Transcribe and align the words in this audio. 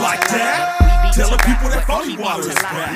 Like 0.00 0.26
that? 0.28 1.12
Tell 1.12 1.28
the 1.28 1.36
people 1.36 1.68
that 1.68 1.84
phony 1.86 2.16
water 2.16 2.48
is 2.48 2.54
back. 2.54 2.94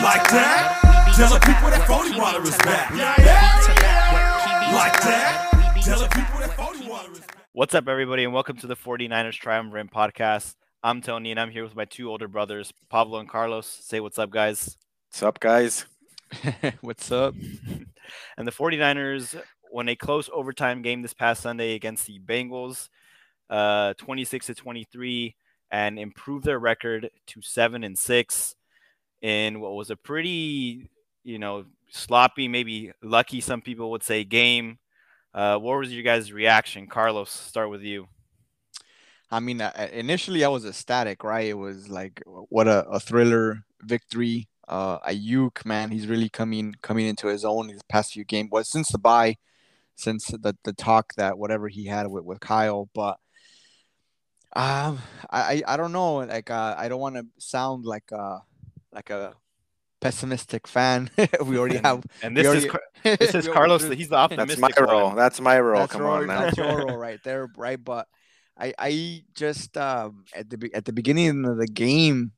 Like 0.00 0.28
that? 0.30 1.12
Tell 1.16 1.28
the 1.28 1.40
people 1.40 1.70
that 1.70 1.84
phony 1.88 2.16
water 2.16 2.40
is 2.40 2.56
back. 2.58 2.90
Like 4.72 5.00
that? 5.02 5.82
Tell 5.82 5.98
the 5.98 6.06
people 6.06 6.38
that 6.38 6.54
phony 6.56 6.88
water 6.88 7.10
is 7.10 7.18
back. 7.18 7.36
What's 7.52 7.74
up, 7.74 7.88
everybody, 7.88 8.22
and 8.22 8.32
welcome 8.32 8.56
to 8.58 8.68
the 8.68 8.76
49ers 8.76 9.32
Triumvirate 9.32 9.90
podcast. 9.90 10.54
I'm 10.84 11.02
Tony, 11.02 11.32
and 11.32 11.40
I'm 11.40 11.50
here 11.50 11.64
with 11.64 11.74
my 11.74 11.84
two 11.84 12.08
older 12.10 12.28
brothers, 12.28 12.72
Pablo 12.88 13.18
and 13.18 13.28
Carlos. 13.28 13.66
Say 13.66 13.98
what's 13.98 14.20
up, 14.20 14.30
guys. 14.30 14.76
What's 15.08 15.22
up, 15.24 15.40
guys? 15.40 15.84
What's 16.80 17.10
up? 17.10 17.34
And 18.36 18.46
the 18.46 18.52
49ers 18.52 19.40
won 19.72 19.88
a 19.88 19.96
close 19.96 20.30
overtime 20.32 20.82
game 20.82 21.02
this 21.02 21.12
past 21.12 21.42
Sunday 21.42 21.74
against 21.74 22.06
the 22.06 22.20
Bengals, 22.20 22.88
uh, 23.50 23.94
26 23.94 24.46
to 24.46 24.54
23, 24.54 25.36
and 25.70 25.98
improve 25.98 26.42
their 26.42 26.58
record 26.58 27.10
to 27.26 27.42
seven 27.42 27.84
and 27.84 27.98
six 27.98 28.54
in 29.22 29.60
what 29.60 29.72
was 29.72 29.90
a 29.90 29.96
pretty, 29.96 30.88
you 31.24 31.38
know, 31.38 31.64
sloppy, 31.90 32.48
maybe 32.48 32.92
lucky, 33.02 33.40
some 33.40 33.60
people 33.60 33.90
would 33.90 34.02
say, 34.02 34.24
game. 34.24 34.78
Uh, 35.32 35.58
what 35.58 35.78
was 35.78 35.92
your 35.92 36.02
guys' 36.02 36.32
reaction? 36.32 36.86
Carlos, 36.86 37.30
start 37.30 37.70
with 37.70 37.82
you. 37.82 38.06
I 39.30 39.40
mean, 39.40 39.60
uh, 39.60 39.88
initially 39.92 40.44
I 40.44 40.48
was 40.48 40.64
ecstatic, 40.64 41.24
right? 41.24 41.48
It 41.48 41.54
was 41.54 41.88
like, 41.88 42.22
what 42.26 42.68
a, 42.68 42.86
a 42.88 43.00
thriller 43.00 43.64
victory. 43.82 44.48
Uh, 44.68 44.98
Aiyuk, 45.00 45.64
man, 45.64 45.90
he's 45.90 46.06
really 46.06 46.28
coming 46.28 46.74
coming 46.82 47.06
into 47.06 47.26
his 47.26 47.44
own 47.44 47.66
these 47.66 47.82
past 47.88 48.12
few 48.12 48.24
games. 48.24 48.48
Well, 48.52 48.64
since 48.64 48.90
the 48.90 48.98
bye, 48.98 49.36
since 49.96 50.26
the, 50.28 50.56
the 50.64 50.72
talk 50.72 51.14
that 51.16 51.36
whatever 51.36 51.68
he 51.68 51.86
had 51.86 52.06
with, 52.06 52.24
with 52.24 52.40
Kyle, 52.40 52.88
but 52.94 53.18
um, 54.56 54.98
I 55.30 55.62
I 55.66 55.76
don't 55.76 55.92
know. 55.92 56.16
Like, 56.16 56.50
uh, 56.50 56.74
I 56.78 56.88
don't 56.88 57.00
want 57.00 57.16
to 57.16 57.26
sound 57.38 57.84
like 57.84 58.10
uh 58.12 58.38
like 58.92 59.10
a 59.10 59.34
pessimistic 60.00 60.66
fan. 60.68 61.10
we 61.44 61.58
already 61.58 61.78
have, 61.78 62.04
And 62.22 62.36
this 62.36 62.46
we 62.46 62.56
is 62.58 62.64
already- 62.64 62.68
Car- 62.68 63.16
this 63.18 63.34
is 63.34 63.48
Carlos. 63.48 63.82
He's 63.88 64.08
the 64.08 64.16
That's 64.16 64.32
optimistic 64.32 64.60
my 64.60 64.84
role. 64.84 65.06
one. 65.08 65.16
That's 65.16 65.40
my 65.40 65.58
role. 65.58 65.80
That's 65.80 65.92
Come 65.92 66.02
your, 66.02 66.10
on 66.10 66.26
now. 66.26 66.40
that's 66.42 66.56
your 66.58 66.76
role 66.86 66.96
right 67.08 67.18
there, 67.24 67.48
right? 67.56 67.82
But 67.82 68.06
I, 68.58 68.72
I 68.78 69.22
just 69.34 69.76
um, 69.76 70.24
at 70.34 70.48
the 70.50 70.70
at 70.74 70.84
the 70.84 70.92
beginning 70.92 71.44
of 71.44 71.56
the 71.58 71.66
game, 71.66 72.32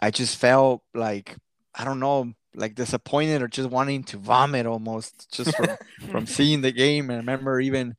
I 0.00 0.10
just 0.10 0.36
felt 0.36 0.82
like 0.94 1.36
I 1.74 1.84
don't 1.84 2.00
know, 2.00 2.32
like 2.54 2.74
disappointed 2.74 3.40
or 3.42 3.48
just 3.48 3.70
wanting 3.70 4.04
to 4.04 4.18
vomit 4.18 4.66
almost, 4.66 5.32
just 5.32 5.56
from 5.56 5.68
from 6.10 6.26
seeing 6.26 6.60
the 6.60 6.72
game. 6.72 7.04
And 7.10 7.14
I 7.14 7.16
remember 7.20 7.60
even 7.60 7.94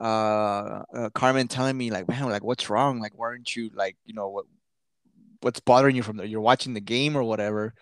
uh, 0.00 0.82
uh, 0.94 1.10
Carmen 1.14 1.48
telling 1.48 1.76
me 1.76 1.90
like, 1.90 2.08
man, 2.08 2.24
like 2.28 2.44
what's 2.44 2.70
wrong? 2.70 3.00
Like, 3.00 3.12
why 3.16 3.28
aren't 3.28 3.54
you 3.56 3.70
like, 3.74 3.96
you 4.04 4.14
know, 4.14 4.28
what 4.28 4.46
what's 5.40 5.60
bothering 5.60 5.96
you 5.96 6.02
from 6.02 6.16
the 6.16 6.26
you're 6.28 6.40
watching 6.40 6.74
the 6.74 6.80
game 6.80 7.16
or 7.16 7.22
whatever? 7.22 7.74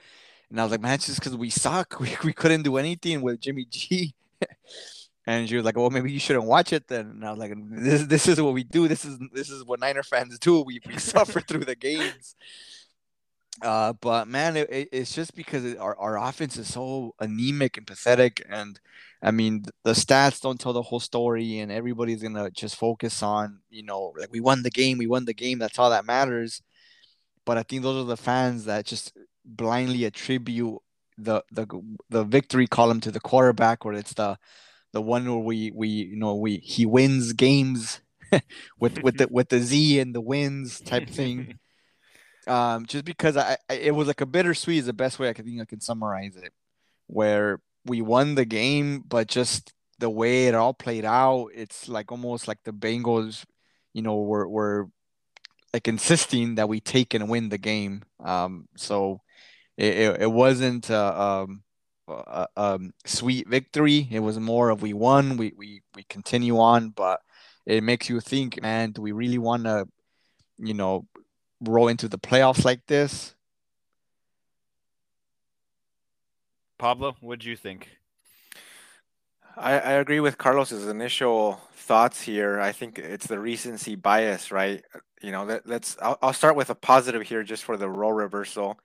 And 0.50 0.60
I 0.60 0.64
was 0.64 0.72
like, 0.72 0.80
man, 0.82 0.94
it's 0.94 1.06
just 1.06 1.20
because 1.20 1.36
we 1.36 1.50
suck. 1.50 1.96
We, 2.00 2.16
we 2.24 2.32
couldn't 2.32 2.62
do 2.62 2.76
anything 2.76 3.22
with 3.22 3.40
Jimmy 3.40 3.66
G. 3.66 4.14
and 5.26 5.48
she 5.48 5.56
was 5.56 5.64
like, 5.64 5.76
well, 5.76 5.90
maybe 5.90 6.12
you 6.12 6.20
shouldn't 6.20 6.44
watch 6.46 6.72
it 6.72 6.88
then. 6.88 7.06
And 7.06 7.24
I 7.24 7.30
was 7.30 7.38
like, 7.38 7.52
this 7.56 8.06
this 8.06 8.28
is 8.28 8.40
what 8.40 8.54
we 8.54 8.64
do. 8.64 8.88
This 8.88 9.04
is 9.04 9.18
this 9.32 9.50
is 9.50 9.64
what 9.64 9.80
Niner 9.80 10.02
fans 10.02 10.38
do. 10.38 10.62
We 10.62 10.80
we 10.86 10.98
suffer 10.98 11.40
through 11.40 11.64
the 11.64 11.76
games. 11.76 12.34
Uh, 13.60 13.92
but 14.00 14.26
man, 14.26 14.56
it, 14.56 14.68
it- 14.70 14.88
it's 14.92 15.14
just 15.14 15.34
because 15.34 15.74
our, 15.76 15.96
our 15.98 16.18
offense 16.18 16.56
is 16.56 16.72
so 16.72 17.14
anemic 17.20 17.76
and 17.76 17.86
pathetic. 17.86 18.44
And 18.48 18.80
I 19.22 19.30
mean, 19.30 19.64
the 19.84 19.92
stats 19.92 20.40
don't 20.40 20.60
tell 20.60 20.72
the 20.72 20.82
whole 20.82 21.00
story, 21.00 21.58
and 21.60 21.70
everybody's 21.70 22.22
gonna 22.22 22.50
just 22.50 22.76
focus 22.76 23.22
on, 23.22 23.60
you 23.70 23.82
know, 23.82 24.12
like 24.18 24.32
we 24.32 24.40
won 24.40 24.62
the 24.62 24.70
game, 24.70 24.98
we 24.98 25.06
won 25.06 25.24
the 25.24 25.34
game. 25.34 25.58
That's 25.58 25.78
all 25.78 25.90
that 25.90 26.04
matters. 26.06 26.62
But 27.44 27.58
I 27.58 27.62
think 27.62 27.82
those 27.82 28.04
are 28.04 28.06
the 28.06 28.16
fans 28.16 28.64
that 28.64 28.86
just 28.86 29.12
blindly 29.44 30.04
attribute 30.04 30.78
the 31.18 31.42
the 31.52 31.66
the 32.10 32.24
victory 32.24 32.66
column 32.66 33.00
to 33.00 33.10
the 33.10 33.20
quarterback, 33.20 33.84
or 33.84 33.92
it's 33.94 34.14
the 34.14 34.38
the 34.92 35.02
one 35.02 35.24
where 35.24 35.38
we 35.38 35.70
we 35.72 35.88
you 35.88 36.16
know 36.16 36.34
we 36.34 36.56
he 36.58 36.86
wins 36.86 37.32
games 37.32 38.00
with 38.80 39.02
with 39.02 39.18
the 39.18 39.28
with 39.30 39.48
the 39.48 39.60
Z 39.60 40.00
and 40.00 40.14
the 40.14 40.20
wins 40.20 40.80
type 40.80 41.08
thing 41.08 41.58
um, 42.46 42.86
just 42.86 43.04
because 43.04 43.36
I, 43.36 43.56
I 43.68 43.74
it 43.74 43.94
was 43.94 44.08
like 44.08 44.20
a 44.20 44.26
bittersweet 44.26 44.78
is 44.78 44.86
the 44.86 44.92
best 44.92 45.18
way 45.18 45.28
I 45.28 45.32
can 45.32 45.44
think 45.44 45.60
I 45.60 45.64
can 45.64 45.80
summarize 45.80 46.36
it, 46.36 46.52
where 47.06 47.60
we 47.84 48.02
won 48.02 48.34
the 48.34 48.44
game, 48.44 49.02
but 49.06 49.28
just 49.28 49.72
the 49.98 50.10
way 50.10 50.46
it 50.46 50.54
all 50.54 50.74
played 50.74 51.04
out, 51.04 51.48
it's 51.54 51.88
like 51.88 52.10
almost 52.12 52.48
like 52.48 52.62
the 52.64 52.72
Bengals, 52.72 53.44
you 53.92 54.02
know, 54.02 54.16
were 54.16 54.48
were 54.48 54.88
like 55.72 55.88
insisting 55.88 56.56
that 56.56 56.68
we 56.68 56.80
take 56.80 57.14
and 57.14 57.28
win 57.28 57.48
the 57.48 57.58
game. 57.58 58.02
Um, 58.20 58.68
so 58.76 59.20
it 59.76 60.20
it, 60.20 60.30
wasn't 60.30 60.90
uh, 60.90 61.44
um 61.44 61.62
a, 62.08 62.46
um 62.56 62.92
sweet 63.04 63.48
victory. 63.48 64.08
It 64.10 64.20
was 64.20 64.38
more 64.38 64.70
of 64.70 64.82
we 64.82 64.92
won, 64.92 65.36
we 65.36 65.52
we 65.56 65.82
we 65.94 66.04
continue 66.04 66.58
on, 66.58 66.90
but 66.90 67.20
it 67.66 67.82
makes 67.82 68.08
you 68.08 68.20
think, 68.20 68.60
man, 68.60 68.92
do 68.92 69.02
we 69.02 69.12
really 69.12 69.38
want 69.38 69.64
to, 69.64 69.86
you 70.58 70.74
know, 70.74 71.06
roll 71.60 71.88
into 71.88 72.08
the 72.08 72.18
playoffs 72.18 72.64
like 72.64 72.86
this. 72.86 73.34
Pablo, 76.82 77.14
what 77.20 77.38
do 77.38 77.48
you 77.48 77.54
think? 77.54 77.90
I, 79.56 79.74
I 79.74 79.92
agree 79.92 80.18
with 80.18 80.36
Carlos's 80.36 80.88
initial 80.88 81.60
thoughts 81.76 82.20
here. 82.20 82.58
I 82.58 82.72
think 82.72 82.98
it's 82.98 83.28
the 83.28 83.38
recency 83.38 83.94
bias, 83.94 84.50
right? 84.50 84.82
You 85.22 85.30
know, 85.30 85.44
let, 85.44 85.64
let's. 85.64 85.96
I'll, 86.02 86.18
I'll 86.20 86.32
start 86.32 86.56
with 86.56 86.70
a 86.70 86.74
positive 86.74 87.22
here, 87.22 87.44
just 87.44 87.62
for 87.62 87.76
the 87.76 87.88
role 87.88 88.12
reversal. 88.12 88.80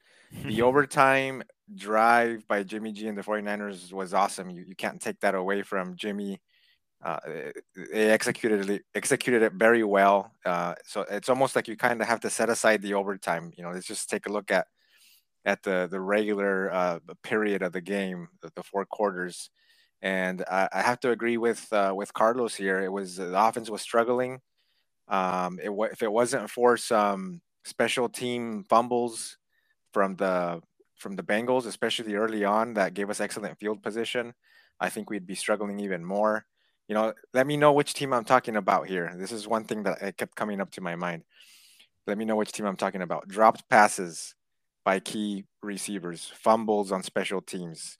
The 0.45 0.61
overtime 0.69 1.41
drive 1.73 2.47
by 2.47 2.61
Jimmy 2.61 2.91
G 2.91 3.07
and 3.07 3.17
the 3.17 3.23
49ers 3.23 3.91
was 3.91 4.13
awesome. 4.13 4.51
You, 4.51 4.63
you 4.67 4.75
can't 4.75 5.01
take 5.01 5.19
that 5.21 5.33
away 5.33 5.63
from 5.63 5.95
Jimmy. 5.95 6.39
Uh, 7.03 7.17
they 7.91 8.11
executed 8.11 8.69
it, 8.69 8.83
executed 8.93 9.41
it 9.41 9.53
very 9.53 9.83
well. 9.83 10.33
Uh, 10.45 10.75
so 10.85 11.03
it's 11.09 11.29
almost 11.29 11.55
like 11.55 11.67
you 11.67 11.75
kind 11.75 11.99
of 11.99 12.07
have 12.07 12.19
to 12.19 12.29
set 12.29 12.51
aside 12.51 12.83
the 12.83 12.93
overtime. 12.93 13.51
You 13.57 13.63
know, 13.63 13.71
let's 13.71 13.87
just 13.87 14.07
take 14.07 14.27
a 14.27 14.31
look 14.31 14.51
at 14.51 14.67
at 15.47 15.63
the 15.63 15.87
the 15.89 15.99
regular 15.99 16.71
uh, 16.71 16.99
period 17.23 17.63
of 17.63 17.71
the 17.71 17.81
game, 17.81 18.27
the, 18.41 18.51
the 18.55 18.63
four 18.63 18.85
quarters. 18.85 19.49
And 20.01 20.43
I, 20.51 20.67
I 20.71 20.81
have 20.81 20.99
to 20.99 21.11
agree 21.11 21.37
with 21.37 21.71
uh, 21.71 21.93
with 21.95 22.13
Carlos 22.13 22.53
here. 22.53 22.81
It 22.81 22.91
was 22.91 23.15
the 23.15 23.33
offense 23.33 23.69
was 23.69 23.81
struggling. 23.81 24.41
Um, 25.07 25.57
it 25.63 25.71
if 25.91 26.03
it 26.03 26.11
wasn't 26.11 26.49
for 26.51 26.75
some 26.75 27.41
special 27.63 28.09
team 28.09 28.65
fumbles 28.69 29.37
from 29.93 30.17
the 30.17 30.61
from 30.97 31.15
the 31.15 31.23
Bengals, 31.23 31.65
especially 31.65 32.15
early 32.15 32.43
on, 32.43 32.73
that 32.73 32.93
gave 32.93 33.09
us 33.09 33.21
excellent 33.21 33.57
field 33.57 33.81
position. 33.81 34.33
I 34.79 34.89
think 34.89 35.09
we'd 35.09 35.25
be 35.25 35.35
struggling 35.35 35.79
even 35.79 36.03
more. 36.03 36.45
You 36.89 36.95
know, 36.95 37.13
let 37.33 37.47
me 37.47 37.57
know 37.57 37.71
which 37.71 37.93
team 37.93 38.13
I'm 38.13 38.25
talking 38.25 38.57
about 38.57 38.87
here. 38.87 39.13
This 39.17 39.31
is 39.31 39.47
one 39.47 39.63
thing 39.63 39.83
that 39.83 40.01
it 40.01 40.17
kept 40.17 40.35
coming 40.35 40.59
up 40.59 40.71
to 40.71 40.81
my 40.81 40.95
mind. 40.95 41.23
Let 42.05 42.17
me 42.17 42.25
know 42.25 42.35
which 42.35 42.51
team 42.51 42.65
I'm 42.65 42.77
talking 42.77 43.01
about. 43.01 43.27
Dropped 43.27 43.67
passes 43.69 44.35
by 44.87 45.01
key 45.01 45.43
receivers, 45.61 46.31
fumbles 46.33 46.93
on 46.93 47.03
special 47.03 47.41
teams, 47.41 47.97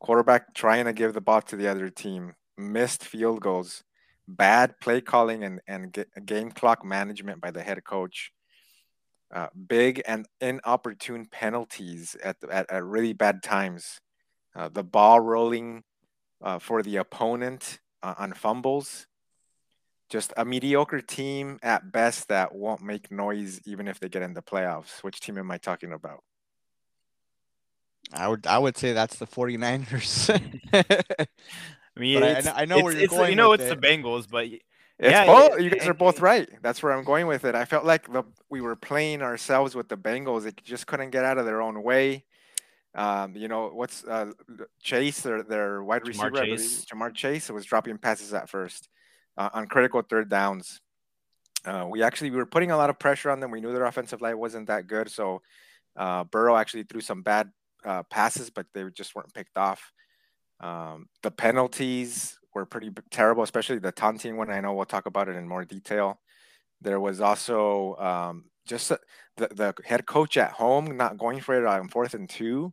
quarterback 0.00 0.52
trying 0.52 0.84
to 0.84 0.92
give 0.92 1.14
the 1.14 1.20
ball 1.22 1.40
to 1.40 1.56
the 1.56 1.66
other 1.66 1.88
team, 1.88 2.34
missed 2.58 3.02
field 3.02 3.40
goals, 3.40 3.84
bad 4.28 4.78
play 4.78 5.00
calling 5.00 5.44
and, 5.44 5.62
and 5.66 5.94
ga- 5.94 6.04
game 6.26 6.50
clock 6.50 6.84
management 6.84 7.40
by 7.40 7.50
the 7.50 7.62
head 7.62 7.82
coach, 7.84 8.32
uh, 9.34 9.46
big 9.66 10.02
and 10.06 10.26
inopportune 10.42 11.24
penalties 11.24 12.18
at, 12.22 12.36
at, 12.50 12.70
at 12.70 12.84
really 12.84 13.14
bad 13.14 13.42
times, 13.42 13.98
uh, 14.54 14.68
the 14.68 14.84
ball 14.84 15.20
rolling 15.20 15.84
uh, 16.44 16.58
for 16.58 16.82
the 16.82 16.96
opponent 16.96 17.78
uh, 18.02 18.12
on 18.18 18.34
fumbles. 18.34 19.06
Just 20.08 20.32
a 20.36 20.44
mediocre 20.44 21.00
team 21.00 21.58
at 21.62 21.90
best 21.90 22.28
that 22.28 22.54
won't 22.54 22.80
make 22.82 23.10
noise 23.10 23.60
even 23.66 23.88
if 23.88 23.98
they 23.98 24.08
get 24.08 24.22
in 24.22 24.34
the 24.34 24.42
playoffs. 24.42 25.02
Which 25.02 25.20
team 25.20 25.36
am 25.38 25.50
I 25.50 25.58
talking 25.58 25.92
about? 25.92 26.22
I 28.12 28.28
would 28.28 28.46
I 28.46 28.58
would 28.58 28.76
say 28.76 28.92
that's 28.92 29.18
the 29.18 29.26
49ers. 29.26 30.30
I 31.96 32.00
mean, 32.00 32.20
But 32.20 32.46
I- 32.46 32.62
I 32.62 32.64
know- 32.66 32.76
it's- 32.78 32.84
where 32.84 32.92
you're 32.92 33.02
it's- 33.04 33.18
going 33.18 33.30
You 33.30 33.36
know, 33.36 33.50
with 33.50 33.60
it's 33.62 33.72
it. 33.72 33.80
the 33.80 33.86
Bengals, 33.86 34.28
but 34.30 34.44
It's 34.46 34.62
Yeah, 35.00 35.26
both. 35.26 35.58
it- 35.58 35.64
you 35.64 35.70
guys 35.70 35.82
it- 35.82 35.88
are 35.88 35.94
both 35.94 36.20
right. 36.20 36.48
That's 36.62 36.82
where 36.82 36.92
I'm 36.92 37.04
going 37.04 37.26
with 37.26 37.44
it. 37.44 37.54
I 37.56 37.64
felt 37.64 37.84
like 37.84 38.10
the 38.12 38.22
we 38.48 38.60
were 38.60 38.76
playing 38.76 39.22
ourselves 39.22 39.74
with 39.74 39.88
the 39.88 39.96
Bengals. 39.96 40.44
They 40.44 40.52
just 40.62 40.86
couldn't 40.86 41.10
get 41.10 41.24
out 41.24 41.36
of 41.38 41.46
their 41.46 41.60
own 41.60 41.82
way. 41.82 42.24
Um, 42.94 43.36
you 43.36 43.48
know 43.48 43.68
what's 43.68 44.04
uh, 44.04 44.32
Chase, 44.80 45.20
their 45.20 45.42
their 45.42 45.82
wide 45.82 46.02
Ja'Marr 46.02 46.06
receiver, 46.06 46.26
I 46.26 46.30
believe, 46.44 46.58
Chase. 46.60 46.84
Ja'Marr 46.86 47.14
Chase, 47.14 47.50
was 47.50 47.66
dropping 47.66 47.98
passes 47.98 48.32
at 48.32 48.48
first 48.48 48.88
uh, 49.36 49.50
on 49.52 49.66
critical 49.66 50.02
third 50.02 50.28
downs. 50.28 50.80
Uh, 51.64 51.86
we 51.88 52.02
actually 52.02 52.30
we 52.30 52.36
were 52.36 52.46
putting 52.46 52.70
a 52.70 52.76
lot 52.76 52.90
of 52.90 52.98
pressure 52.98 53.30
on 53.30 53.40
them. 53.40 53.50
We 53.50 53.60
knew 53.60 53.72
their 53.72 53.86
offensive 53.86 54.20
line 54.20 54.38
wasn't 54.38 54.68
that 54.68 54.86
good, 54.86 55.10
so 55.10 55.42
uh, 55.96 56.24
Burrow 56.24 56.56
actually 56.56 56.84
threw 56.84 57.00
some 57.00 57.22
bad 57.22 57.50
uh, 57.84 58.02
passes, 58.04 58.50
but 58.50 58.66
they 58.72 58.84
just 58.94 59.14
weren't 59.14 59.34
picked 59.34 59.56
off. 59.56 59.92
Um, 60.60 61.06
the 61.22 61.30
penalties 61.30 62.38
were 62.54 62.66
pretty 62.66 62.90
terrible, 63.10 63.42
especially 63.42 63.78
the 63.78 63.92
taunting 63.92 64.36
one. 64.36 64.50
I 64.50 64.60
know 64.60 64.74
we'll 64.74 64.84
talk 64.84 65.06
about 65.06 65.28
it 65.28 65.36
in 65.36 65.48
more 65.48 65.64
detail. 65.64 66.20
There 66.80 67.00
was 67.00 67.20
also 67.20 67.96
um, 67.96 68.44
just 68.66 68.88
the, 68.88 69.00
the 69.36 69.48
the 69.48 69.74
head 69.84 70.06
coach 70.06 70.36
at 70.36 70.52
home 70.52 70.96
not 70.96 71.18
going 71.18 71.40
for 71.40 71.54
it 71.54 71.66
on 71.66 71.88
fourth 71.88 72.14
and 72.14 72.28
two. 72.28 72.72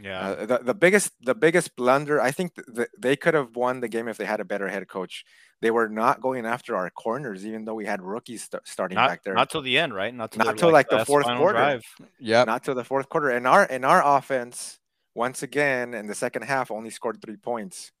Yeah. 0.00 0.20
Uh, 0.20 0.46
the 0.46 0.58
the 0.58 0.74
biggest 0.74 1.12
the 1.20 1.34
biggest 1.34 1.76
blunder. 1.76 2.20
I 2.20 2.30
think 2.30 2.54
th- 2.54 2.66
th- 2.74 2.88
they 2.98 3.16
could 3.16 3.34
have 3.34 3.54
won 3.56 3.80
the 3.80 3.88
game 3.88 4.08
if 4.08 4.16
they 4.16 4.24
had 4.24 4.40
a 4.40 4.44
better 4.44 4.68
head 4.68 4.88
coach. 4.88 5.24
They 5.60 5.70
were 5.70 5.88
not 5.88 6.20
going 6.20 6.44
after 6.44 6.76
our 6.76 6.90
corners, 6.90 7.46
even 7.46 7.64
though 7.64 7.74
we 7.74 7.86
had 7.86 8.02
rookies 8.02 8.44
st- 8.44 8.66
starting 8.66 8.96
not, 8.96 9.08
back 9.08 9.22
there. 9.22 9.34
not 9.34 9.50
till 9.50 9.62
the 9.62 9.78
end, 9.78 9.94
right? 9.94 10.12
Not 10.12 10.32
till, 10.32 10.38
Not 10.38 10.46
their, 10.46 10.54
till, 10.56 10.72
like, 10.72 10.88
the 10.88 11.04
fourth 11.04 11.26
quarter. 11.26 11.80
Yeah. 12.18 12.42
Not 12.44 12.64
till 12.64 12.74
the 12.74 12.84
fourth 12.84 13.08
quarter. 13.08 13.30
And 13.30 13.46
our 13.46 13.64
in 13.66 13.84
our 13.84 14.02
offense, 14.04 14.80
once 15.14 15.42
again 15.42 15.94
in 15.94 16.06
the 16.06 16.14
second 16.14 16.42
half, 16.42 16.70
only 16.70 16.90
scored 16.90 17.22
three 17.22 17.36
points. 17.36 17.92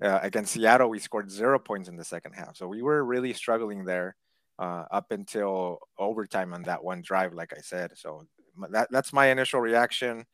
Uh, 0.00 0.20
against 0.22 0.52
Seattle, 0.52 0.88
we 0.88 1.00
scored 1.00 1.28
zero 1.28 1.58
points 1.58 1.88
in 1.88 1.96
the 1.96 2.04
second 2.04 2.34
half. 2.34 2.56
So 2.56 2.68
we 2.68 2.82
were 2.82 3.02
really 3.04 3.32
struggling 3.32 3.84
there 3.84 4.14
uh, 4.60 4.84
up 4.92 5.10
until 5.10 5.80
overtime 5.98 6.54
on 6.54 6.62
that 6.64 6.84
one 6.84 7.02
drive, 7.02 7.32
like 7.34 7.52
I 7.52 7.60
said. 7.60 7.92
So 7.96 8.28
that 8.70 8.88
that's 8.92 9.12
my 9.12 9.26
initial 9.26 9.60
reaction. 9.60 10.24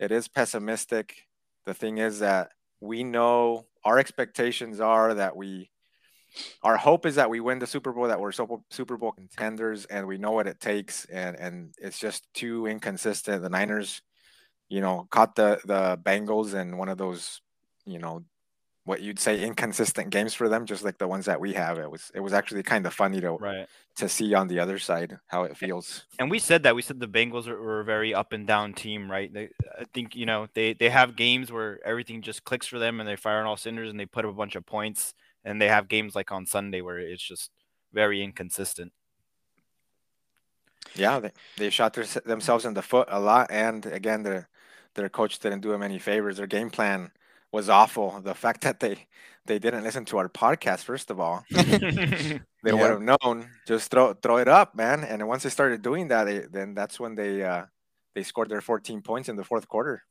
It 0.00 0.10
is 0.10 0.28
pessimistic. 0.28 1.26
The 1.66 1.74
thing 1.74 1.98
is 1.98 2.20
that 2.20 2.52
we 2.80 3.04
know 3.04 3.66
our 3.84 3.98
expectations 3.98 4.80
are 4.80 5.14
that 5.14 5.36
we 5.36 5.70
our 6.62 6.76
hope 6.76 7.06
is 7.06 7.16
that 7.16 7.28
we 7.28 7.40
win 7.40 7.58
the 7.58 7.66
Super 7.66 7.92
Bowl, 7.92 8.06
that 8.06 8.20
we're 8.20 8.32
Super 8.32 8.96
Bowl 8.96 9.12
contenders, 9.12 9.84
and 9.86 10.06
we 10.06 10.16
know 10.16 10.30
what 10.30 10.46
it 10.46 10.60
takes, 10.60 11.04
and 11.06 11.36
and 11.36 11.74
it's 11.78 11.98
just 11.98 12.24
too 12.32 12.66
inconsistent. 12.66 13.42
The 13.42 13.50
Niners, 13.50 14.00
you 14.68 14.80
know, 14.80 15.06
caught 15.10 15.34
the 15.34 15.60
the 15.64 15.98
Bengals 16.02 16.54
in 16.54 16.78
one 16.78 16.88
of 16.88 16.98
those, 16.98 17.42
you 17.84 17.98
know, 17.98 18.24
what 18.84 19.00
you'd 19.02 19.18
say 19.18 19.42
inconsistent 19.42 20.10
games 20.10 20.34
for 20.34 20.48
them, 20.48 20.66
just 20.66 20.82
like 20.82 20.98
the 20.98 21.08
ones 21.08 21.26
that 21.26 21.40
we 21.40 21.52
have. 21.52 21.78
It 21.78 21.90
was 21.90 22.10
it 22.14 22.20
was 22.20 22.32
actually 22.32 22.62
kind 22.62 22.86
of 22.86 22.94
funny 22.94 23.20
to 23.20 23.32
Right. 23.32 23.68
to 23.96 24.08
see 24.08 24.34
on 24.34 24.48
the 24.48 24.58
other 24.58 24.78
side 24.78 25.18
how 25.26 25.44
it 25.44 25.56
feels. 25.56 26.06
And 26.18 26.30
we 26.30 26.38
said 26.38 26.62
that 26.62 26.74
we 26.74 26.82
said 26.82 27.00
the 27.00 27.06
Bengals 27.08 27.46
are, 27.46 27.60
were 27.60 27.80
a 27.80 27.84
very 27.84 28.14
up 28.14 28.32
and 28.32 28.46
down 28.46 28.72
team, 28.72 29.10
right? 29.10 29.32
They, 29.32 29.50
I 29.78 29.84
think 29.92 30.16
you 30.16 30.26
know 30.26 30.48
they 30.54 30.72
they 30.72 30.88
have 30.90 31.16
games 31.16 31.52
where 31.52 31.78
everything 31.86 32.22
just 32.22 32.44
clicks 32.44 32.66
for 32.66 32.78
them 32.78 33.00
and 33.00 33.08
they 33.08 33.16
fire 33.16 33.40
on 33.40 33.46
all 33.46 33.56
cylinders 33.56 33.90
and 33.90 34.00
they 34.00 34.06
put 34.06 34.24
up 34.24 34.30
a 34.30 34.34
bunch 34.34 34.56
of 34.56 34.66
points. 34.66 35.14
And 35.44 35.60
they 35.60 35.68
have 35.68 35.88
games 35.88 36.14
like 36.14 36.32
on 36.32 36.44
Sunday 36.44 36.82
where 36.82 36.98
it's 36.98 37.22
just 37.22 37.50
very 37.94 38.22
inconsistent. 38.22 38.92
Yeah, 40.94 41.20
they, 41.20 41.32
they 41.56 41.70
shot 41.70 41.94
their, 41.94 42.04
themselves 42.04 42.64
in 42.64 42.74
the 42.74 42.82
foot 42.82 43.08
a 43.10 43.20
lot, 43.20 43.50
and 43.50 43.86
again, 43.86 44.22
their 44.22 44.48
their 44.94 45.08
coach 45.08 45.38
didn't 45.38 45.60
do 45.60 45.70
them 45.70 45.82
any 45.82 45.98
favors. 45.98 46.36
Their 46.36 46.46
game 46.46 46.70
plan 46.70 47.12
was 47.52 47.68
awful. 47.68 48.20
The 48.20 48.34
fact 48.34 48.62
that 48.62 48.80
they 48.80 49.06
they 49.46 49.58
didn't 49.58 49.84
listen 49.84 50.04
to 50.06 50.18
our 50.18 50.28
podcast, 50.28 50.84
first 50.84 51.10
of 51.10 51.18
all, 51.20 51.44
they 51.50 52.72
Yeah. 52.72 52.72
would 52.72 52.90
have 52.90 53.02
known. 53.02 53.50
Just 53.66 53.90
throw 53.90 54.14
throw 54.14 54.38
it 54.38 54.48
up, 54.48 54.74
man. 54.74 55.04
And 55.04 55.26
once 55.28 55.42
they 55.42 55.50
started 55.50 55.82
doing 55.82 56.08
that, 56.08 56.24
they, 56.24 56.40
then 56.40 56.74
that's 56.74 57.00
when 57.00 57.14
they 57.14 57.42
uh, 57.42 57.66
they 58.14 58.22
scored 58.22 58.48
their 58.48 58.60
14 58.60 59.02
points 59.02 59.28
in 59.28 59.36
the 59.36 59.44
fourth 59.44 59.68
quarter. 59.68 60.02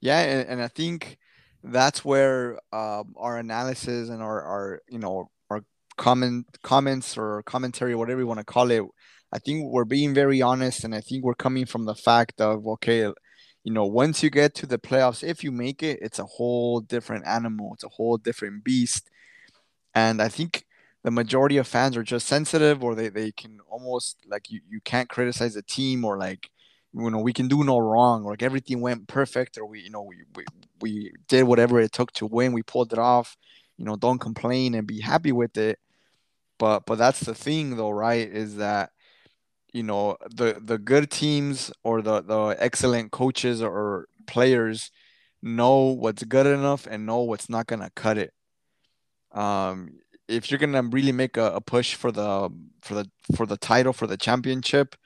Yeah, 0.00 0.20
and, 0.20 0.48
and 0.48 0.62
I 0.62 0.68
think 0.68 1.18
that's 1.62 2.04
where 2.04 2.58
um, 2.72 3.14
our 3.16 3.38
analysis 3.38 4.08
and 4.08 4.22
our, 4.22 4.42
our 4.42 4.80
you 4.88 4.98
know 4.98 5.30
our 5.50 5.62
comment 5.96 6.46
comments 6.62 7.16
or 7.16 7.42
commentary, 7.44 7.94
whatever 7.94 8.20
you 8.20 8.26
want 8.26 8.40
to 8.40 8.44
call 8.44 8.70
it, 8.70 8.82
I 9.32 9.38
think 9.38 9.70
we're 9.72 9.84
being 9.84 10.14
very 10.14 10.42
honest, 10.42 10.84
and 10.84 10.94
I 10.94 11.00
think 11.00 11.24
we're 11.24 11.34
coming 11.34 11.66
from 11.66 11.84
the 11.86 11.94
fact 11.94 12.40
of 12.40 12.66
okay, 12.66 13.12
you 13.66 13.72
know, 13.72 13.84
once 13.84 14.22
you 14.22 14.30
get 14.30 14.54
to 14.54 14.66
the 14.66 14.78
playoffs, 14.78 15.24
if 15.24 15.42
you 15.42 15.50
make 15.50 15.82
it, 15.82 15.98
it's 16.00 16.20
a 16.20 16.24
whole 16.24 16.80
different 16.80 17.26
animal, 17.26 17.74
it's 17.74 17.82
a 17.82 17.88
whole 17.88 18.16
different 18.16 18.62
beast, 18.62 19.10
and 19.92 20.22
I 20.22 20.28
think 20.28 20.64
the 21.02 21.10
majority 21.10 21.56
of 21.56 21.66
fans 21.66 21.96
are 21.96 22.04
just 22.04 22.28
sensitive, 22.28 22.84
or 22.84 22.94
they, 22.94 23.08
they 23.08 23.32
can 23.32 23.58
almost 23.68 24.18
like 24.28 24.50
you, 24.52 24.60
you 24.68 24.80
can't 24.82 25.08
criticize 25.08 25.54
the 25.54 25.62
team 25.62 26.04
or 26.04 26.16
like 26.16 26.48
you 26.94 27.10
know 27.10 27.18
we 27.18 27.32
can 27.32 27.48
do 27.48 27.64
no 27.64 27.78
wrong. 27.78 28.22
Like 28.24 28.42
everything 28.44 28.80
went 28.80 29.08
perfect 29.08 29.58
or 29.58 29.66
we 29.66 29.80
you 29.80 29.90
know 29.90 30.02
we, 30.02 30.18
we 30.36 30.44
we 30.80 31.12
did 31.28 31.44
whatever 31.44 31.80
it 31.80 31.90
took 31.90 32.12
to 32.12 32.26
win. 32.26 32.52
We 32.52 32.62
pulled 32.62 32.92
it 32.92 33.00
off. 33.00 33.36
You 33.78 33.84
know 33.84 33.96
don't 33.96 34.20
complain 34.20 34.76
and 34.76 34.86
be 34.86 35.00
happy 35.00 35.32
with 35.32 35.56
it. 35.58 35.80
But 36.58 36.86
but 36.86 36.98
that's 36.98 37.20
the 37.20 37.34
thing 37.34 37.76
though 37.76 37.90
right 37.90 38.28
is 38.28 38.56
that 38.58 38.90
you 39.76 39.82
know 39.82 40.16
the 40.34 40.58
the 40.60 40.78
good 40.78 41.10
teams 41.10 41.70
or 41.84 42.00
the 42.02 42.22
the 42.22 42.56
excellent 42.58 43.12
coaches 43.12 43.62
or 43.62 44.06
players 44.26 44.90
know 45.42 45.92
what's 46.02 46.24
good 46.24 46.46
enough 46.46 46.86
and 46.90 47.06
know 47.06 47.20
what's 47.20 47.50
not 47.50 47.66
gonna 47.66 47.90
cut 47.94 48.16
it. 48.18 48.32
Um 49.32 49.98
if 50.28 50.50
you're 50.50 50.58
gonna 50.58 50.82
really 50.82 51.12
make 51.12 51.36
a, 51.36 51.52
a 51.52 51.60
push 51.60 51.94
for 51.94 52.10
the 52.10 52.50
for 52.82 52.94
the 52.94 53.10
for 53.36 53.46
the 53.46 53.58
title 53.58 53.92
for 53.92 54.06
the 54.06 54.16
championship 54.16 54.96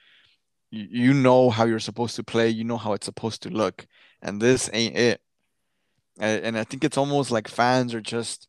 you, 0.71 0.87
you 0.91 1.15
know 1.15 1.51
how 1.51 1.65
you're 1.65 1.89
supposed 1.91 2.17
to 2.17 2.25
play 2.25 2.49
you 2.49 2.65
know 2.65 2.79
how 2.79 2.93
it's 2.93 3.07
supposed 3.07 3.43
to 3.43 3.51
look 3.51 3.87
and 4.23 4.41
this 4.41 4.71
ain't 4.73 4.97
it. 4.97 5.21
And, 6.19 6.45
and 6.45 6.59
i 6.59 6.65
think 6.65 6.85
it's 6.85 6.97
almost 6.99 7.31
like 7.31 7.49
fans 7.49 7.95
are 7.95 8.01
just 8.01 8.49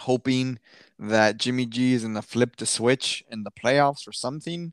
hoping 0.00 0.58
that 0.98 1.38
jimmy 1.38 1.66
g 1.66 1.94
is 1.94 2.02
gonna 2.02 2.22
flip 2.22 2.56
the 2.56 2.66
switch 2.66 3.24
in 3.30 3.44
the 3.44 3.50
playoffs 3.50 4.06
or 4.06 4.12
something 4.12 4.72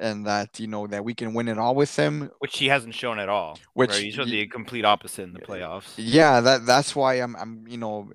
and 0.00 0.26
that 0.26 0.58
you 0.58 0.66
know 0.66 0.86
that 0.86 1.04
we 1.04 1.14
can 1.14 1.34
win 1.34 1.46
it 1.48 1.58
all 1.58 1.74
with 1.74 1.94
him 1.94 2.30
Which 2.40 2.58
he 2.58 2.66
hasn't 2.68 2.94
shown 2.94 3.18
at 3.18 3.28
all. 3.28 3.58
Which 3.74 3.90
right? 3.90 4.02
he 4.02 4.10
showed 4.10 4.28
the 4.28 4.46
complete 4.46 4.84
opposite 4.84 5.22
in 5.24 5.32
the 5.32 5.40
playoffs. 5.40 5.92
yeah 5.96 6.40
that 6.40 6.66
that's 6.66 6.96
why 6.96 7.14
i'm 7.16 7.36
i'm 7.36 7.64
you 7.68 7.76
know 7.78 8.10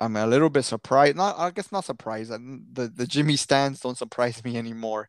i'm 0.00 0.16
a 0.16 0.26
little 0.26 0.50
bit 0.50 0.64
surprised 0.64 1.16
not 1.16 1.38
i 1.38 1.50
guess 1.50 1.72
not 1.72 1.84
surprised 1.84 2.30
the 2.30 2.92
the 2.94 3.06
jimmy 3.06 3.36
stands 3.36 3.80
don't 3.80 3.98
surprise 3.98 4.42
me 4.48 4.56
anymore 4.56 5.08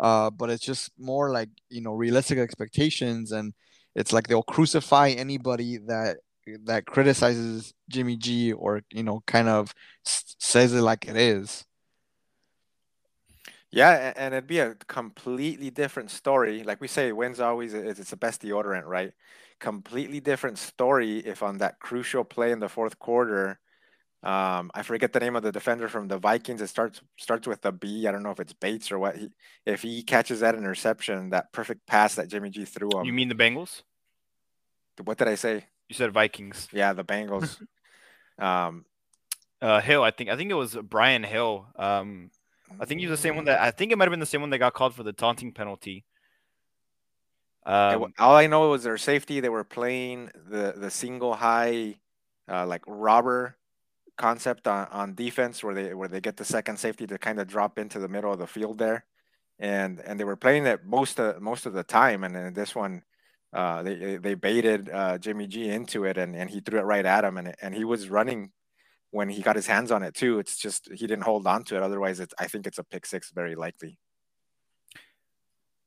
uh 0.00 0.30
but 0.30 0.50
it's 0.50 0.64
just 0.64 0.90
more 0.98 1.30
like 1.32 1.48
you 1.68 1.80
know 1.80 1.94
realistic 1.94 2.38
expectations 2.38 3.32
and 3.32 3.52
it's 3.94 4.12
like 4.12 4.26
they'll 4.28 4.42
crucify 4.42 5.08
anybody 5.10 5.78
that 5.78 6.18
that 6.64 6.86
criticizes 6.86 7.74
jimmy 7.88 8.16
g 8.16 8.52
or 8.52 8.82
you 8.90 9.02
know 9.02 9.22
kind 9.26 9.48
of 9.48 9.72
s- 10.06 10.34
says 10.38 10.72
it 10.72 10.80
like 10.82 11.06
it 11.08 11.16
is 11.16 11.64
Yeah, 13.72 14.12
and 14.16 14.34
it'd 14.34 14.48
be 14.48 14.58
a 14.58 14.74
completely 14.88 15.70
different 15.70 16.10
story. 16.10 16.64
Like 16.64 16.80
we 16.80 16.88
say, 16.88 17.12
wins 17.12 17.38
always 17.38 17.72
is 17.72 18.00
it's 18.00 18.10
the 18.10 18.16
best 18.16 18.42
deodorant, 18.42 18.86
right? 18.86 19.12
Completely 19.60 20.18
different 20.20 20.58
story 20.58 21.18
if 21.18 21.42
on 21.42 21.58
that 21.58 21.78
crucial 21.78 22.24
play 22.24 22.50
in 22.50 22.58
the 22.58 22.68
fourth 22.68 22.98
quarter, 22.98 23.60
um, 24.22 24.70
I 24.74 24.82
forget 24.82 25.12
the 25.12 25.20
name 25.20 25.34
of 25.34 25.42
the 25.42 25.52
defender 25.52 25.88
from 25.88 26.08
the 26.08 26.18
Vikings. 26.18 26.60
It 26.60 26.66
starts 26.66 27.00
starts 27.16 27.46
with 27.46 27.64
a 27.64 27.72
B. 27.72 28.06
I 28.06 28.12
don't 28.12 28.22
know 28.22 28.32
if 28.32 28.40
it's 28.40 28.52
Bates 28.52 28.92
or 28.92 28.98
what. 28.98 29.16
He, 29.16 29.30
if 29.64 29.82
he 29.82 30.02
catches 30.02 30.40
that 30.40 30.54
interception, 30.54 31.30
that 31.30 31.52
perfect 31.52 31.86
pass 31.86 32.16
that 32.16 32.28
Jimmy 32.28 32.50
G 32.50 32.64
threw 32.64 32.90
him. 32.94 33.06
You 33.06 33.12
mean 33.12 33.28
the 33.28 33.34
Bengals? 33.34 33.82
what 35.04 35.16
did 35.16 35.28
I 35.28 35.36
say? 35.36 35.64
You 35.88 35.94
said 35.94 36.12
Vikings. 36.12 36.68
Yeah, 36.72 36.92
the 36.92 37.04
Bengals. 37.04 37.58
um, 38.38 38.84
Uh, 39.62 39.80
Hill, 39.80 40.02
I 40.02 40.10
think. 40.10 40.28
I 40.28 40.36
think 40.36 40.50
it 40.50 40.54
was 40.54 40.74
Brian 40.74 41.22
Hill. 41.22 41.66
Um, 41.76 42.30
I 42.78 42.84
think 42.84 43.00
he 43.00 43.06
was 43.06 43.18
the 43.18 43.22
same 43.22 43.36
one 43.36 43.44
that. 43.46 43.60
I 43.60 43.70
think 43.70 43.92
it 43.92 43.98
might 43.98 44.04
have 44.04 44.10
been 44.12 44.20
the 44.20 44.26
same 44.26 44.40
one 44.40 44.50
that 44.50 44.58
got 44.58 44.74
called 44.74 44.94
for 44.94 45.02
the 45.02 45.12
taunting 45.12 45.52
penalty. 45.52 46.04
Um, 47.66 48.12
all 48.18 48.34
I 48.36 48.46
know 48.46 48.70
was 48.70 48.84
their 48.84 48.96
safety. 48.98 49.40
They 49.40 49.48
were 49.48 49.64
playing 49.64 50.30
the 50.48 50.74
the 50.76 50.90
single 50.90 51.34
high, 51.34 51.96
uh, 52.48 52.66
like 52.66 52.82
robber 52.86 53.56
concept 54.16 54.66
on, 54.66 54.86
on 54.90 55.14
defense, 55.14 55.62
where 55.62 55.74
they 55.74 55.94
where 55.94 56.08
they 56.08 56.20
get 56.20 56.36
the 56.36 56.44
second 56.44 56.78
safety 56.78 57.06
to 57.06 57.18
kind 57.18 57.38
of 57.40 57.46
drop 57.46 57.78
into 57.78 57.98
the 57.98 58.08
middle 58.08 58.32
of 58.32 58.38
the 58.38 58.46
field 58.46 58.78
there, 58.78 59.04
and 59.58 60.00
and 60.00 60.18
they 60.18 60.24
were 60.24 60.36
playing 60.36 60.66
it 60.66 60.84
most 60.84 61.20
of 61.20 61.40
most 61.42 61.66
of 61.66 61.72
the 61.74 61.84
time. 61.84 62.24
And 62.24 62.34
then 62.34 62.54
this 62.54 62.74
one, 62.74 63.02
uh, 63.52 63.82
they 63.82 63.94
they- 63.94 64.16
they 64.16 64.34
baited 64.34 64.88
uh, 64.90 65.18
Jimmy 65.18 65.46
G 65.46 65.68
into 65.68 66.04
it, 66.04 66.16
and, 66.16 66.34
and 66.34 66.48
he 66.48 66.60
threw 66.60 66.78
it 66.78 66.84
right 66.84 67.04
at 67.04 67.24
him, 67.24 67.36
and 67.36 67.54
and 67.60 67.74
he 67.74 67.84
was 67.84 68.08
running 68.08 68.52
when 69.10 69.28
he 69.28 69.42
got 69.42 69.56
his 69.56 69.66
hands 69.66 69.90
on 69.90 70.02
it 70.02 70.14
too. 70.14 70.38
It's 70.38 70.56
just 70.56 70.88
he 70.92 71.06
didn't 71.06 71.24
hold 71.24 71.46
on 71.46 71.64
to 71.64 71.76
it. 71.76 71.82
Otherwise, 71.82 72.20
it's 72.20 72.34
I 72.38 72.46
think 72.46 72.66
it's 72.66 72.78
a 72.78 72.84
pick 72.84 73.06
six 73.06 73.30
very 73.30 73.54
likely. 73.54 73.98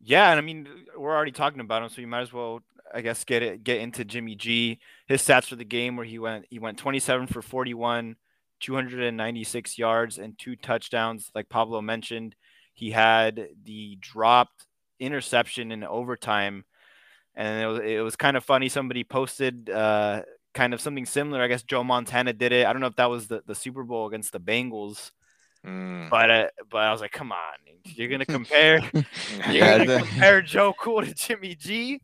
Yeah, 0.02 0.30
and 0.32 0.38
I 0.38 0.42
mean 0.42 0.68
we're 0.98 1.16
already 1.16 1.32
talking 1.32 1.62
about 1.62 1.84
him, 1.84 1.90
so 1.90 2.02
you 2.02 2.08
might 2.08 2.22
as 2.22 2.34
well, 2.34 2.60
I 2.94 3.02
guess, 3.02 3.24
get 3.24 3.42
it 3.42 3.64
get 3.64 3.80
into 3.80 4.04
Jimmy 4.04 4.36
G. 4.36 4.80
His 5.08 5.22
stats 5.22 5.48
for 5.48 5.56
the 5.56 5.64
game 5.64 5.96
where 5.96 6.06
he 6.06 6.20
went 6.20 6.46
he 6.50 6.60
went 6.60 6.78
27 6.78 7.28
for 7.28 7.42
41, 7.42 8.18
296 8.60 9.78
yards 9.78 10.18
and 10.18 10.38
two 10.38 10.56
touchdowns. 10.58 11.32
Like 11.34 11.50
Pablo 11.50 11.82
mentioned, 11.82 12.36
he 12.74 12.92
had 12.92 13.48
the 13.64 13.98
dropped 14.02 14.66
interception 15.00 15.72
in 15.72 15.84
overtime, 15.86 16.66
and 17.36 17.64
it 17.64 17.68
was 17.68 17.80
it 17.80 18.04
was 18.04 18.16
kind 18.18 18.36
of 18.36 18.44
funny. 18.44 18.68
Somebody 18.68 19.06
posted 19.06 19.70
uh, 19.70 20.24
kind 20.54 20.74
of 20.74 20.82
something 20.82 21.06
similar. 21.06 21.42
I 21.42 21.48
guess 21.48 21.64
Joe 21.64 21.84
Montana 21.84 22.34
did 22.34 22.52
it. 22.52 22.66
I 22.66 22.74
don't 22.74 22.82
know 22.82 22.88
if 22.88 22.96
that 22.98 23.10
was 23.10 23.28
the, 23.28 23.42
the 23.46 23.56
Super 23.56 23.84
Bowl 23.84 24.08
against 24.08 24.32
the 24.32 24.40
Bengals, 24.40 25.12
Mm. 25.66 26.10
but 26.10 26.30
uh, 26.30 26.48
but 26.70 26.80
I 26.80 26.92
was 26.92 27.00
like, 27.00 27.14
come 27.14 27.32
on, 27.32 27.38
you're 27.86 28.10
gonna 28.10 28.26
compare. 28.26 28.80
You're 29.50 29.78
gonna 29.78 29.98
compare 30.00 30.42
Joe 30.42 30.74
Cool 30.78 31.04
to 31.06 31.14
Jimmy 31.14 31.56
G. 31.56 32.02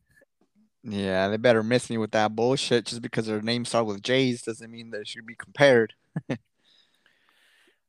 yeah 0.81 1.27
they 1.27 1.35
better 1.35 1.61
miss 1.61 1.89
me 1.89 1.97
with 1.97 2.11
that 2.11 2.33
bullshit 2.33 2.85
just 2.85 3.01
because 3.01 3.25
their 3.27 3.41
names 3.41 3.67
start 3.67 3.85
with 3.85 4.01
j's 4.01 4.43
doesn't 4.43 4.71
mean 4.71 4.91
they 4.91 5.03
should 5.03 5.25
be 5.25 5.35
compared 5.35 5.93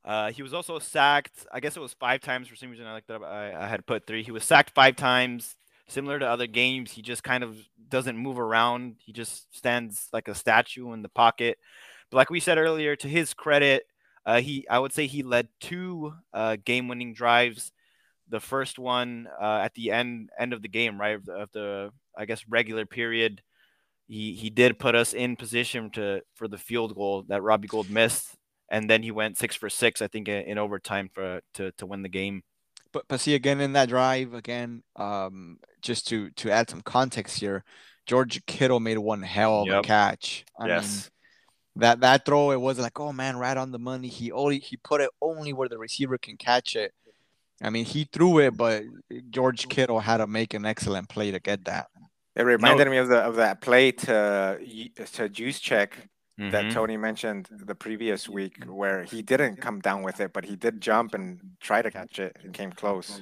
Uh, 0.04 0.32
he 0.32 0.42
was 0.42 0.54
also 0.54 0.78
sacked. 0.78 1.46
I 1.52 1.60
guess 1.60 1.76
it 1.76 1.80
was 1.80 1.92
five 1.92 2.20
times 2.22 2.48
for 2.48 2.56
some 2.56 2.70
reason. 2.70 2.86
I 2.86 2.92
like 2.94 3.06
that. 3.08 3.22
I, 3.22 3.52
I 3.64 3.68
had 3.68 3.84
put 3.86 4.06
three. 4.06 4.22
He 4.22 4.30
was 4.32 4.44
sacked 4.44 4.74
five 4.74 4.96
times. 4.96 5.56
Similar 5.90 6.18
to 6.20 6.26
other 6.26 6.46
games, 6.46 6.92
he 6.92 7.02
just 7.02 7.24
kind 7.24 7.44
of 7.44 7.56
doesn't 7.88 8.16
move 8.16 8.38
around. 8.38 8.96
He 8.98 9.12
just 9.12 9.54
stands 9.56 10.08
like 10.12 10.28
a 10.28 10.34
statue 10.34 10.92
in 10.92 11.02
the 11.02 11.08
pocket. 11.08 11.58
But 12.10 12.18
like 12.18 12.30
we 12.30 12.40
said 12.40 12.58
earlier, 12.58 12.96
to 12.96 13.08
his 13.08 13.34
credit, 13.34 13.84
uh, 14.24 14.40
he 14.40 14.66
I 14.68 14.78
would 14.78 14.92
say 14.92 15.06
he 15.06 15.22
led 15.22 15.48
two 15.60 16.14
uh, 16.32 16.56
game-winning 16.64 17.14
drives. 17.14 17.72
The 18.28 18.40
first 18.40 18.78
one 18.78 19.28
uh, 19.40 19.60
at 19.64 19.74
the 19.74 19.90
end 19.90 20.30
end 20.38 20.52
of 20.52 20.62
the 20.62 20.68
game, 20.68 21.00
right 21.00 21.16
of 21.16 21.24
the, 21.24 21.32
of 21.32 21.50
the 21.52 21.90
I 22.16 22.24
guess 22.24 22.44
regular 22.48 22.86
period. 22.86 23.42
He 24.06 24.34
he 24.34 24.50
did 24.50 24.78
put 24.78 24.94
us 24.94 25.12
in 25.12 25.36
position 25.36 25.90
to 25.92 26.22
for 26.34 26.48
the 26.48 26.58
field 26.58 26.94
goal 26.94 27.24
that 27.28 27.42
Robbie 27.42 27.68
Gould 27.68 27.90
missed 27.90 28.36
and 28.70 28.88
then 28.88 29.02
he 29.02 29.10
went 29.10 29.36
six 29.36 29.56
for 29.56 29.68
six, 29.68 30.00
I 30.00 30.06
think, 30.06 30.28
in 30.28 30.56
overtime 30.56 31.10
for 31.12 31.40
to 31.54 31.72
to 31.72 31.86
win 31.86 32.02
the 32.02 32.08
game. 32.08 32.42
But 32.92 33.04
but 33.08 33.20
see 33.20 33.34
again 33.34 33.60
in 33.60 33.72
that 33.74 33.88
drive 33.88 34.34
again, 34.34 34.82
um, 34.96 35.58
just 35.80 36.08
to 36.08 36.30
to 36.30 36.50
add 36.50 36.68
some 36.70 36.82
context 36.82 37.38
here, 37.40 37.64
George 38.06 38.44
Kittle 38.46 38.80
made 38.80 38.98
one 38.98 39.22
hell 39.22 39.62
of 39.62 39.68
Yep. 39.68 39.84
a 39.84 39.86
catch. 39.86 40.44
I 40.58 40.66
yes, 40.66 41.10
mean, 41.76 41.82
that 41.82 42.00
that 42.00 42.24
throw 42.24 42.50
it 42.50 42.60
wasn't 42.60 42.84
like 42.84 42.98
oh 42.98 43.12
man 43.12 43.36
right 43.36 43.56
on 43.56 43.70
the 43.70 43.78
money. 43.78 44.08
He 44.08 44.32
only 44.32 44.58
he 44.58 44.76
put 44.76 45.00
it 45.00 45.10
only 45.22 45.52
where 45.52 45.68
the 45.68 45.78
receiver 45.78 46.18
can 46.18 46.36
catch 46.36 46.74
it. 46.76 46.92
I 47.62 47.70
mean 47.70 47.84
he 47.84 48.08
threw 48.10 48.38
it, 48.40 48.56
but 48.56 48.82
George 49.30 49.68
Kittle 49.68 50.00
had 50.00 50.18
to 50.18 50.26
make 50.26 50.54
an 50.54 50.64
excellent 50.64 51.08
play 51.08 51.30
to 51.30 51.38
get 51.38 51.64
that. 51.66 51.88
It 52.36 52.42
reminded 52.42 52.88
me 52.88 52.96
of 52.96 53.08
the 53.08 53.18
of 53.18 53.36
that 53.36 53.60
play 53.60 53.92
to 53.92 54.58
to 54.58 55.28
Juszczyk 55.28 55.90
that 56.40 56.64
Mhm. 56.64 56.72
Tony 56.72 56.96
mentioned 56.96 57.48
the 57.50 57.74
previous 57.74 58.28
week, 58.28 58.64
where 58.64 59.04
he 59.04 59.20
didn't 59.20 59.56
come 59.58 59.80
down 59.80 60.02
with 60.02 60.20
it, 60.20 60.32
but 60.32 60.44
he 60.44 60.56
did 60.56 60.80
jump 60.80 61.12
and 61.12 61.56
try 61.60 61.82
to 61.82 61.90
catch 61.90 62.18
it 62.18 62.36
and 62.42 62.54
came 62.54 62.72
close. 62.72 63.20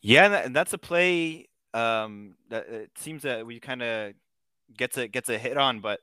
yeah, 0.00 0.44
and, 0.44 0.56
that's 0.56 0.72
a 0.72 0.78
play 0.78 1.48
um, 1.74 2.36
that 2.48 2.66
it 2.68 2.90
seems 2.96 3.22
that 3.22 3.44
we 3.44 3.60
kind 3.60 3.82
of 3.82 4.14
gets 4.76 4.96
a 4.96 5.06
gets 5.08 5.28
a 5.28 5.38
hit 5.38 5.56
on, 5.56 5.80
but. 5.80 6.00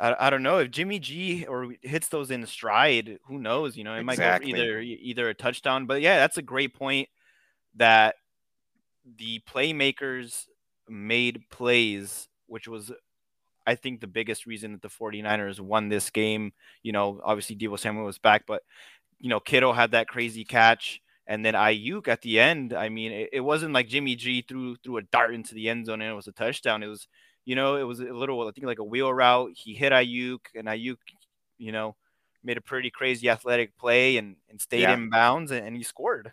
I, 0.00 0.28
I 0.28 0.30
don't 0.30 0.42
know 0.42 0.58
if 0.58 0.70
Jimmy 0.70 0.98
G 0.98 1.44
or 1.44 1.74
hits 1.82 2.08
those 2.08 2.30
in 2.30 2.46
stride. 2.46 3.18
Who 3.26 3.38
knows? 3.38 3.76
You 3.76 3.84
know, 3.84 3.94
it 3.94 4.02
might 4.02 4.16
go 4.18 4.38
either 4.42 4.80
either 4.80 5.28
a 5.28 5.34
touchdown. 5.34 5.84
But 5.84 6.00
yeah, 6.00 6.16
that's 6.16 6.38
a 6.38 6.42
great 6.42 6.72
point. 6.72 7.10
That 7.76 8.16
the 9.04 9.40
playmakers 9.40 10.46
made 10.88 11.44
plays, 11.50 12.26
which 12.46 12.66
was, 12.66 12.90
I 13.66 13.74
think, 13.74 14.00
the 14.00 14.06
biggest 14.06 14.46
reason 14.46 14.72
that 14.72 14.82
the 14.82 14.88
49ers 14.88 15.60
won 15.60 15.88
this 15.88 16.10
game. 16.10 16.52
You 16.82 16.92
know, 16.92 17.20
obviously 17.24 17.56
Deebo 17.56 17.78
Samuel 17.78 18.04
was 18.06 18.18
back, 18.18 18.44
but 18.46 18.62
you 19.18 19.28
know, 19.28 19.40
Kittle 19.40 19.72
had 19.72 19.92
that 19.92 20.08
crazy 20.08 20.44
catch. 20.44 21.00
And 21.28 21.46
then 21.46 21.54
Aiyuk 21.54 22.08
at 22.08 22.22
the 22.22 22.40
end, 22.40 22.72
I 22.74 22.88
mean, 22.88 23.12
it, 23.12 23.30
it 23.34 23.40
wasn't 23.40 23.72
like 23.72 23.86
Jimmy 23.86 24.16
G 24.16 24.42
threw 24.46 24.74
threw 24.76 24.96
a 24.96 25.02
dart 25.02 25.32
into 25.32 25.54
the 25.54 25.68
end 25.68 25.86
zone 25.86 26.02
and 26.02 26.10
it 26.10 26.14
was 26.14 26.26
a 26.26 26.32
touchdown. 26.32 26.82
It 26.82 26.88
was, 26.88 27.06
you 27.44 27.54
know, 27.54 27.76
it 27.76 27.84
was 27.84 28.00
a 28.00 28.12
little, 28.12 28.46
I 28.46 28.50
think, 28.50 28.66
like 28.66 28.80
a 28.80 28.84
wheel 28.84 29.12
route. 29.14 29.52
He 29.54 29.74
hit 29.74 29.92
Aiyuk, 29.92 30.40
and 30.56 30.66
Aiyuk, 30.66 30.96
you 31.58 31.70
know, 31.70 31.94
made 32.42 32.56
a 32.56 32.60
pretty 32.60 32.90
crazy 32.90 33.28
athletic 33.30 33.78
play 33.78 34.16
and, 34.16 34.34
and 34.50 34.60
stayed 34.60 34.82
Yeah. 34.82 34.94
in 34.94 35.10
bounds 35.10 35.52
and, 35.52 35.64
and 35.64 35.76
he 35.76 35.84
scored. 35.84 36.32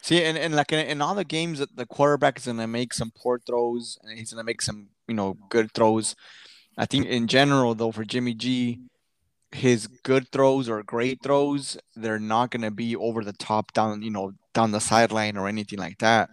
See, 0.00 0.24
and, 0.24 0.36
and 0.36 0.56
like 0.56 0.72
in, 0.72 0.80
in 0.80 1.00
all 1.00 1.14
the 1.14 1.24
games, 1.24 1.60
that 1.60 1.76
the 1.76 1.86
quarterback 1.86 2.38
is 2.38 2.46
gonna 2.46 2.66
make 2.66 2.92
some 2.92 3.12
poor 3.14 3.38
throws, 3.38 3.98
and 4.02 4.18
he's 4.18 4.32
gonna 4.32 4.42
make 4.42 4.60
some 4.60 4.88
you 5.12 5.16
know 5.16 5.36
good 5.50 5.72
throws. 5.74 6.16
I 6.78 6.86
think 6.86 7.06
in 7.06 7.26
general, 7.28 7.74
though, 7.74 7.92
for 7.92 8.04
Jimmy 8.04 8.34
G, 8.34 8.80
his 9.52 9.86
good 10.04 10.28
throws 10.32 10.68
or 10.68 10.82
great 10.82 11.22
throws, 11.22 11.76
they're 11.96 12.18
not 12.18 12.50
gonna 12.50 12.70
be 12.70 12.96
over 12.96 13.24
the 13.24 13.32
top, 13.34 13.72
down 13.72 14.02
you 14.02 14.10
know 14.10 14.32
down 14.54 14.72
the 14.72 14.80
sideline 14.80 15.36
or 15.36 15.48
anything 15.48 15.78
like 15.78 15.98
that. 15.98 16.30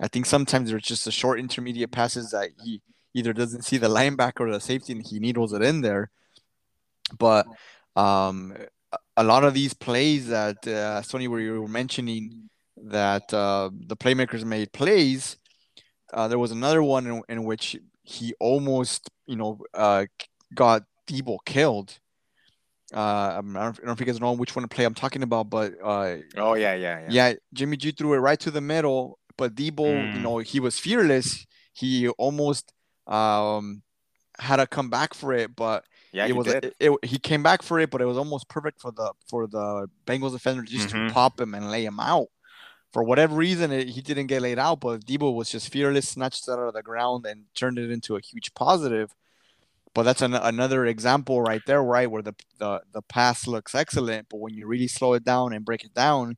I 0.00 0.08
think 0.08 0.26
sometimes 0.26 0.70
there's 0.70 0.82
just 0.84 1.06
a 1.06 1.12
short 1.12 1.40
intermediate 1.40 1.92
passes 1.92 2.30
that 2.32 2.50
he 2.64 2.80
either 3.14 3.32
doesn't 3.32 3.64
see 3.64 3.78
the 3.78 3.88
linebacker 3.88 4.40
or 4.42 4.52
the 4.52 4.60
safety, 4.60 4.92
and 4.94 5.06
he 5.06 5.18
needles 5.20 5.52
it 5.52 5.62
in 5.62 5.80
there. 5.82 6.10
But 7.18 7.46
um, 7.96 8.54
a- 8.92 8.98
a 9.18 9.24
lot 9.24 9.44
of 9.44 9.54
these 9.54 9.74
plays 9.74 10.28
that 10.28 10.66
uh, 10.66 11.02
Tony, 11.02 11.28
where 11.28 11.40
you 11.40 11.60
were 11.62 11.68
mentioning 11.68 12.48
that 12.76 13.32
uh, 13.34 13.70
the 13.72 13.96
playmakers 13.96 14.44
made 14.44 14.72
plays. 14.72 15.36
Uh, 16.12 16.28
there 16.28 16.38
was 16.38 16.52
another 16.52 16.82
one 16.82 17.06
in, 17.06 17.22
in 17.28 17.44
which 17.44 17.76
he 18.08 18.32
almost, 18.40 19.10
you 19.26 19.36
know, 19.36 19.58
uh, 19.74 20.06
got 20.54 20.82
Deebo 21.06 21.38
killed. 21.44 21.98
Uh, 22.92 23.34
don't, 23.42 23.54
I 23.54 23.64
don't 23.64 23.84
know 23.84 23.92
if 23.92 24.00
you 24.00 24.06
guys 24.06 24.18
know 24.18 24.32
which 24.32 24.56
one 24.56 24.62
to 24.62 24.68
play 24.68 24.84
I'm 24.84 24.94
talking 24.94 25.22
about, 25.22 25.50
but 25.50 25.74
uh, 25.84 26.16
Oh 26.38 26.54
yeah, 26.54 26.72
yeah, 26.72 27.00
yeah. 27.00 27.06
yeah, 27.10 27.34
Jimmy 27.52 27.76
G 27.76 27.90
threw 27.90 28.14
it 28.14 28.18
right 28.18 28.40
to 28.40 28.50
the 28.50 28.62
middle, 28.62 29.18
but 29.36 29.54
Deebo, 29.54 30.10
you 30.14 30.20
Mm. 30.20 30.22
know, 30.22 30.38
he 30.38 30.58
was 30.58 30.78
fearless. 30.78 31.46
He 31.74 32.08
almost 32.08 32.72
um, 33.06 33.82
had 34.38 34.56
to 34.56 34.66
come 34.66 34.88
back 34.88 35.12
for 35.12 35.34
it, 35.34 35.54
but 35.54 35.84
Yeah, 36.12 36.24
it 36.24 36.28
he 36.28 36.32
was 36.32 36.46
it, 36.46 36.74
it- 36.80 37.04
he 37.04 37.18
came 37.18 37.42
back 37.42 37.62
for 37.62 37.78
it, 37.78 37.90
but 37.90 38.00
it 38.00 38.06
was 38.06 38.16
almost 38.16 38.48
perfect 38.48 38.80
for 38.80 38.90
the 38.90 39.12
for 39.28 39.46
the 39.46 39.88
Bengals 40.06 40.32
defender 40.32 40.62
just 40.62 40.88
Mhm. 40.88 41.08
to 41.08 41.12
pop 41.12 41.38
him 41.38 41.54
and 41.54 41.70
lay 41.70 41.84
him 41.84 42.00
out. 42.00 42.28
For 42.92 43.02
whatever 43.02 43.36
reason, 43.36 43.70
it, 43.72 43.88
he 43.88 44.00
didn't 44.00 44.28
get 44.28 44.42
laid 44.42 44.58
out, 44.58 44.80
but 44.80 45.04
Deebo 45.04 45.34
was 45.34 45.50
just 45.50 45.70
fearless, 45.72 46.08
snatched 46.08 46.48
it 46.48 46.52
out 46.52 46.60
of 46.60 46.74
the 46.74 46.82
ground, 46.82 47.26
and 47.26 47.44
turned 47.54 47.78
it 47.78 47.90
into 47.90 48.16
a 48.16 48.20
huge 48.20 48.54
positive. 48.54 49.14
But 49.94 50.04
that's 50.04 50.22
an, 50.22 50.34
another 50.34 50.86
example 50.86 51.42
right 51.42 51.62
there, 51.66 51.82
right, 51.82 52.10
where 52.10 52.22
the, 52.22 52.34
the 52.58 52.82
the 52.92 53.02
pass 53.02 53.46
looks 53.46 53.74
excellent, 53.74 54.28
but 54.30 54.38
when 54.38 54.54
you 54.54 54.66
really 54.66 54.88
slow 54.88 55.14
it 55.14 55.24
down 55.24 55.52
and 55.52 55.64
break 55.64 55.84
it 55.84 55.94
down, 55.94 56.36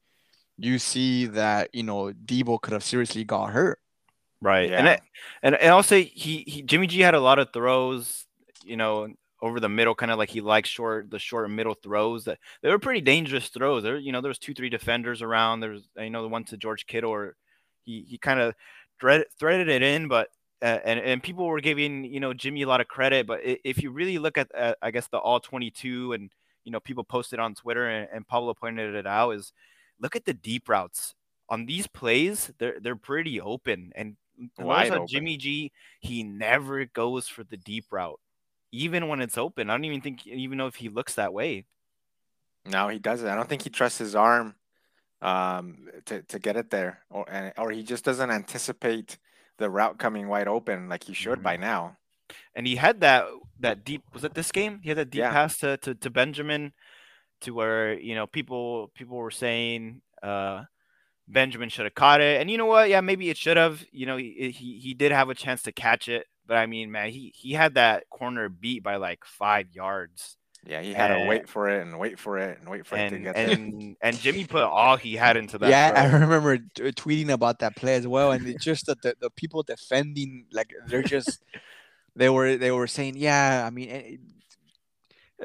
you 0.56 0.78
see 0.78 1.26
that 1.26 1.70
you 1.74 1.82
know 1.82 2.12
Deebo 2.12 2.60
could 2.60 2.72
have 2.72 2.84
seriously 2.84 3.24
got 3.24 3.50
hurt. 3.50 3.80
Right. 4.40 4.70
And, 4.72 4.86
Yeah. 4.86 4.92
I, 4.92 4.98
and 5.42 5.54
and 5.56 5.70
I'll 5.70 5.82
say 5.82 6.04
he, 6.04 6.44
he 6.46 6.62
Jimmy 6.62 6.86
G 6.86 7.00
had 7.00 7.14
a 7.14 7.20
lot 7.20 7.38
of 7.38 7.52
throws, 7.52 8.26
you 8.64 8.76
know, 8.76 9.08
over 9.42 9.60
the 9.60 9.68
middle, 9.68 9.94
kind 9.94 10.12
of 10.12 10.18
like 10.18 10.30
he 10.30 10.40
likes 10.40 10.68
short 10.68 11.10
the 11.10 11.18
short 11.18 11.46
and 11.46 11.56
middle 11.56 11.74
throws 11.74 12.24
that 12.24 12.38
they 12.62 12.68
were 12.68 12.78
pretty 12.78 13.00
dangerous 13.00 13.48
throws. 13.48 13.82
There, 13.82 13.96
you 13.96 14.12
know, 14.12 14.20
there 14.20 14.28
was 14.30 14.38
two, 14.38 14.54
three 14.54 14.68
defenders 14.68 15.22
around. 15.22 15.60
There's 15.60 15.88
you 15.96 16.10
know 16.10 16.22
the 16.22 16.28
one 16.28 16.44
to 16.44 16.56
George 16.56 16.86
Kittle 16.86 17.10
or 17.10 17.36
he 17.84 18.04
he 18.08 18.18
kind 18.18 18.40
of 18.40 18.54
thread, 19.00 19.24
threaded 19.38 19.68
it 19.68 19.82
in, 19.82 20.08
but 20.08 20.28
uh, 20.62 20.78
and 20.84 21.00
and 21.00 21.22
people 21.22 21.46
were 21.46 21.60
giving 21.60 22.04
you 22.04 22.20
know 22.20 22.34
Jimmy 22.34 22.62
a 22.62 22.68
lot 22.68 22.80
of 22.80 22.88
credit, 22.88 23.26
but 23.26 23.40
if 23.42 23.82
you 23.82 23.90
really 23.90 24.18
look 24.18 24.36
at 24.36 24.48
uh, 24.54 24.74
I 24.82 24.90
guess 24.90 25.08
the 25.08 25.18
all 25.18 25.40
22 25.40 26.12
and 26.12 26.30
you 26.64 26.72
know 26.72 26.80
people 26.80 27.04
posted 27.04 27.38
on 27.38 27.54
Twitter 27.54 27.88
and, 27.88 28.08
and 28.12 28.28
Pablo 28.28 28.54
pointed 28.54 28.94
it 28.94 29.06
out 29.06 29.30
is 29.30 29.52
look 30.00 30.16
at 30.16 30.24
the 30.24 30.34
deep 30.34 30.68
routes 30.68 31.14
on 31.48 31.66
these 31.66 31.86
plays. 31.86 32.50
They're 32.58 32.78
they're 32.80 32.96
pretty 32.96 33.40
open 33.40 33.92
and 33.94 34.16
Wide 34.58 34.92
open. 34.92 35.06
Jimmy 35.06 35.36
G 35.36 35.72
he 36.00 36.22
never 36.22 36.86
goes 36.86 37.28
for 37.28 37.44
the 37.44 37.56
deep 37.56 37.86
route, 37.90 38.20
even 38.72 39.08
when 39.08 39.20
it's 39.20 39.38
open. 39.38 39.70
I 39.70 39.74
don't 39.74 39.84
even 39.84 40.00
think 40.00 40.26
even 40.26 40.58
know 40.58 40.66
if 40.66 40.76
he 40.76 40.88
looks 40.88 41.14
that 41.14 41.32
way. 41.32 41.66
No, 42.66 42.88
he 42.88 42.98
doesn't. 42.98 43.26
I 43.26 43.34
don't 43.34 43.48
think 43.48 43.62
he 43.62 43.70
trusts 43.70 43.98
his 43.98 44.14
arm 44.14 44.54
um, 45.22 45.88
to 46.06 46.22
to 46.22 46.38
get 46.38 46.56
it 46.56 46.70
there, 46.70 47.00
or 47.10 47.28
and, 47.30 47.52
or 47.58 47.70
he 47.70 47.82
just 47.82 48.04
doesn't 48.04 48.30
anticipate 48.30 49.18
the 49.58 49.70
route 49.70 49.98
coming 49.98 50.28
wide 50.28 50.48
open 50.48 50.88
like 50.88 51.04
he 51.04 51.14
should 51.14 51.40
Mhm. 51.40 51.42
by 51.42 51.56
now. 51.56 51.96
And 52.54 52.66
he 52.66 52.76
had 52.76 53.00
that 53.00 53.26
that 53.60 53.84
deep 53.84 54.02
was 54.12 54.24
it 54.24 54.34
this 54.34 54.52
game? 54.52 54.80
He 54.82 54.90
had 54.90 54.98
that 54.98 55.10
deep 55.10 55.20
Yeah. 55.20 55.30
pass 55.30 55.58
to, 55.58 55.76
to 55.78 55.94
to 55.94 56.10
Benjamin 56.10 56.72
to 57.42 57.52
where 57.54 57.98
you 57.98 58.14
know 58.14 58.26
people 58.26 58.90
people 58.94 59.16
were 59.16 59.30
saying 59.30 60.02
uh 60.22 60.64
Benjamin 61.28 61.68
should 61.68 61.86
have 61.86 61.94
caught 61.94 62.20
it. 62.20 62.40
And 62.40 62.50
you 62.50 62.58
know 62.58 62.66
what? 62.66 62.88
Yeah, 62.88 63.00
maybe 63.02 63.30
it 63.30 63.36
should 63.36 63.56
have. 63.56 63.84
You 63.92 64.06
know, 64.06 64.16
he, 64.16 64.50
he 64.52 64.78
he 64.80 64.94
did 64.94 65.12
have 65.12 65.30
a 65.30 65.34
chance 65.34 65.62
to 65.64 65.72
catch 65.72 66.08
it, 66.08 66.26
but 66.50 66.58
I 66.58 66.66
mean, 66.66 66.90
man, 66.90 67.10
he 67.10 67.32
he 67.36 67.52
had 67.52 67.74
that 67.74 68.10
corner 68.10 68.48
beat 68.48 68.82
by 68.82 68.96
like 68.96 69.24
five 69.24 69.66
yards. 69.72 70.36
Yeah, 70.66 70.82
he 70.82 70.92
had 70.92 71.08
to 71.08 71.22
Uh, 71.22 71.26
wait 71.26 71.48
for 71.48 71.70
it 71.70 71.80
and 71.86 71.96
wait 71.98 72.18
for 72.18 72.36
it 72.36 72.58
and 72.58 72.68
wait 72.68 72.84
for 72.86 72.96
it 72.98 73.08
to 73.10 73.14
And 73.14 73.24
get 73.24 73.34
there. 73.36 73.50
and 73.50 73.96
and 74.02 74.18
Jimmy 74.18 74.44
put 74.46 74.62
all 74.64 74.96
he 74.96 75.14
had 75.14 75.36
into 75.36 75.56
that. 75.58 75.70
yeah, 75.70 75.92
I 75.96 76.06
remember 76.12 76.58
t- 76.58 76.82
tweeting 77.02 77.30
about 77.30 77.60
that 77.60 77.76
play 77.76 77.94
as 77.94 78.06
well, 78.06 78.32
and 78.32 78.46
it's 78.46 78.64
just 78.64 78.86
that 78.86 79.00
the, 79.00 79.14
the 79.20 79.30
people 79.30 79.62
defending, 79.62 80.46
like 80.52 80.70
they're 80.88 81.02
just 81.16 81.38
they 82.16 82.28
were 82.28 82.56
they 82.56 82.72
were 82.72 82.88
saying, 82.88 83.14
yeah, 83.16 83.64
I 83.66 83.70
mean, 83.70 83.88
eh, 83.88 84.16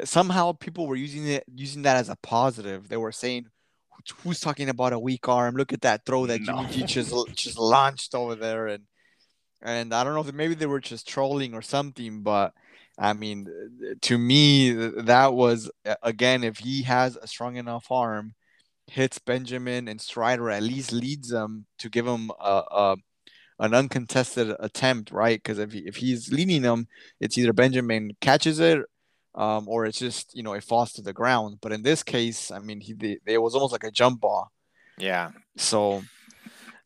somehow 0.03 0.51
people 0.53 0.88
were 0.88 0.95
using 0.95 1.27
it 1.27 1.43
using 1.53 1.83
that 1.83 1.97
as 1.97 2.09
a 2.09 2.15
positive. 2.17 2.89
They 2.89 2.97
were 2.97 3.12
saying, 3.12 3.45
"Who's- 3.93 4.19
who's 4.24 4.39
talking 4.39 4.69
about 4.69 4.91
a 4.93 5.00
weak 5.00 5.27
arm? 5.29 5.55
Look 5.55 5.71
at 5.74 5.81
that 5.81 6.05
throw 6.05 6.25
that 6.25 6.41
Jimmy 6.41 6.65
G 6.71 6.83
just 6.83 7.13
just 7.35 7.57
launched 7.57 8.13
over 8.15 8.35
there, 8.35 8.67
and 8.67 8.83
and 9.65 9.93
I 9.93 10.03
don't 10.03 10.13
know 10.13 10.22
if 10.22 10.34
maybe 10.34 10.55
they 10.55 10.65
were 10.65 10.79
just 10.79 11.07
trolling 11.07 11.53
or 11.53 11.62
something, 11.62 12.22
but. 12.22 12.53
I 12.98 13.12
mean, 13.12 13.45
to 14.03 14.17
me, 14.17 14.72
that 14.72 15.34
was 15.34 15.69
again, 16.01 16.45
if 16.45 16.60
he 16.60 16.84
has 16.84 17.17
a 17.17 17.27
strong 17.27 17.57
enough 17.57 17.91
arm, 17.91 18.36
hits 18.88 19.19
Benjamin 19.19 19.88
and 19.88 20.00
Strider, 20.00 20.50
at 20.50 20.63
least 20.63 20.91
leads 20.91 21.29
them 21.29 21.65
to 21.79 21.89
give 21.89 22.07
him 22.07 22.31
a, 22.39 22.63
a 22.72 22.95
an 23.60 23.74
uncontested 23.74 24.53
attempt, 24.60 25.12
right? 25.12 25.41
Because 25.41 25.60
if 25.60 25.72
he, 25.72 25.79
if 25.79 25.95
he's 25.95 26.31
leading 26.31 26.62
them, 26.62 26.88
it's 27.19 27.38
either 27.38 27.53
Benjamin 27.53 28.12
catches 28.19 28.60
it, 28.60 28.79
um, 29.34 29.67
or 29.67 29.86
it's 29.86 30.00
just 30.00 30.36
you 30.36 30.43
know 30.43 30.53
it 30.53 30.63
falls 30.63 30.91
to 30.93 31.01
the 31.01 31.13
ground. 31.13 31.60
But 31.62 31.72
in 31.72 31.81
this 31.81 32.03
case, 32.03 32.51
I 32.51 32.60
mean, 32.60 32.81
he 32.81 32.93
they, 32.93 33.19
it 33.25 33.41
was 33.41 33.55
almost 33.55 33.72
like 33.72 33.84
a 33.84 33.91
jump 33.91 34.22
ball. 34.22 34.51
Yeah. 34.98 35.31
So 35.57 36.03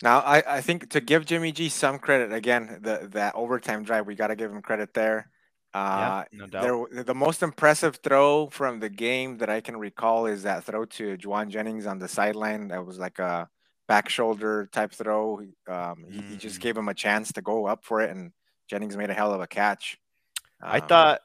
Now 0.02 0.20
I, 0.20 0.44
I 0.48 0.62
think 0.62 0.90
to 0.92 1.02
give 1.02 1.26
Jimmy 1.26 1.52
G 1.52 1.70
some 1.70 2.00
credit 2.00 2.32
again, 2.32 2.80
the 2.82 3.10
that 3.12 3.36
overtime 3.36 3.84
drive 3.84 4.08
we 4.08 4.16
got 4.16 4.28
to 4.28 4.36
give 4.36 4.52
him 4.52 4.62
credit 4.62 4.94
there. 4.94 5.30
Uh, 5.74 6.24
no 6.32 6.48
doubt. 6.48 6.64
there, 6.92 7.04
the 7.04 7.14
most 7.14 7.44
impressive 7.44 7.98
throw 7.98 8.48
from 8.50 8.80
the 8.80 8.90
game 8.90 9.38
that 9.38 9.50
I 9.52 9.62
can 9.62 9.78
recall 9.78 10.26
is 10.26 10.44
that 10.44 10.64
throw 10.64 10.86
to 10.86 11.16
Jauan 11.18 11.50
Jennings 11.50 11.86
on 11.86 12.00
the 12.00 12.08
sideline. 12.08 12.70
That 12.70 12.84
was 12.86 12.98
like 12.98 13.20
a 13.20 13.48
back 13.88 14.10
shoulder 14.10 14.68
type 14.72 14.94
throw. 14.94 15.42
Um, 15.68 16.06
he, 16.10 16.22
he 16.22 16.38
just 16.38 16.58
Mm. 16.60 16.62
gave 16.62 16.78
him 16.78 16.88
a 16.90 16.94
chance 16.96 17.32
to 17.34 17.42
go 17.42 17.68
up 17.68 17.84
for 17.86 18.02
it, 18.02 18.10
and 18.10 18.32
Jennings 18.68 18.98
made 18.98 19.10
a 19.12 19.14
hell 19.14 19.32
of 19.34 19.42
a 19.42 19.48
catch. 19.48 20.00
I 20.62 20.80
Um, 20.80 20.88
thought 20.88 21.22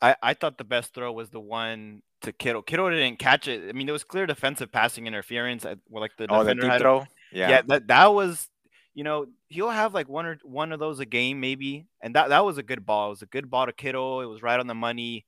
I, 0.00 0.16
I 0.22 0.34
thought 0.34 0.56
the 0.58 0.64
best 0.64 0.94
throw 0.94 1.12
was 1.12 1.28
the 1.30 1.38
one 1.40 2.02
to 2.22 2.32
Kittle. 2.32 2.62
Kittle 2.62 2.88
didn't 2.90 3.18
catch 3.18 3.46
it. 3.46 3.68
I 3.68 3.72
mean, 3.72 3.86
there 3.86 3.92
was 3.92 4.04
clear 4.04 4.26
defensive 4.26 4.72
passing 4.72 5.06
interference. 5.06 5.66
I- 5.66 5.76
Well, 5.90 6.00
like 6.00 6.16
the 6.16 6.26
oh, 6.30 6.38
the 6.44 6.54
defender 6.54 6.62
deep 6.62 6.70
had 6.70 6.80
a- 6.80 6.84
throw. 6.84 7.06
Yeah. 7.32 7.48
yeah. 7.48 7.62
that 7.66 7.88
that 7.88 8.06
was 8.14 8.48
you 8.94 9.04
know 9.04 9.26
he'll 9.48 9.70
have 9.70 9.94
like 9.94 10.08
one 10.08 10.26
or 10.26 10.38
one 10.44 10.72
of 10.72 10.78
those 10.78 11.00
a 11.00 11.06
game 11.06 11.40
maybe 11.40 11.86
and 12.00 12.14
that 12.14 12.28
that 12.28 12.44
was 12.44 12.58
a 12.58 12.62
good 12.62 12.84
ball 12.84 13.06
it 13.08 13.10
was 13.10 13.22
a 13.22 13.26
good 13.26 13.50
ball 13.50 13.66
to 13.66 13.72
kittle 13.72 14.20
it 14.20 14.26
was 14.26 14.42
right 14.42 14.60
on 14.60 14.66
the 14.66 14.74
money 14.74 15.24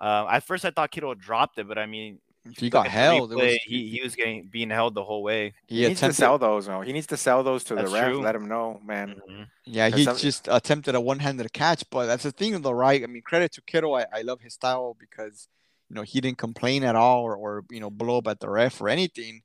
uh, 0.00 0.26
at 0.30 0.42
first 0.42 0.64
i 0.64 0.70
thought 0.70 0.90
kittle 0.90 1.14
dropped 1.14 1.58
it 1.58 1.68
but 1.68 1.78
i 1.78 1.86
mean 1.86 2.18
he 2.58 2.68
got 2.68 2.80
look 2.80 2.86
at 2.86 2.92
held. 2.92 3.32
It 3.32 3.36
was, 3.36 3.58
he, 3.64 3.88
he 3.88 4.02
was 4.02 4.14
getting 4.14 4.48
being 4.52 4.68
held 4.68 4.94
the 4.94 5.02
whole 5.02 5.22
way 5.22 5.54
he 5.66 5.82
he 5.82 5.88
needs 5.88 6.00
to 6.00 6.12
sell 6.12 6.36
those. 6.36 6.66
though. 6.66 6.82
he 6.82 6.92
needs 6.92 7.06
to 7.06 7.16
sell 7.16 7.42
those 7.42 7.64
to 7.64 7.74
That's 7.74 7.90
the 7.90 7.96
ref. 7.96 8.08
true. 8.08 8.20
Let 8.20 8.34
him 8.34 8.48
know, 8.48 8.80
man. 8.84 9.16
Yeah, 9.64 9.88
he 9.88 10.04
some- 10.04 10.16
just 10.18 10.48
attempted 10.50 10.94
a 10.94 11.00
one-handed 11.00 11.50
catch, 11.52 11.84
but 11.90 12.06
that's 12.06 12.24
the 12.24 12.32
thing 12.32 12.60
The 12.60 12.74
right? 12.74 13.02
I 13.02 13.06
mean, 13.06 13.22
credit 13.22 13.52
to 13.52 13.62
Kittle. 13.62 13.94
I, 13.94 14.04
I 14.12 14.22
love 14.22 14.42
his 14.42 14.52
style 14.54 14.94
because 15.00 15.48
you 15.88 15.96
know 15.96 16.02
he 16.02 16.20
didn't 16.20 16.38
complain 16.38 16.84
at 16.84 16.96
all 16.96 17.22
or, 17.22 17.34
or 17.34 17.64
you 17.70 17.80
know 17.80 17.88
blow 17.88 18.18
up 18.18 18.26
at 18.28 18.40
the 18.40 18.50
ref 18.50 18.78
or 18.80 18.90
anything. 18.90 19.40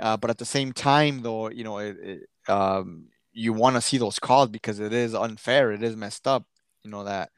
Uh, 0.00 0.16
but 0.16 0.30
at 0.30 0.38
the 0.38 0.44
same 0.44 0.72
time, 0.72 1.22
though, 1.22 1.50
you 1.50 1.64
know, 1.64 1.78
it, 1.78 1.96
it, 2.00 2.50
um, 2.50 3.06
you 3.32 3.52
want 3.52 3.76
to 3.76 3.82
see 3.82 3.98
those 3.98 4.18
calls 4.18 4.48
because 4.48 4.80
it 4.80 4.92
is 4.92 5.14
unfair. 5.14 5.72
It 5.72 5.82
is 5.82 5.96
messed 5.96 6.26
up. 6.26 6.44
You 6.84 6.90
know 6.90 7.04
that 7.04 7.30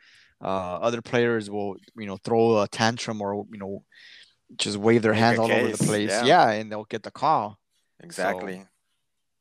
uh, 0.43 0.77
other 0.77 1.03
players 1.03 1.51
will 1.51 1.77
you 1.97 2.07
know 2.07 2.19
throw 2.19 2.61
a 2.61 2.69
tantrum 2.69 3.21
or 3.21 3.47
you 3.51 3.59
know 3.59 3.85
just 4.57 4.77
wave 4.77 5.03
their 5.03 5.15
hands 5.15 5.39
all 5.39 5.51
over 5.51 5.69
the 5.77 5.85
place. 5.85 6.11
yeah. 6.11 6.25
Yeah. 6.25 6.51
and 6.51 6.71
they'll 6.71 6.85
get 6.85 7.03
the 7.03 7.11
call. 7.11 7.59
Exactly. 8.03 8.65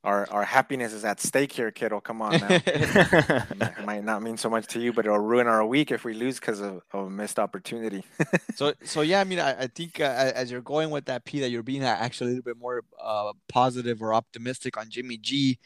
Our 0.03 0.29
our 0.31 0.45
happiness 0.45 0.93
is 0.93 1.03
at 1.03 1.19
stake 1.19 1.51
here, 1.51 1.71
kiddo. 1.71 1.99
Come 1.99 2.21
on 2.21 2.31
now. 2.39 2.47
it 2.49 3.85
might 3.85 4.05
not 4.05 4.21
mean 4.23 4.37
so 4.37 4.49
much 4.49 4.67
to 4.67 4.79
you, 4.79 4.93
but 4.93 5.05
it'll 5.05 5.19
ruin 5.19 5.45
our 5.47 5.65
week 5.65 5.91
if 5.91 6.05
we 6.05 6.13
lose 6.13 6.39
because 6.39 6.61
of, 6.61 6.81
of 6.93 7.07
a 7.07 7.09
missed 7.09 7.39
opportunity. 7.39 8.03
So, 8.55 8.73
so 8.83 9.01
yeah, 9.01 9.21
I 9.21 9.23
mean, 9.23 9.39
I, 9.39 9.63
I 9.63 9.67
think 9.67 10.01
uh, 10.01 10.31
as 10.35 10.51
you're 10.51 10.59
going 10.61 10.89
with 10.89 11.05
that 11.05 11.23
P, 11.23 11.39
that 11.39 11.49
you're 11.49 11.63
being 11.63 11.83
actually 11.83 12.31
a 12.31 12.33
little 12.35 12.43
bit 12.43 12.57
more 12.59 12.83
uh, 13.01 13.31
positive 13.47 14.01
or 14.01 14.13
optimistic 14.13 14.77
on 14.77 14.89
Jimmy 14.89 15.17
G. 15.17 15.59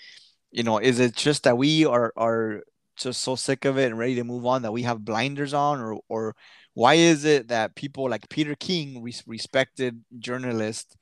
You 0.52 0.62
know, 0.62 0.78
is 0.78 1.00
it 1.00 1.16
just 1.16 1.44
that 1.44 1.58
we 1.58 1.86
are 1.86 2.13
are 2.16 2.62
just 2.96 3.22
so 3.22 3.36
sick 3.36 3.66
of 3.66 3.80
it 3.80 3.88
and 3.88 3.98
ready 3.98 4.16
to 4.16 4.24
move 4.24 4.46
on 4.46 4.62
that 4.62 4.72
we 4.72 4.84
have 4.84 5.04
blinders 5.06 5.54
on, 5.54 5.80
or 5.80 6.02
or 6.08 6.36
why 6.74 6.96
is 6.96 7.25
it 7.25 7.48
that 7.48 7.75
people 7.75 8.10
like 8.10 8.30
Peter 8.30 8.56
King, 8.56 9.02
res- 9.02 9.24
respected 9.25 10.04
journalist, 10.20 10.96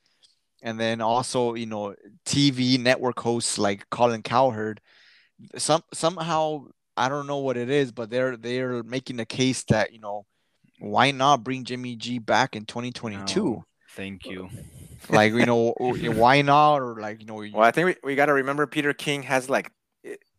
and 0.62 0.80
then 0.80 1.01
also 1.01 1.56
you 1.56 1.65
know 1.65 1.96
TV 2.25 2.80
network 2.80 3.20
hosts 3.20 3.58
like 3.58 3.89
Colin 3.89 4.22
Cowherd, 4.22 4.82
some 5.58 5.84
somehow 5.94 6.65
I 6.98 7.10
don't 7.10 7.27
know 7.27 7.39
what 7.39 7.58
it 7.58 7.70
is, 7.70 7.91
but 7.91 8.10
they're 8.10 8.38
they're 8.38 8.84
making 8.84 9.20
a 9.20 9.25
case 9.25 9.63
that 9.65 9.94
you 9.94 10.00
know 10.00 10.25
why 10.80 11.12
not 11.12 11.44
bring 11.44 11.63
Jimmy 11.63 11.96
G 11.96 12.20
back 12.20 12.56
in 12.56 12.65
2022? 12.65 13.44
No. 13.44 13.65
thank 13.89 14.25
you 14.25 14.50
Like 15.10 15.34
you 15.34 15.46
know 15.46 15.74
why 15.77 16.41
not 16.41 16.77
or 16.77 17.00
like 17.00 17.22
you 17.22 17.25
know 17.25 17.36
well, 17.36 17.63
I 17.63 17.72
think 17.72 17.86
we, 17.88 17.96
we 18.03 18.15
got 18.15 18.27
to 18.27 18.34
remember 18.34 18.68
Peter 18.68 18.94
King 18.94 19.24
has 19.24 19.50
like 19.50 19.72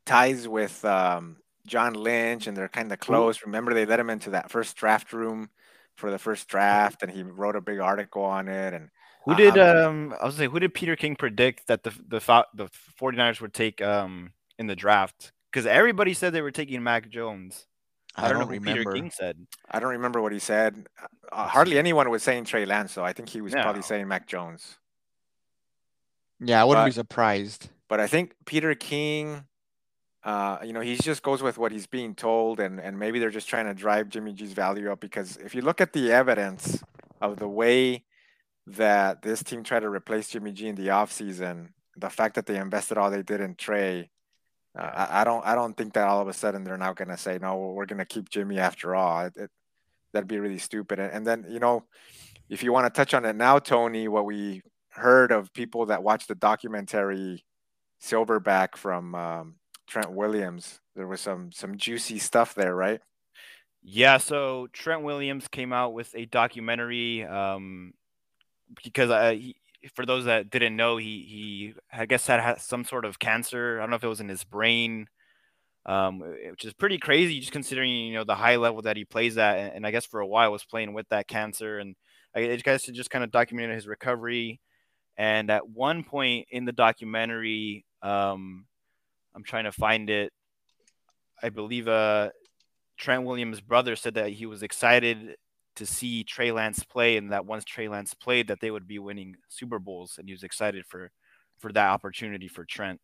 ties 0.06 0.46
with 0.46 0.84
um, 0.84 1.36
John 1.66 1.94
Lynch, 1.94 2.46
and 2.46 2.56
they're 2.56 2.68
kind 2.68 2.92
of 2.92 3.00
close. 3.00 3.44
Remember, 3.44 3.74
they 3.74 3.86
let 3.86 4.00
him 4.00 4.10
into 4.10 4.30
that 4.30 4.50
first 4.50 4.76
draft 4.76 5.12
room 5.12 5.50
for 5.96 6.10
the 6.10 6.18
first 6.18 6.48
draft, 6.48 7.02
and 7.02 7.10
he 7.10 7.22
wrote 7.22 7.56
a 7.56 7.60
big 7.60 7.80
article 7.80 8.24
on 8.24 8.48
it. 8.48 8.74
And 8.74 8.90
who 9.24 9.32
Uh, 9.32 9.36
did 9.36 9.58
um, 9.58 10.10
um 10.12 10.14
i 10.20 10.24
was 10.26 10.36
say 10.36 10.46
who 10.46 10.58
did 10.60 10.74
peter 10.74 10.96
king 10.96 11.16
predict 11.16 11.66
that 11.66 11.82
the 11.82 11.90
the 12.08 12.20
the 12.54 12.68
49ers 13.00 13.40
would 13.40 13.54
take 13.54 13.80
um 13.82 14.32
in 14.58 14.66
the 14.66 14.76
draft 14.76 15.32
because 15.50 15.66
everybody 15.66 16.14
said 16.14 16.32
they 16.32 16.42
were 16.42 16.50
taking 16.50 16.82
mac 16.82 17.08
jones 17.08 17.66
I, 18.14 18.22
don't, 18.28 18.32
don't, 18.32 18.40
know 18.40 18.46
who 18.46 18.52
remember. 18.60 18.80
peter 18.80 18.92
king 18.92 19.10
said 19.10 19.46
I 19.70 19.80
don't 19.80 19.90
remember 19.90 20.20
what 20.20 20.32
he 20.32 20.38
said. 20.38 20.86
Uh, 21.32 21.48
hardly 21.48 21.78
anyone 21.78 22.10
was 22.10 22.22
saying 22.22 22.44
Trey 22.44 22.66
Lance, 22.66 22.94
though. 22.94 23.04
I 23.06 23.14
think 23.14 23.30
he 23.30 23.40
was 23.40 23.54
probably 23.54 23.80
saying 23.80 24.06
Mac 24.06 24.26
Jones. 24.28 24.76
Yeah, 26.38 26.60
I 26.60 26.64
wouldn't 26.64 26.84
be 26.84 26.92
surprised. 26.92 27.70
but 27.88 28.00
I 28.00 28.06
think 28.06 28.34
Peter 28.44 28.74
King, 28.74 29.44
uh, 30.24 30.58
you 30.62 30.74
know, 30.74 30.80
he 30.80 30.96
just 30.96 31.22
goes 31.22 31.42
with 31.42 31.56
what 31.56 31.72
he's 31.72 31.86
being 31.86 32.14
told, 32.14 32.60
and 32.60 32.78
and 32.80 32.98
maybe 32.98 33.18
they're 33.18 33.30
just 33.30 33.48
trying 33.48 33.64
to 33.64 33.72
drive 33.74 34.10
Jimmy 34.10 34.34
G's 34.34 34.52
value 34.52 34.92
up 34.92 35.00
because 35.00 35.38
if 35.38 35.54
you 35.54 35.62
look 35.62 35.80
at 35.80 35.94
the 35.94 36.12
evidence 36.12 36.84
of 37.22 37.38
the 37.38 37.48
way 37.48 38.04
that 38.66 39.22
this 39.22 39.42
team 39.42 39.62
tried 39.62 39.80
to 39.80 39.88
replace 39.88 40.28
Jimmy 40.28 40.52
G 40.52 40.68
in 40.68 40.74
the 40.74 40.88
offseason, 40.88 41.68
the 41.96 42.10
fact 42.10 42.34
that 42.36 42.46
they 42.46 42.56
invested 42.56 42.98
all 42.98 43.10
they 43.10 43.22
did 43.22 43.40
in 43.40 43.54
Trey, 43.54 44.10
uh, 44.78 44.82
I, 44.82 45.20
I 45.20 45.24
don't 45.24 45.44
I 45.44 45.54
don't 45.54 45.76
think 45.76 45.94
that 45.94 46.08
all 46.08 46.20
of 46.20 46.28
a 46.28 46.32
sudden 46.32 46.64
they're 46.64 46.78
now 46.78 46.92
gonna 46.92 47.16
say 47.16 47.38
no, 47.40 47.56
we're 47.56 47.86
gonna 47.86 48.06
keep 48.06 48.28
Jimmy 48.30 48.58
after 48.58 48.94
all. 48.94 49.26
It, 49.26 49.36
it, 49.36 49.50
that'd 50.12 50.28
be 50.28 50.38
really 50.38 50.58
stupid. 50.58 50.98
And, 50.98 51.12
and 51.12 51.26
then 51.26 51.46
you 51.48 51.58
know, 51.58 51.84
if 52.48 52.62
you 52.62 52.72
want 52.72 52.86
to 52.86 52.96
touch 52.96 53.14
on 53.14 53.24
it 53.24 53.36
now, 53.36 53.58
Tony, 53.58 54.08
what 54.08 54.24
we 54.24 54.62
heard 54.90 55.32
of 55.32 55.52
people 55.52 55.86
that 55.86 56.02
watched 56.02 56.28
the 56.28 56.34
documentary 56.34 57.44
Silverback 58.02 58.76
from 58.76 59.14
um, 59.14 59.54
Trent 59.86 60.12
Williams. 60.12 60.80
There 60.96 61.06
was 61.06 61.20
some 61.20 61.52
some 61.52 61.76
juicy 61.76 62.18
stuff 62.18 62.54
there, 62.54 62.74
right? 62.74 63.00
Yeah, 63.82 64.18
so 64.18 64.68
Trent 64.72 65.02
Williams 65.02 65.48
came 65.48 65.72
out 65.72 65.92
with 65.92 66.14
a 66.14 66.26
documentary 66.26 67.24
um, 67.24 67.94
because 68.82 69.10
uh, 69.10 69.32
he, 69.32 69.56
for 69.94 70.06
those 70.06 70.26
that 70.26 70.50
didn't 70.50 70.76
know, 70.76 70.96
he 70.96 71.24
he 71.28 71.74
I 71.92 72.06
guess 72.06 72.26
had, 72.26 72.40
had 72.40 72.60
some 72.60 72.84
sort 72.84 73.04
of 73.04 73.18
cancer. 73.18 73.78
I 73.78 73.82
don't 73.82 73.90
know 73.90 73.96
if 73.96 74.04
it 74.04 74.08
was 74.08 74.20
in 74.20 74.28
his 74.28 74.44
brain, 74.44 75.08
um, 75.86 76.20
which 76.20 76.64
is 76.64 76.72
pretty 76.72 76.98
crazy, 76.98 77.40
just 77.40 77.52
considering 77.52 77.90
you 77.90 78.14
know 78.14 78.24
the 78.24 78.34
high 78.34 78.56
level 78.56 78.82
that 78.82 78.96
he 78.96 79.04
plays 79.04 79.38
at, 79.38 79.58
and, 79.58 79.76
and 79.76 79.86
I 79.86 79.90
guess 79.90 80.06
for 80.06 80.20
a 80.20 80.26
while 80.26 80.52
was 80.52 80.64
playing 80.64 80.92
with 80.92 81.08
that 81.08 81.28
cancer, 81.28 81.78
and 81.78 81.96
I 82.34 82.56
guess 82.56 82.88
it 82.88 82.92
just 82.92 83.10
kind 83.10 83.24
of 83.24 83.30
documented 83.30 83.74
his 83.74 83.86
recovery. 83.86 84.60
And 85.16 85.50
at 85.50 85.68
one 85.68 86.04
point 86.04 86.48
in 86.50 86.64
the 86.64 86.72
documentary, 86.72 87.84
um, 88.00 88.64
I'm 89.34 89.44
trying 89.44 89.64
to 89.64 89.72
find 89.72 90.08
it. 90.08 90.32
I 91.42 91.50
believe 91.50 91.88
uh, 91.88 92.30
Trent 92.96 93.24
Williams' 93.24 93.60
brother 93.60 93.96
said 93.96 94.14
that 94.14 94.30
he 94.30 94.46
was 94.46 94.62
excited 94.62 95.36
to 95.76 95.86
see 95.86 96.24
Trey 96.24 96.52
Lance 96.52 96.82
play, 96.84 97.16
and 97.16 97.32
that 97.32 97.46
once 97.46 97.64
Trey 97.64 97.88
Lance 97.88 98.14
played, 98.14 98.48
that 98.48 98.60
they 98.60 98.70
would 98.70 98.86
be 98.86 98.98
winning 98.98 99.36
Super 99.48 99.78
Bowls, 99.78 100.16
and 100.18 100.28
he 100.28 100.32
was 100.32 100.42
excited 100.42 100.84
for 100.86 101.10
for 101.58 101.72
that 101.72 101.90
opportunity 101.90 102.48
for 102.48 102.64
Trent. 102.64 103.00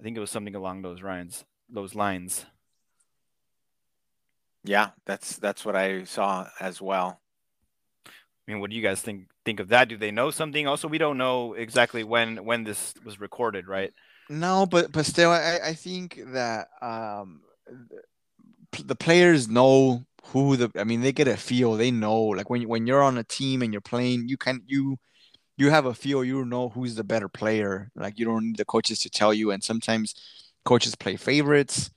I 0.00 0.02
think 0.02 0.16
it 0.16 0.20
was 0.20 0.30
something 0.30 0.54
along 0.54 0.82
those 0.82 1.02
lines. 1.02 1.44
Those 1.68 1.94
lines. 1.94 2.46
Yeah, 4.64 4.90
that's 5.06 5.36
that's 5.36 5.64
what 5.64 5.76
I 5.76 6.04
saw 6.04 6.48
as 6.60 6.80
well. 6.80 7.20
I 8.06 8.52
mean, 8.52 8.60
what 8.60 8.70
do 8.70 8.76
you 8.76 8.82
guys 8.82 9.00
think 9.00 9.28
think 9.44 9.60
of 9.60 9.68
that? 9.68 9.88
Do 9.88 9.96
they 9.96 10.10
know 10.10 10.30
something? 10.30 10.66
Also, 10.66 10.88
we 10.88 10.98
don't 10.98 11.18
know 11.18 11.54
exactly 11.54 12.04
when 12.04 12.44
when 12.44 12.64
this 12.64 12.94
was 13.04 13.20
recorded, 13.20 13.68
right? 13.68 13.92
No, 14.30 14.66
but 14.66 14.92
but 14.92 15.06
still, 15.06 15.30
I, 15.30 15.58
I 15.64 15.74
think 15.74 16.20
that 16.32 16.68
um, 16.82 17.42
the 18.84 18.96
players 18.96 19.48
know 19.48 20.04
who 20.26 20.56
the. 20.56 20.70
I 20.76 20.84
mean, 20.84 21.00
they 21.00 21.12
get 21.12 21.28
a 21.28 21.36
feel. 21.36 21.74
They 21.76 21.90
know, 21.90 22.22
like 22.22 22.50
when 22.50 22.62
you- 22.62 22.68
when 22.68 22.86
you're 22.86 23.02
on 23.02 23.18
a 23.18 23.24
team 23.24 23.62
and 23.62 23.72
you're 23.72 23.80
playing, 23.80 24.28
you 24.28 24.36
can 24.36 24.62
you 24.66 24.98
you 25.56 25.70
have 25.70 25.86
a 25.86 25.94
feel. 25.94 26.24
You 26.24 26.44
know 26.44 26.70
who's 26.70 26.94
the 26.96 27.04
better 27.04 27.28
player. 27.28 27.90
Like 27.96 28.18
you 28.18 28.24
don't 28.26 28.46
need 28.46 28.56
the 28.58 28.64
coaches 28.64 29.00
to 29.00 29.10
tell 29.10 29.34
you. 29.34 29.50
And 29.50 29.62
sometimes 29.64 30.14
coaches 30.64 30.94
play 30.96 31.16
favorites, 31.16 31.90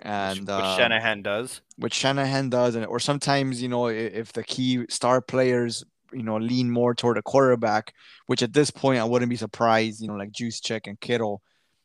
and 0.00 0.40
which, 0.40 0.50
uh, 0.50 0.76
Shanahan 0.76 1.22
does. 1.22 1.60
which 1.76 1.94
Shanahan 1.94 2.50
does, 2.50 2.74
and 2.74 2.86
or 2.86 3.00
sometimes 3.00 3.62
you 3.62 3.68
know 3.68 3.86
i- 3.88 3.92
if 3.92 4.32
the 4.32 4.42
key 4.44 4.86
star 4.88 5.20
players 5.20 5.84
you 6.12 6.22
know 6.22 6.36
lean 6.38 6.70
more 6.70 6.94
toward 6.94 7.18
a 7.18 7.22
quarterback, 7.22 7.94
which 8.26 8.42
at 8.42 8.52
this 8.52 8.70
point 8.70 9.00
I 9.00 9.04
wouldn't 9.04 9.30
be 9.30 9.36
surprised, 9.36 10.00
you 10.00 10.08
know, 10.08 10.14
like 10.16 10.32
Juszczyk 10.32 10.86
and 10.86 11.00
Kittle, 11.00 11.42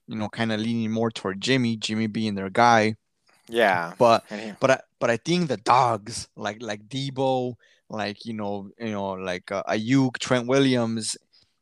you 0.07 0.15
know, 0.17 0.29
kind 0.29 0.51
of 0.51 0.59
leaning 0.59 0.91
more 0.91 1.11
toward 1.11 1.41
Jimmy, 1.41 1.77
Jimmy 1.77 2.07
being 2.07 2.35
their 2.35 2.49
guy. 2.49 2.95
Yeah, 3.47 3.93
But 3.97 4.23
but 4.59 4.71
I 4.71 4.79
but 5.03 5.09
I 5.09 5.17
think 5.17 5.49
the 5.49 5.57
dogs 5.57 6.29
like 6.37 6.61
like 6.61 6.87
Deebo, 6.87 7.55
like 7.89 8.23
you 8.23 8.31
know 8.31 8.69
you 8.79 8.91
know 8.91 9.09
like 9.09 9.51
uh, 9.51 9.61
Aiyuk, 9.63 10.17
Trent 10.17 10.47
Williams, 10.47 11.17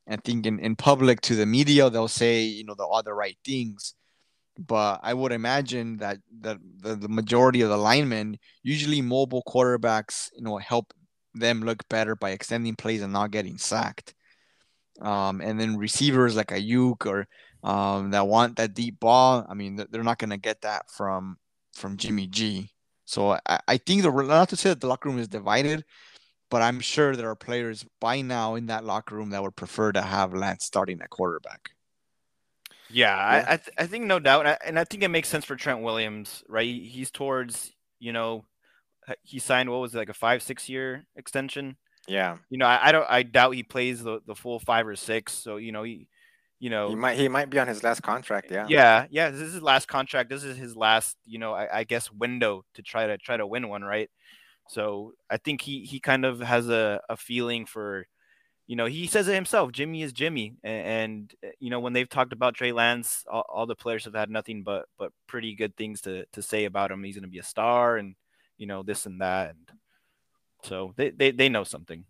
I 0.08 0.18
think 0.18 0.46
in, 0.46 0.60
in 0.60 0.76
public 0.76 1.22
to 1.22 1.34
the 1.34 1.48
media 1.48 1.90
they'll 1.90 2.08
say 2.08 2.44
you 2.44 2.64
know 2.64 2.76
the 2.76 2.84
all 2.84 3.02
the 3.02 3.16
right 3.16 3.40
things, 3.44 3.96
but 4.60 5.00
I 5.02 5.16
would 5.16 5.32
imagine 5.32 5.98
that 5.98 6.20
that 6.42 6.60
the, 6.82 6.96
the 6.96 7.10
majority 7.10 7.62
of 7.62 7.70
the 7.70 7.78
linemen, 7.78 8.38
usually 8.62 9.02
mobile 9.02 9.42
quarterbacks, 9.48 10.30
you 10.36 10.44
know, 10.44 10.58
help 10.58 10.94
them 11.34 11.62
look 11.62 11.90
better 11.90 12.16
by 12.16 12.30
extending 12.38 12.76
plays 12.76 13.02
and 13.02 13.12
not 13.12 13.32
getting 13.32 13.58
sacked. 13.58 14.14
Um, 15.02 15.42
and 15.42 15.60
then 15.60 15.78
receivers 15.78 16.36
like 16.36 16.50
Aiyuk 16.50 17.08
or 17.08 17.28
um, 17.64 18.12
that 18.12 18.28
want 18.28 18.58
that 18.58 18.76
deep 18.76 19.00
ball. 19.00 19.48
I 19.50 19.56
mean, 19.56 19.84
they're 19.90 20.04
not 20.04 20.20
going 20.20 20.30
to 20.30 20.38
get 20.38 20.62
that 20.62 20.92
from 20.92 21.38
from 21.74 21.98
Jimmy 21.98 22.28
G. 22.28 22.70
So 23.12 23.38
I, 23.46 23.60
I 23.68 23.76
think 23.76 24.04
the 24.04 24.10
not 24.10 24.48
to 24.50 24.56
say 24.56 24.70
that 24.70 24.80
the 24.80 24.88
locker 24.88 25.10
room 25.10 25.20
is 25.20 25.28
divided, 25.28 25.84
but 26.50 26.62
I'm 26.62 26.80
sure 26.80 27.14
there 27.14 27.30
are 27.30 27.36
players 27.36 27.86
by 28.00 28.22
now 28.22 28.56
in 28.56 28.68
that 28.68 28.86
locker 28.86 29.16
room 29.16 29.32
that 29.32 29.44
would 29.44 29.58
prefer 29.58 29.92
to 29.92 30.02
have 30.02 30.34
Lance 30.34 30.64
starting 30.64 31.02
at 31.02 31.10
quarterback. 31.10 31.72
Yeah, 32.90 33.14
yeah. 33.14 33.46
I 33.50 33.54
I, 33.54 33.58
th- 33.58 33.76
I, 33.78 33.86
think 33.88 34.06
no 34.06 34.20
doubt, 34.20 34.46
and 34.46 34.50
I, 34.50 34.58
and 34.66 34.80
I, 34.80 34.86
think 34.86 35.04
it 35.04 35.10
makes 35.10 35.28
sense 35.28 35.44
for 35.44 35.58
Trent 35.58 35.82
Williams, 35.82 36.42
right? 36.48 36.74
He's 36.82 37.12
towards 37.12 37.74
you 38.00 38.14
know, 38.14 38.46
he 39.24 39.40
signed 39.40 39.70
what 39.70 39.82
was 39.82 39.94
it, 39.94 39.98
like 39.98 40.10
a 40.10 40.14
five 40.14 40.42
six 40.42 40.70
year 40.70 41.06
extension. 41.18 41.76
Yeah, 42.08 42.38
you 42.50 42.58
know, 42.58 42.66
I, 42.66 42.88
I 42.88 42.92
don't, 42.94 43.06
I 43.10 43.24
doubt 43.24 43.56
he 43.56 43.64
plays 43.64 44.02
the, 44.02 44.22
the 44.26 44.36
full 44.36 44.60
five 44.60 44.88
or 44.88 44.96
six. 44.96 45.34
So 45.34 45.58
you 45.58 45.74
know, 45.74 45.84
he, 45.84 46.08
you 46.62 46.70
know, 46.70 46.90
he 46.90 46.96
might 46.96 47.18
he 47.18 47.28
might 47.28 47.50
be 47.50 47.58
on 47.58 47.68
his 47.68 47.84
last 47.84 48.04
contract. 48.04 48.52
Yeah, 48.52 48.68
yeah, 48.70 49.08
yeah. 49.10 49.32
This 49.32 49.42
is 49.42 49.54
his 49.54 49.64
last 49.64 49.88
contract. 49.88 50.30
This 50.30 50.44
is 50.44 50.56
his 50.56 50.76
last, 50.76 51.18
you 51.26 51.40
know, 51.40 51.54
I, 51.54 51.80
I 51.80 51.84
guess 51.86 52.12
window 52.12 52.64
to 52.76 52.84
try 52.84 53.08
to 53.08 53.18
try 53.18 53.36
to 53.36 53.48
win 53.48 53.68
one, 53.68 53.84
right? 53.84 54.12
So 54.70 55.14
I 55.28 55.38
think 55.38 55.62
he 55.62 55.86
he 55.86 56.00
kind 56.00 56.24
of 56.24 56.40
has 56.40 56.70
a, 56.70 57.02
a 57.10 57.18
feeling 57.18 57.66
for, 57.66 58.06
you 58.68 58.76
know, 58.76 58.86
he 58.86 59.08
says 59.08 59.28
it 59.28 59.34
himself. 59.34 59.72
Jimmy 59.72 60.04
is 60.04 60.14
Jimmy, 60.14 60.54
and, 60.64 60.86
and 60.86 61.34
eh, 61.44 61.50
you 61.60 61.72
know 61.72 61.80
when 61.80 61.94
they've 61.94 62.08
talked 62.08 62.32
about 62.32 62.54
Trey 62.54 62.74
Lance, 62.74 63.24
all, 63.28 63.44
all, 63.50 63.66
the 63.66 63.74
players 63.74 64.06
have 64.06 64.14
had 64.14 64.30
nothing 64.30 64.62
but 64.62 64.86
but 65.00 65.12
pretty 65.26 65.56
good 65.56 65.76
things 65.76 66.02
to 66.02 66.26
to 66.34 66.44
say 66.44 66.66
about 66.66 66.92
him. 66.92 67.04
He's 67.04 67.16
going 67.16 67.24
to 67.24 67.28
be 67.28 67.40
a 67.40 67.44
star, 67.44 67.98
and 67.98 68.14
you 68.60 68.68
know 68.68 68.84
this 68.84 69.08
and 69.08 69.20
that, 69.20 69.56
and 69.56 69.80
so 70.62 70.94
they 70.96 71.10
they, 71.10 71.32
they 71.32 71.50
know 71.50 71.64
something. 71.64 72.06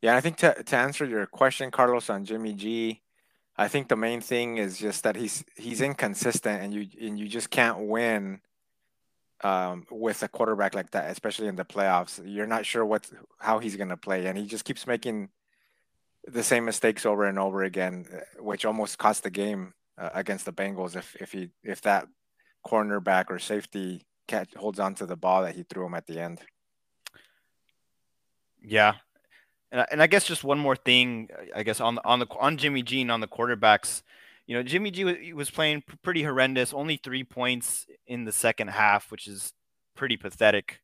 Yeah, 0.00 0.14
I 0.14 0.20
think 0.20 0.36
to 0.36 0.62
to 0.62 0.76
answer 0.76 1.04
your 1.04 1.26
question, 1.26 1.72
Carlos, 1.72 2.08
on 2.08 2.24
Jimmy 2.24 2.54
G, 2.54 3.02
I 3.58 3.68
think 3.68 3.88
the 3.88 3.96
main 3.96 4.20
thing 4.20 4.58
is 4.58 4.78
just 4.78 5.04
that 5.04 5.16
he's 5.16 5.44
he's 5.56 5.80
inconsistent, 5.80 6.62
and 6.62 6.74
you 6.74 6.86
and 7.00 7.18
you 7.18 7.26
just 7.28 7.50
can't 7.50 7.78
win 7.78 8.40
um, 9.42 9.86
with 9.90 10.22
a 10.22 10.28
quarterback 10.28 10.74
like 10.74 10.90
that, 10.90 11.10
especially 11.10 11.48
in 11.48 11.56
the 11.56 11.64
playoffs. 11.64 12.20
You're 12.24 12.46
not 12.46 12.66
sure 12.66 12.84
what 12.84 13.08
how 13.38 13.58
he's 13.58 13.76
going 13.76 13.88
to 13.88 13.96
play, 13.96 14.26
and 14.26 14.36
he 14.36 14.46
just 14.46 14.64
keeps 14.64 14.86
making 14.86 15.30
the 16.26 16.42
same 16.42 16.64
mistakes 16.64 17.06
over 17.06 17.24
and 17.24 17.38
over 17.38 17.62
again, 17.62 18.04
uh, 18.12 18.42
which 18.42 18.64
almost 18.64 18.98
cost 18.98 19.22
the 19.22 19.30
game 19.30 19.72
uh, 19.96 20.10
against 20.12 20.44
the 20.44 20.52
Bengals. 20.52 20.94
If 20.94 21.16
if 21.16 21.32
he 21.32 21.50
if 21.62 21.80
that 21.82 22.08
cornerback 22.66 23.26
or 23.30 23.38
safety 23.38 24.02
catch 24.28 24.54
holds 24.54 24.80
on 24.80 24.94
to 24.96 25.06
the 25.06 25.16
ball 25.16 25.42
that 25.42 25.54
he 25.54 25.62
threw 25.62 25.86
him 25.86 25.94
at 25.94 26.06
the 26.06 26.18
end. 26.20 26.40
Yeah, 28.60 28.94
and, 29.72 29.86
and 29.90 30.02
I 30.02 30.06
guess 30.06 30.24
just 30.24 30.44
one 30.44 30.58
more 30.58 30.76
thing, 30.76 31.28
I 31.54 31.62
guess 31.62 31.80
on 31.80 31.96
the 31.96 32.04
on 32.04 32.18
the 32.18 32.26
on 32.38 32.56
Jimmy 32.56 32.82
G 32.82 33.02
and 33.02 33.10
on 33.10 33.20
the 33.20 33.28
quarterbacks 33.28 34.02
you 34.46 34.56
know, 34.56 34.62
Jimmy 34.62 34.90
G 34.90 35.32
was 35.32 35.50
playing 35.50 35.82
pretty 36.02 36.22
horrendous. 36.22 36.72
Only 36.72 36.96
three 36.96 37.24
points 37.24 37.86
in 38.06 38.24
the 38.24 38.32
second 38.32 38.68
half, 38.68 39.10
which 39.10 39.26
is 39.26 39.52
pretty 39.96 40.16
pathetic, 40.16 40.80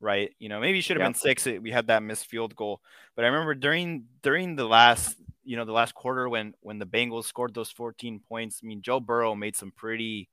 right? 0.00 0.34
You 0.38 0.48
know, 0.48 0.60
maybe 0.60 0.80
should 0.80 0.96
have 0.96 1.02
yeah. 1.02 1.08
been 1.08 1.14
six. 1.14 1.44
We 1.44 1.70
had 1.70 1.88
that 1.88 2.02
missed 2.02 2.26
field 2.26 2.56
goal, 2.56 2.80
but 3.14 3.24
I 3.24 3.28
remember 3.28 3.54
during 3.54 4.04
during 4.22 4.56
the 4.56 4.64
last, 4.64 5.16
you 5.44 5.56
know, 5.56 5.66
the 5.66 5.72
last 5.72 5.94
quarter 5.94 6.28
when 6.28 6.54
when 6.60 6.78
the 6.78 6.86
Bengals 6.86 7.24
scored 7.24 7.52
those 7.52 7.70
14 7.70 8.20
points. 8.26 8.60
I 8.62 8.66
mean, 8.66 8.80
Joe 8.80 8.98
Burrow 8.98 9.34
made 9.34 9.56
some 9.56 9.72
pretty, 9.72 10.30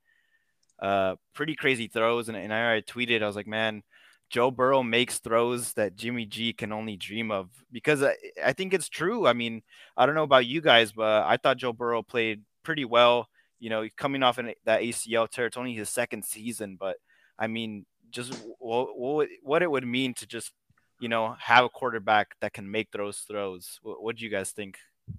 uh, 0.81 1.15
pretty 1.33 1.55
crazy 1.55 1.87
throws, 1.87 2.29
and, 2.29 2.37
and 2.37 2.53
I 2.53 2.81
tweeted, 2.81 3.21
I 3.21 3.27
was 3.27 3.35
like, 3.35 3.47
man. 3.47 3.83
Joe 4.29 4.51
Burrow 4.51 4.83
makes 4.83 5.19
throws 5.19 5.73
that 5.73 5.95
Jimmy 5.95 6.25
G 6.25 6.53
can 6.53 6.71
only 6.71 6.95
dream 6.95 7.31
of 7.31 7.49
because 7.71 8.03
I, 8.03 8.15
I 8.43 8.53
think 8.53 8.73
it's 8.73 8.89
true. 8.89 9.25
I 9.25 9.33
mean, 9.33 9.63
I 9.97 10.05
don't 10.05 10.15
know 10.15 10.23
about 10.23 10.45
you 10.45 10.61
guys, 10.61 10.91
but 10.91 11.25
I 11.25 11.37
thought 11.37 11.57
Joe 11.57 11.73
Burrow 11.73 12.03
played 12.03 12.41
pretty 12.63 12.85
well. 12.85 13.27
You 13.59 13.69
know, 13.69 13.87
coming 13.97 14.23
off 14.23 14.37
an, 14.37 14.53
that 14.65 14.81
ACL 14.81 15.29
tear, 15.29 15.47
it's 15.47 15.57
only 15.57 15.73
his 15.73 15.89
second 15.89 16.23
season, 16.23 16.77
but 16.79 16.97
I 17.37 17.47
mean, 17.47 17.85
just 18.11 18.33
what, 18.59 18.97
what, 18.97 19.27
what 19.43 19.63
it 19.63 19.71
would 19.71 19.85
mean 19.85 20.13
to 20.15 20.27
just, 20.27 20.51
you 20.99 21.09
know, 21.09 21.35
have 21.39 21.65
a 21.65 21.69
quarterback 21.69 22.35
that 22.41 22.53
can 22.53 22.69
make 22.69 22.91
those 22.91 23.19
throws. 23.19 23.79
What, 23.81 24.03
what 24.03 24.15
do 24.15 24.23
you 24.23 24.29
guys 24.29 24.51
think, 24.51 24.77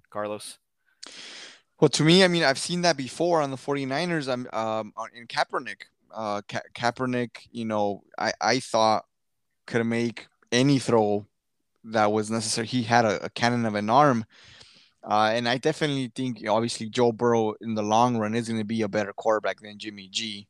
Carlos? 0.09 0.57
Well, 1.79 1.89
to 1.89 2.03
me, 2.03 2.23
I 2.23 2.27
mean, 2.27 2.43
I've 2.43 2.59
seen 2.59 2.81
that 2.83 2.95
before 2.95 3.41
on 3.41 3.49
the 3.49 3.57
49ers. 3.57 4.31
I'm 4.31 4.47
um, 4.53 4.93
in 5.15 5.25
Kaepernick. 5.27 5.83
Uh, 6.13 6.41
Ka- 6.47 6.61
Kaepernick, 6.73 7.47
you 7.51 7.65
know, 7.65 8.03
I, 8.17 8.33
I 8.41 8.59
thought 8.59 9.05
could 9.67 9.85
make 9.85 10.27
any 10.51 10.79
throw 10.79 11.25
that 11.85 12.11
was 12.11 12.29
necessary. 12.29 12.67
He 12.67 12.83
had 12.83 13.05
a, 13.05 13.25
a 13.25 13.29
cannon 13.29 13.65
of 13.65 13.75
an 13.75 13.89
arm. 13.89 14.25
Uh, 15.03 15.31
and 15.33 15.49
I 15.49 15.57
definitely 15.57 16.11
think, 16.15 16.47
obviously, 16.47 16.87
Joe 16.89 17.11
Burrow 17.11 17.55
in 17.61 17.73
the 17.73 17.81
long 17.81 18.17
run 18.17 18.35
is 18.35 18.47
going 18.47 18.59
to 18.59 18.65
be 18.65 18.83
a 18.83 18.87
better 18.87 19.13
quarterback 19.13 19.59
than 19.59 19.79
Jimmy 19.79 20.07
G. 20.09 20.47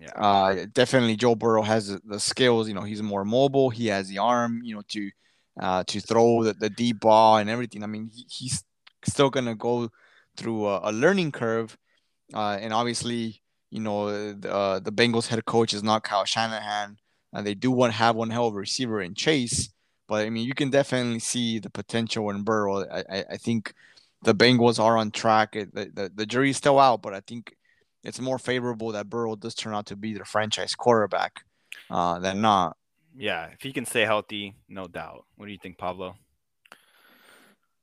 Yeah. 0.00 0.10
Uh, 0.16 0.66
definitely, 0.72 1.14
Joe 1.14 1.36
Burrow 1.36 1.62
has 1.62 1.96
the 2.00 2.18
skills. 2.18 2.66
You 2.66 2.74
know, 2.74 2.82
he's 2.82 3.02
more 3.02 3.24
mobile. 3.24 3.70
He 3.70 3.86
has 3.86 4.08
the 4.08 4.18
arm. 4.18 4.62
You 4.64 4.76
know, 4.76 4.82
to 4.88 5.10
uh, 5.60 5.84
to 5.84 6.00
throw 6.00 6.42
the, 6.42 6.54
the 6.54 6.70
deep 6.70 7.00
ball 7.00 7.36
and 7.36 7.48
everything. 7.48 7.84
I 7.84 7.86
mean, 7.86 8.10
he, 8.12 8.26
he's 8.28 8.64
still 9.04 9.30
going 9.30 9.46
to 9.46 9.54
go 9.54 9.90
through 10.36 10.66
a, 10.66 10.90
a 10.90 10.92
learning 10.92 11.30
curve. 11.30 11.76
Uh, 12.32 12.58
and 12.60 12.72
obviously, 12.72 13.42
you 13.74 13.80
know, 13.80 14.32
the, 14.32 14.54
uh, 14.54 14.78
the 14.78 14.92
Bengals 14.92 15.26
head 15.26 15.44
coach 15.46 15.74
is 15.74 15.82
not 15.82 16.04
Kyle 16.04 16.24
Shanahan. 16.24 16.96
and 17.32 17.44
they 17.44 17.54
do 17.54 17.72
want 17.72 17.92
to 17.92 17.98
have 17.98 18.14
one 18.14 18.30
hell 18.30 18.46
of 18.46 18.54
a 18.54 18.58
receiver 18.58 19.02
in 19.02 19.14
Chase. 19.16 19.68
But 20.06 20.24
I 20.24 20.30
mean, 20.30 20.46
you 20.46 20.54
can 20.54 20.70
definitely 20.70 21.18
see 21.18 21.58
the 21.58 21.70
potential 21.70 22.30
in 22.30 22.44
Burrow. 22.44 22.84
I, 22.88 23.00
I, 23.10 23.24
I 23.32 23.36
think 23.36 23.74
the 24.22 24.32
Bengals 24.32 24.78
are 24.78 24.96
on 24.96 25.10
track. 25.10 25.54
The, 25.54 25.90
the, 25.92 26.12
the 26.14 26.24
jury's 26.24 26.56
still 26.56 26.78
out, 26.78 27.02
but 27.02 27.14
I 27.14 27.20
think 27.26 27.56
it's 28.04 28.20
more 28.20 28.38
favorable 28.38 28.92
that 28.92 29.10
Burrow 29.10 29.34
does 29.34 29.56
turn 29.56 29.74
out 29.74 29.86
to 29.86 29.96
be 29.96 30.14
their 30.14 30.24
franchise 30.24 30.76
quarterback 30.76 31.40
uh, 31.90 32.20
than 32.20 32.40
not. 32.40 32.76
Yeah, 33.16 33.46
if 33.46 33.60
he 33.60 33.72
can 33.72 33.86
stay 33.86 34.02
healthy, 34.02 34.54
no 34.68 34.86
doubt. 34.86 35.24
What 35.34 35.46
do 35.46 35.52
you 35.52 35.58
think, 35.60 35.78
Pablo? 35.78 36.14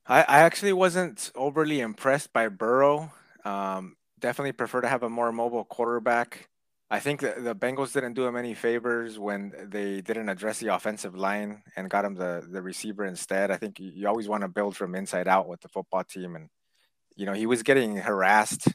I, 0.08 0.22
I 0.22 0.40
actually 0.40 0.72
wasn't 0.72 1.32
overly 1.36 1.82
impressed 1.82 2.32
by 2.32 2.48
Burrow. 2.48 3.12
Um, 3.44 3.98
definitely 4.22 4.54
prefer 4.54 4.82
to 4.82 4.88
have 4.88 5.04
a 5.04 5.10
more 5.10 5.32
mobile 5.32 5.66
quarterback. 5.66 6.48
I 6.90 7.00
think 7.00 7.22
the, 7.22 7.36
the 7.40 7.56
Bengals 7.56 7.94
didn't 7.94 8.14
do 8.14 8.26
him 8.26 8.36
any 8.36 8.54
favors 8.54 9.18
when 9.18 9.54
they 9.70 10.02
didn't 10.02 10.28
address 10.28 10.60
the 10.60 10.76
offensive 10.76 11.16
line 11.16 11.64
and 11.78 11.90
got 11.90 12.04
him 12.04 12.16
the, 12.16 12.46
the 12.50 12.62
receiver 12.62 13.06
instead. 13.06 13.50
I 13.50 13.56
think 13.56 13.80
you, 13.80 14.08
always 14.08 14.28
want 14.28 14.42
to 14.42 14.50
build 14.50 14.76
from 14.76 14.94
inside 14.94 15.28
out 15.28 15.48
with 15.48 15.62
the 15.62 15.70
football 15.70 16.04
team. 16.04 16.36
And, 16.36 16.50
you 17.16 17.26
know, 17.26 17.34
he 17.34 17.46
was 17.46 17.64
getting 17.64 17.96
harassed. 17.96 18.68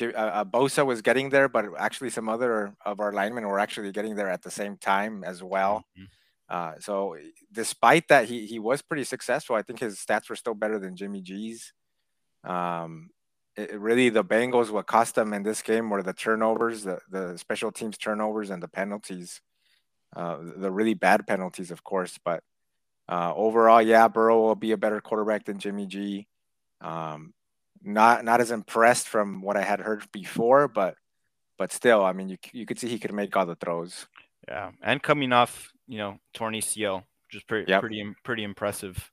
Uh, 0.00 0.06
uh, 0.06 0.44
Bosa 0.44 0.84
was 0.84 1.00
getting 1.00 1.30
there, 1.30 1.48
but 1.48 1.66
actually 1.78 2.10
some 2.10 2.28
other 2.28 2.74
of 2.84 2.98
our 2.98 3.12
linemen 3.12 3.46
were 3.46 3.60
actually 3.60 3.92
getting 3.92 4.16
there 4.16 4.30
at 4.30 4.42
the 4.42 4.50
same 4.50 4.76
time 4.76 5.22
as 5.22 5.40
well. 5.40 5.84
Mm-hmm. 5.96 6.04
Uh, 6.48 6.72
so 6.80 7.16
despite 7.52 8.08
that, 8.08 8.24
he, 8.24 8.46
he 8.46 8.58
was 8.58 8.82
pretty 8.82 9.04
successful. 9.04 9.54
I 9.54 9.62
think 9.62 9.78
his 9.78 9.96
stats 9.96 10.28
were 10.28 10.34
still 10.34 10.54
better 10.54 10.80
than 10.80 10.96
Jimmy 10.96 11.22
G's. 11.22 11.72
Um, 12.42 13.10
it, 13.56 13.78
really 13.78 14.08
the 14.08 14.24
Bengals 14.24 14.70
what 14.70 14.86
cost 14.86 15.14
them 15.14 15.32
in 15.32 15.42
this 15.42 15.62
game 15.62 15.90
were 15.90 16.02
the 16.02 16.12
turnovers, 16.12 16.84
the, 16.84 17.00
the 17.10 17.36
special 17.38 17.72
teams 17.72 17.98
turnovers 17.98 18.50
and 18.50 18.62
the 18.62 18.68
penalties. 18.68 19.40
Uh, 20.14 20.38
the 20.56 20.70
really 20.70 20.94
bad 20.94 21.24
penalties, 21.26 21.70
of 21.70 21.84
course, 21.84 22.18
but 22.24 22.42
uh, 23.08 23.32
overall, 23.34 23.82
yeah, 23.82 24.08
Burrow 24.08 24.40
will 24.40 24.54
be 24.54 24.72
a 24.72 24.76
better 24.76 25.00
quarterback 25.00 25.44
than 25.44 25.58
Jimmy 25.58 25.86
G. 25.86 26.26
Um, 26.80 27.32
not 27.82 28.24
not 28.24 28.40
as 28.40 28.50
impressed 28.50 29.08
from 29.08 29.42
what 29.42 29.56
I 29.56 29.62
had 29.62 29.80
heard 29.80 30.04
before, 30.12 30.68
but 30.68 30.96
but 31.58 31.72
still, 31.72 32.04
I 32.04 32.12
mean, 32.12 32.28
you 32.28 32.38
you 32.52 32.66
could 32.66 32.78
see 32.78 32.88
he 32.88 32.98
could 32.98 33.12
make 33.12 33.36
all 33.36 33.46
the 33.46 33.56
throws. 33.56 34.06
Yeah, 34.48 34.70
and 34.82 35.02
coming 35.02 35.32
off, 35.32 35.72
you 35.88 35.98
know, 35.98 36.18
torn 36.34 36.54
ACL, 36.54 37.04
just 37.28 37.46
pretty 37.46 37.70
yep. 37.70 37.80
pretty 37.80 38.04
pretty 38.24 38.44
impressive. 38.44 39.10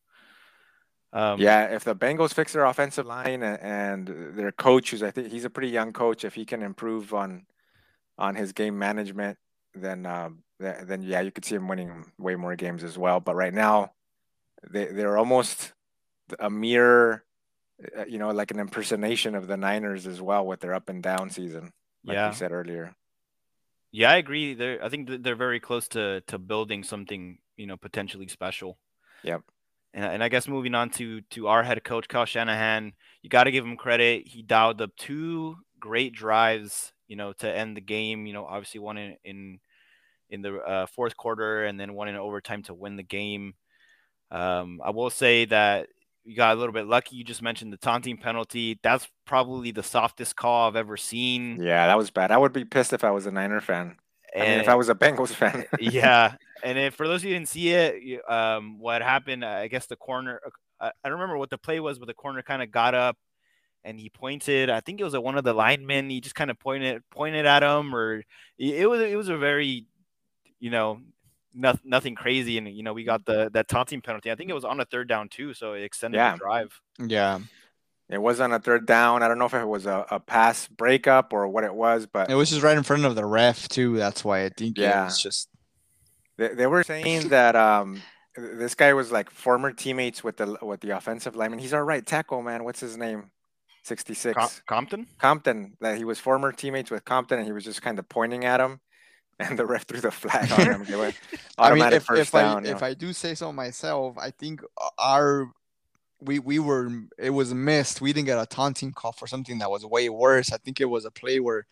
Um, 1.14 1.40
yeah, 1.40 1.74
if 1.74 1.84
the 1.84 1.96
Bengals 1.96 2.34
fix 2.34 2.54
their 2.54 2.66
offensive 2.66 3.06
line 3.06 3.42
and, 3.42 4.08
their 4.36 4.52
coach, 4.52 4.92
who's 4.92 5.04
I 5.04 5.12
think 5.12 5.32
he's 5.32 5.46
a 5.46 5.50
pretty 5.50 5.70
young 5.70 5.94
coach, 5.94 6.26
if 6.26 6.36
he 6.36 6.46
can 6.46 6.62
improve 6.62 7.14
on 7.14 7.46
on 8.18 8.36
his 8.36 8.52
game 8.52 8.78
management, 8.78 9.38
then 9.74 10.06
uh, 10.06 10.30
then 10.60 11.02
yeah, 11.02 11.22
you 11.22 11.32
could 11.32 11.46
see 11.46 11.56
him 11.56 11.68
winning 11.68 12.12
way 12.18 12.36
more 12.36 12.56
games 12.56 12.84
as 12.84 12.98
well. 12.98 13.20
But 13.20 13.36
right 13.36 13.54
now, 13.54 13.94
they 14.70 14.86
they're 14.86 15.18
almost 15.18 15.74
a 16.40 16.50
mere, 16.50 17.24
uh, 17.98 18.06
you 18.06 18.20
know, 18.20 18.32
like 18.32 18.52
an 18.52 18.60
impersonation 18.60 19.36
of 19.36 19.48
the 19.48 19.58
Niners 19.58 20.08
as 20.08 20.22
well 20.22 20.46
with 20.46 20.60
their 20.60 20.74
up 20.74 20.90
and 20.90 21.02
down 21.02 21.30
season, 21.30 21.72
like 22.04 22.16
yeah. 22.16 22.28
you 22.28 22.36
said 22.36 22.52
earlier. 22.52 22.94
Yeah, 23.92 24.12
I 24.12 24.18
agree. 24.18 24.54
They're 24.54 24.84
I 24.84 24.90
think 24.90 25.24
they're 25.24 25.36
very 25.36 25.60
close 25.60 25.88
to 25.90 26.22
to 26.28 26.38
building 26.38 26.84
something, 26.84 27.38
you 27.56 27.66
know, 27.66 27.78
potentially 27.78 28.28
special. 28.28 28.78
Yep. 29.24 29.44
And, 29.98 30.06
and 30.06 30.24
I 30.24 30.30
guess 30.30 30.48
moving 30.48 30.76
on 30.76 30.92
to 30.92 31.22
to 31.32 31.48
our 31.48 31.64
head 31.64 31.84
coach 31.84 32.08
Kyle 32.08 32.26
Shanahan, 32.26 32.94
you 33.24 33.30
got 33.30 33.46
to 33.46 33.52
give 33.52 33.66
him 33.66 33.76
credit. 33.76 34.28
He 34.28 34.44
dialed 34.44 34.80
up 34.80 34.92
two 34.96 35.58
great 35.80 36.14
drives, 36.14 36.94
you 37.08 37.16
know, 37.16 37.34
to 37.40 37.52
end 37.52 37.76
the 37.76 37.82
game. 37.82 38.28
You 38.28 38.34
know, 38.34 38.46
obviously 38.46 38.80
one 38.80 38.98
in 38.98 39.18
in, 39.26 39.60
in 40.30 40.42
the 40.44 40.58
uh, 40.60 40.86
fourth 40.86 41.18
quarter 41.18 41.66
and 41.66 41.80
then 41.80 41.96
one 41.96 42.08
in 42.10 42.16
overtime 42.16 42.62
to 42.64 42.76
win 42.76 42.96
the 42.96 43.04
game. 43.04 43.56
Um, 44.30 44.82
I 44.86 44.92
will 44.92 45.10
say 45.10 45.46
that 45.46 45.88
you 46.24 46.36
got 46.36 46.56
a 46.56 46.60
little 46.60 46.74
bit 46.74 46.86
lucky. 46.86 47.16
You 47.16 47.24
just 47.24 47.42
mentioned 47.42 47.74
the 47.74 47.78
taunting 47.78 48.18
penalty. 48.18 48.80
That's 48.84 49.08
probably 49.26 49.72
the 49.72 49.84
softest 49.84 50.36
call 50.36 50.68
I've 50.68 50.76
ever 50.76 50.98
seen. 50.98 51.60
Yeah, 51.60 51.88
that 51.88 51.98
was 51.98 52.12
bad. 52.12 52.32
I 52.32 52.38
would 52.38 52.54
be 52.54 52.66
pissed 52.66 52.94
if 52.94 53.04
I 53.04 53.10
was 53.10 53.26
a 53.26 53.32
Niner 53.32 53.62
fan. 53.62 53.96
I 54.36 54.42
mean, 54.42 54.60
if 54.60 54.70
I 54.70 54.76
was 54.76 54.90
a 54.90 54.96
Bengals 54.96 55.34
fan. 55.34 55.66
yeah, 55.80 56.36
and 56.64 56.78
if, 56.78 56.96
for 56.96 57.08
those 57.08 57.24
who 57.24 57.30
didn't 57.30 57.50
see 57.50 57.70
it, 57.70 58.22
um, 58.30 58.80
what 58.80 59.02
happened? 59.02 59.44
I 59.46 59.68
guess 59.68 59.86
the 59.86 59.96
corner. 59.96 60.40
Uh, 60.80 60.92
I 61.04 61.10
don't 61.10 61.20
remember 61.20 61.38
what 61.38 61.50
the 61.50 61.58
play 61.58 61.80
was, 61.80 61.98
but 62.00 62.08
the 62.08 62.14
corner 62.14 62.42
kind 62.42 62.62
of 62.62 62.72
got 62.72 62.94
up 62.94 63.18
and 63.84 64.00
he 64.00 64.10
pointed. 64.10 64.70
I 64.70 64.80
think 64.82 65.00
it 65.00 65.04
was 65.04 65.16
at 65.16 65.24
one 65.24 65.38
of 65.38 65.44
the 65.44 65.54
linemen. 65.54 66.10
He 66.10 66.22
just 66.22 66.36
kind 66.36 66.52
of 66.52 66.60
pointed 66.60 67.02
pointed 67.12 67.46
at 67.46 67.64
him, 67.64 67.96
or 67.96 68.24
it 68.58 68.88
was 68.90 69.02
it 69.02 69.16
was 69.18 69.30
a 69.30 69.38
very, 69.38 69.86
you 70.60 70.70
know, 70.70 71.00
nothing 71.54 71.82
nothing 71.90 72.16
crazy. 72.16 72.58
And 72.58 72.68
you 72.68 72.84
know, 72.84 72.94
we 72.94 73.04
got 73.04 73.26
the 73.26 73.50
that 73.54 73.68
taunting 73.68 74.02
penalty. 74.02 74.32
I 74.32 74.36
think 74.36 74.50
it 74.50 74.54
was 74.54 74.66
on 74.66 74.80
a 74.80 74.86
third 74.86 75.08
down 75.08 75.30
too, 75.30 75.54
so 75.54 75.74
it 75.74 75.84
extended 75.84 76.18
Yeah. 76.18 76.34
the 76.34 76.38
drive. 76.38 76.80
Yeah, 77.00 77.40
It 78.10 78.22
was 78.22 78.40
on 78.40 78.52
a 78.54 78.60
third 78.60 78.86
down. 78.86 79.24
I 79.24 79.28
don't 79.28 79.40
know 79.40 79.46
if 79.46 79.54
it 79.54 79.68
was 79.68 79.86
a, 79.86 80.06
a 80.12 80.20
pass 80.20 80.68
breakup 80.68 81.34
or 81.34 81.48
what 81.48 81.64
it 81.64 81.74
was, 81.74 82.06
but 82.06 82.30
it 82.30 82.36
was 82.36 82.50
just 82.50 82.62
right 82.62 82.78
in 82.78 82.84
front 82.84 83.06
of 83.06 83.16
the 83.16 83.26
ref 83.26 83.68
too. 83.70 83.98
That's 83.98 84.24
why 84.24 84.44
I 84.46 84.50
think 84.50 84.78
Yeah. 84.78 85.02
it 85.04 85.06
was 85.06 85.22
just 85.22 85.50
they, 86.38 86.50
they 86.50 86.68
were 86.68 86.84
saying 86.84 87.30
that 87.30 87.56
um 87.56 88.02
this 88.36 88.76
guy 88.76 88.94
was 88.94 89.12
like 89.12 89.30
former 89.30 89.72
teammates 89.72 90.24
with 90.24 90.38
the 90.38 90.58
with 90.62 90.82
the 90.82 90.92
offensive 90.92 91.36
lineman. 91.36 91.60
He's 91.60 91.74
our 91.74 91.84
right 91.84 92.06
tackle, 92.06 92.42
man. 92.42 92.64
What's 92.64 92.80
his 92.80 92.98
name? 92.98 93.32
66. 93.84 94.38
Com- 94.38 94.50
Compton. 94.68 95.08
Compton. 95.18 95.78
That 95.82 95.98
he 95.98 96.04
was 96.04 96.20
former 96.20 96.52
teammates 96.52 96.92
with 96.92 97.06
Compton 97.06 97.40
and 97.40 97.48
he 97.48 97.54
was 97.54 97.64
just 97.64 97.82
kind 97.82 97.98
of 98.00 98.08
pointing 98.10 98.46
at 98.46 98.60
him 98.60 98.80
and 99.40 99.58
the 99.58 99.66
ref 99.66 99.86
threw 99.86 100.02
the 100.02 100.12
flag 100.12 100.52
on 100.52 100.82
him. 100.82 100.84
They 100.86 100.96
went 100.96 101.16
I 101.58 101.70
mean, 101.70 101.82
automatic 101.84 101.98
if, 101.98 102.04
first 102.04 102.22
if 102.22 102.32
down. 102.32 102.66
I 102.66 102.70
you 102.70 102.76
if 102.76 102.82
know. 102.82 102.88
I 102.88 102.94
do 102.94 103.14
say 103.14 103.34
so 103.34 103.52
myself, 103.52 104.18
I 104.18 104.32
think 104.32 104.62
our 104.98 105.52
we 106.20 106.40
we 106.40 106.60
were 106.60 106.90
it 107.18 107.30
was 107.30 107.54
missed. 107.54 108.02
We 108.02 108.14
didn't 108.14 108.26
get 108.26 108.40
a 108.40 108.46
taunting 108.46 108.92
call 108.92 109.12
for 109.12 109.28
something 109.28 109.60
that 109.60 109.72
was 109.72 109.86
way 109.86 110.10
worse. 110.10 110.52
I 110.52 110.58
think 110.58 110.82
it 110.82 110.86
was 110.86 111.06
a 111.06 111.12
play 111.12 111.40
where 111.40 111.66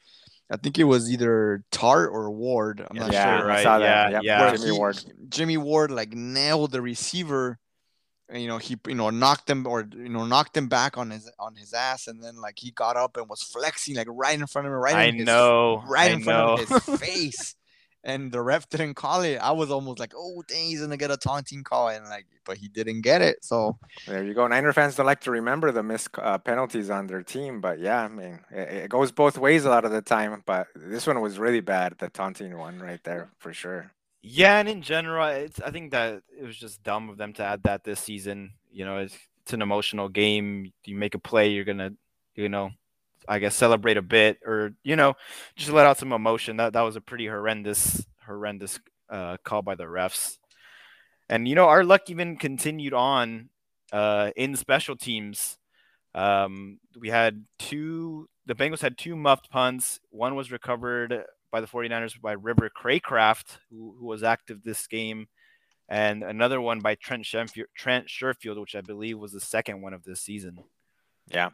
I 0.51 0.57
think 0.57 0.77
it 0.77 0.83
was 0.83 1.11
either 1.11 1.63
Tartt 1.71 2.11
or 2.11 2.29
Ward. 2.31 2.85
I'm 2.87 2.97
not 2.97 3.11
yeah, 3.11 3.39
sure. 3.39 3.45
I 3.45 3.53
right, 3.55 3.63
saw 3.63 3.79
that. 3.79 4.11
yeah, 4.11 4.17
Yep, 4.17 4.23
yeah. 4.23 4.39
where 4.41 4.51
Jimmy 4.57 4.65
he- 4.71 4.77
Ward. 4.77 4.97
he- 4.97 5.11
Jimmie 5.29 5.57
Ward 5.57 5.91
like 5.91 6.13
nailed 6.13 6.71
the 6.71 6.81
receiver. 6.81 7.57
And, 8.27 8.41
you 8.41 8.47
know, 8.47 8.57
he 8.57 8.75
you 8.87 8.95
know 8.95 9.11
knocked 9.11 9.47
him 9.49 9.67
or 9.67 9.87
you 9.95 10.09
know 10.09 10.25
knocked 10.25 10.57
him 10.57 10.67
back 10.67 10.97
on 10.97 11.11
his 11.11 11.31
on 11.39 11.55
his 11.55 11.73
ass, 11.73 12.07
and 12.07 12.23
then 12.23 12.37
like 12.41 12.55
he 12.57 12.71
got 12.71 12.97
up 12.97 13.17
and 13.17 13.29
was 13.29 13.43
flexing 13.43 13.95
like 13.95 14.07
right 14.09 14.39
in 14.39 14.47
front 14.47 14.67
of 14.67 14.73
him, 14.73 14.79
right 14.79 14.95
I 14.95 15.03
in 15.05 15.15
his 15.17 15.25
know. 15.27 15.83
right 15.87 16.09
I 16.09 16.13
in 16.15 16.23
front 16.23 16.59
of 16.61 16.67
his 16.69 16.99
face. 16.99 17.55
And 18.05 18.31
the 18.31 18.41
ref 18.41 18.69
didn't 18.69 18.93
call 18.93 19.21
it. 19.23 19.37
I 19.37 19.51
was 19.51 19.71
almost 19.71 19.99
like, 19.99 20.13
oh 20.15 20.43
dang, 20.47 20.67
he's 20.67 20.79
gonna 20.81 20.95
get 20.95 21.11
a 21.11 21.17
taunting 21.17 21.63
call, 21.63 21.89
and 21.89 22.05
like, 22.05 22.27
but 22.45 22.57
he 22.57 22.69
didn't 22.69 23.01
get 23.01 23.21
it. 23.21 23.43
So 23.43 23.77
There 24.07 24.23
you 24.23 24.33
go. 24.33 24.47
Niner 24.47 24.71
fans 24.71 24.95
don't 24.95 25.05
like 25.05 25.21
to 25.21 25.31
remember 25.31 25.71
the 25.71 25.83
missed 25.83 26.09
uh, 26.17 26.37
penalties 26.37 26.89
on 26.89 27.07
their 27.07 27.23
team, 27.23 27.59
but 27.59 27.79
yeah, 27.79 28.03
I 28.03 28.07
mean, 28.07 28.39
it, 28.51 28.69
it 28.83 28.89
goes 28.89 29.11
both 29.11 29.37
ways 29.37 29.65
a 29.65 29.69
lot 29.69 29.83
of 29.83 29.91
the 29.91 30.01
time. 30.01 30.43
But 30.45 30.67
this 30.75 31.05
one 31.05 31.19
was 31.19 31.39
really 31.39 31.61
bad, 31.61 31.95
the 31.97 32.09
taunting 32.09 32.57
one 32.57 32.79
right 32.79 33.03
there 33.03 33.31
for 33.39 33.51
sure. 33.51 33.91
Yeah, 34.21 34.59
and 34.59 34.67
in 34.69 34.81
general, 34.81 35.27
it's 35.27 35.59
I 35.61 35.71
think 35.71 35.91
that 35.91 36.23
it 36.39 36.45
was 36.45 36.57
just 36.57 36.81
dumb 36.83 37.09
of 37.09 37.17
them 37.17 37.33
to 37.33 37.43
add 37.43 37.63
that 37.63 37.83
this 37.83 37.99
season. 37.99 38.53
You 38.71 38.85
know, 38.85 38.97
it's 38.97 39.17
it's 39.41 39.53
an 39.53 39.61
emotional 39.61 40.09
game. 40.09 40.73
You 40.83 40.95
make 40.95 41.13
a 41.13 41.19
play, 41.19 41.49
you're 41.49 41.63
gonna, 41.63 41.91
you 42.33 42.49
know, 42.49 42.71
I 43.27 43.39
guess 43.39 43.55
celebrate 43.55 43.97
a 43.97 44.01
bit, 44.01 44.39
or 44.45 44.73
you 44.83 44.95
know, 44.95 45.15
just 45.55 45.71
let 45.71 45.85
out 45.85 45.97
some 45.97 46.13
emotion. 46.13 46.57
That 46.57 46.73
that 46.73 46.81
was 46.81 46.95
a 46.95 47.01
pretty 47.01 47.27
horrendous, 47.27 48.05
horrendous 48.25 48.79
uh, 49.09 49.37
call 49.43 49.61
by 49.61 49.75
the 49.75 49.85
refs. 49.85 50.37
And 51.29 51.47
you 51.47 51.55
know, 51.55 51.67
our 51.67 51.83
luck 51.83 52.09
even 52.09 52.37
continued 52.37 52.93
on 52.93 53.49
uh, 53.91 54.31
in 54.35 54.55
special 54.55 54.95
teams. 54.95 55.57
Um, 56.13 56.79
we 56.99 57.09
had 57.09 57.45
two. 57.59 58.29
The 58.45 58.55
Bengals 58.55 58.81
had 58.81 58.97
two 58.97 59.15
muffed 59.15 59.49
punts. 59.49 59.99
One 60.11 60.35
was 60.35 60.51
recovered 60.51 61.25
by 61.51 61.61
the 61.61 61.67
49ers 61.67 62.19
by 62.21 62.33
River 62.33 62.69
Cracraft, 62.69 63.57
who, 63.69 63.95
who 63.97 64.05
was 64.05 64.23
active 64.23 64.63
this 64.63 64.87
game, 64.87 65.27
and 65.87 66.21
another 66.21 66.59
one 66.59 66.79
by 66.79 66.95
Trent 66.95 67.23
Sherfield, 67.23 67.65
Trent 67.75 68.07
Sherfield, 68.07 68.59
which 68.59 68.75
I 68.75 68.81
believe 68.81 69.17
was 69.17 69.31
the 69.31 69.39
second 69.39 69.81
one 69.81 69.93
of 69.93 70.03
this 70.03 70.21
season. 70.21 70.63
Yeah. 71.27 71.49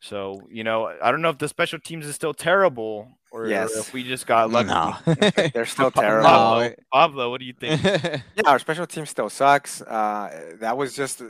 So 0.00 0.40
you 0.50 0.64
know, 0.64 0.92
I 1.02 1.10
don't 1.10 1.22
know 1.22 1.28
if 1.30 1.38
the 1.38 1.48
special 1.48 1.78
teams 1.78 2.06
is 2.06 2.14
still 2.14 2.34
terrible 2.34 3.08
or, 3.30 3.44
or 3.44 3.48
Yes. 3.48 3.76
if 3.76 3.92
we 3.92 4.02
just 4.02 4.26
got 4.26 4.50
lucky. 4.50 4.68
no. 4.68 4.96
They're 5.54 5.66
still 5.66 5.90
terrible. 5.90 6.28
Pablo, 6.28 6.74
Pablo, 6.92 7.30
what 7.30 7.40
do 7.40 7.46
you 7.46 7.52
think? 7.52 7.82
Yeah, 8.36 8.46
our 8.46 8.58
special 8.58 8.86
team 8.86 9.06
still 9.06 9.28
sucks. 9.30 9.82
Uh, 9.82 10.56
that 10.60 10.76
was 10.76 10.94
just 10.96 11.22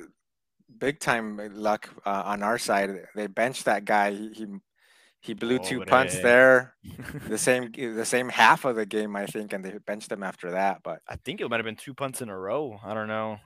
big 0.79 1.01
time 1.01 1.39
luck 1.55 1.89
uh, 2.07 2.23
on 2.27 2.43
our 2.43 2.59
side. 2.59 2.91
They 3.15 3.27
benched 3.27 3.65
that 3.65 3.85
guy. 3.85 4.13
He 4.13 4.31
he, 4.35 4.47
he 5.23 5.35
blew 5.35 5.59
two 5.59 5.85
punts 5.85 6.15
Pobre. 6.15 6.23
there. 6.23 6.75
The 7.29 7.37
same 7.39 7.73
the 7.73 8.07
same 8.07 8.29
half 8.31 8.65
of 8.65 8.77
the 8.77 8.87
game, 8.87 9.17
I 9.17 9.27
think, 9.27 9.53
and 9.53 9.63
they 9.65 9.77
benched 9.85 10.11
him 10.13 10.23
after 10.23 10.53
that. 10.53 10.81
But 10.83 11.01
I 11.09 11.17
think 11.17 11.41
it 11.41 11.51
might 11.51 11.57
have 11.59 11.67
been 11.67 11.77
two 11.77 11.93
punts 11.93 12.23
in 12.23 12.29
a 12.31 12.39
row. 12.39 12.79
I 12.85 12.95
don't 12.95 13.09
know 13.09 13.39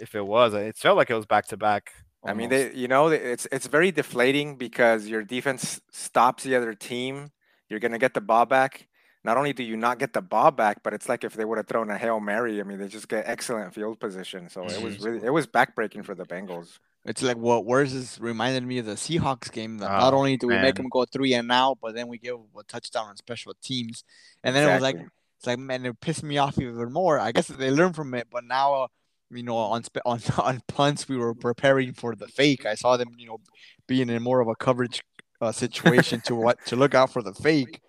if 0.00 0.14
it 0.14 0.26
was. 0.26 0.54
It 0.54 0.76
felt 0.78 0.96
like 0.96 1.10
it 1.10 1.14
was 1.14 1.26
back 1.26 1.46
to 1.48 1.56
back. 1.56 1.92
I 2.26 2.34
mean, 2.34 2.50
they 2.50 2.72
you 2.74 2.88
know 2.88 3.08
it's 3.08 3.46
it's 3.50 3.66
very 3.66 3.90
deflating 3.90 4.56
because 4.56 5.06
your 5.08 5.24
defense 5.24 5.80
stops 5.90 6.44
the 6.44 6.54
other 6.56 6.74
team. 6.74 7.32
You're 7.68 7.80
gonna 7.80 7.98
get 7.98 8.14
the 8.14 8.20
ball 8.20 8.46
back. 8.46 8.88
Not 9.24 9.36
only 9.36 9.52
do 9.52 9.62
you 9.62 9.76
not 9.76 9.98
get 9.98 10.12
the 10.12 10.22
ball 10.22 10.50
back, 10.50 10.82
but 10.82 10.94
it's 10.94 11.08
like 11.08 11.24
if 11.24 11.34
they 11.34 11.44
would 11.44 11.58
have 11.58 11.66
thrown 11.66 11.90
a 11.90 11.98
hail 11.98 12.20
mary. 12.20 12.60
I 12.60 12.64
mean, 12.64 12.78
they 12.78 12.88
just 12.88 13.08
get 13.08 13.24
excellent 13.28 13.74
field 13.74 14.00
position. 14.00 14.48
So 14.48 14.70
it 14.70 14.80
was 14.80 14.98
Mhm. 14.98 15.00
really 15.00 15.24
it 15.24 15.30
was 15.30 15.46
backbreaking 15.46 16.04
for 16.04 16.14
the 16.14 16.26
Bengals. 16.26 16.78
It's 17.04 17.22
like 17.22 17.38
what 17.38 17.64
worse 17.64 17.92
is 17.92 18.18
reminded 18.20 18.62
me 18.64 18.78
of 18.78 18.86
the 18.86 18.92
Seahawks 18.92 19.50
game. 19.50 19.78
That 19.78 19.92
not 19.94 20.12
Oh, 20.12 20.14
only 20.14 20.36
do 20.36 20.48
we 20.48 20.58
make 20.58 20.76
them 20.76 20.88
go 20.90 21.04
three 21.06 21.32
and 21.32 21.50
out, 21.50 21.78
but 21.80 21.94
then 21.94 22.08
we 22.08 22.18
give 22.18 22.36
a 22.58 22.62
touchdown 22.64 23.08
on 23.08 23.16
special 23.16 23.54
teams, 23.62 24.04
and 24.44 24.54
then 24.54 24.62
it 24.64 24.68
was 24.70 24.82
like 24.82 24.98
it's 25.38 25.46
like 25.46 25.58
man, 25.58 25.86
it 25.86 25.98
pissed 26.00 26.22
me 26.22 26.36
off 26.38 26.58
even 26.58 26.92
more. 26.92 27.18
I 27.18 27.32
guess 27.32 27.46
they 27.48 27.70
learned 27.70 27.96
from 27.96 28.12
it, 28.14 28.28
but 28.30 28.44
now 28.44 28.74
uh, 28.84 28.86
you 29.30 29.42
know 29.42 29.56
on 29.56 29.84
spe- 29.84 29.98
on 30.06 30.20
on 30.38 30.62
punts 30.68 31.08
we 31.08 31.16
were 31.16 31.34
preparing 31.34 31.92
for 31.92 32.14
the 32.14 32.28
fake. 32.28 32.66
I 32.66 32.74
saw 32.74 32.96
them 32.96 33.10
you 33.16 33.26
know 33.26 33.38
being 33.86 34.08
in 34.08 34.22
more 34.22 34.40
of 34.40 34.48
a 34.48 34.54
coverage 34.54 35.02
uh, 35.40 35.52
situation 35.52 36.20
to 36.26 36.34
what 36.34 36.64
to 36.66 36.76
look 36.76 36.94
out 36.94 37.12
for 37.12 37.22
the 37.22 37.34
fake. 37.34 37.80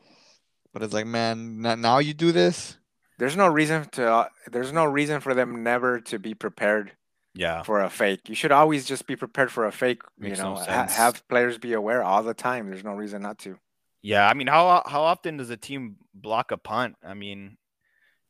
But 0.73 0.83
it's 0.83 0.93
like 0.93 1.07
man, 1.07 1.61
now 1.61 1.99
you 1.99 2.13
do 2.13 2.31
this. 2.31 2.77
there's 3.17 3.35
no 3.35 3.47
reason 3.47 3.85
to 3.91 4.11
uh, 4.11 4.27
there's 4.51 4.71
no 4.71 4.85
reason 4.85 5.19
for 5.19 5.33
them 5.33 5.63
never 5.63 5.99
to 6.01 6.17
be 6.17 6.33
prepared 6.33 6.93
yeah. 7.33 7.63
for 7.63 7.81
a 7.81 7.89
fake. 7.89 8.29
You 8.29 8.35
should 8.35 8.51
always 8.51 8.85
just 8.85 9.07
be 9.07 9.15
prepared 9.15 9.51
for 9.51 9.65
a 9.65 9.71
fake. 9.71 10.01
Makes 10.17 10.37
you 10.37 10.43
no 10.43 10.55
know, 10.55 10.61
ha- 10.61 10.87
have 10.87 11.27
players 11.27 11.57
be 11.57 11.73
aware 11.73 12.03
all 12.03 12.23
the 12.23 12.33
time. 12.33 12.69
There's 12.69 12.83
no 12.83 12.93
reason 12.93 13.21
not 13.21 13.39
to. 13.39 13.57
Yeah, 14.01 14.27
I 14.27 14.33
mean, 14.33 14.47
how 14.47 14.83
how 14.85 15.03
often 15.03 15.37
does 15.37 15.49
a 15.49 15.57
team 15.57 15.97
block 16.13 16.51
a 16.51 16.57
punt? 16.57 16.95
I 17.05 17.13
mean, 17.13 17.57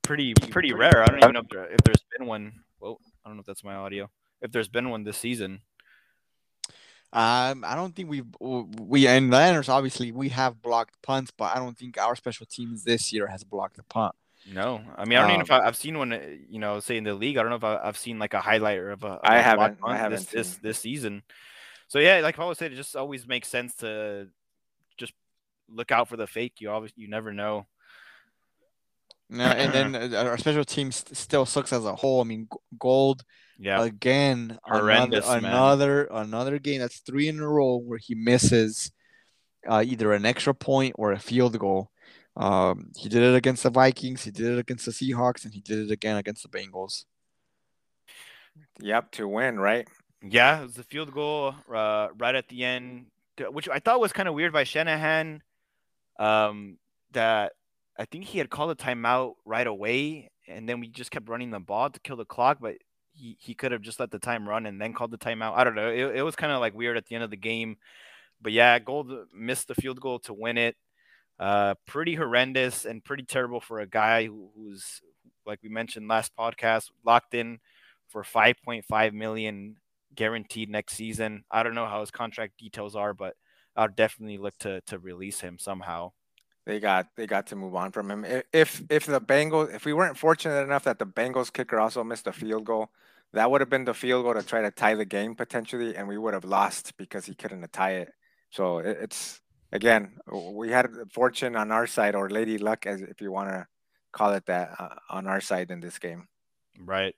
pretty 0.02 0.34
pretty 0.34 0.74
rare. 0.74 1.04
I 1.04 1.06
don't 1.06 1.20
even 1.20 1.34
know 1.34 1.40
if, 1.42 1.50
there, 1.50 1.72
if 1.72 1.78
there's 1.84 2.04
been 2.18 2.28
one. 2.28 2.54
Well, 2.82 3.00
I 3.24 3.30
don't 3.30 3.38
know 3.38 3.42
if 3.42 3.46
that's 3.46 3.64
my 3.64 3.76
audio. 3.76 4.10
If 4.42 4.52
there's 4.52 4.68
been 4.68 4.90
one 4.90 5.04
this 5.04 5.18
season. 5.18 5.62
Um, 7.14 7.66
I 7.68 7.76
don't 7.76 7.94
think 7.94 8.10
we've 8.10 8.26
we 8.40 9.06
and 9.08 9.32
the 9.34 9.38
Niners 9.38 9.68
obviously 9.68 10.14
we 10.14 10.30
have 10.30 10.62
blocked 10.62 11.02
punts, 11.02 11.30
but 11.30 11.54
I 11.56 11.60
don't 11.60 11.78
think 11.78 12.02
our 12.02 12.16
special 12.16 12.46
teams 12.46 12.86
this 12.86 13.12
year 13.12 13.28
has 13.28 13.44
blocked 13.44 13.78
a 13.80 13.84
punt. 13.84 14.16
No, 14.52 14.82
I 14.96 15.06
mean, 15.06 15.18
I 15.20 15.22
don't 15.22 15.32
even 15.32 15.40
know 15.40 15.44
if 15.44 15.52
Um, 15.52 15.62
I, 15.62 15.68
I've 15.68 15.76
seen 15.76 15.98
one. 15.98 16.46
You 16.50 16.60
know, 16.60 16.80
say 16.80 16.96
in 16.98 17.04
the 17.04 17.14
league. 17.14 17.38
I 17.38 17.42
don't 17.42 17.50
know 17.50 17.58
if 17.58 17.64
I, 17.66 17.78
I've 17.84 17.98
seen 17.98 18.18
like 18.18 18.34
a 18.34 18.40
highlighter 18.40 18.94
of 18.94 19.04
a. 19.04 19.08
Of 19.08 19.20
I 19.24 19.38
a 19.38 19.42
haven't- 19.42 19.78
I 19.84 19.98
haven't 19.98 20.20
this, 20.20 20.26
this 20.26 20.56
this 20.58 20.80
season. 20.80 21.22
So 21.90 22.00
yeah, 22.00 22.22
like 22.22 22.38
Paulo 22.38 22.54
said, 22.54 22.72
it 22.72 22.76
just 22.76 22.96
always 22.96 23.28
makes 23.28 23.50
sense 23.50 23.76
to 23.76 24.30
just 24.98 25.14
look 25.70 25.92
out 25.92 26.08
for 26.08 26.16
the 26.16 26.28
fake. 26.28 26.56
You 26.60 26.72
always 26.72 26.92
you 26.96 27.10
never 27.10 27.34
know. 27.34 27.68
No, 29.34 29.46
and 29.46 29.72
then 29.72 30.14
uh, 30.14 30.24
our 30.26 30.38
special 30.38 30.66
team 30.66 30.92
st- 30.92 31.16
still 31.16 31.46
sucks 31.46 31.72
as 31.72 31.86
a 31.86 31.96
whole. 31.96 32.20
I 32.20 32.26
mean, 32.26 32.50
G- 32.52 32.60
Gould 32.78 33.24
Yeah, 33.58 33.82
again, 33.82 34.60
Horrendous, 34.64 35.26
another 35.26 35.42
man. 35.42 35.54
another 35.54 36.04
another 36.12 36.60
game 36.60 36.82
that's 36.82 37.00
three 37.00 37.30
in 37.30 37.40
a 37.40 37.48
row 37.48 37.78
where 37.78 37.98
he 37.98 38.14
misses 38.14 38.92
uh, 39.70 39.84
either 39.88 40.12
an 40.12 40.26
extra 40.26 40.54
point 40.54 40.96
or 40.98 41.14
a 41.14 41.20
field 41.20 41.58
goal. 41.58 41.92
Um, 42.36 42.92
he 42.98 43.08
did 43.08 43.24
it 43.24 43.34
against 43.36 43.64
the 43.64 43.70
Vikings, 43.70 44.24
he 44.24 44.32
did 44.32 44.48
it 44.48 44.60
against 44.60 44.86
the 44.86 44.92
Seahawks, 44.92 45.46
and 45.46 45.54
he 45.54 45.62
did 45.62 45.80
it 45.80 45.92
again 45.92 46.18
against 46.18 46.44
the 46.44 46.50
Bengals. 46.50 47.06
Yep, 48.82 49.12
to 49.12 49.28
win, 49.30 49.60
right? 49.60 49.88
Yeah, 50.22 50.60
it 50.60 50.64
was 50.64 50.74
the 50.76 50.84
field 50.84 51.14
goal 51.14 51.56
uh, 51.74 52.10
right 52.18 52.36
at 52.36 52.50
the 52.50 52.66
end, 52.66 53.06
which 53.50 53.70
I 53.70 53.80
thought 53.80 54.02
was 54.02 54.12
kind 54.12 54.28
of 54.28 54.36
weird 54.36 54.52
by 54.52 54.66
Shanahan. 54.66 55.42
Um, 56.20 56.78
that 57.14 57.54
I 57.98 58.06
think 58.06 58.26
he 58.26 58.38
had 58.40 58.50
called 58.50 58.72
a 58.72 58.76
timeout 58.76 59.34
right 59.46 59.68
away, 59.68 60.32
and 60.48 60.68
then 60.68 60.80
we 60.80 60.88
just 60.88 61.12
kept 61.12 61.30
running 61.30 61.52
the 61.52 61.60
ball 61.60 61.90
to 61.90 62.00
kill 62.00 62.16
the 62.18 62.26
clock. 62.26 62.58
But 62.62 62.76
he, 63.14 63.38
he 63.40 63.54
could 63.54 63.72
have 63.72 63.82
just 63.82 64.00
let 64.00 64.12
the 64.12 64.20
time 64.20 64.48
run 64.48 64.66
and 64.66 64.82
then 64.82 64.94
called 64.94 65.12
the 65.12 65.18
timeout. 65.18 65.54
I 65.56 65.64
don't 65.64 65.76
know. 65.76 65.90
It, 65.90 66.18
it 66.18 66.24
was 66.24 66.36
kind 66.36 66.52
of 66.54 66.60
like 66.62 66.74
weird 66.74 66.98
at 66.98 67.06
the 67.08 67.16
end 67.16 67.24
of 67.24 67.30
the 67.30 67.38
game. 67.38 67.78
but 68.42 68.52
yeah, 68.54 68.80
Gould 68.80 69.12
missed 69.34 69.68
the 69.68 69.76
field 69.76 70.00
goal 70.02 70.20
to 70.20 70.34
win 70.34 70.58
it. 70.58 70.76
Uh, 71.40 71.76
pretty 71.88 72.16
horrendous 72.16 72.86
and 72.86 73.04
pretty 73.04 73.24
terrible 73.24 73.60
for 73.60 73.80
a 73.80 73.88
guy 73.88 74.26
who, 74.28 74.50
who's 74.56 75.02
like 75.46 75.60
we 75.64 75.70
mentioned 75.70 76.08
last 76.08 76.32
podcast, 76.38 76.92
locked 77.06 77.34
in 77.34 77.60
for 78.08 78.24
5.5 78.24 79.14
million 79.14 79.78
guaranteed 80.16 80.70
next 80.70 80.94
season. 80.96 81.44
I 81.52 81.64
don't 81.64 81.76
know 81.76 81.88
how 81.88 82.02
his 82.02 82.12
contract 82.12 82.58
details 82.60 82.96
are, 82.96 83.14
but 83.14 83.36
I'll 83.76 83.88
definitely 83.88 84.38
look 84.38 84.58
to 84.60 84.82
to 84.82 85.00
release 85.00 85.42
him 85.42 85.58
somehow. 85.60 86.12
They 86.66 86.80
got 86.80 87.08
they 87.16 87.26
got 87.26 87.48
to 87.48 87.56
move 87.56 87.76
on 87.76 87.92
from 87.92 88.12
him. 88.12 88.26
If 88.54 88.84
if 88.90 89.06
the 89.06 89.20
Bengals 89.22 89.74
if 89.74 89.86
we 89.86 89.94
weren't 89.94 90.18
fortunate 90.18 90.62
enough 90.62 90.84
that 90.84 91.00
the 91.00 91.06
Bengals 91.06 91.52
kicker 91.52 91.80
also 91.80 92.04
missed 92.04 92.28
a 92.28 92.34
field 92.34 92.66
goal, 92.66 92.92
that 93.34 93.50
would 93.50 93.62
have 93.62 93.70
been 93.70 93.86
the 93.86 93.94
field 93.94 94.24
goal 94.24 94.36
to 94.36 94.44
try 94.44 94.62
to 94.62 94.72
tie 94.72 94.96
the 94.96 95.06
game 95.06 95.36
potentially, 95.36 95.96
and 95.96 96.08
we 96.08 96.18
would 96.18 96.34
have 96.34 96.46
lost 96.46 96.96
because 96.98 97.26
he 97.26 97.34
couldn't 97.34 97.72
tie 97.74 97.94
it. 97.94 98.14
So 98.52 98.78
it's 98.80 99.42
again 99.72 100.18
we 100.32 100.70
had 100.70 100.88
fortune 101.12 101.56
on 101.56 101.72
our 101.72 101.88
side 101.88 102.16
or 102.16 102.30
lady 102.30 102.58
luck 102.58 102.86
as 102.86 103.02
if 103.02 103.22
you 103.22 103.32
want 103.32 103.50
to 103.50 103.68
call 104.12 104.34
it 104.34 104.46
that 104.46 104.76
uh, 104.78 104.96
on 105.10 105.28
our 105.28 105.42
side 105.42 105.72
in 105.72 105.80
this 105.80 105.98
game. 105.98 106.28
Right. 106.80 107.16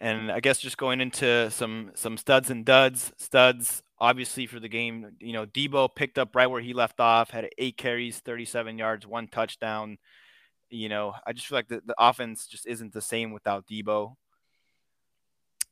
And 0.00 0.30
I 0.30 0.40
guess 0.40 0.58
just 0.58 0.76
going 0.76 1.00
into 1.00 1.50
some 1.50 1.92
some 1.94 2.16
studs 2.16 2.50
and 2.50 2.64
duds. 2.64 3.12
Studs, 3.16 3.82
obviously 3.98 4.46
for 4.46 4.60
the 4.60 4.68
game, 4.68 5.12
you 5.20 5.32
know, 5.32 5.46
Deebo 5.46 5.94
picked 5.94 6.18
up 6.18 6.36
right 6.36 6.46
where 6.46 6.60
he 6.60 6.74
left 6.74 7.00
off, 7.00 7.30
had 7.30 7.48
eight 7.58 7.76
carries, 7.76 8.18
37 8.18 8.78
yards, 8.78 9.06
one 9.06 9.28
touchdown. 9.28 9.98
You 10.68 10.88
know, 10.88 11.14
I 11.26 11.32
just 11.32 11.46
feel 11.46 11.56
like 11.58 11.68
the, 11.68 11.80
the 11.84 11.94
offense 11.98 12.46
just 12.46 12.66
isn't 12.66 12.92
the 12.92 13.00
same 13.00 13.32
without 13.32 13.66
Deebo. 13.66 14.14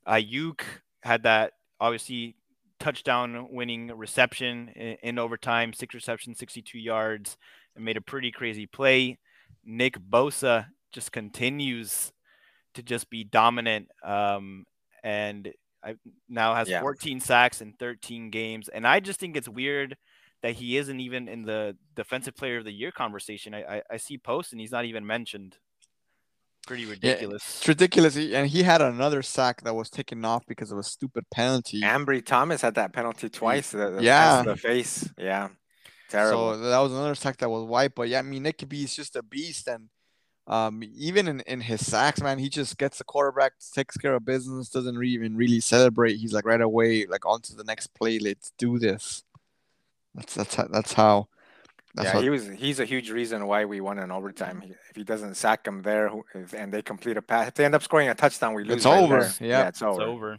Aiyuk 0.07 0.61
had 1.03 1.25
that 1.25 1.53
obviously 1.81 2.37
touchdown 2.79 3.49
winning 3.51 3.89
reception 3.89 4.69
in, 4.77 4.97
in 5.03 5.19
overtime, 5.19 5.73
six 5.73 5.95
receptions, 5.95 6.39
62 6.39 6.79
yards, 6.79 7.37
and 7.75 7.85
made 7.85 7.97
a 7.97 8.03
pretty 8.03 8.31
crazy 8.31 8.67
play. 8.67 9.19
Nick 9.65 9.99
Bosa 9.99 10.67
just 10.93 11.13
continues 11.13 12.13
to 12.75 12.83
just 12.83 13.11
be 13.11 13.25
dominant. 13.25 13.89
Um, 14.03 14.65
and 15.03 15.53
I 15.83 15.97
now 16.29 16.55
has 16.55 16.69
yeah. 16.69 16.81
14 16.81 17.21
sacks 17.21 17.61
in 17.61 17.73
13 17.73 18.31
games. 18.31 18.69
And 18.69 18.87
I 18.87 19.01
just 19.01 19.21
think 19.21 19.37
it's 19.37 19.49
weird 19.49 19.97
that 20.43 20.55
he 20.57 20.77
isn't 20.77 21.01
even 21.01 21.29
in 21.29 21.43
the 21.43 21.77
defensive 21.95 22.37
player 22.37 22.59
of 22.59 22.65
the 22.65 22.73
year 22.73 22.93
conversation. 22.93 23.55
I, 23.55 23.77
I, 23.77 23.83
I 23.93 23.97
see 23.97 24.19
posts 24.19 24.53
and 24.53 24.61
he's 24.61 24.73
not 24.73 24.85
even 24.85 25.07
mentioned. 25.07 25.57
Pretty 26.67 26.87
ridiculous. 26.87 27.43
Yeah, 27.43 27.59
it's 27.59 27.69
ridiculous. 27.69 28.17
And 28.17 28.49
he 28.49 28.63
had 28.63 28.81
another 28.81 29.23
sack 29.23 29.63
that 29.63 29.75
was 29.75 29.91
taken 29.91 30.25
off 30.25 30.45
because 30.47 30.73
of 30.73 30.79
a 30.79 30.83
stupid 30.83 31.25
penalty. 31.31 31.83
Ambry 31.83 32.25
Thomas 32.25 32.63
had 32.63 32.75
that 32.77 32.93
penalty 32.93 33.29
twice. 33.29 33.71
The, 33.71 33.91
the 33.91 34.03
yeah. 34.03 34.43
The 34.43 34.57
face. 34.57 35.11
Yeah. 35.19 35.49
Terrible. 36.09 36.55
So 36.55 36.59
that 36.61 36.79
was 36.79 36.93
another 36.93 37.15
sack 37.15 37.37
that 37.39 37.51
was 37.51 37.65
white. 37.65 37.95
But 37.95 38.09
yeah, 38.09 38.21
I 38.21 38.23
mean, 38.23 38.45
Nick 38.45 38.67
B 38.69 38.85
is 38.85 38.95
just 38.95 39.17
a 39.17 39.23
beast. 39.23 39.69
And 39.69 39.89
um, 40.47 40.83
even 40.95 41.27
in, 41.27 41.41
in 41.41 41.61
his 41.61 41.87
sacks, 41.87 42.21
man, 42.21 42.39
he 42.39 42.51
just 42.51 42.77
gets 42.77 42.99
the 42.99 43.05
quarterback, 43.05 43.55
takes 43.73 43.97
care 43.97 44.15
of 44.15 44.25
business, 44.25 44.69
doesn't 44.69 45.03
even 45.03 45.37
really 45.37 45.61
celebrate. 45.61 46.17
He's 46.17 46.35
like 46.35 46.45
right 46.45 46.61
away, 46.61 47.07
like 47.07 47.25
on 47.25 47.41
to 47.43 47.57
the 47.57 47.65
next 47.65 47.95
play. 47.95 48.19
Let's 48.19 48.53
do 48.59 48.79
this. 48.79 49.25
That's 50.15 50.35
that's 50.35 50.55
how, 50.55 50.67
that's 50.69 50.93
how. 50.93 51.29
That's 51.95 52.13
yeah, 52.13 52.21
he 52.21 52.29
was. 52.29 52.49
He's 52.49 52.81
a 52.81 52.85
huge 52.85 53.11
reason 53.11 53.47
why 53.47 53.65
we 53.65 53.81
won 53.81 53.99
in 53.99 54.11
overtime. 54.11 54.63
If 54.91 54.97
he 54.97 55.05
doesn't 55.05 55.37
sack 55.37 55.67
him 55.67 55.83
there, 55.83 56.11
and 56.55 56.73
they 56.73 56.83
complete 56.83 57.17
a 57.17 57.23
pass, 57.23 57.49
if 57.49 57.55
they 57.55 57.65
end 57.65 57.75
up 57.75 57.83
scoring 57.83 58.09
a 58.09 58.15
touchdown, 58.15 58.53
we 58.53 58.65
lose. 58.65 58.79
It's 58.79 58.85
right 58.85 59.03
over. 59.03 59.21
Yeah. 59.41 59.47
yeah, 59.47 59.69
it's 59.69 59.81
over. 59.81 60.03
It's 60.03 60.09
over. 60.09 60.39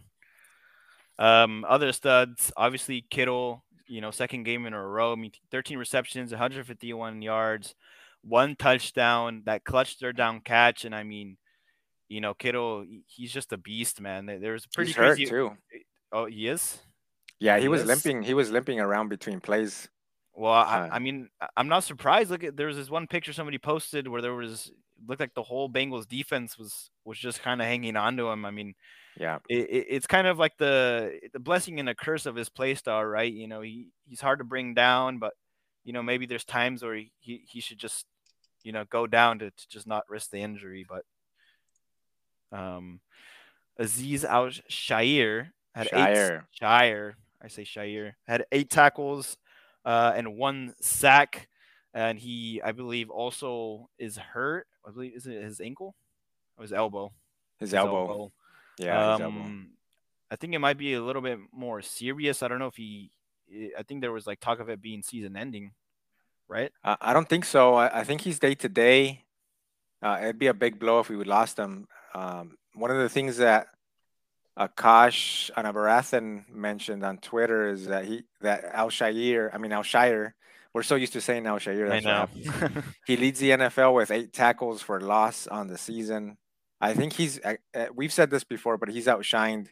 Um, 1.17 1.65
other 1.67 1.93
studs, 1.93 2.51
obviously 2.55 3.05
Kittle. 3.09 3.63
You 3.87 4.01
know, 4.01 4.11
second 4.11 4.43
game 4.43 4.65
in 4.65 4.73
a 4.73 4.85
row. 4.85 5.13
I 5.13 5.15
mean, 5.15 5.31
13 5.51 5.77
receptions, 5.77 6.31
151 6.31 7.21
yards 7.21 7.75
one 8.27 8.55
touchdown, 8.55 9.43
that 9.45 9.63
clutch 9.63 9.97
third 9.99 10.17
down 10.17 10.41
catch, 10.41 10.83
and 10.85 10.95
I 10.95 11.03
mean, 11.03 11.37
you 12.07 12.21
know, 12.21 12.33
Kittle, 12.33 12.85
he's 13.07 13.31
just 13.31 13.53
a 13.53 13.57
beast, 13.57 14.01
man. 14.01 14.25
There's 14.25 14.65
pretty 14.67 14.89
he's 14.89 14.95
crazy. 14.95 15.23
Hurt 15.25 15.29
too. 15.29 15.57
Oh, 16.11 16.25
he 16.25 16.47
is. 16.47 16.79
Yeah, 17.39 17.57
he, 17.57 17.63
he 17.63 17.67
was 17.67 17.81
is? 17.81 17.87
limping. 17.87 18.23
He 18.23 18.33
was 18.33 18.51
limping 18.51 18.79
around 18.79 19.09
between 19.09 19.39
plays. 19.39 19.89
Well, 20.33 20.51
I, 20.51 20.89
I, 20.91 20.99
mean, 20.99 21.29
I'm 21.55 21.69
not 21.69 21.85
surprised. 21.85 22.29
Look, 22.29 22.43
at 22.43 22.57
there 22.57 22.67
was 22.67 22.75
this 22.75 22.89
one 22.89 23.07
picture 23.07 23.31
somebody 23.31 23.57
posted 23.57 24.07
where 24.07 24.21
there 24.21 24.33
was 24.33 24.71
looked 25.07 25.21
like 25.21 25.33
the 25.33 25.43
whole 25.43 25.69
Bengals 25.69 26.07
defense 26.07 26.57
was 26.57 26.89
was 27.05 27.17
just 27.17 27.41
kind 27.41 27.61
of 27.61 27.67
hanging 27.67 27.95
on 27.95 28.17
to 28.17 28.27
him. 28.29 28.45
I 28.45 28.51
mean, 28.51 28.73
yeah, 29.17 29.39
it, 29.49 29.69
it, 29.69 29.85
it's 29.89 30.07
kind 30.07 30.27
of 30.27 30.37
like 30.37 30.57
the 30.57 31.19
the 31.31 31.39
blessing 31.39 31.79
and 31.79 31.89
a 31.89 31.95
curse 31.95 32.25
of 32.25 32.35
his 32.35 32.49
play 32.49 32.75
style, 32.75 33.03
right? 33.05 33.31
You 33.31 33.47
know, 33.47 33.61
he 33.61 33.87
he's 34.05 34.21
hard 34.21 34.39
to 34.39 34.45
bring 34.45 34.73
down, 34.73 35.19
but 35.19 35.33
you 35.83 35.93
know 35.93 36.03
maybe 36.03 36.25
there's 36.25 36.45
times 36.45 36.83
where 36.83 36.95
he 36.95 37.43
he 37.47 37.61
should 37.61 37.77
just 37.77 38.05
you 38.65 38.71
know, 38.71 38.83
go 38.89 39.07
down 39.07 39.39
to, 39.39 39.51
to 39.51 39.67
just 39.69 39.87
not 39.87 40.09
risk 40.09 40.31
the 40.31 40.39
injury. 40.39 40.85
But 40.87 41.05
um, 42.51 42.99
Azeez 43.79 44.25
Al 44.25 44.47
Shaair 44.47 45.51
had 45.73 45.87
Shire. 45.87 46.47
eight 46.49 46.57
Shire. 46.59 47.17
I 47.41 47.47
say 47.47 47.63
Shire 47.63 48.17
had 48.27 48.45
eight 48.51 48.71
tackles 48.71 49.37
uh, 49.85 50.13
and 50.15 50.35
one 50.35 50.73
sack, 50.81 51.47
and 51.93 52.17
he, 52.17 52.59
I 52.63 52.71
believe, 52.71 53.11
also 53.11 53.89
is 53.99 54.17
hurt. 54.17 54.65
I 54.85 54.91
believe 54.91 55.15
is 55.15 55.27
it 55.27 55.43
his 55.43 55.61
ankle 55.61 55.95
or 56.57 56.63
his 56.63 56.73
elbow? 56.73 57.13
His, 57.59 57.69
his 57.69 57.75
elbow. 57.75 58.07
elbow. 58.07 58.31
Yeah, 58.79 59.13
um, 59.13 59.21
elbow. 59.21 59.51
I 60.31 60.35
think 60.37 60.53
it 60.55 60.59
might 60.59 60.77
be 60.79 60.95
a 60.95 61.03
little 61.03 61.21
bit 61.21 61.37
more 61.53 61.83
serious. 61.83 62.41
I 62.41 62.47
don't 62.47 62.59
know 62.59 62.67
if 62.67 62.75
he. 62.75 63.11
I 63.77 63.83
think 63.83 64.01
there 64.01 64.11
was 64.11 64.25
like 64.25 64.39
talk 64.39 64.59
of 64.59 64.69
it 64.69 64.81
being 64.81 65.03
season 65.03 65.37
ending 65.37 65.71
right? 66.47 66.71
I, 66.83 66.97
I 67.01 67.13
don't 67.13 67.27
think 67.27 67.45
so. 67.45 67.75
I, 67.75 68.01
I 68.01 68.03
think 68.03 68.21
he's 68.21 68.39
day 68.39 68.55
to 68.55 68.69
day. 68.69 69.23
Uh, 70.01 70.19
it'd 70.21 70.39
be 70.39 70.47
a 70.47 70.53
big 70.53 70.79
blow 70.79 70.99
if 70.99 71.09
we 71.09 71.15
would 71.15 71.27
lost 71.27 71.57
him. 71.57 71.87
Um, 72.13 72.57
one 72.73 72.91
of 72.91 72.97
the 72.97 73.09
things 73.09 73.37
that 73.37 73.67
Akash 74.57 75.51
Anavarathan 75.53 76.49
mentioned 76.49 77.03
on 77.03 77.17
Twitter 77.17 77.69
is 77.69 77.87
that 77.87 78.05
he 78.05 78.23
that 78.41 78.63
Al 78.65 78.89
Shire, 78.89 79.51
I 79.53 79.57
mean 79.57 79.71
Al 79.71 79.83
Shire, 79.83 80.35
we're 80.73 80.83
so 80.83 80.95
used 80.95 81.13
to 81.13 81.21
saying 81.21 81.45
Al 81.45 81.57
Shire. 81.57 81.91
I 81.91 81.99
know. 81.99 82.27
he 83.05 83.17
leads 83.17 83.39
the 83.39 83.51
NFL 83.51 83.93
with 83.93 84.11
eight 84.11 84.33
tackles 84.33 84.81
for 84.81 85.01
loss 85.01 85.47
on 85.47 85.67
the 85.67 85.77
season. 85.77 86.37
I 86.79 86.93
think 86.93 87.13
he's. 87.13 87.39
Uh, 87.43 87.55
we've 87.93 88.13
said 88.13 88.29
this 88.29 88.43
before, 88.43 88.77
but 88.77 88.89
he's 88.89 89.07
outshined 89.07 89.67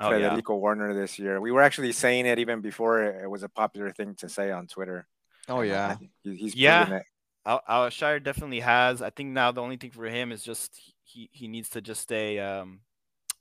oh, 0.00 0.10
Federico 0.10 0.54
yeah. 0.54 0.58
Warner 0.58 0.94
this 0.94 1.18
year. 1.18 1.40
We 1.40 1.50
were 1.50 1.62
actually 1.62 1.92
saying 1.92 2.26
it 2.26 2.38
even 2.38 2.60
before 2.60 3.02
it 3.02 3.30
was 3.30 3.42
a 3.42 3.48
popular 3.48 3.90
thing 3.90 4.14
to 4.16 4.28
say 4.28 4.50
on 4.50 4.66
Twitter. 4.66 5.06
Oh 5.48 5.62
yeah, 5.62 5.96
he's 6.22 6.54
yeah. 6.54 7.00
Al, 7.44 7.90
Shire 7.90 8.20
definitely 8.20 8.60
has. 8.60 9.02
I 9.02 9.10
think 9.10 9.30
now 9.30 9.50
the 9.50 9.62
only 9.62 9.76
thing 9.76 9.90
for 9.90 10.06
him 10.06 10.30
is 10.30 10.42
just 10.42 10.78
he 11.04 11.28
he 11.32 11.48
needs 11.48 11.68
to 11.70 11.80
just 11.80 12.00
stay, 12.00 12.38
um, 12.38 12.80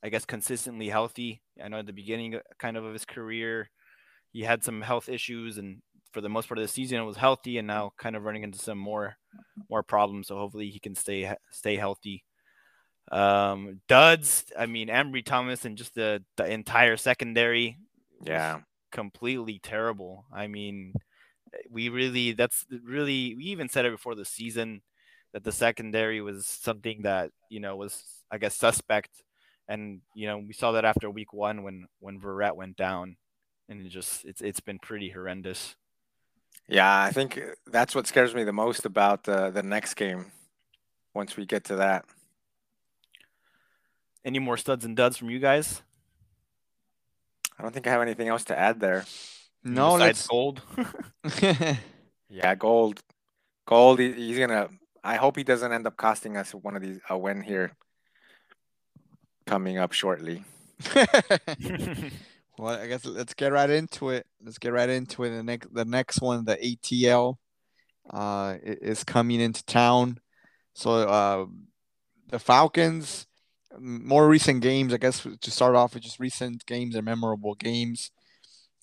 I 0.04 0.10
guess, 0.10 0.26
consistently 0.26 0.90
healthy. 0.90 1.42
I 1.64 1.68
know 1.68 1.80
at 1.80 1.86
the 1.86 1.94
beginning, 1.94 2.36
uh, 2.36 2.40
kind 2.58 2.78
of 2.78 2.84
of 2.84 2.94
his 2.94 3.06
career, 3.06 3.70
he 4.32 4.42
had 4.42 4.64
some 4.64 4.82
health 4.82 5.08
issues, 5.08 5.58
and 5.58 5.82
for 6.12 6.22
the 6.22 6.30
most 6.30 6.50
part 6.50 6.58
of 6.58 6.64
the 6.64 6.68
season, 6.68 7.00
it 7.00 7.06
was 7.06 7.18
healthy, 7.18 7.60
and 7.60 7.68
now 7.68 7.94
kind 7.98 8.16
of 8.16 8.24
running 8.24 8.44
into 8.44 8.58
some 8.58 8.80
more 8.80 9.18
more 9.70 9.84
problems. 9.84 10.28
So 10.28 10.38
hopefully, 10.38 10.70
he 10.70 10.80
can 10.80 10.96
stay 10.96 11.32
stay 11.52 11.76
healthy. 11.76 12.24
Um, 13.12 13.82
duds. 13.88 14.46
I 14.58 14.66
mean, 14.66 14.88
Ambry 14.88 15.24
Thomas 15.24 15.66
and 15.66 15.78
just 15.78 15.94
the 15.94 16.24
the 16.38 16.52
entire 16.52 16.98
secondary. 16.98 17.78
Yeah, 18.24 18.62
completely 18.92 19.60
terrible. 19.60 20.26
I 20.34 20.48
mean 20.48 20.94
we 21.70 21.90
really 21.90 22.32
that's 22.34 22.66
really 22.84 23.36
we 23.36 23.46
even 23.46 23.70
said 23.70 23.86
it 23.86 23.92
before 23.92 24.16
the 24.16 24.26
season 24.26 24.82
that 25.34 25.44
the 25.44 25.52
secondary 25.52 26.22
was 26.22 26.46
something 26.46 27.02
that 27.04 27.32
you 27.50 27.60
know 27.60 27.76
was 27.76 28.04
I 28.32 28.38
guess 28.38 28.56
suspect, 28.56 29.24
and 29.68 30.02
you 30.14 30.28
know 30.28 30.38
we 30.38 30.54
saw 30.54 30.72
that 30.74 30.86
after 30.86 31.10
week 31.10 31.34
one 31.34 31.64
when 31.64 31.88
when 32.00 32.20
Verrett 32.20 32.56
went 32.56 32.78
down, 32.78 33.18
and 33.70 33.86
it 33.86 33.90
just 33.90 34.26
it's 34.26 34.42
it's 34.42 34.60
been 34.60 34.80
pretty 34.80 35.10
horrendous. 35.10 35.76
Yeah, 36.68 37.04
I 37.04 37.12
think 37.12 37.40
that's 37.68 37.96
what 37.96 38.08
scares 38.08 38.34
me 38.34 38.44
the 38.44 38.54
most 38.54 38.86
about 38.86 39.24
the 39.24 39.50
the 39.50 39.64
next 39.64 39.96
game. 39.96 40.32
Once 41.14 41.36
we 41.36 41.46
get 41.46 41.66
to 41.66 41.76
that. 41.76 42.06
Any 44.24 44.40
more 44.40 44.56
studs 44.56 44.86
and 44.86 44.96
duds 44.96 45.18
from 45.18 45.30
you 45.30 45.40
guys? 45.40 45.82
I 47.58 47.64
don't 47.64 47.74
think 47.74 47.88
I 47.88 47.92
have 47.92 48.02
anything 48.02 48.28
else 48.28 48.46
to 48.46 48.58
add 48.58 48.80
there. 48.80 49.06
No, 49.64 49.96
let's 49.96 50.28
gold. 50.28 50.62
yeah, 52.30 52.56
gold. 52.56 53.02
Gould. 53.66 54.00
he's 54.00 54.40
gonna. 54.40 54.70
I 55.04 55.16
hope 55.16 55.36
he 55.36 55.44
doesn't 55.44 55.72
end 55.72 55.88
up 55.88 55.98
costing 55.98 56.38
us 56.38 56.52
one 56.52 56.76
of 56.76 56.82
these 56.82 57.00
a 57.10 57.18
win 57.18 57.42
here. 57.42 57.72
Coming 59.46 59.78
up 59.78 59.92
shortly. 59.92 60.44
well, 62.58 62.80
I 62.80 62.88
guess 62.88 63.06
let's 63.06 63.34
get 63.34 63.52
right 63.52 63.70
into 63.70 64.10
it. 64.10 64.26
Let's 64.44 64.58
get 64.58 64.74
right 64.74 64.90
into 64.90 65.24
it. 65.24 65.30
The 65.32 65.44
next, 65.44 65.74
the 65.74 65.86
next 65.86 66.22
one, 66.22 66.46
the 66.46 66.58
ATL, 66.58 67.36
uh, 68.10 68.56
is 68.64 69.04
coming 69.04 69.40
into 69.40 69.66
town. 69.66 70.20
So, 70.74 70.92
uh, 70.92 71.46
the 72.30 72.40
Falcons. 72.40 73.28
More 73.80 74.28
recent 74.28 74.62
games, 74.62 74.94
I 74.94 74.98
guess, 74.98 75.26
to 75.40 75.52
start 75.52 75.76
off 75.76 75.94
with 75.94 76.04
just 76.04 76.20
recent 76.20 76.66
games 76.66 76.94
and 76.94 77.06
memorable 77.06 77.56
games. 77.56 78.12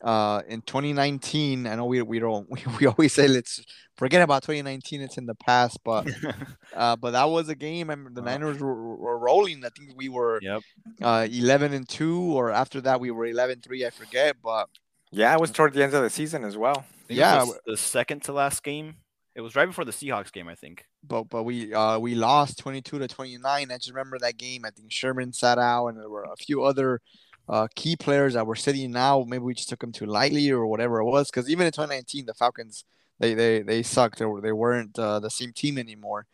Uh, 0.02 0.42
in 0.48 0.62
2019, 0.62 1.66
I 1.66 1.74
know 1.76 1.86
we 1.86 2.02
we 2.02 2.18
don't 2.18 2.48
we, 2.50 2.62
we 2.80 2.86
always 2.86 3.12
say 3.12 3.26
let's 3.28 3.64
forget 3.96 4.22
about 4.22 4.42
2019. 4.42 5.00
It's 5.00 5.18
in 5.18 5.26
the 5.26 5.34
past, 5.34 5.78
but 5.84 6.06
uh, 6.74 6.96
but 6.96 7.12
that 7.12 7.24
was 7.24 7.48
a 7.48 7.54
game. 7.54 7.90
I 7.90 7.96
mean, 7.96 8.14
the 8.14 8.22
Niners 8.22 8.58
were, 8.60 8.96
were 8.96 9.18
rolling. 9.18 9.64
I 9.64 9.70
think 9.70 9.92
we 9.96 10.08
were 10.08 10.40
Yep. 10.42 10.62
uh, 11.02 11.26
11 11.30 11.72
and 11.72 11.88
two, 11.88 12.20
or 12.20 12.50
after 12.50 12.80
that 12.82 13.00
we 13.00 13.10
were 13.10 13.26
11 13.26 13.60
3. 13.60 13.86
I 13.86 13.90
forget, 13.90 14.36
but 14.42 14.68
Yeah, 15.10 15.34
it 15.34 15.40
was 15.40 15.50
toward 15.50 15.72
the 15.74 15.82
end 15.82 15.94
of 15.94 16.02
the 16.02 16.10
season 16.10 16.44
as 16.44 16.56
well. 16.56 16.78
I 16.78 17.02
think 17.08 17.10
it 17.10 17.16
Yeah, 17.16 17.44
the 17.66 17.76
second 17.76 18.22
to 18.24 18.32
last 18.32 18.62
game. 18.62 18.96
It 19.34 19.40
was 19.40 19.54
right 19.54 19.66
before 19.66 19.84
the 19.84 19.92
Seahawks 19.92 20.32
game, 20.32 20.48
I 20.48 20.54
think. 20.56 20.84
but 21.04 21.24
but 21.28 21.44
we 21.44 21.72
uh 21.72 21.96
we 21.98 22.14
lost 22.16 22.58
22 22.58 22.98
to 22.98 23.06
29 23.06 23.70
i 23.70 23.76
just 23.76 23.88
remember 23.90 24.18
that 24.18 24.36
game 24.36 24.64
i 24.64 24.70
think 24.70 24.90
sherman 24.90 25.32
sat 25.32 25.58
out 25.58 25.86
and 25.88 25.96
there 25.98 26.08
were 26.10 26.24
a 26.24 26.36
few 26.36 26.64
other 26.64 27.00
uh 27.48 27.66
key 27.74 27.96
players 27.96 28.34
that 28.34 28.46
were 28.46 28.56
sitting 28.56 28.90
now. 28.90 29.24
maybe 29.26 29.42
we 29.44 29.54
just 29.54 29.68
took 29.68 29.80
them 29.80 29.92
too 29.92 30.06
lightly 30.06 30.50
or 30.50 30.66
whatever 30.66 30.98
it 31.00 31.04
was 31.04 31.30
because 31.30 31.48
even 31.50 31.66
in 31.66 31.72
2019 31.72 32.26
the 32.26 32.34
falcons 32.34 32.84
they 33.18 33.34
they 33.34 33.62
they 33.62 33.82
sucked 33.82 34.18
they, 34.18 34.24
were, 34.26 34.40
they 34.40 34.52
weren't 34.52 34.98
uh, 34.98 35.18
the 35.20 35.30
same 35.30 35.52
team 35.52 35.78
anymore 35.78 36.26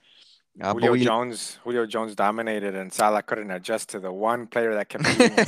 uh, 0.61 0.73
Julio 0.73 0.93
we, 0.93 1.05
Jones, 1.05 1.59
Julio 1.65 1.85
Jones 1.85 2.15
dominated, 2.15 2.77
and 2.77 2.93
Salah 2.93 3.23
couldn't 3.23 3.51
adjust 3.51 3.89
to 3.91 3.99
the 3.99 4.13
one 4.13 4.47
player 4.47 4.73
that 4.75 4.89
kept 4.89 5.05
beating 5.19 5.33
him. 5.33 5.43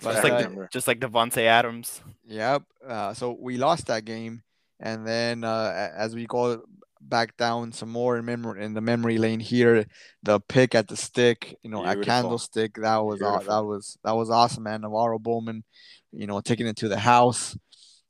That's 0.00 0.04
But, 0.04 0.14
what 0.14 0.14
Just 0.14 0.22
like 0.22 0.32
uh, 0.32 0.36
remember. 0.36 0.68
just 0.72 0.86
like 0.86 1.00
Davante 1.00 1.42
Adams. 1.42 2.00
Yep. 2.26 2.62
Uh, 2.86 3.14
so 3.14 3.36
we 3.38 3.56
lost 3.56 3.86
that 3.88 4.04
game, 4.04 4.42
and 4.78 5.06
then 5.06 5.42
uh, 5.44 5.90
as 5.96 6.14
we 6.14 6.26
go 6.26 6.62
back 7.00 7.36
down 7.36 7.72
some 7.72 7.90
more 7.90 8.18
in 8.18 8.24
memory 8.24 8.64
in 8.64 8.74
the 8.74 8.80
memory 8.80 9.18
lane 9.18 9.40
here, 9.40 9.84
the 10.22 10.40
pick 10.40 10.74
at 10.74 10.88
the 10.88 10.96
stick, 10.96 11.56
you 11.62 11.70
know, 11.70 11.84
at 11.84 12.02
candlestick, 12.02 12.74
that 12.76 12.98
was 12.98 13.22
aw- 13.22 13.38
that 13.40 13.64
was 13.64 13.98
that 14.04 14.16
was 14.16 14.30
awesome, 14.30 14.64
man. 14.64 14.82
NaVorro 14.82 15.20
Bowman, 15.20 15.64
you 16.12 16.26
know, 16.26 16.40
taking 16.40 16.66
it 16.66 16.76
to 16.76 16.88
the 16.88 16.98
house. 16.98 17.56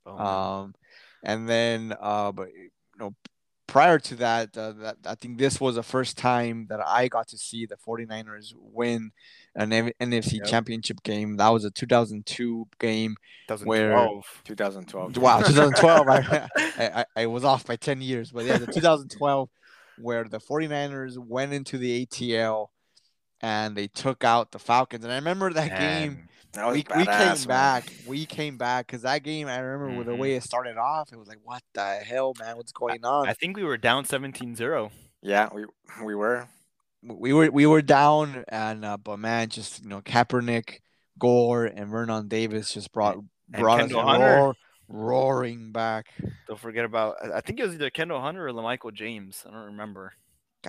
Oh. 0.07 0.18
Um, 0.18 0.74
and 1.22 1.49
then 1.49 1.95
uh, 2.01 2.32
but 2.32 2.49
you 2.49 2.70
know, 2.99 3.14
prior 3.71 4.01
to 4.01 4.16
that, 4.16 4.57
uh, 4.59 4.73
that 4.73 4.97
I 5.07 5.14
think 5.14 5.39
this 5.39 5.61
was 5.61 5.77
the 5.77 5.83
first 5.83 6.18
time 6.18 6.66
that 6.71 6.81
I 6.85 7.07
got 7.07 7.29
to 7.29 7.39
see 7.39 7.66
the 7.66 7.77
49ers 7.77 8.53
win 8.57 9.12
an 9.55 9.73
N- 9.73 9.93
NFC 10.01 10.39
Yep. 10.39 10.47
championship 10.47 11.03
game. 11.05 11.37
That 11.37 11.49
was 11.51 11.64
a 11.64 11.71
2002 11.71 12.66
game. 12.81 13.14
where- 13.64 13.91
2012. 13.93 14.43
2012. 14.45 15.16
Wow, 15.18 15.41
2012. 15.47 16.09
I, 16.09 16.49
I, 16.57 17.05
I, 17.16 17.27
was 17.27 17.45
off 17.45 17.64
by 17.64 17.77
10 17.77 18.01
years, 18.03 18.33
but 18.33 18.45
yeah, 18.45 18.59
the 18.59 18.66
2012 18.73 19.49
where 19.99 20.25
the 20.25 20.41
49ers 20.41 21.18
went 21.18 21.53
into 21.53 21.79
the 21.79 22.07
ATL 22.07 22.68
and 23.41 23.77
they 23.77 23.87
took 23.87 24.25
out 24.25 24.51
the 24.51 24.59
Falcons. 24.59 25.05
And 25.05 25.12
I 25.12 25.16
remember 25.16 25.53
that 25.53 25.71
game. 25.79 26.12
Man, 26.12 26.16
was 26.23 26.30
We, 26.57 26.72
we 26.72 26.82
came 26.82 27.07
man. 27.07 27.36
back. 27.46 27.84
We 28.07 28.26
came 28.26 28.57
back 28.57 28.86
because 28.86 29.03
that 29.03 29.22
game, 29.22 29.46
I 29.46 29.59
remember 29.59 29.98
with 29.98 30.07
the 30.09 30.16
way 30.16 30.34
it 30.34 30.42
started 30.42 30.76
off, 30.76 31.12
it 31.12 31.18
was 31.18 31.28
like, 31.28 31.38
what 31.44 31.62
the 31.74 31.96
hell, 32.05 32.34
man? 32.40 32.57
What's 32.57 32.72
going 32.72 33.05
on? 33.05 33.28
I 33.28 33.34
think 33.34 33.57
we 33.57 33.62
were 33.62 33.76
down 33.76 34.05
17-0. 34.05 34.90
Yeah, 35.22 35.48
we 35.55 35.64
we 36.05 36.14
were. 36.14 36.48
we 37.03 37.32
were 37.32 37.51
we 37.51 37.66
were 37.66 37.82
down, 37.82 38.44
and 38.48 38.84
uh, 38.84 38.96
but 38.96 39.18
man, 39.18 39.48
just 39.48 39.82
you 39.82 39.88
know, 39.88 40.01
Kaepernick, 40.01 40.78
Gore, 41.18 41.66
and 41.66 41.88
Vernon 41.88 42.26
Davis 42.26 42.72
just 42.72 42.90
brought 42.90 43.18
brought 43.48 43.80
us 43.80 43.92
Kendall 43.92 44.18
roar, 44.18 44.55
roaring 44.88 45.72
back. 45.72 46.07
Don't 46.48 46.59
forget 46.59 46.84
about. 46.84 47.16
I 47.34 47.42
think 47.42 47.61
it 47.61 47.64
was 47.64 47.74
either 47.74 47.90
Kendall 47.90 48.20
Hunter 48.20 48.48
or 48.48 48.53
LaMichael 48.53 48.94
James. 48.94 49.44
I 49.46 49.53
don't 49.53 49.66
remember. 49.66 50.14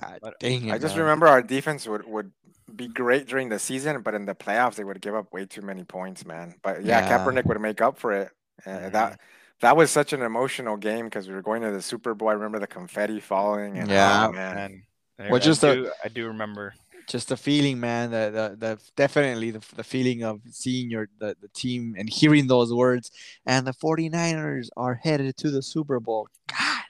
God 0.00 0.18
But 0.22 0.38
dang 0.40 0.68
it! 0.68 0.72
I 0.72 0.78
just 0.78 0.94
man. 0.96 1.04
remember 1.04 1.26
our 1.28 1.42
defense 1.42 1.86
would, 1.86 2.06
would 2.06 2.32
be 2.74 2.88
great 2.88 3.26
during 3.26 3.48
the 3.50 3.58
season, 3.58 4.00
but 4.02 4.14
in 4.14 4.24
the 4.24 4.34
playoffs 4.34 4.76
they 4.76 4.84
would 4.84 5.00
give 5.00 5.14
up 5.14 5.32
way 5.32 5.44
too 5.46 5.62
many 5.62 5.84
points, 5.84 6.24
man. 6.24 6.54
But 6.62 6.84
yeah, 6.84 7.00
Yeah. 7.00 7.18
Kaepernick 7.18 7.44
would 7.46 7.60
make 7.60 7.80
up 7.82 7.98
for 7.98 8.12
it. 8.12 8.30
Uh, 8.66 8.70
Mhm. 8.70 8.92
That 8.92 9.20
that 9.60 9.76
was 9.76 9.90
such 9.90 10.12
an 10.12 10.22
emotional 10.22 10.76
game 10.76 11.04
because 11.06 11.28
we 11.28 11.34
were 11.34 11.42
going 11.42 11.62
to 11.62 11.70
the 11.70 11.82
Super 11.82 12.14
Bowl. 12.14 12.28
I 12.30 12.32
remember 12.32 12.58
the 12.58 12.66
confetti 12.66 13.20
falling. 13.20 13.78
And, 13.78 13.88
Yeah. 13.90 14.26
oh, 14.28 14.32
man. 14.32 14.54
Man, 14.56 14.82
I- 15.18 15.24
Well, 15.30 15.36
I 15.36 15.38
just 15.38 15.62
a- 15.62 15.74
do, 15.74 15.90
I 16.04 16.08
do 16.08 16.26
remember. 16.26 16.74
just 17.08 17.28
the 17.28 17.36
feeling, 17.36 17.78
man. 17.78 18.10
The 18.10 18.30
the, 18.32 18.56
the 18.66 18.78
definitely 18.96 19.50
the, 19.52 19.62
the 19.76 19.84
feeling 19.84 20.24
of 20.24 20.40
seeing 20.50 20.90
your 20.90 21.08
the, 21.18 21.36
the 21.40 21.48
team 21.48 21.94
and 21.98 22.08
hearing 22.08 22.46
those 22.46 22.72
words. 22.72 23.10
And 23.46 23.66
the 23.66 23.72
49ers 23.74 24.68
are 24.76 24.94
headed 24.94 25.36
to 25.38 25.50
the 25.50 25.62
Super 25.62 26.00
Bowl. 26.00 26.28
God 26.48 26.58
dang. 26.58 26.81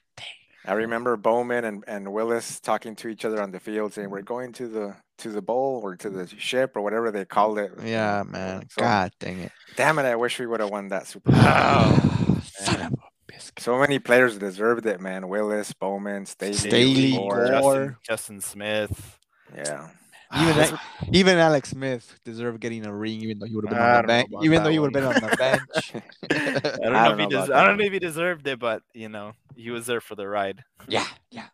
I 0.65 0.75
remember 0.75 1.17
Bowman 1.17 1.65
and, 1.65 1.85
and 1.89 2.13
Willis 2.13 2.61
talking 2.61 2.95
to 2.97 3.09
each 3.09 3.25
other 3.25 3.43
on 3.43 3.51
the 3.51 3.59
field, 3.61 3.93
saying 3.93 4.11
we're 4.11 4.23
going 4.23 4.53
to 4.55 4.69
the 4.69 4.97
to 5.19 5.29
the 5.31 5.43
bowl 5.43 5.81
or 5.83 5.97
to 5.97 6.11
the 6.11 6.27
ship 6.27 6.77
or 6.77 6.83
whatever 6.83 7.11
they 7.11 7.25
called 7.25 7.59
it. 7.59 7.73
Yeah, 7.83 8.23
man. 8.27 8.69
so- 8.71 8.81
God 8.83 9.13
dang 9.21 9.41
it. 9.41 9.53
Damn 9.77 9.99
it! 9.99 10.05
I 10.05 10.17
wish 10.17 10.39
we 10.39 10.47
would 10.47 10.61
have 10.61 10.71
won 10.71 10.89
that 10.89 11.07
Super 11.07 11.31
Bowl. 11.33 11.41
Oh, 11.45 12.41
son 12.45 12.81
of 12.81 12.93
a 12.93 12.97
biscuit. 13.27 13.63
So 13.63 13.79
many 13.79 13.99
players 13.99 14.39
deserved 14.39 14.87
it, 14.87 15.01
man. 15.01 15.29
Willis, 15.29 15.73
Bowman, 15.73 16.27
Staley, 16.27 16.53
Staley, 16.55 17.13
Gore. 17.17 17.47
Gore. 17.47 17.47
Justin, 17.47 17.97
Justin 18.07 18.41
Smith. 18.41 19.19
Yeah. 19.57 19.89
Even 20.41 20.79
even 21.13 21.39
Alex 21.39 21.71
Smith 21.71 22.19
deserved 22.25 22.59
getting 22.61 22.87
a 22.87 22.95
ring, 22.95 23.21
even 23.21 23.39
though 23.39 23.47
he 23.47 23.55
would 23.55 23.65
have 23.67 23.71
been 23.71 23.81
I 23.81 23.97
on 23.97 24.03
the 24.03 24.07
bench. 24.07 24.31
Even 24.43 24.63
though 24.63 24.71
he 24.71 24.79
would 24.79 24.95
have 24.95 25.03
been 25.03 25.25
on 25.25 25.31
the 25.31 25.37
bench. 25.37 25.93
I 26.31 26.89
don't 26.89 26.95
I 26.95 27.05
know 27.05 27.11
don't 27.11 27.21
if 27.21 27.31
he 27.31 27.37
know 27.37 27.47
des- 27.47 27.53
I 27.55 27.67
don't 27.67 27.77
know 27.77 27.85
if 27.85 27.93
he 27.93 27.99
deserved 28.11 28.47
it, 28.47 28.59
but 28.59 28.83
you 28.95 29.09
know 29.11 29.35
he 29.57 29.71
was 29.71 29.87
there 29.87 30.01
for 30.01 30.15
the 30.15 30.27
ride. 30.27 30.65
Yeah, 30.89 31.07
yeah. 31.31 31.49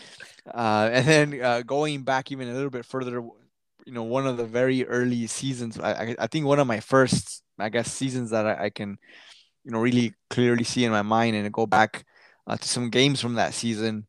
uh, 0.54 0.90
and 0.92 1.06
then 1.06 1.40
uh, 1.42 1.62
going 1.62 2.02
back 2.02 2.30
even 2.30 2.48
a 2.48 2.52
little 2.52 2.70
bit 2.70 2.84
further, 2.84 3.22
you 3.86 3.92
know, 3.92 4.02
one 4.02 4.26
of 4.26 4.36
the 4.36 4.44
very 4.44 4.86
early 4.86 5.26
seasons, 5.26 5.78
I, 5.80 5.92
I, 5.92 6.16
I 6.18 6.26
think 6.26 6.44
one 6.44 6.58
of 6.58 6.66
my 6.66 6.80
first, 6.80 7.42
I 7.58 7.70
guess, 7.70 7.92
seasons 7.92 8.30
that 8.30 8.46
I, 8.46 8.64
I 8.64 8.70
can, 8.70 8.98
you 9.64 9.70
know, 9.70 9.80
really 9.80 10.14
clearly 10.28 10.64
see 10.64 10.84
in 10.84 10.92
my 10.92 11.02
mind 11.02 11.34
and 11.34 11.52
go 11.52 11.66
back 11.66 12.04
uh, 12.46 12.56
to 12.56 12.68
some 12.68 12.90
games 12.90 13.20
from 13.20 13.34
that 13.34 13.54
season 13.54 14.06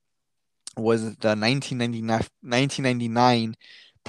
was 0.77 1.01
the 1.01 1.35
1999, 1.35 2.07
1999 2.41 3.55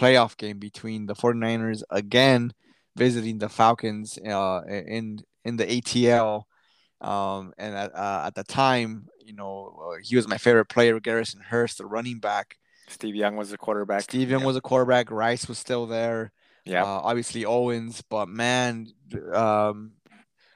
playoff 0.01 0.37
game 0.37 0.59
between 0.59 1.07
the 1.07 1.15
49ers 1.15 1.83
again 1.91 2.53
visiting 2.97 3.39
the 3.39 3.49
Falcons 3.49 4.19
uh, 4.19 4.63
in 4.69 5.21
in 5.45 5.57
the 5.57 5.67
ATL. 5.67 6.45
Um, 7.01 7.53
and 7.57 7.75
at, 7.75 7.95
uh, 7.95 8.25
at 8.27 8.35
the 8.35 8.45
time, 8.45 9.09
you 9.25 9.35
know, 9.35 9.93
uh, 9.93 9.99
he 10.03 10.17
was 10.17 10.29
my 10.29 10.37
favorite 10.39 10.67
player, 10.67 11.01
Garrison 11.01 11.41
Hearst, 11.41 11.79
the 11.79 11.87
running 11.87 12.19
back. 12.19 12.57
Steve 12.89 13.15
Young 13.15 13.37
was 13.37 13.51
the 13.51 13.57
quarterback. 13.57 14.03
Steve 14.03 14.31
Young 14.31 14.41
yeah. 14.41 14.47
was 14.47 14.57
a 14.57 14.61
quarterback. 14.61 15.11
Rice 15.11 15.49
was 15.49 15.59
still 15.59 15.87
there. 15.87 16.33
Yeah. 16.65 16.83
Uh, 16.83 17.01
obviously 17.03 17.45
Owens, 17.45 18.03
but 18.11 18.29
man, 18.29 18.89
um, 19.33 19.93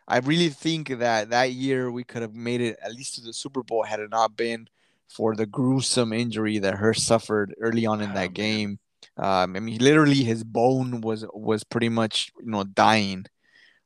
I 0.07 0.19
really 0.19 0.51
think 0.51 0.89
that 0.99 1.31
that 1.31 1.53
year 1.53 1.91
we 1.91 2.05
could 2.05 2.23
have 2.23 2.35
made 2.35 2.61
it 2.61 2.77
at 2.83 2.93
least 2.93 3.15
to 3.15 3.23
the 3.23 3.33
Super 3.33 3.63
Bowl 3.63 3.85
had 3.85 4.01
it 4.01 4.11
not 4.11 4.37
been 4.37 4.69
for 5.09 5.35
the 5.35 5.47
gruesome 5.47 6.13
injury 6.13 6.59
that 6.59 6.75
Hearst 6.75 7.07
suffered 7.07 7.55
early 7.61 7.87
on 7.87 8.03
in 8.03 8.11
Oh, 8.11 8.15
that 8.15 8.35
game. 8.35 8.79
Um, 9.17 9.57
I 9.57 9.61
mean, 9.61 9.79
literally 9.79 10.25
his 10.25 10.43
bone 10.45 11.01
was 11.01 11.25
was 11.33 11.65
pretty 11.65 11.89
much 11.89 12.33
you 12.41 12.51
know 12.51 12.65
dying 12.65 13.27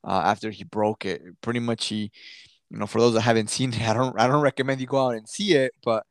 uh, 0.04 0.22
after 0.24 0.50
he 0.50 0.64
broke 0.64 1.04
it. 1.04 1.22
Pretty 1.42 1.60
much 1.60 1.86
he, 1.86 2.10
you 2.70 2.78
know, 2.78 2.86
for 2.86 3.00
those 3.00 3.14
that 3.14 3.22
haven't 3.22 3.50
seen 3.50 3.72
it, 3.74 3.82
I 3.82 3.94
don't 3.94 4.18
I 4.20 4.26
don't 4.26 4.42
recommend 4.42 4.80
you 4.80 4.86
go 4.86 5.06
out 5.06 5.16
and 5.16 5.28
see 5.28 5.54
it, 5.54 5.72
but 5.84 6.04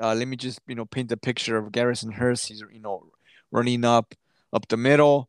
uh, 0.00 0.14
let 0.14 0.28
me 0.28 0.36
just 0.36 0.60
you 0.66 0.74
know 0.74 0.84
paint 0.86 1.12
a 1.12 1.16
picture 1.16 1.56
of 1.56 1.72
Garrison 1.72 2.12
Hearst. 2.12 2.48
He's 2.48 2.62
you 2.72 2.80
know 2.80 3.04
running 3.50 3.84
up 3.84 4.14
up 4.52 4.68
the 4.68 4.76
middle, 4.76 5.28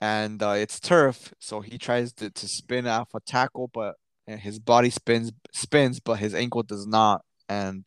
and 0.00 0.42
uh, 0.42 0.52
it's 0.52 0.80
turf, 0.80 1.34
so 1.40 1.60
he 1.60 1.78
tries 1.78 2.12
to, 2.14 2.30
to 2.30 2.48
spin 2.48 2.86
off 2.86 3.14
a 3.14 3.20
tackle, 3.20 3.70
but 3.72 3.96
his 4.26 4.58
body 4.58 4.90
spins 4.90 5.32
spins, 5.52 6.00
but 6.00 6.18
his 6.18 6.34
ankle 6.34 6.62
does 6.62 6.86
not, 6.86 7.22
and 7.48 7.86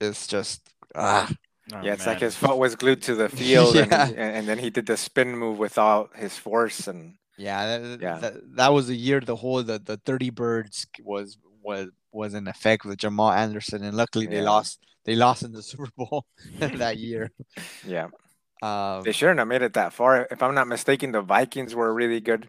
it's 0.00 0.26
just 0.26 0.60
ah 0.94 1.30
Oh, 1.72 1.80
yeah, 1.82 1.94
it's 1.94 2.06
like 2.06 2.20
his 2.20 2.36
foot 2.36 2.56
was 2.58 2.76
glued 2.76 3.02
to 3.02 3.14
the 3.14 3.28
field, 3.40 3.74
Yeah. 3.74 4.06
and, 4.06 4.18
and 4.18 4.48
then 4.48 4.58
he 4.58 4.70
did 4.70 4.86
the 4.86 4.96
spin 4.96 5.36
move 5.36 5.58
without 5.58 6.16
his 6.16 6.36
force, 6.38 6.86
and 6.86 7.14
yeah 7.38 7.66
that, 7.78 8.00
Yeah. 8.00 8.18
That, 8.18 8.34
that 8.56 8.72
was 8.72 8.86
the 8.86 8.96
year 8.96 9.20
the 9.20 9.36
whole 9.36 9.62
the, 9.62 9.78
the 9.78 9.98
dirty 10.04 10.30
birds 10.30 10.86
was 11.02 11.38
was 11.62 11.88
was 12.12 12.34
in 12.34 12.46
effect 12.48 12.84
with 12.84 12.98
Jamal 12.98 13.32
Anderson, 13.32 13.82
and 13.82 13.96
luckily 13.96 14.26
they 14.26 14.36
Yeah. 14.42 14.50
lost 14.54 14.78
they 15.04 15.16
lost 15.16 15.42
in 15.42 15.52
the 15.52 15.62
Super 15.70 15.88
Bowl 15.96 16.24
that 16.58 16.98
year. 16.98 17.30
yeah, 17.84 18.08
Um, 18.62 19.02
they 19.02 19.12
shouldn't 19.12 19.38
have 19.40 19.48
made 19.48 19.62
it 19.62 19.74
that 19.74 19.92
far. 19.92 20.26
If 20.30 20.42
I'm 20.42 20.54
not 20.54 20.68
mistaken, 20.68 21.12
the 21.12 21.20
Vikings 21.22 21.74
were 21.74 21.92
really 21.92 22.20
good. 22.20 22.48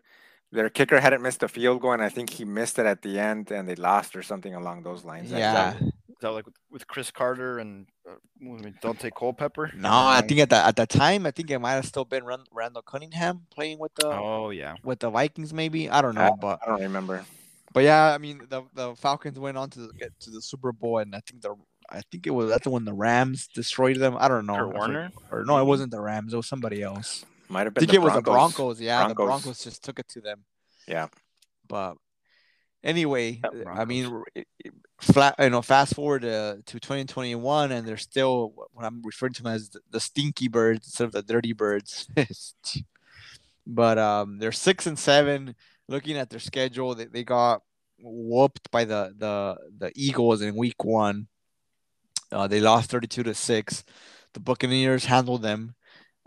Their 0.51 0.70
kicker 0.70 0.99
hadn't 1.01 1.22
missed 1.22 1.43
a 1.43 1.47
field 1.49 1.82
goal, 1.82 1.91
and 1.91 2.01
I 2.01 2.09
think 2.09 2.30
he 2.30 2.45
missed 2.45 2.80
it 2.80 2.86
at 2.86 3.01
the 3.01 3.20
end, 3.20 3.51
and 3.51 3.68
they 3.68 3.76
lost 3.76 4.15
or 4.15 4.24
something 4.24 4.53
along 4.55 4.84
those 4.84 5.03
lines. 5.03 5.30
Yeah. 5.32 5.74
Is 5.76 5.91
that 6.22 6.32
like 6.32 6.45
with, 6.45 6.55
with 6.72 6.88
Cris 6.88 7.11
Carter 7.11 7.59
and 7.59 7.88
uh, 8.09 8.15
with 8.41 8.80
Daunte 8.82 9.11
Culpepper? 9.15 9.72
No, 9.76 9.89
I 9.91 10.22
think 10.22 10.39
at 10.39 10.49
the 10.49 10.57
at 10.57 10.76
the 10.76 10.86
time, 10.88 11.26
I 11.26 11.32
think 11.32 11.49
it 11.51 11.59
might 11.59 11.74
have 11.74 11.86
still 11.86 12.05
been 12.05 12.26
Ran- 12.26 12.45
Randall 12.51 12.82
Cunningham 12.82 13.41
playing 13.51 13.80
with 13.80 13.93
the 13.95 14.07
Oh 14.07 14.49
yeah. 14.49 14.76
with 14.84 14.99
the 14.99 15.09
Vikings, 15.09 15.53
maybe. 15.53 15.89
I 15.89 16.01
don't 16.01 16.18
I- 16.18 16.30
know, 16.30 16.36
but 16.39 16.59
I 16.63 16.70
don't 16.70 16.82
remember. 16.82 17.26
but 17.74 17.84
yeah, 17.84 18.13
I 18.13 18.18
mean 18.18 18.41
the, 18.49 18.63
the 18.74 18.95
Falcons 18.95 19.38
went 19.39 19.57
on 19.57 19.70
to 19.72 19.89
get 19.97 20.18
to 20.22 20.30
the 20.32 20.41
Super 20.41 20.72
Bowl, 20.72 20.97
and 20.99 21.15
I 21.15 21.20
think 21.28 21.41
the 21.41 21.55
I 21.89 22.01
think 22.11 22.28
it 22.28 22.32
was 22.32 22.49
that's 22.49 22.68
when 22.68 22.84
the 22.86 22.93
Rams 22.93 23.47
destroyed 23.47 23.97
them. 23.97 24.18
I 24.20 24.28
don't 24.28 24.45
know. 24.45 24.55
Kurt 24.55 24.68
I 24.68 24.72
for- 24.72 24.78
Warner. 24.78 25.11
or 25.32 25.45
no, 25.45 25.57
it 25.59 25.65
wasn't 25.65 25.91
the 25.91 26.01
Rams. 26.01 26.34
It 26.34 26.38
was 26.38 26.47
somebody 26.47 26.82
else. 26.82 27.24
Might 27.49 27.61
have 27.61 27.68
I 27.68 27.74
been 27.76 27.82
think 27.82 27.91
the 27.91 27.95
it 27.97 28.01
was 28.03 28.13
the 28.13 28.22
Broncos. 28.22 28.55
Broncos. 28.55 28.82
Yeah, 28.82 29.07
the 29.07 29.15
Broncos. 29.15 29.43
Broncos 29.43 29.63
just 29.63 29.84
took 29.84 29.99
it 29.99 30.07
to 30.09 30.20
them. 30.22 30.43
Yeah. 30.88 31.07
But 31.70 31.95
anyway, 32.84 33.41
I 33.67 33.86
mean, 33.86 34.05
r- 34.07 34.23
it- 34.36 34.47
it- 34.59 34.73
flat, 34.99 35.36
you 35.39 35.49
know, 35.49 35.61
fast 35.61 35.93
forward 35.95 36.23
to, 36.23 36.61
to 36.65 36.80
2021, 36.80 37.71
and 37.71 37.88
they're 37.88 37.97
still 37.97 38.53
what 38.73 38.86
I'm 38.86 39.01
referring 39.03 39.34
to 39.34 39.43
them 39.43 39.53
as 39.53 39.69
the, 39.69 39.80
the 39.91 39.99
stinky 39.99 40.47
birds 40.47 40.88
instead 40.88 41.05
of 41.05 41.11
the 41.11 41.21
dirty 41.23 41.53
birds. 41.53 42.07
but 43.67 43.97
um, 43.97 44.39
they're 44.39 44.51
six 44.51 44.88
and 44.88 44.97
seven. 44.97 45.55
Looking 45.89 46.17
at 46.17 46.30
their 46.30 46.39
schedule, 46.39 46.95
they, 46.95 47.05
they 47.05 47.23
got 47.23 47.61
whooped 47.99 48.69
by 48.71 48.86
the 48.86 49.13
the 49.17 49.57
the 49.78 49.91
Eagles 49.95 50.41
in 50.41 50.55
Week 50.55 50.84
One. 50.84 51.28
Uh, 52.32 52.47
they 52.47 52.59
lost 52.59 52.89
32 52.91 53.23
to 53.23 53.34
six. 53.34 53.84
The 54.34 54.39
Buccaneers 54.39 55.05
handled 55.05 55.41
them. 55.41 55.75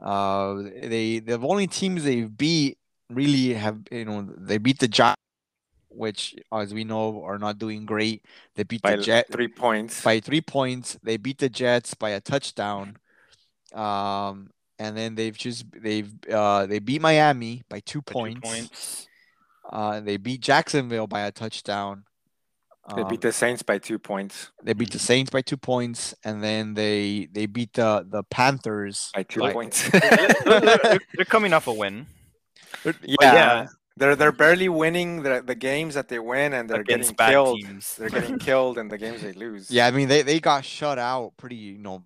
Uh, 0.03 0.55
they 0.83 1.19
the 1.19 1.39
only 1.41 1.67
teams 1.67 2.05
they've 2.05 2.35
beat 2.37 2.79
really 3.11 3.55
have 3.55 3.81
you 3.91 4.05
know 4.05 4.27
they 4.39 4.59
beat 4.59 4.79
the 4.79 4.89
Giants, 4.89 5.20
which 5.91 6.35
as 6.53 6.73
we 6.73 6.85
know 6.85 7.23
are 7.25 7.39
not 7.39 7.59
doing 7.59 7.85
great. 7.85 8.25
They 8.55 8.63
beat 8.63 8.83
by 8.83 8.97
the 8.97 9.03
Jet 9.03 9.27
three 9.31 9.49
points. 9.49 10.03
by 10.03 10.21
three 10.21 10.41
points. 10.41 10.99
They 11.03 11.17
beat 11.17 11.39
the 11.39 11.49
Jets 11.49 11.95
by 11.95 12.11
a 12.11 12.21
touchdown. 12.21 12.97
Um, 13.75 14.51
and 14.79 14.97
then 14.97 15.15
they've 15.15 15.37
just 15.37 15.65
they've 15.73 16.11
uh 16.33 16.67
they 16.67 16.79
beat 16.79 17.01
Miami 17.03 17.63
by 17.69 17.81
two 17.81 18.01
By 18.03 18.09
two 18.09 18.13
points. 18.13 18.41
points. 18.49 19.07
Uh, 19.71 20.01
they 20.01 20.17
beat 20.17 20.41
Jacksonville 20.41 21.07
by 21.07 21.21
a 21.21 21.31
touchdown. 21.31 22.05
they 22.97 23.05
beat 23.05 23.21
the 23.21 23.31
Saints 23.33 23.63
by 23.63 23.79
two 23.79 23.99
points. 23.99 24.51
they 24.65 24.73
beat 24.73 24.91
the 24.91 24.99
Saints 24.99 25.31
by 25.31 25.43
two 25.43 25.57
points, 25.59 26.15
and 26.25 26.43
then 26.43 26.75
they 26.75 27.29
they 27.31 27.47
beat 27.47 27.75
the 27.75 28.05
the 28.09 28.23
Panthers 28.25 29.11
By 29.15 29.23
two 29.23 29.41
Like- 29.41 29.53
points. 29.55 29.89
they're, 29.91 30.01
they're- 30.45 30.99
they're 31.15 31.25
coming 31.27 31.53
off 31.53 31.67
a 31.69 31.73
win. 31.73 32.07
yeah, 32.85 32.93
yeah. 33.21 33.67
They're 34.01 34.17
they're 34.17 34.33
barely 34.33 34.69
winning 34.69 35.23
the, 35.23 35.43
the 35.47 35.55
games 35.55 35.95
that 35.95 36.09
they 36.09 36.19
win, 36.19 36.53
and 36.55 36.69
they're 36.69 36.81
against 36.81 37.17
getting 37.17 37.33
killed. 37.33 37.61
teams. 37.61 37.95
They're 37.97 38.09
getting 38.11 38.39
killed 38.49 38.79
in 38.79 38.89
the 38.89 38.99
games 38.99 39.23
they 39.23 39.33
lose. 39.35 39.71
Yeah, 39.71 39.87
I 39.87 39.93
mean 39.93 40.09
they, 40.09 40.23
they 40.23 40.41
got 40.41 40.65
shut 40.65 40.99
out 40.99 41.35
pretty 41.37 41.57
you 41.57 41.79
know 41.79 42.03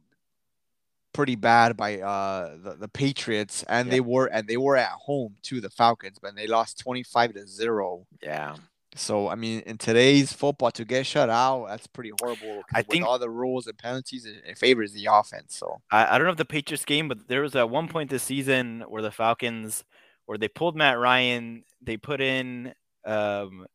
pretty 1.12 1.36
bad 1.36 1.76
by 1.76 2.00
uh 2.00 2.56
the, 2.62 2.74
the 2.74 2.88
Patriots 2.88 3.64
and 3.68 3.86
Yeah. 3.86 3.92
they 3.92 4.00
were 4.00 4.26
and 4.26 4.48
they 4.48 4.56
were 4.56 4.76
at 4.76 4.90
home 4.90 5.36
to 5.44 5.60
the 5.60 5.70
Falcons 5.70 6.18
but 6.20 6.34
they 6.34 6.48
lost 6.48 6.80
25 6.80 7.34
to 7.34 7.46
0. 7.46 8.06
yeah. 8.20 8.56
So 8.96 9.28
I 9.28 9.36
mean 9.36 9.60
in 9.60 9.78
today's 9.78 10.32
football 10.32 10.72
to 10.72 10.84
get 10.84 11.06
shut 11.06 11.30
out 11.30 11.66
that's 11.68 11.86
pretty 11.86 12.10
horrible. 12.20 12.62
I 12.74 12.78
with 12.80 12.88
think- 12.88 13.06
all 13.06 13.18
the 13.20 13.30
rules 13.30 13.68
and 13.68 13.78
penalties 13.78 14.24
it, 14.26 14.42
it 14.44 14.58
favors 14.58 14.92
the 14.92 15.06
offense. 15.08 15.54
So 15.56 15.80
I, 15.92 16.14
I 16.14 16.18
don't 16.18 16.26
know 16.26 16.32
if 16.32 16.36
the 16.36 16.44
Patriots 16.44 16.84
game, 16.84 17.06
but 17.06 17.28
there 17.28 17.42
was 17.42 17.54
at 17.54 17.70
one 17.70 17.86
point 17.86 18.10
this 18.10 18.24
season 18.24 18.82
where 18.88 19.02
the 19.02 19.12
Falcons, 19.12 19.84
where 20.26 20.38
they 20.38 20.48
pulled 20.48 20.76
Matt 20.76 20.98
Ryan, 20.98 21.64
they 21.82 21.96
put 21.96 22.20
in 22.20 22.72
um, 23.04 23.66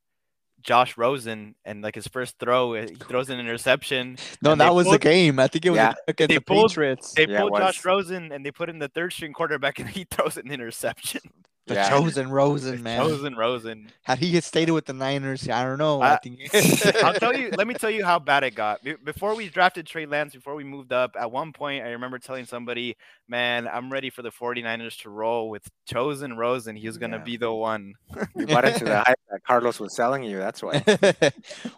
Josh 0.61 0.97
Rosen, 0.97 1.55
and 1.63 1.81
like 1.81 1.95
his 1.95 2.07
first 2.07 2.37
throw, 2.39 2.73
he 2.73 2.87
throws 2.95 3.29
an 3.29 3.39
interception. 3.39 4.17
no 4.41 4.55
that 4.55 4.73
was 4.73 4.87
the 4.89 4.97
game. 4.99 5.39
I 5.39 5.47
think 5.47 5.65
it 5.65 5.69
was 5.69 5.77
Yeah. 5.77 5.93
against 6.07 6.29
They 6.29 6.35
the 6.35 6.41
pulled- 6.41 6.71
Patriots. 6.71 7.13
They 7.13 7.27
Yeah, 7.27 7.41
pulled 7.41 7.57
Josh. 7.57 7.85
Rosen, 7.85 8.31
and 8.31 8.45
they 8.45 8.51
put 8.51 8.69
in 8.69 8.79
the 8.79 8.89
third 8.89 9.13
string 9.13 9.31
quarterback, 9.33 9.79
and 9.79 9.87
he 9.89 10.05
throws 10.09 10.37
an 10.37 10.51
interception. 10.51 11.21
The 11.69 11.75
yeah. 11.75 11.89
chosen 11.89 12.29
Rosen 12.29 12.83
man. 12.83 12.99
Chosen 13.01 13.35
Rosen. 13.35 13.89
Had 14.03 14.19
he 14.19 14.31
had 14.31 14.43
stayed 14.43 14.69
with 14.69 14.85
the 14.85 14.93
Niners, 14.93 15.47
I 15.47 15.63
don't 15.63 15.77
know. 15.77 16.01
I, 16.01 16.13
I- 16.13 16.17
think 16.17 16.39
I'll 17.03 17.13
tell 17.13 17.35
you. 17.35 17.49
Let 17.57 17.65
me 17.67 17.73
tell 17.73 17.89
you 17.89 18.03
how 18.03 18.19
bad 18.19 18.43
it 18.43 18.55
got. 18.55 18.81
Before 19.05 19.33
we 19.35 19.47
drafted 19.49 19.87
Trey 19.87 20.05
Lance, 20.05 20.33
before 20.35 20.55
we 20.55 20.63
moved 20.65 20.91
up, 20.91 21.15
at 21.17 21.31
one 21.31 21.53
point 21.53 21.85
I 21.85 21.89
remember 21.91 22.19
telling 22.19 22.45
somebody, 22.45 22.97
"Man, 23.27 23.67
I'm 23.67 23.91
ready 23.91 24.09
for 24.09 24.21
the 24.21 24.31
49ers 24.31 24.99
to 25.03 25.09
roll 25.09 25.49
with 25.49 25.67
Chosen 25.85 26.35
Rosen. 26.37 26.75
He's 26.75 26.97
gonna 26.97 27.17
Yeah. 27.17 27.23
be 27.23 27.37
the 27.37 27.53
one." 27.53 27.93
You 28.35 28.45
bought 28.47 28.65
into 28.65 28.83
the 28.85 28.99
hype 29.05 29.19
that 29.31 29.43
Carlos 29.45 29.79
was 29.79 29.95
selling 29.95 30.23
you. 30.23 30.37
That's 30.37 30.61
why. 30.61 30.83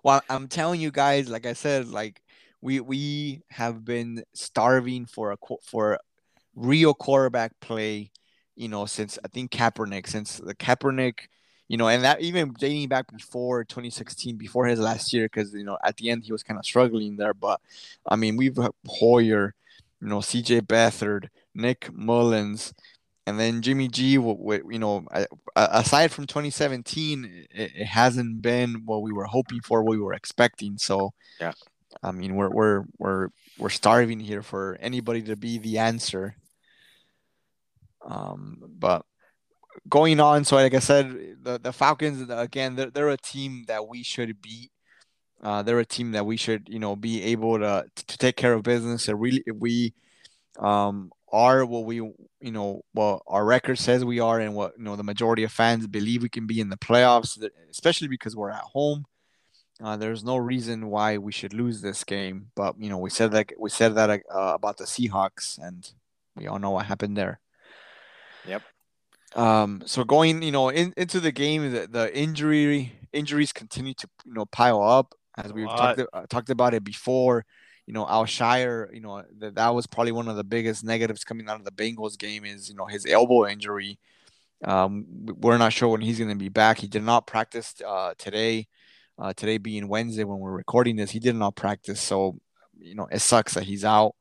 well, 0.04 0.22
I'm 0.30 0.48
telling 0.48 0.82
you 0.82 0.92
guys, 0.92 1.30
like 1.30 1.46
I 1.46 1.54
said, 1.54 1.88
like 1.90 2.22
we 2.62 2.80
we 2.80 3.42
have 3.50 3.84
been 3.86 4.24
starving 4.34 5.06
for 5.06 5.32
a 5.32 5.38
qu- 5.38 5.58
for 5.64 6.00
real 6.56 6.94
quarterback 6.94 7.60
play, 7.60 8.12
you 8.56 8.68
know, 8.68 8.86
since 8.86 9.18
I 9.24 9.28
think 9.28 9.52
Kaepernick, 9.52 10.08
since 10.08 10.38
the 10.38 10.56
Kaepernick, 10.56 11.20
you 11.68 11.78
know, 11.78 11.88
and 11.88 12.04
that 12.04 12.22
even 12.22 12.54
dating 12.60 12.90
back 12.90 13.12
before 13.12 13.64
2016, 13.64 14.36
before 14.38 14.66
his 14.66 14.80
last 14.80 15.14
year, 15.14 15.26
because 15.26 15.54
you 15.54 15.64
know 15.64 15.78
at 15.84 15.98
the 15.98 16.10
end 16.10 16.24
he 16.26 16.32
was 16.32 16.44
kind 16.44 16.60
of 16.60 16.66
struggling 16.66 17.16
there. 17.16 17.34
But 17.34 17.62
I 18.06 18.16
mean, 18.16 18.36
we've 18.38 18.58
had 18.58 18.72
Hoyer, 18.88 19.56
you 20.02 20.08
know, 20.08 20.22
C.J. 20.22 20.62
Beathard, 20.62 21.30
Nick 21.56 21.90
Mullens. 21.94 22.74
And 23.28 23.40
then 23.40 23.62
Jimmy 23.62 23.88
G, 23.88 24.14
you 24.14 24.80
know, 24.80 25.06
aside 25.56 26.12
from 26.12 26.26
2017, 26.26 27.46
it, 27.52 27.72
it 27.76 27.86
hasn't 27.86 28.42
been 28.42 28.82
what 28.86 29.04
we 29.04 29.14
were 29.14 29.26
hoping 29.26 29.62
for, 29.62 29.84
what 29.84 29.92
we 29.92 30.02
were 30.02 30.14
expecting. 30.14 30.78
So, 30.78 31.14
Yeah. 31.40 31.54
I 32.04 32.12
mean, 32.12 32.36
we're 32.36 32.50
we're 32.50 32.84
we're 32.98 33.30
we're 33.58 33.70
starving 33.70 34.20
here 34.20 34.42
for 34.42 34.78
anybody 34.82 35.22
to 35.24 35.36
be 35.36 35.58
the 35.58 35.78
answer. 35.78 36.36
Um, 38.06 38.58
but 38.80 39.06
going 39.90 40.20
on, 40.20 40.44
so 40.46 40.56
like 40.56 40.74
I 40.74 40.80
said, 40.80 41.38
the 41.42 41.60
the 41.60 41.74
Falcons 41.74 42.30
again, 42.30 42.76
they're, 42.76 42.90
they're 42.92 43.10
a 43.10 43.18
team 43.18 43.66
that 43.68 43.88
we 43.88 44.04
should 44.04 44.42
beat. 44.42 44.72
Uh, 45.42 45.64
they're 45.64 45.80
a 45.80 45.86
team 45.86 46.12
that 46.12 46.26
we 46.26 46.38
should, 46.38 46.70
you 46.70 46.80
know, 46.80 46.96
be 46.96 47.24
able 47.24 47.60
to 47.60 47.86
to 47.96 48.18
take 48.18 48.36
care 48.36 48.54
of 48.54 48.64
business. 48.64 49.08
And 49.08 49.20
really, 49.20 49.44
we 49.54 49.94
um 50.60 51.12
are 51.32 51.66
what 51.66 51.86
we 51.86 51.96
you 51.96 52.52
know 52.52 52.84
what 52.94 53.22
our 53.28 53.46
record 53.46 53.80
says 53.80 54.04
we 54.04 54.20
are 54.20 54.40
and 54.40 54.54
what 54.54 54.74
you 54.78 54.84
know 54.84 54.96
the 54.96 55.04
majority 55.04 55.44
of 55.44 55.52
fans 55.52 55.88
believe 55.88 56.22
we 56.22 56.30
can 56.30 56.46
be 56.46 56.60
in 56.60 56.70
the 56.70 56.78
playoffs 56.78 57.42
especially 57.70 58.08
because 58.08 58.36
we're 58.36 58.50
at 58.50 58.62
home 58.62 59.06
uh, 59.82 59.96
there's 59.98 60.24
no 60.24 60.38
reason 60.38 60.88
why 60.88 61.18
we 61.18 61.32
should 61.32 61.54
lose 61.54 61.82
this 61.82 62.04
game 62.04 62.48
but 62.56 62.76
you 62.78 62.90
know 62.90 62.98
we 62.98 63.10
said 63.10 63.32
that 63.32 63.50
we 63.58 63.70
said 63.70 63.96
that 63.96 64.10
uh, 64.10 64.52
about 64.54 64.78
the 64.78 64.84
Seahawks 64.84 65.58
and 65.58 65.92
we 66.36 66.48
all 66.48 66.60
know 66.60 66.72
what 66.72 66.86
happened 66.86 67.16
there 67.16 67.40
Yep. 68.48 68.62
um 69.36 69.82
so 69.86 70.04
going 70.04 70.42
you 70.44 70.52
know 70.52 70.70
in, 70.70 70.94
into 70.98 71.20
the 71.20 71.32
game 71.32 71.72
the, 71.72 71.88
the 71.88 72.18
injury 72.18 72.94
injuries 73.14 73.54
continue 73.54 73.94
to 73.94 74.08
you 74.26 74.34
know 74.34 74.46
pile 74.46 74.82
up 74.82 75.14
as 75.38 75.54
we've 75.54 75.70
talked, 75.70 76.02
uh, 76.12 76.26
talked 76.30 76.50
about 76.50 76.74
it 76.74 76.84
before 76.84 77.46
you 77.92 77.94
know, 77.94 78.08
Al 78.08 78.26
Shire, 78.26 78.90
you 78.94 79.02
know, 79.02 79.24
that 79.40 79.56
that 79.56 79.76
was 79.76 79.88
probably 79.88 80.12
one 80.12 80.28
of 80.28 80.36
the 80.36 80.44
biggest 80.44 80.84
negatives 80.84 81.24
coming 81.24 81.50
out 81.50 81.60
of 81.60 81.66
the 81.66 81.72
Bengals 81.72 82.18
game 82.18 82.46
is, 82.46 82.70
you 82.70 82.76
know, 82.76 82.86
his 82.86 83.06
elbow 83.06 83.48
injury. 83.48 84.00
Um, 84.64 85.06
we're 85.40 85.58
not 85.58 85.74
sure 85.74 85.90
when 85.90 86.00
he's 86.00 86.18
going 86.18 86.30
to 86.30 86.36
be 86.36 86.50
back. 86.50 86.78
He 86.78 86.88
did 86.88 87.04
not 87.04 87.28
practice 87.28 87.74
uh, 87.86 88.14
today. 88.18 88.68
Uh, 89.20 89.34
today 89.34 89.58
being 89.58 89.88
Wednesday 89.88 90.24
when 90.24 90.40
we're 90.40 90.54
recording 90.54 90.96
this, 90.96 91.12
he 91.12 91.20
did 91.20 91.36
not 91.36 91.56
practice. 91.56 92.00
So, 92.00 92.40
you 92.80 92.96
know, 92.96 93.08
it 93.12 93.20
sucks 93.20 93.56
that 93.56 93.66
he's 93.66 93.84
out. 93.84 94.16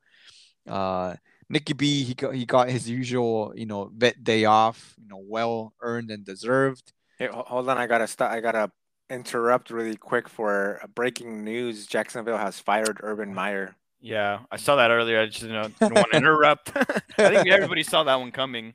Uh, 0.67 1.15
Nicky 1.51 1.73
B, 1.73 2.03
he 2.03 2.13
got, 2.13 2.33
he 2.33 2.45
got 2.45 2.69
his 2.69 2.89
usual, 2.89 3.53
you 3.55 3.65
know, 3.65 3.91
vet 3.95 4.23
day 4.23 4.45
off, 4.45 4.95
you 5.01 5.07
know, 5.07 5.21
well 5.23 5.73
earned 5.81 6.09
and 6.09 6.25
deserved. 6.25 6.93
Hey, 7.17 7.27
hold 7.31 7.69
on. 7.69 7.77
I 7.77 7.87
gotta 7.87 8.07
stop. 8.07 8.31
I 8.31 8.39
gotta 8.39 8.71
interrupt 9.09 9.69
really 9.69 9.97
quick 9.97 10.29
for 10.29 10.79
uh, 10.81 10.87
breaking 10.87 11.43
news. 11.43 11.85
Jacksonville 11.85 12.37
has 12.37 12.59
fired 12.59 12.99
Urban 13.03 13.33
Meyer. 13.33 13.75
Yeah, 13.99 14.39
I 14.49 14.57
saw 14.57 14.77
that 14.77 14.89
earlier. 14.89 15.19
I 15.19 15.27
just 15.27 15.43
you 15.43 15.49
know, 15.49 15.63
didn't 15.63 15.93
want 15.93 16.11
to 16.11 16.17
interrupt. 16.17 16.71
I 16.75 17.29
think 17.29 17.49
everybody 17.49 17.83
saw 17.83 18.03
that 18.03 18.19
one 18.19 18.31
coming. 18.31 18.73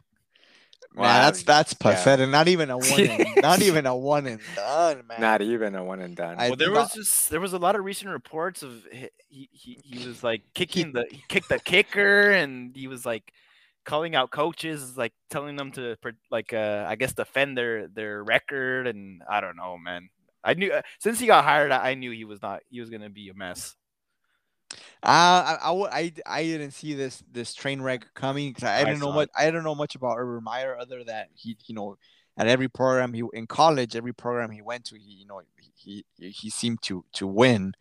Man, 0.97 1.05
Wow, 1.05 1.21
that's 1.27 1.43
that's 1.43 1.73
yeah. 1.75 1.95
pathetic. 1.95 2.31
Not 2.31 2.49
even 2.49 2.71
a 2.71 2.79
one, 2.79 3.01
and, 3.01 3.29
not 3.43 3.61
even 3.61 3.85
a 3.85 3.95
one 3.95 4.27
and 4.27 4.41
done, 4.55 5.07
man. 5.07 5.21
Not 5.21 5.43
even 5.43 5.75
a 5.75 5.85
one 5.85 6.01
and 6.01 6.17
done. 6.17 6.37
I 6.39 6.49
Well, 6.49 6.57
there 6.57 6.69
think 6.69 6.79
was 6.79 6.93
just 6.95 7.29
there 7.29 7.41
was 7.41 7.53
a 7.53 7.59
lot 7.59 7.77
of 7.77 7.85
recent 7.85 8.11
reports 8.11 8.63
of 8.63 8.83
he 8.91 9.11
he, 9.29 9.49
he, 9.53 9.79
he 9.85 10.07
was 10.07 10.25
like 10.25 10.43
kicking 10.55 10.93
the 10.93 11.05
he 11.11 11.23
kicked 11.29 11.51
the 11.51 11.59
kicker 11.65 12.31
and 12.31 12.75
he 12.75 12.89
was 12.89 13.05
like 13.05 13.31
calling 13.85 14.17
out 14.17 14.31
coaches 14.31 14.97
like 14.97 15.13
telling 15.31 15.57
them 15.57 15.71
to 15.73 15.97
like 16.31 16.53
uh 16.53 16.87
I 16.89 16.97
guess 16.97 17.13
defend 17.13 17.57
their 17.59 17.89
their 17.89 18.25
record 18.25 18.87
and 18.87 19.23
I 19.31 19.41
don't 19.41 19.57
know 19.57 19.79
man 19.79 20.09
I 20.43 20.55
knew 20.55 20.73
uh, 20.73 20.83
since 20.99 21.21
he 21.21 21.27
got 21.27 21.45
hired 21.45 21.71
I 21.71 21.91
I 21.91 21.95
knew 21.95 22.11
he 22.11 22.25
was 22.25 22.43
not 22.43 22.63
he 22.69 22.81
was 22.81 22.91
gonna 22.91 23.11
be 23.11 23.29
a 23.29 23.35
mess 23.35 23.77
Uh, 24.73 24.77
I, 25.03 25.59
I, 25.63 25.73
I, 26.01 26.13
I 26.27 26.43
didn't 26.43 26.73
see 26.73 26.95
this 26.95 27.23
this 27.31 27.55
train 27.55 27.81
wreck 27.81 28.07
coming 28.15 28.51
because 28.51 28.65
I, 28.65 28.81
I 28.81 28.85
didn't 28.85 29.01
know 29.01 29.07
saw 29.07 29.15
much. 29.15 29.31
I 29.37 29.51
don't 29.51 29.63
know 29.65 29.75
much 29.75 29.95
about 29.95 30.17
Urban 30.19 30.43
Meyer 30.43 30.77
other 30.79 31.05
than 31.05 31.27
he, 31.35 31.57
you 31.67 31.75
know, 31.75 31.97
at 32.37 32.49
every 32.49 32.69
program 32.69 33.13
he 33.13 33.23
in 33.33 33.47
college, 33.47 33.95
every 33.95 34.13
program 34.13 34.51
he 34.51 34.63
went 34.63 34.85
to, 34.87 34.97
he, 34.97 35.13
you 35.21 35.27
know, 35.27 35.41
he 35.77 36.05
he, 36.19 36.31
he 36.31 36.51
seemed 36.51 36.83
to 36.83 37.05
to 37.13 37.27
win. 37.27 37.75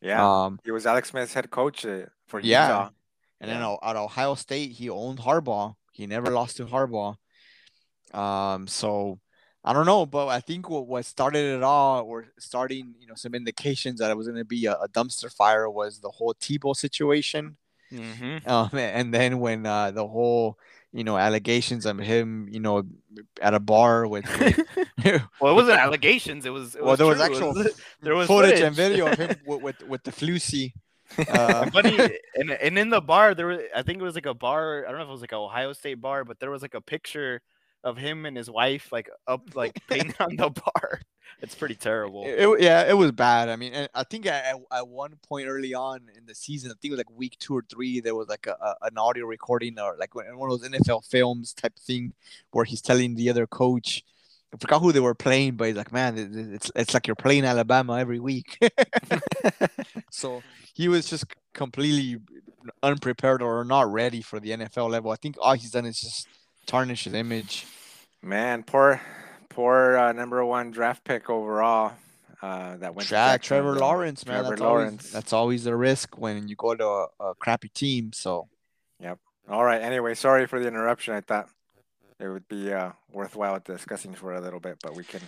yeah, 0.00 0.22
Um, 0.44 0.58
he 0.64 0.70
was 0.72 0.86
Alex 0.86 1.10
Smith's 1.10 1.34
head 1.34 1.50
coach 1.50 1.86
uh, 1.86 2.06
for 2.26 2.40
Yeah. 2.40 2.66
Utah. 2.66 2.90
and 3.40 3.50
then 3.50 3.60
Yeah. 3.60 3.76
at 3.82 3.96
Ohio 3.96 4.34
State, 4.34 4.72
he 4.72 4.90
owned 4.90 5.20
Harbaugh. 5.20 5.76
He 5.92 6.06
never 6.06 6.30
lost 6.30 6.56
to 6.56 6.66
Harbaugh. 6.66 7.16
Um, 8.12 8.66
so 8.66 9.20
I 9.68 9.74
don't 9.74 9.84
know, 9.84 10.06
but 10.06 10.28
I 10.28 10.40
think 10.40 10.70
what, 10.70 10.86
what 10.86 11.04
started 11.04 11.56
it 11.56 11.62
all, 11.62 12.02
or 12.04 12.24
starting, 12.38 12.94
you 12.98 13.06
know, 13.06 13.14
some 13.14 13.34
indications 13.34 14.00
that 14.00 14.10
it 14.10 14.16
was 14.16 14.26
going 14.26 14.38
to 14.38 14.44
be 14.44 14.64
a, 14.64 14.72
a 14.72 14.88
dumpster 14.88 15.30
fire 15.30 15.68
was 15.68 16.00
the 16.00 16.08
whole 16.08 16.32
Tebow 16.32 16.74
situation. 16.74 17.58
mm-hmm. 17.92 18.48
Um, 18.48 18.70
and 18.72 19.12
then 19.12 19.40
when 19.40 19.66
uh, 19.66 19.90
the 19.90 20.06
whole 20.08 20.58
you 20.92 21.04
know, 21.04 21.18
allegations 21.18 21.84
of 21.84 21.98
him, 21.98 22.48
you 22.50 22.60
know, 22.60 22.84
at 23.42 23.54
a 23.54 23.60
bar 23.60 24.06
with. 24.06 24.24
well, 25.04 25.52
it 25.52 25.54
wasn't 25.54 25.78
allegations. 25.78 26.46
It 26.46 26.50
was. 26.50 26.74
It 26.74 26.82
well, 26.82 26.92
was 26.92 26.98
there 26.98 27.06
was 27.06 27.16
true. 27.18 27.26
Actual 27.26 27.54
was- 27.54 27.80
there 28.00 28.14
was 28.14 28.26
footage, 28.26 28.60
and 28.60 28.74
video 28.74 29.06
of 29.06 29.18
him 29.18 29.36
with 29.46 29.62
with, 29.62 29.88
with 29.88 30.02
the 30.04 30.12
flusy. 30.12 30.72
Uh, 31.18 31.64
And 31.64 31.72
funny, 31.72 31.98
and 32.34 32.50
and 32.50 32.78
in 32.78 32.90
the 32.90 33.00
bar 33.00 33.34
there 33.34 33.46
was 33.46 33.60
I 33.74 33.82
think 33.82 34.00
it 34.00 34.04
was 34.04 34.14
like 34.14 34.26
a 34.26 34.34
bar. 34.34 34.86
I 34.86 34.90
don't 34.90 34.98
know 34.98 35.04
if 35.04 35.08
it 35.08 35.12
was 35.12 35.20
like 35.20 35.32
a 35.32 35.36
Ohio 35.36 35.72
State 35.72 36.00
bar, 36.00 36.24
but 36.24 36.40
there 36.40 36.50
was 36.50 36.62
like 36.62 36.74
a 36.74 36.80
picture 36.80 37.42
of 37.84 37.96
him 37.96 38.26
and 38.26 38.36
his 38.36 38.50
wife 38.50 38.90
like 38.92 39.08
up 39.26 39.54
like 39.54 39.78
painted 39.88 40.16
on 40.20 40.36
the 40.36 40.50
bar. 40.50 41.00
It's 41.40 41.54
pretty 41.54 41.76
terrible. 41.76 42.24
It, 42.26 42.30
it- 42.40 42.60
yeah, 42.62 42.82
it 42.88 42.94
was 42.96 43.12
bad. 43.12 43.48
I 43.48 43.54
mean, 43.56 43.72
and 43.72 43.88
I 43.94 44.02
think 44.02 44.26
at, 44.26 44.56
at- 44.72 44.88
one 44.88 45.14
point 45.28 45.46
early 45.48 45.72
on 45.74 46.00
in 46.16 46.26
the 46.26 46.34
season, 46.34 46.70
I 46.70 46.74
think 46.80 46.90
it 46.90 46.94
was 46.96 46.98
like 46.98 47.16
week 47.16 47.36
two 47.38 47.56
or 47.56 47.64
three, 47.70 48.00
there 48.00 48.14
was 48.16 48.28
like 48.28 48.46
a, 48.48 48.52
a 48.60 48.74
an 48.86 48.98
audio 48.98 49.24
recording 49.26 49.78
or 49.78 49.96
like 49.98 50.14
one 50.16 50.26
of 50.26 50.60
those 50.60 50.68
NFL 50.68 51.04
films 51.08 51.52
type 51.54 51.76
thing 51.78 52.12
where 52.50 52.64
he's 52.64 52.82
telling 52.82 53.14
the 53.14 53.30
other 53.30 53.46
coach, 53.46 54.02
I 54.52 54.56
forgot 54.56 54.80
who 54.80 54.90
they 54.90 55.00
were 55.00 55.14
playing, 55.14 55.56
but 55.56 55.68
he's 55.68 55.76
like, 55.76 55.92
man, 55.92 56.18
it- 56.18 56.34
it- 56.34 56.54
it's 56.54 56.70
it's 56.74 56.94
like 56.94 57.06
you're 57.06 57.14
playing 57.14 57.44
Alabama 57.44 57.98
every 57.98 58.18
week. 58.18 58.58
so 60.10 60.42
he 60.74 60.88
was 60.88 61.08
just 61.08 61.24
completely 61.54 62.18
unprepared 62.82 63.42
or 63.42 63.64
not 63.64 63.90
ready 63.92 64.22
for 64.22 64.40
the 64.40 64.50
NFL 64.50 64.90
level. 64.90 65.10
I 65.10 65.16
think 65.16 65.36
all 65.40 65.54
he's 65.54 65.70
done 65.70 65.86
is 65.86 66.00
just 66.00 66.26
tarnish 66.68 67.04
his 67.04 67.14
image. 67.14 67.66
Man, 68.22 68.62
poor, 68.62 69.00
poor 69.48 69.96
uh, 69.96 70.12
number 70.12 70.44
one 70.44 70.70
draft 70.70 71.02
pick 71.02 71.28
overall. 71.28 71.94
Uh, 72.40 72.76
that 72.76 72.94
went. 72.94 73.08
to 73.08 73.38
Trevor. 73.42 73.74
Lawrence, 73.74 74.24
man. 74.24 74.36
Trevor 74.36 74.50
that's 74.50 74.60
Lawrence. 74.60 75.02
always 75.02 75.12
that's 75.12 75.32
always 75.32 75.66
a 75.66 75.74
risk 75.74 76.16
when 76.16 76.46
you 76.46 76.54
go 76.54 76.72
to 76.76 76.86
a, 76.86 77.06
a 77.18 77.34
crappy 77.34 77.68
team. 77.68 78.12
So 78.12 78.48
Yep. 79.00 79.18
All 79.48 79.64
right. 79.64 79.82
Anyway, 79.82 80.14
sorry 80.14 80.46
for 80.46 80.60
the 80.60 80.68
interruption. 80.68 81.14
I 81.14 81.20
thought 81.20 81.48
it 82.20 82.28
would 82.28 82.46
be 82.48 82.72
uh, 82.72 82.92
worthwhile 83.10 83.58
discussing 83.64 84.14
for 84.14 84.34
a 84.34 84.40
little 84.40 84.60
bit, 84.60 84.78
but 84.82 84.94
we 84.94 85.02
can. 85.02 85.20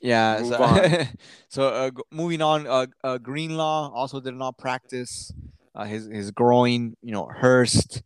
yeah. 0.00 0.38
Move 0.40 0.48
so 0.48 0.62
on. 0.62 1.08
so, 1.48 1.68
uh, 1.68 1.90
moving 2.10 2.42
on. 2.42 2.66
Uh, 2.66 2.86
uh, 3.02 3.18
Greenlaw 3.18 3.90
also 3.94 4.20
did 4.20 4.34
not 4.34 4.58
practice. 4.58 5.32
Uh, 5.74 5.84
his 5.84 6.06
his 6.06 6.30
groin, 6.32 6.96
you 7.02 7.12
know, 7.12 7.26
Hurst 7.26 8.02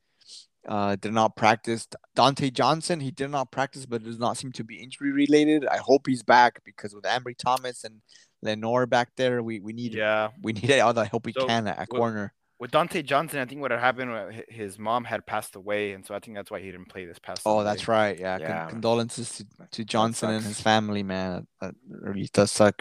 uh, 0.68 0.96
did 0.96 1.12
not 1.12 1.36
practice. 1.36 1.86
Dontae 2.16 2.52
Johnson, 2.52 3.00
he 3.00 3.10
did 3.10 3.30
not 3.30 3.50
practice, 3.50 3.86
but 3.86 4.02
does 4.04 4.18
not 4.18 4.36
seem 4.36 4.52
to 4.52 4.64
be 4.64 4.76
injury 4.76 5.12
related. 5.12 5.66
I 5.66 5.78
hope 5.78 6.06
he's 6.06 6.22
back 6.22 6.60
because 6.64 6.94
with 6.94 7.04
Ambry 7.04 7.36
Thomas 7.36 7.84
and 7.84 8.00
Lenoir 8.42 8.86
back 8.86 9.10
there, 9.16 9.42
we, 9.42 9.60
we 9.60 9.72
need 9.72 9.94
Yeah. 9.94 10.28
we 10.42 10.52
need 10.52 10.78
all 10.80 10.92
the 10.94 11.04
help 11.04 11.26
we 11.26 11.32
So, 11.32 11.46
can 11.46 11.66
at, 11.68 11.78
at 11.78 11.88
what- 11.90 11.98
corner. 11.98 12.32
With 12.58 12.70
Dontae 12.70 13.04
Johnson, 13.04 13.38
I 13.40 13.44
think 13.44 13.60
what 13.60 13.70
had 13.70 13.80
happened, 13.80 14.10
wa- 14.12 14.30
his 14.48 14.78
mom 14.78 15.04
had 15.04 15.26
passed 15.26 15.56
away, 15.56 15.92
and 15.92 16.06
so 16.06 16.14
I 16.14 16.20
think 16.20 16.38
that's 16.38 16.50
why 16.50 16.58
he 16.58 16.70
didn't 16.70 16.88
play 16.88 17.04
this 17.04 17.18
past. 17.18 17.42
Oh, 17.44 17.58
Sunday. 17.58 17.64
that's 17.70 17.86
right. 17.86 18.18
Yeah. 18.18 18.38
con- 18.38 18.70
condolences 18.70 19.28
to, 19.36 19.44
to 19.72 19.84
Johnson 19.84 20.30
and 20.30 20.42
his 20.42 20.58
family, 20.58 21.02
man. 21.02 21.46
That 21.60 21.74
really 21.86 22.30
does 22.32 22.50
suck. 22.50 22.80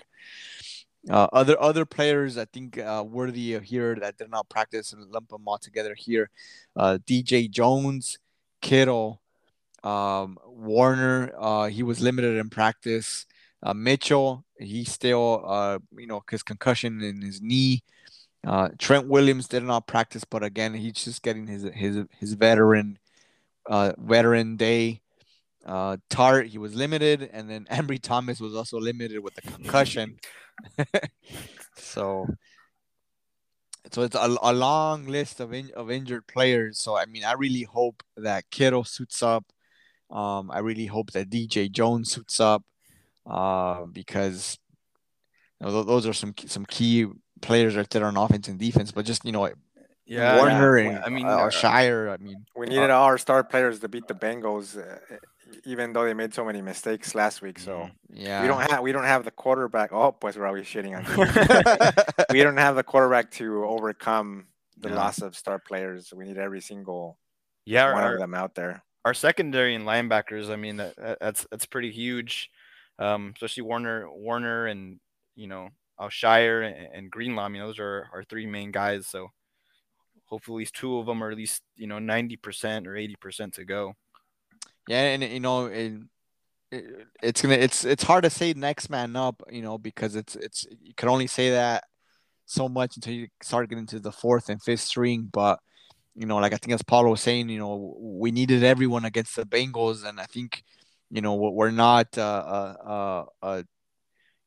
Uh, 1.09 1.27
other 1.33 1.59
other 1.61 1.85
players, 1.85 2.37
I 2.37 2.45
think, 2.45 2.79
uh, 2.79 3.03
worthy 3.07 3.53
of 3.53 3.63
here 3.63 3.95
that 3.95 4.17
did 4.17 4.31
not 4.31 4.49
practice 4.49 4.91
and 4.91 5.05
lump 5.11 5.29
them 5.29 5.43
all 5.45 5.59
together 5.59 5.93
here. 5.93 6.31
Uh, 6.75 6.97
DJ 7.05 7.49
Jones, 7.49 8.17
Kittle, 8.61 9.21
um, 9.83 10.39
Warner. 10.47 11.31
Uh, 11.37 11.67
he 11.67 11.83
was 11.83 12.01
limited 12.01 12.37
in 12.37 12.49
practice. 12.49 13.27
Uh, 13.61 13.75
Mitchell, 13.75 14.45
he 14.59 14.83
still, 14.83 15.43
uh, 15.45 15.77
you 15.95 16.07
know, 16.07 16.23
his 16.29 16.41
concussion 16.41 17.01
in 17.01 17.21
his 17.21 17.39
knee. 17.39 17.83
Trent 18.79 19.07
Williams 19.07 19.47
did 19.47 19.63
not 19.63 19.87
practice, 19.87 20.23
but 20.23 20.43
again, 20.43 20.73
he's 20.73 20.93
just 20.93 21.21
getting 21.21 21.45
his 21.45 21.63
his 21.73 22.03
his 22.19 22.33
veteran 22.33 22.97
veteran 23.69 24.55
day. 24.55 25.01
Tartt, 25.67 26.47
he 26.47 26.57
was 26.57 26.73
limited, 26.73 27.29
and 27.31 27.47
then 27.47 27.65
Ambry 27.71 28.01
Thomas 28.01 28.39
was 28.39 28.55
also 28.55 28.79
limited 28.79 29.19
with 29.19 29.35
the 29.35 29.41
concussion. 29.43 30.17
so, 31.77 32.27
so 33.91 34.01
it's 34.03 34.15
a, 34.15 34.35
a 34.41 34.53
long 34.53 35.05
list 35.05 35.39
of 35.39 35.53
in, 35.53 35.71
of 35.75 35.91
injured 35.91 36.27
players. 36.27 36.79
So 36.79 36.97
I 36.97 37.05
mean, 37.05 37.23
I 37.23 37.33
really 37.33 37.63
hope 37.63 38.03
that 38.17 38.49
Kittle 38.51 38.83
suits 38.83 39.21
up. 39.23 39.45
Um, 40.09 40.51
I 40.51 40.59
really 40.59 40.85
hope 40.85 41.11
that 41.11 41.29
DJ 41.29 41.71
Jones 41.71 42.11
suits 42.11 42.39
up, 42.39 42.63
uh, 43.25 43.85
because 43.85 44.57
you 45.59 45.65
know, 45.67 45.71
tho- 45.71 45.83
those 45.83 46.05
are 46.07 46.13
some 46.13 46.33
key- 46.33 46.47
some 46.47 46.65
key 46.65 47.07
players 47.41 47.75
right 47.75 47.89
there 47.89 48.05
on 48.05 48.17
offense 48.17 48.47
and 48.47 48.59
defense. 48.59 48.91
But 48.91 49.05
just 49.05 49.25
you 49.25 49.31
know, 49.31 49.49
Yeah, 50.05 50.37
Warner 50.37 50.77
yeah. 50.77 50.89
and 50.89 51.03
I 51.03 51.09
mean, 51.09 51.25
uh, 51.25 51.29
uh, 51.45 51.49
Shire. 51.49 52.09
I 52.09 52.17
mean, 52.17 52.45
We 52.55 52.67
needed 52.67 52.91
all 52.91 53.05
our 53.05 53.17
star 53.17 53.43
players 53.43 53.79
to 53.79 53.87
beat 53.87 54.07
the 54.07 54.13
Bengals, 54.13 54.77
uh, 54.77 55.17
even 55.63 55.93
though 55.93 56.05
they 56.05 56.13
made 56.13 56.33
so 56.33 56.43
many 56.45 56.61
mistakes 56.61 57.15
last 57.15 57.41
week. 57.41 57.59
So 57.59 57.89
yeah, 58.11 58.41
we 58.41 58.47
don't 58.47 58.61
have 58.69 58.81
we 58.81 58.91
don't 58.91 59.03
have 59.03 59.23
the 59.25 59.31
quarterback. 59.31 59.91
Oh, 59.93 60.11
pues 60.11 60.35
we're 60.37 60.45
always 60.47 60.65
shitting 60.65 60.95
on. 60.97 61.03
Jimmy. 61.05 62.15
we 62.31 62.43
don't 62.43 62.57
have 62.57 62.75
the 62.75 62.83
quarterback 62.83 63.31
to 63.31 63.63
overcome 63.65 64.47
the 64.77 64.89
Yeah. 64.89 64.95
loss 64.95 65.21
of 65.21 65.35
star 65.35 65.59
players. 65.59 66.13
We 66.15 66.25
need 66.25 66.37
every 66.37 66.61
single 66.61 67.17
yeah, 67.65 67.93
one 67.93 68.03
our, 68.03 68.13
of 68.15 68.19
them 68.19 68.33
out 68.33 68.55
there. 68.55 68.83
our 69.05 69.13
secondary 69.13 69.73
and 69.75 69.85
linebackers. 69.85 70.49
I 70.49 70.55
mean, 70.55 70.77
that, 70.77 70.95
that- 70.97 71.19
that's 71.19 71.47
that's 71.49 71.65
pretty 71.65 71.91
huge, 71.91 72.49
um, 72.99 73.31
especially 73.35 73.63
Warner, 73.63 74.09
Warner, 74.11 74.67
and 74.67 74.99
you 75.35 75.47
know, 75.47 75.69
Alshire 75.99 76.63
and, 76.67 76.93
and 76.93 77.11
Greenlaw. 77.11 77.45
I 77.45 77.49
mean, 77.49 77.61
those 77.61 77.79
are 77.79 78.09
our 78.13 78.23
three 78.23 78.45
main 78.45 78.71
guys. 78.71 79.07
So 79.07 79.29
hopefully, 80.25 80.55
at 80.55 80.59
least 80.59 80.75
two 80.75 80.97
of 80.97 81.05
them 81.05 81.23
are 81.23 81.31
at 81.31 81.37
least 81.37 81.61
you 81.75 81.87
know 81.87 81.99
ninety 81.99 82.35
percent 82.35 82.87
or 82.87 82.95
eighty 82.95 83.15
percent 83.15 83.53
to 83.55 83.65
go. 83.65 83.95
Yeah, 84.87 85.01
and 85.01 85.23
you 85.23 85.39
know, 85.39 85.65
it, 85.65 85.93
it, 86.71 86.85
it's 87.23 87.41
gonna 87.41 87.55
it's 87.55 87.85
it's 87.85 88.03
hard 88.03 88.23
to 88.23 88.29
say 88.29 88.53
next 88.53 88.89
man 88.89 89.15
up, 89.15 89.41
you 89.49 89.61
know, 89.61 89.77
because 89.77 90.15
it's 90.15 90.35
it's 90.35 90.67
you 90.81 90.93
can 90.95 91.09
only 91.09 91.27
say 91.27 91.51
that 91.51 91.85
so 92.45 92.69
much 92.69 92.97
until 92.97 93.13
you 93.13 93.27
start 93.41 93.69
getting 93.69 93.87
to 93.87 93.99
the 93.99 94.11
fourth 94.11 94.49
and 94.49 94.61
fifth 94.61 94.81
string. 94.81 95.29
But 95.31 95.59
you 96.15 96.25
know, 96.27 96.37
like 96.37 96.53
I 96.53 96.57
think 96.57 96.73
as 96.73 96.83
Paulo 96.83 97.11
was 97.11 97.21
saying, 97.21 97.49
you 97.49 97.59
know, 97.59 97.95
we 97.99 98.31
needed 98.31 98.63
everyone 98.63 99.05
against 99.05 99.35
the 99.35 99.45
Bengals, 99.45 100.05
and 100.05 100.19
I 100.19 100.25
think 100.25 100.63
you 101.11 101.21
know 101.21 101.35
we're 101.35 101.71
not 101.71 102.17
uh, 102.17 102.21
uh, 102.21 102.75
uh, 102.85 103.45
uh 103.45 103.57
you 103.57 103.65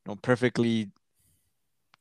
know 0.06 0.16
perfectly 0.16 0.90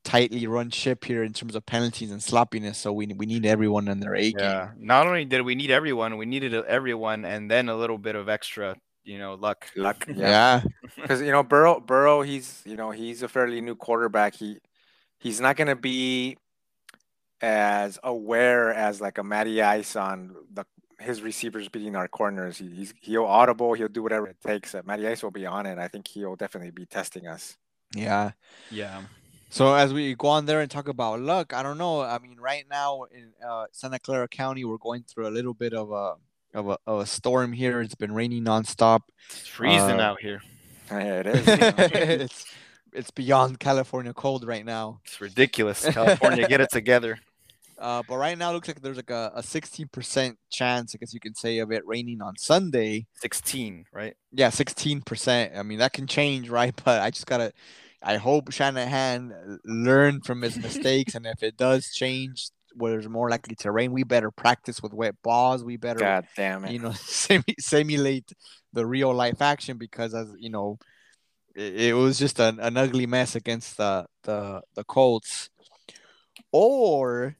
tightly 0.07 0.47
run 0.47 0.69
ship 0.69 1.03
here 1.03 1.21
in 1.21 1.33
terms 1.33 1.53
of 1.53 1.65
penalties 1.65 2.11
and 2.11 2.23
sloppiness. 2.23 2.77
So 2.77 2.93
we 2.93 3.07
we 3.07 3.25
need 3.25 3.45
everyone 3.45 3.89
in 3.89 3.99
their 3.99 4.15
A 4.15 4.31
game. 4.31 4.39
Yeah. 4.39 4.69
Not 4.77 5.05
only 5.05 5.25
did 5.25 5.41
we 5.41 5.53
need 5.53 5.69
everyone, 5.69 6.15
we 6.15 6.25
needed 6.25 6.53
everyone, 6.53 7.25
and 7.25 7.51
then 7.51 7.67
a 7.67 7.75
little 7.75 7.97
bit 7.97 8.15
of 8.15 8.29
extra, 8.29 8.77
you 9.03 9.19
know, 9.19 9.33
luck. 9.33 9.69
Luck. 9.75 10.07
Yeah. 10.15 10.61
because 10.95 11.21
you 11.21 11.31
know 11.31 11.43
Burrow. 11.43 11.81
Burrow, 11.81 12.21
he's 12.21 12.63
you 12.65 12.77
know 12.77 12.91
he's 12.91 13.21
a 13.21 13.27
fairly 13.27 13.59
new 13.59 13.75
quarterback. 13.75 14.35
He 14.35 14.59
he's 15.19 15.41
not 15.41 15.57
gonna 15.57 15.75
be 15.75 16.37
as 17.41 17.99
aware 18.01 18.73
as 18.73 19.01
like 19.01 19.17
a 19.17 19.23
Matty 19.23 19.61
Ice 19.61 19.97
on 19.97 20.35
the 20.53 20.65
his 20.99 21.21
receivers 21.21 21.67
beating 21.67 21.97
our 21.97 22.07
corners. 22.07 22.57
He, 22.57 22.69
he's 22.69 22.93
he'll 23.01 23.25
audible. 23.25 23.73
He'll 23.73 23.89
do 23.89 24.03
whatever 24.03 24.27
it 24.27 24.37
takes. 24.41 24.73
Uh, 24.73 24.83
Matty 24.85 25.05
Ice 25.05 25.21
will 25.21 25.31
be 25.31 25.45
on 25.45 25.65
it. 25.65 25.77
I 25.77 25.89
think 25.89 26.07
he'll 26.07 26.37
definitely 26.37 26.71
be 26.71 26.85
testing 26.85 27.27
us. 27.27 27.57
Yeah. 27.93 28.31
Yeah. 28.71 29.01
So 29.49 29.73
as 29.73 29.93
we 29.93 30.13
go 30.15 30.27
on 30.29 30.45
there 30.45 30.59
and 30.61 30.69
talk 30.69 30.87
about 30.87 31.19
luck, 31.21 31.53
I 31.53 31.63
don't 31.63 31.77
know. 31.77 32.01
I 32.01 32.19
mean, 32.19 32.37
right 32.39 32.65
now 32.69 33.03
in 33.11 33.31
uh, 33.47 33.65
Santa 33.71 33.99
Clara 33.99 34.27
County, 34.27 34.65
we're 34.65 34.77
going 34.77 35.03
through 35.03 35.27
a 35.27 35.31
little 35.31 35.53
bit 35.53 35.73
of 35.73 35.91
a 35.91 36.15
of 36.53 36.69
a, 36.69 36.77
of 36.85 36.99
a 37.01 37.05
storm 37.05 37.53
here. 37.53 37.81
It's 37.81 37.95
been 37.95 38.13
raining 38.13 38.43
nonstop. 38.43 39.01
It's 39.29 39.47
freezing 39.47 39.99
Uh, 39.99 40.03
out 40.03 40.21
here. 40.21 40.41
Yeah, 40.91 41.19
it 41.19 41.27
is. 41.27 41.47
you 41.47 41.57
know. 41.57 41.73
it's 41.77 42.45
it's 42.93 43.11
beyond 43.11 43.59
California 43.59 44.13
cold 44.13 44.45
right 44.45 44.65
now. 44.65 44.99
It's 45.05 45.21
ridiculous. 45.21 45.85
California, 45.85 46.47
get 46.47 46.61
it 46.61 46.69
together. 46.71 47.19
Uh, 47.79 48.01
but 48.07 48.17
right 48.17 48.35
now, 48.39 48.49
it 48.49 48.53
looks 48.55 48.67
like 48.67 48.81
there's 48.81 48.97
like 48.97 49.11
a, 49.11 49.31
a 49.35 49.41
16% 49.43 50.35
chance, 50.49 50.95
I 50.95 50.97
guess 50.97 51.13
you 51.13 51.19
can 51.19 51.35
say, 51.35 51.59
of 51.59 51.71
it 51.71 51.85
raining 51.85 52.23
on 52.23 52.35
Sunday. 52.35 53.05
16, 53.21 53.85
right? 53.93 54.15
Yeah, 54.31 54.49
16%. 54.49 55.55
I 55.55 55.61
mean, 55.61 55.77
that 55.77 55.93
can 55.93 56.07
change, 56.07 56.49
right? 56.49 56.73
But 56.83 57.01
I 57.03 57.11
just 57.11 57.27
got 57.27 57.37
to, 57.37 57.53
I 58.01 58.17
hope 58.17 58.51
Shanahan 58.51 59.59
learned 59.65 60.25
from 60.25 60.41
his 60.41 60.57
mistakes. 60.57 61.15
and 61.15 61.25
if 61.25 61.41
it 61.43 61.57
does 61.57 61.89
change, 61.93 62.49
where 62.75 62.91
there's 62.91 63.09
more 63.09 63.29
likely 63.29 63.55
to 63.55 63.71
rain, 63.71 63.91
we 63.91 64.03
better 64.03 64.29
practice 64.29 64.81
with 64.83 64.93
wet 64.93 65.15
balls. 65.23 65.63
We 65.63 65.77
better, 65.77 65.99
God 65.99 66.27
damn 66.35 66.63
it. 66.65 66.71
you 66.71 66.79
know, 66.79 66.89
simu- 66.93 67.59
simulate 67.59 68.31
the 68.73 68.85
real 68.85 69.13
life 69.13 69.41
action 69.41 69.77
because, 69.77 70.13
as 70.13 70.27
you 70.37 70.51
know, 70.51 70.77
it, 71.55 71.81
it 71.81 71.93
was 71.95 72.19
just 72.19 72.39
an, 72.39 72.59
an 72.59 72.77
ugly 72.77 73.07
mess 73.07 73.35
against 73.35 73.77
the, 73.77 74.05
the, 74.23 74.61
the 74.75 74.83
Colts. 74.83 75.49
Or 76.51 77.35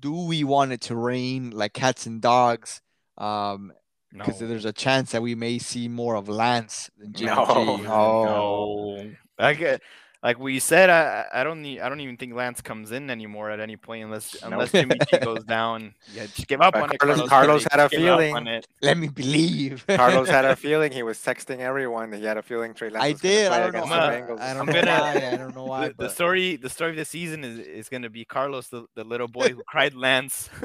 do 0.00 0.26
we 0.26 0.44
want 0.44 0.72
it 0.72 0.82
to 0.82 0.94
rain 0.96 1.50
like 1.50 1.72
cats 1.72 2.06
and 2.06 2.20
dogs? 2.20 2.80
Um, 3.16 3.72
No. 4.12 4.24
because 4.24 4.40
there's 4.40 4.64
a 4.66 4.72
chance 4.72 5.12
that 5.12 5.22
we 5.22 5.34
may 5.34 5.58
see 5.58 5.88
more 5.88 6.16
of 6.16 6.28
Lance 6.28 6.90
than 6.98 7.12
Jimmy 7.14 7.30
No. 7.34 7.46
G. 7.46 7.86
Oh, 7.86 8.96
no. 8.96 9.12
I 9.38 9.54
get 9.54 9.82
like 10.22 10.38
we 10.40 10.58
said, 10.58 10.88
I 10.90 11.26
I 11.32 11.44
don't 11.44 11.60
need 11.62 11.80
I 11.80 11.88
don't 11.90 12.00
even 12.00 12.16
think 12.16 12.32
Lance 12.34 12.60
comes 12.62 12.90
in 12.90 13.10
anymore 13.10 13.50
at 13.50 13.60
any 13.60 13.76
point 13.76 14.02
unless 14.04 14.34
unless 14.42 14.72
Jimmy 14.72 14.96
G 15.10 15.18
goes 15.18 15.44
down. 15.44 15.94
Yeah, 16.12 16.24
just 16.26 16.48
give 16.48 16.60
up 16.62 16.72
But 16.72 16.82
on 16.84 16.90
it. 16.94 16.98
Carlos- 16.98 17.18
Carlos, 17.28 17.28
Carlos 17.28 17.66
had 17.70 17.80
a 17.80 17.88
feeling. 17.90 18.34
on 18.34 18.48
it. 18.48 18.66
Let 18.82 18.96
me 18.96 19.08
believe. 19.08 19.84
Carlos 19.88 20.28
had 20.28 20.44
a 20.46 20.56
feeling 20.56 20.90
he 20.90 21.02
was 21.02 21.18
texting 21.18 21.58
everyone. 21.58 22.10
That 22.10 22.18
he 22.20 22.24
had 22.24 22.38
a 22.38 22.42
feeling 22.42 22.72
Trey 22.74 22.88
Lance 22.88 23.04
I 23.04 23.12
was 23.12 23.20
gonna 23.20 23.34
did. 23.34 23.48
play 23.48 23.56
I 23.56 23.60
don't 23.60 23.72
know. 23.72 23.78
against 23.78 23.92
I'm 23.92 24.00
the 24.00 24.22
gonna- 24.22 24.26
Bengals. 24.26 24.40
I 24.40 24.54
don't 24.54 24.66
know 24.66 24.72
gonna- 24.72 24.90
why. 25.00 25.30
I 25.32 25.36
don't 25.36 25.54
know 25.54 25.64
why. 25.74 25.88
The, 25.88 25.94
the 25.98 26.08
story 26.08 26.56
the 26.56 26.70
story 26.70 26.90
of 26.90 26.96
the 26.96 27.04
season 27.04 27.44
is 27.44 27.58
is 27.58 27.88
gonna 27.90 28.10
be 28.10 28.24
Carlos, 28.24 28.68
the, 28.68 28.86
the 28.94 29.04
little 29.04 29.28
boy 29.28 29.50
who 29.50 29.62
cried 29.68 29.94
Lance. 29.94 30.48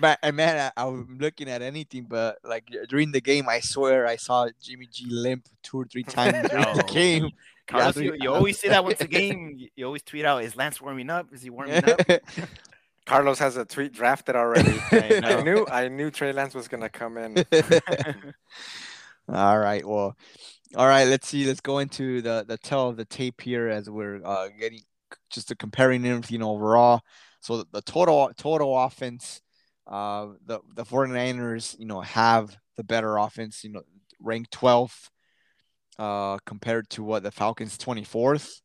but 0.00 0.18
uh, 0.22 0.32
man, 0.32 0.72
I, 0.76 0.82
I'm 0.82 1.18
looking 1.20 1.48
at 1.48 1.62
anything, 1.62 2.06
but 2.08 2.38
like 2.44 2.68
during 2.88 3.12
the 3.12 3.20
game, 3.20 3.48
I 3.48 3.60
swear 3.60 4.06
I 4.06 4.16
saw 4.16 4.48
Jimmy 4.60 4.86
G 4.90 5.06
limp 5.08 5.48
two 5.62 5.80
or 5.80 5.84
three 5.84 6.02
times 6.02 6.48
during 6.50 6.76
the 6.76 6.84
game. 6.84 7.30
Carlos, 7.66 7.94
dude, 7.94 8.04
you, 8.04 8.16
you 8.20 8.32
always 8.32 8.58
say 8.58 8.68
that 8.68 8.84
once 8.84 9.00
a 9.00 9.06
game. 9.06 9.54
You, 9.56 9.68
you 9.74 9.86
always 9.86 10.02
tweet 10.02 10.24
out, 10.24 10.42
"Is 10.42 10.56
Lance 10.56 10.80
warming 10.80 11.10
up? 11.10 11.28
Is 11.32 11.42
he 11.42 11.50
warming 11.50 11.84
up?" 11.84 12.00
Carlos 13.06 13.38
has 13.38 13.56
a 13.56 13.64
tweet 13.64 13.92
drafted 13.92 14.36
already. 14.36 14.78
I 14.92 15.20
I 15.22 15.42
knew 15.42 15.66
I 15.70 15.88
knew 15.88 16.10
Trey 16.10 16.32
Lance 16.32 16.54
was 16.54 16.68
gonna 16.68 16.88
come 16.88 17.16
in. 17.18 17.44
all 19.28 19.58
right. 19.58 19.86
Well, 19.86 20.16
all 20.76 20.86
right. 20.86 21.04
Let's 21.04 21.28
see. 21.28 21.46
Let's 21.46 21.60
go 21.60 21.78
into 21.78 22.22
the 22.22 22.44
the 22.46 22.58
tell 22.58 22.88
of 22.88 22.96
the 22.96 23.04
tape 23.04 23.40
here 23.40 23.68
as 23.68 23.88
we're 23.88 24.24
uh, 24.24 24.48
getting 24.58 24.80
just 25.30 25.50
a 25.50 25.56
comparing 25.56 26.06
everything 26.06 26.42
overall. 26.42 27.02
So 27.40 27.58
the, 27.58 27.66
the 27.72 27.82
total 27.82 28.30
total 28.36 28.78
offense, 28.78 29.42
uh, 29.86 30.28
the 30.46 30.60
the 30.74 30.84
49ers, 30.84 31.78
you 31.78 31.86
know, 31.86 32.00
have 32.00 32.56
the 32.76 32.84
better 32.84 33.16
offense. 33.16 33.64
You 33.64 33.70
know, 33.72 33.82
ranked 34.20 34.52
12th, 34.52 35.10
uh, 35.98 36.38
compared 36.46 36.88
to 36.90 37.02
what 37.02 37.22
the 37.22 37.30
Falcons 37.30 37.76
24th. 37.78 38.60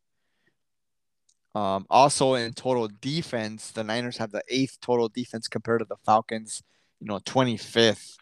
Um, 1.55 1.85
also 1.89 2.35
in 2.35 2.53
total 2.53 2.87
defense, 3.01 3.71
the 3.71 3.83
Niners 3.83 4.17
have 4.17 4.31
the 4.31 4.43
eighth 4.49 4.77
total 4.81 5.09
defense 5.09 5.47
compared 5.47 5.79
to 5.79 5.85
the 5.85 5.97
Falcons, 6.05 6.61
you 6.99 7.07
know, 7.07 7.19
25th. 7.19 8.17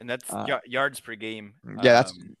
and 0.00 0.10
that's 0.10 0.32
Uh, 0.32 0.44
ya- 0.48 0.60
yards 0.66 1.00
per 1.00 1.14
game. 1.14 1.54
Yeah, 1.64 1.92
that's 1.94 2.12
Um, 2.12 2.36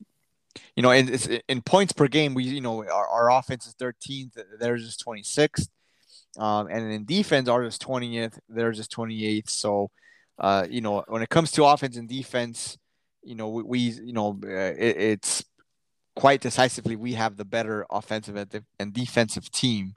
you 0.76 0.82
know, 0.82 0.90
in 0.90 1.08
in 1.48 1.62
points 1.62 1.92
per 1.92 2.08
game, 2.08 2.34
we 2.34 2.44
you 2.44 2.60
know 2.60 2.84
our, 2.84 3.08
our 3.08 3.30
offense 3.30 3.66
is 3.66 3.74
13th, 3.74 4.36
theirs 4.58 4.82
is 4.82 4.96
26th, 4.96 5.68
um, 6.38 6.66
and 6.66 6.92
in 6.92 7.04
defense, 7.04 7.48
ours 7.48 7.74
is 7.74 7.78
20th, 7.78 8.38
theirs 8.48 8.78
is 8.78 8.88
28th. 8.88 9.48
So, 9.48 9.90
uh, 10.42 10.66
you 10.68 10.80
know, 10.80 11.04
when 11.06 11.22
it 11.22 11.28
comes 11.28 11.52
to 11.52 11.64
offense 11.64 11.96
and 11.96 12.08
defense, 12.08 12.76
you 13.22 13.36
know, 13.36 13.48
we, 13.48 13.62
we 13.62 13.78
you 13.78 14.12
know 14.12 14.38
uh, 14.44 14.48
it, 14.48 14.96
it's 14.96 15.44
quite 16.16 16.40
decisively 16.40 16.96
we 16.96 17.14
have 17.14 17.36
the 17.36 17.44
better 17.44 17.86
offensive 17.90 18.36
and, 18.78 18.92
defensive 18.92 19.50
team. 19.50 19.94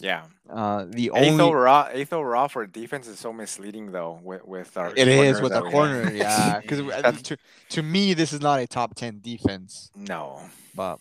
Yeah. 0.00 0.24
Uh, 0.48 0.86
the 0.88 1.10
Eighth 1.14 1.32
only 1.32 1.44
overall, 1.44 1.88
eighth 1.92 2.12
overall 2.12 2.48
for 2.48 2.66
defense 2.66 3.06
is 3.06 3.18
so 3.18 3.32
misleading 3.32 3.92
though. 3.92 4.20
With 4.22 4.44
with 4.44 4.76
our 4.76 4.92
it 4.96 5.08
is 5.08 5.40
with 5.40 5.52
that 5.52 5.60
the 5.60 5.64
have. 5.64 5.72
corner, 5.72 6.12
yeah, 6.12 6.60
because 6.60 7.22
to 7.22 7.36
to 7.70 7.82
me 7.82 8.14
this 8.14 8.32
is 8.32 8.40
not 8.40 8.60
a 8.60 8.66
top 8.66 8.94
10 8.96 9.20
defense. 9.22 9.90
No. 9.94 10.40
but 10.74 10.98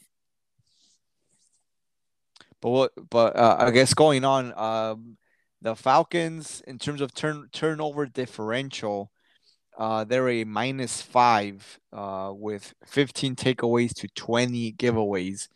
but 2.62 2.70
what 2.70 2.92
but 3.10 3.36
uh, 3.36 3.58
I 3.60 3.72
guess 3.72 3.94
going 3.94 4.24
on 4.24 4.54
um 4.58 5.18
the 5.62 5.76
Falcons 5.76 6.62
in 6.68 6.78
terms 6.80 7.02
of 7.02 7.14
turn 7.14 7.50
turnover 7.52 8.06
differential 8.06 9.12
uh 9.78 10.04
they're 10.04 10.30
a 10.30 10.44
minus 10.44 11.02
5 11.02 11.80
uh 11.94 12.32
with 12.34 12.74
15 12.86 13.36
takeaways 13.36 13.94
to 13.96 14.08
20 14.10 14.74
giveaways. 14.74 15.50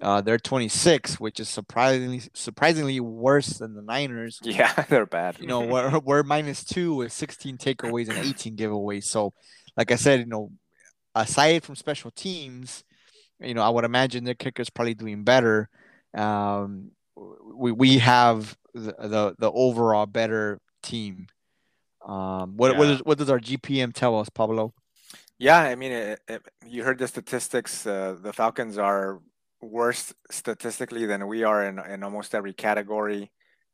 Uh 0.00 0.20
they're 0.20 0.38
26 0.38 1.20
which 1.20 1.40
is 1.40 1.48
surprisingly 1.48 2.22
surprisingly 2.34 3.00
worse 3.00 3.58
than 3.58 3.74
the 3.74 3.82
Niners. 3.82 4.40
Yeah, 4.44 4.72
they're 4.88 5.06
bad. 5.06 5.38
You 5.40 5.46
know, 5.46 5.60
we're, 5.60 5.98
we're 6.00 6.22
minus 6.22 6.64
2 6.64 6.94
with 6.94 7.12
16 7.12 7.58
takeaways 7.58 8.08
and 8.08 8.18
18 8.18 8.56
giveaways. 8.56 9.04
So 9.04 9.32
like 9.76 9.92
I 9.92 9.96
said, 9.96 10.20
you 10.20 10.26
know, 10.26 10.50
aside 11.14 11.62
from 11.62 11.76
special 11.76 12.10
teams, 12.10 12.84
you 13.40 13.54
know, 13.54 13.62
I 13.62 13.68
would 13.68 13.84
imagine 13.84 14.24
their 14.24 14.34
kicker's 14.34 14.70
probably 14.70 14.94
doing 14.94 15.24
better. 15.24 15.68
Um, 16.14 16.90
we 17.16 17.72
we 17.72 17.98
have 17.98 18.56
the 18.74 18.94
the, 18.98 19.34
the 19.38 19.50
overall 19.52 20.06
better 20.06 20.58
team. 20.82 21.26
Um, 22.04 22.56
what 22.56 22.76
what, 22.76 22.86
Yeah. 22.86 22.92
does, 22.92 23.00
what 23.04 23.18
does 23.18 23.30
our 23.30 23.40
GPM 23.40 23.92
tell 23.92 24.18
us, 24.18 24.28
Pablo? 24.28 24.74
Yeah, 25.38 25.58
I 25.60 25.74
mean, 25.74 25.92
it, 25.92 26.20
it, 26.28 26.42
you 26.66 26.84
heard 26.84 26.98
the 26.98 27.08
statistics. 27.08 27.86
Uh, 27.86 28.16
the 28.20 28.32
Falcons 28.32 28.78
are 28.78 29.20
worse 29.60 30.12
statistically 30.30 31.06
than 31.06 31.26
we 31.26 31.42
are 31.44 31.64
in 31.64 31.78
in 31.78 32.02
almost 32.02 32.34
every 32.34 32.52
category. 32.52 33.30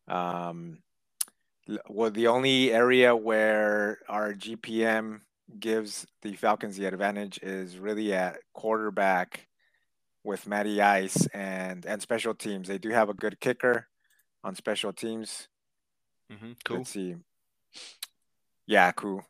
Um, 0.09 0.78
well, 1.88 2.11
the 2.11 2.26
only 2.28 2.72
area 2.72 3.14
where 3.14 3.99
our 4.09 4.32
GPM 4.34 5.20
gives 5.59 6.07
the 6.22 6.34
Falcons 6.34 6.76
the 6.76 6.86
advantage 6.86 7.38
is 7.43 7.78
really 7.78 8.12
at 8.12 8.38
quarterback 8.55 9.47
with 10.24 10.46
Matty 10.46 10.80
Ice 10.80 11.26
and 11.34 11.84
and 11.86 12.02
special 12.02 12.34
teams. 12.34 12.68
They 12.68 12.78
do 12.78 12.90
have 12.90 13.08
a 13.08 13.14
good 13.14 13.40
kicker 13.40 13.88
on 14.44 14.54
special 14.54 14.92
teams. 14.92 15.48
Mm-hmm, 16.32 16.52
cool. 16.64 16.76
Let's 16.78 16.90
see. 16.90 17.16
Yeah, 18.66 18.92
cool. 18.92 19.24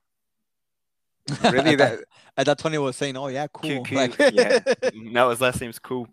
Really, 1.45 1.76
that 1.76 2.01
I 2.36 2.45
thought 2.45 2.59
Tony 2.59 2.78
was 2.78 2.97
saying, 2.97 3.16
"Oh 3.16 3.28
yeah, 3.28 3.47
cool." 3.53 3.84
cool, 3.84 3.97
Like, 3.97 4.18
yeah. 4.32 4.59
No, 4.95 5.30
his 5.30 5.41
last 5.41 5.61
name's 5.61 5.78
Koo. 5.78 6.07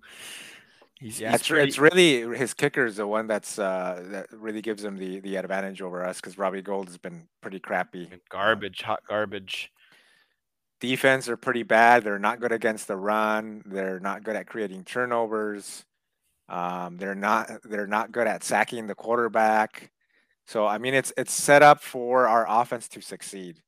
He's, 0.99 1.19
Yeah, 1.19 1.32
he's 1.32 1.41
it's, 1.41 1.51
re- 1.51 1.63
it's 1.63 1.78
really 1.78 2.38
his 2.38 2.53
kicker 2.53 2.86
is 2.86 2.97
the 2.97 3.07
one 3.07 3.28
that's 3.28 3.57
uh, 3.57 4.03
that 4.07 4.28
really 4.32 4.61
gives 4.61 4.84
him 4.84 4.97
the 4.97 5.19
the 5.19 5.36
advantage 5.38 5.82
over 5.82 6.05
us 6.05 6.21
because 6.21 6.38
Robbie 6.38 6.61
Gould 6.61 6.88
has 6.88 6.97
been 6.97 7.28
pretty 7.41 7.59
crappy. 7.59 8.09
garbage, 8.30 8.82
hot 8.82 9.01
garbage. 9.07 9.71
Defense 10.80 11.28
are 11.28 11.38
pretty 11.38 11.63
bad. 11.63 12.03
They're 12.03 12.19
not 12.19 12.39
good 12.39 12.51
against 12.51 12.88
the 12.88 12.97
run. 12.97 13.63
They're 13.65 13.99
not 13.99 14.23
good 14.23 14.36
at 14.36 14.47
creating 14.47 14.84
turnovers. 14.84 15.86
Um, 16.49 16.97
they're 16.97 17.15
not 17.15 17.49
they're 17.63 17.88
not 17.88 18.11
good 18.11 18.28
at 18.28 18.43
sacking 18.43 18.88
the 18.88 18.95
quarterback. 18.95 19.91
So 20.45 20.65
I 20.67 20.78
mean, 20.78 20.93
it's 20.93 21.11
it's 21.17 21.34
set 21.34 21.61
up 21.63 21.82
for 21.82 22.28
our 22.28 22.45
offense 22.47 22.88
to 22.89 23.01
succeed. 23.01 23.61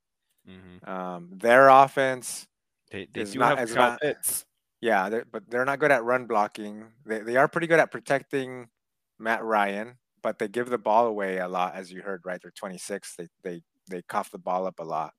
Mhm. 0.48 0.88
Um, 0.88 1.28
their 1.32 1.68
offense, 1.68 2.46
They, 2.90 3.06
they 3.12 3.20
It's 3.22 3.32
do 3.32 3.38
not- 3.40 3.58
have 3.58 3.74
not- 3.74 4.00
Pitts. 4.00 4.46
yeah, 4.80 5.08
they're, 5.10 5.24
but 5.30 5.48
they're 5.50 5.64
not 5.66 5.78
good 5.78 5.90
at 5.92 6.02
run 6.04 6.26
blocking. 6.26 6.92
They 7.04 7.20
they 7.20 7.36
are 7.36 7.48
pretty 7.48 7.66
good 7.66 7.80
at 7.80 7.90
protecting 7.90 8.70
Matt 9.18 9.44
Ryan, 9.44 9.98
but 10.22 10.38
they 10.38 10.48
give 10.48 10.70
the 10.70 10.78
ball 10.78 11.06
away 11.06 11.38
a 11.38 11.48
lot, 11.48 11.74
as 11.74 11.92
you 11.92 12.02
heard. 12.02 12.22
Right, 12.24 12.40
they're 12.40 12.50
26. 12.52 13.16
They 13.16 13.28
they 13.42 13.62
they 13.90 14.02
cough 14.02 14.30
the 14.30 14.38
ball 14.38 14.66
up 14.66 14.78
a 14.80 14.84
lot. 14.84 15.12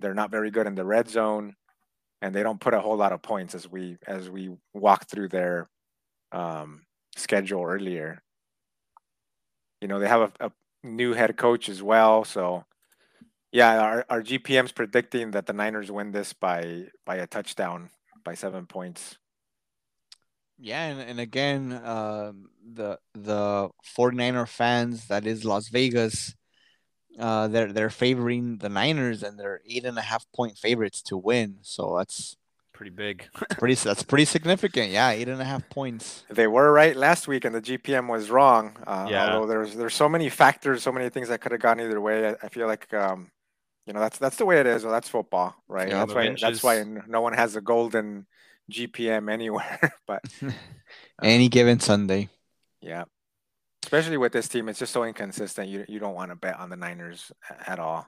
They're 0.00 0.14
not 0.14 0.30
very 0.30 0.50
good 0.50 0.66
in 0.66 0.74
the 0.74 0.84
red 0.84 1.08
zone, 1.08 1.54
and 2.22 2.34
they 2.34 2.42
don't 2.42 2.60
put 2.60 2.74
a 2.74 2.80
whole 2.80 2.96
lot 2.96 3.12
of 3.12 3.22
points 3.22 3.54
as 3.54 3.68
we 3.68 3.96
as 4.06 4.28
we 4.28 4.50
walk 4.74 5.08
through 5.08 5.28
their 5.28 5.68
um, 6.32 6.82
schedule 7.16 7.64
earlier. 7.64 8.22
You 9.80 9.88
know, 9.88 9.98
they 9.98 10.08
have 10.08 10.32
a, 10.40 10.46
a 10.46 10.52
new 10.82 11.12
head 11.12 11.36
coach 11.36 11.68
as 11.68 11.82
well, 11.82 12.24
so 12.24 12.64
yeah, 13.52 13.80
our, 13.80 14.04
our 14.08 14.22
GPM's 14.22 14.72
predicting 14.72 15.32
that 15.32 15.46
the 15.46 15.52
Niners 15.52 15.90
win 15.90 16.12
this 16.12 16.32
by 16.32 16.86
by 17.04 17.16
a 17.16 17.26
touchdown 17.26 17.90
by 18.24 18.34
seven 18.34 18.66
points. 18.66 19.18
Yeah, 20.58 20.86
and, 20.86 21.00
and 21.00 21.20
again, 21.20 21.72
um, 21.84 22.50
the 22.74 22.98
the 23.14 23.70
49er 23.96 24.46
fans, 24.46 25.06
that 25.08 25.26
is 25.26 25.44
Las 25.44 25.68
Vegas, 25.68 26.34
uh, 27.20 27.48
they're 27.48 27.72
they're 27.72 27.90
favoring 27.90 28.58
the 28.58 28.68
Niners 28.68 29.22
and 29.22 29.38
they're 29.38 29.60
eight 29.68 29.84
and 29.84 29.98
a 29.98 30.02
half 30.02 30.24
point 30.34 30.58
favorites 30.58 31.02
to 31.02 31.16
win. 31.16 31.58
So 31.62 31.96
that's 31.98 32.36
Pretty 32.72 32.96
big. 32.96 33.28
pretty 33.58 33.74
that's 33.74 34.02
pretty 34.02 34.24
significant. 34.24 34.90
Yeah, 34.90 35.10
eight 35.10 35.28
and 35.28 35.38
a 35.38 35.44
half 35.44 35.68
points. 35.68 36.24
They 36.30 36.46
were 36.46 36.72
right 36.72 36.96
last 36.96 37.28
week, 37.28 37.44
and 37.44 37.54
the 37.54 37.60
GPM 37.60 38.08
was 38.08 38.30
wrong. 38.30 38.74
Uh, 38.86 39.06
Yeah. 39.10 39.34
Although 39.34 39.48
there's 39.48 39.74
there's 39.76 39.94
so 39.94 40.08
many 40.08 40.30
factors, 40.30 40.82
so 40.82 40.90
many 40.90 41.10
things 41.10 41.28
that 41.28 41.42
could 41.42 41.52
have 41.52 41.60
gone 41.60 41.78
either 41.78 42.00
way. 42.00 42.28
I, 42.28 42.36
I 42.42 42.48
feel 42.48 42.66
like 42.66 42.90
um, 42.94 43.30
you 43.84 43.92
know 43.92 44.00
that's 44.00 44.16
that's 44.16 44.36
the 44.36 44.46
way 44.46 44.60
it 44.60 44.66
is. 44.66 44.82
Well, 44.82 44.94
that's 44.94 45.10
football, 45.10 45.54
right? 45.68 45.88
Yeah, 45.90 45.98
that's 45.98 46.12
the 46.12 46.16
why 46.16 46.26
bench 46.28 46.40
that's 46.40 46.62
why 46.62 46.82
no 47.06 47.20
one 47.20 47.34
has 47.34 47.54
a 47.54 47.60
golden 47.60 48.26
GPM 48.72 49.30
anywhere. 49.38 49.92
but 50.06 50.22
Any 51.22 51.50
given 51.50 51.80
Sunday. 51.80 52.30
yeah, 52.80 53.04
especially 53.90 54.16
with 54.16 54.32
this 54.32 54.48
team, 54.48 54.68
it's 54.68 54.78
just 54.78 54.92
so 54.92 55.04
inconsistent. 55.04 55.68
You 55.68 55.84
you 55.88 55.98
don't 55.98 56.14
want 56.14 56.30
to 56.30 56.36
bet 56.36 56.58
on 56.58 56.70
the 56.70 56.76
Niners 56.76 57.32
at 57.66 57.78
all. 57.78 58.06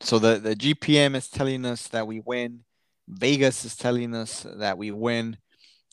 So 0.00 0.18
the 0.18 0.38
the 0.38 0.54
GPM 0.54 1.14
is 1.14 1.28
telling 1.28 1.64
us 1.64 1.88
that 1.88 2.06
we 2.06 2.20
win. 2.20 2.60
Vegas 3.08 3.64
is 3.64 3.74
telling 3.74 4.14
us 4.14 4.46
that 4.56 4.78
we 4.78 4.90
win. 4.90 5.38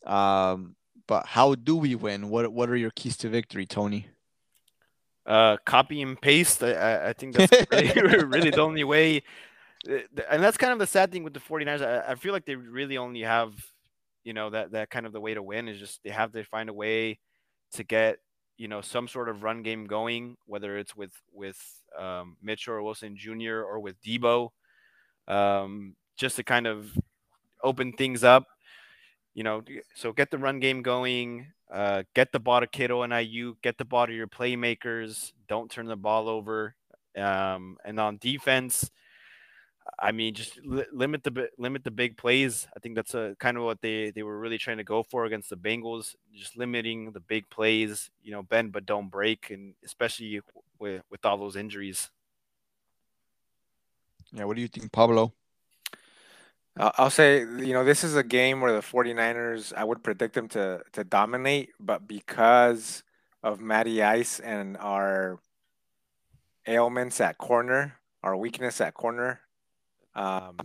Um, 0.05 0.76
but 1.07 1.26
how 1.26 1.55
do 1.55 1.78
we 1.78 1.95
win? 1.95 2.30
What 2.30 2.51
what 2.51 2.70
are 2.70 2.76
your 2.76 2.91
keys 2.91 3.18
to 3.18 3.30
victory, 3.30 3.65
Tony? 3.65 4.07
uh, 5.28 5.57
copy 5.65 6.01
and 6.01 6.20
paste. 6.20 6.63
I, 6.63 6.72
I, 6.72 7.09
I 7.09 7.13
think 7.13 7.36
that's 7.36 7.65
really, 7.72 8.24
really 8.26 8.49
the 8.49 8.61
only 8.61 8.84
way. 8.84 9.24
And 9.88 10.43
that's 10.43 10.57
kind 10.57 10.74
of 10.74 10.80
the 10.80 10.88
sad 10.88 11.11
thing 11.11 11.24
with 11.24 11.34
the 11.34 11.39
49ers. 11.39 11.82
I, 11.82 12.11
I 12.11 12.15
feel 12.15 12.34
like 12.34 12.45
they 12.45 12.55
really 12.55 12.97
only 12.97 13.22
have, 13.22 13.53
you 14.24 14.34
know 14.34 14.49
that 14.49 14.72
that 14.72 14.89
kind 14.89 15.05
of 15.05 15.13
the 15.13 15.22
way 15.22 15.34
to 15.34 15.41
win 15.41 15.70
is 15.70 15.80
just 15.80 16.03
they 16.03 16.09
have 16.09 16.34
to 16.34 16.43
find 16.43 16.70
a 16.70 16.74
way 16.74 17.18
to 17.74 17.84
get 17.86 18.18
you 18.57 18.67
know 18.67 18.81
some 18.81 19.07
sort 19.07 19.29
of 19.29 19.43
run 19.43 19.63
game 19.63 19.85
going, 19.85 20.37
whether 20.45 20.77
it's 20.77 20.95
with 20.95 21.13
with 21.31 21.57
um, 21.97 22.37
Mitchell 22.41 22.73
or 22.73 22.83
Wilson 22.83 23.15
Jr. 23.15 23.61
or 23.61 23.79
with 23.79 24.01
Deebo, 24.01 24.49
um, 25.27 25.95
just 26.17 26.35
to 26.37 26.43
kind 26.43 26.67
of 26.67 26.91
open 27.63 27.93
things 27.93 28.23
up. 28.23 28.45
You 29.33 29.43
know, 29.43 29.61
so 29.93 30.11
get 30.13 30.31
the 30.31 30.37
run 30.39 30.59
game 30.59 30.81
going, 30.81 31.47
uh, 31.71 32.03
get 32.15 32.31
the 32.31 32.39
ball 32.39 32.59
to 32.59 32.67
Kittle 32.67 33.03
and 33.03 33.13
Aiyuk, 33.13 33.61
get 33.61 33.77
the 33.77 33.85
ball 33.85 34.07
to 34.07 34.13
your 34.13 34.27
playmakers. 34.27 35.31
Don't 35.47 35.69
turn 35.69 35.85
the 35.85 35.95
ball 35.95 36.27
over. 36.27 36.75
Um, 37.15 37.77
and 37.85 37.99
on 37.99 38.17
defense, 38.17 38.89
I 39.99 40.11
mean, 40.11 40.33
just 40.33 40.57
li- 40.65 40.85
limit 40.91 41.23
the 41.23 41.49
limit 41.57 41.83
the 41.83 41.91
big 41.91 42.17
plays. 42.17 42.67
I 42.75 42.79
think 42.79 42.95
that's 42.95 43.13
a 43.13 43.35
kind 43.39 43.57
of 43.57 43.63
what 43.63 43.81
they 43.81 44.11
they 44.11 44.23
were 44.23 44.39
really 44.39 44.57
trying 44.57 44.77
to 44.77 44.83
go 44.83 45.03
for 45.03 45.25
against 45.25 45.49
the 45.49 45.57
Bengals. 45.57 46.15
Just 46.33 46.57
limiting 46.57 47.11
the 47.11 47.19
big 47.19 47.49
plays. 47.49 48.09
You 48.23 48.31
know, 48.31 48.43
bend 48.43 48.71
but 48.71 48.85
don't 48.85 49.09
break, 49.09 49.49
and 49.49 49.73
especially 49.83 50.41
with 50.79 51.03
with 51.09 51.25
all 51.25 51.38
those 51.38 51.55
injuries. 51.55 52.09
Yeah, 54.31 54.43
what 54.45 54.55
do 54.55 54.61
you 54.61 54.67
think, 54.67 54.91
Pablo? 54.91 55.33
I'll 56.77 56.93
I'll 56.97 57.09
say, 57.09 57.39
you 57.39 57.73
know, 57.73 57.83
this 57.83 58.03
is 58.03 58.15
a 58.15 58.23
game 58.23 58.61
where 58.61 58.73
the 58.73 58.81
49ers, 58.81 59.73
I 59.73 59.83
would 59.83 60.03
predict 60.03 60.35
them 60.35 60.47
to 60.49 60.81
to 60.93 61.03
dominate, 61.03 61.69
but 61.79 62.07
because 62.07 63.03
of 63.43 63.61
Matty 63.61 64.03
Ice 64.03 64.39
and 64.39 64.77
our 64.77 65.39
ailments 66.67 67.21
at 67.21 67.38
corner, 67.38 67.95
our 68.23 68.35
weakness 68.35 68.81
at 68.81 68.93
corner, 68.93 69.39
um, 70.18 70.57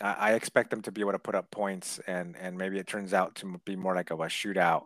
I, 0.00 0.12
I 0.12 0.32
expect 0.34 0.70
them 0.70 0.82
to 0.82 0.92
be 0.92 1.02
able 1.02 1.12
to 1.12 1.18
put 1.18 1.34
up 1.34 1.50
points, 1.50 2.00
and 2.06 2.36
and 2.36 2.56
maybe 2.56 2.78
it 2.78 2.86
turns 2.86 3.12
out 3.12 3.34
to 3.36 3.60
be 3.66 3.76
more 3.76 3.94
like 3.94 4.10
of 4.10 4.20
a 4.20 4.26
shootout. 4.26 4.84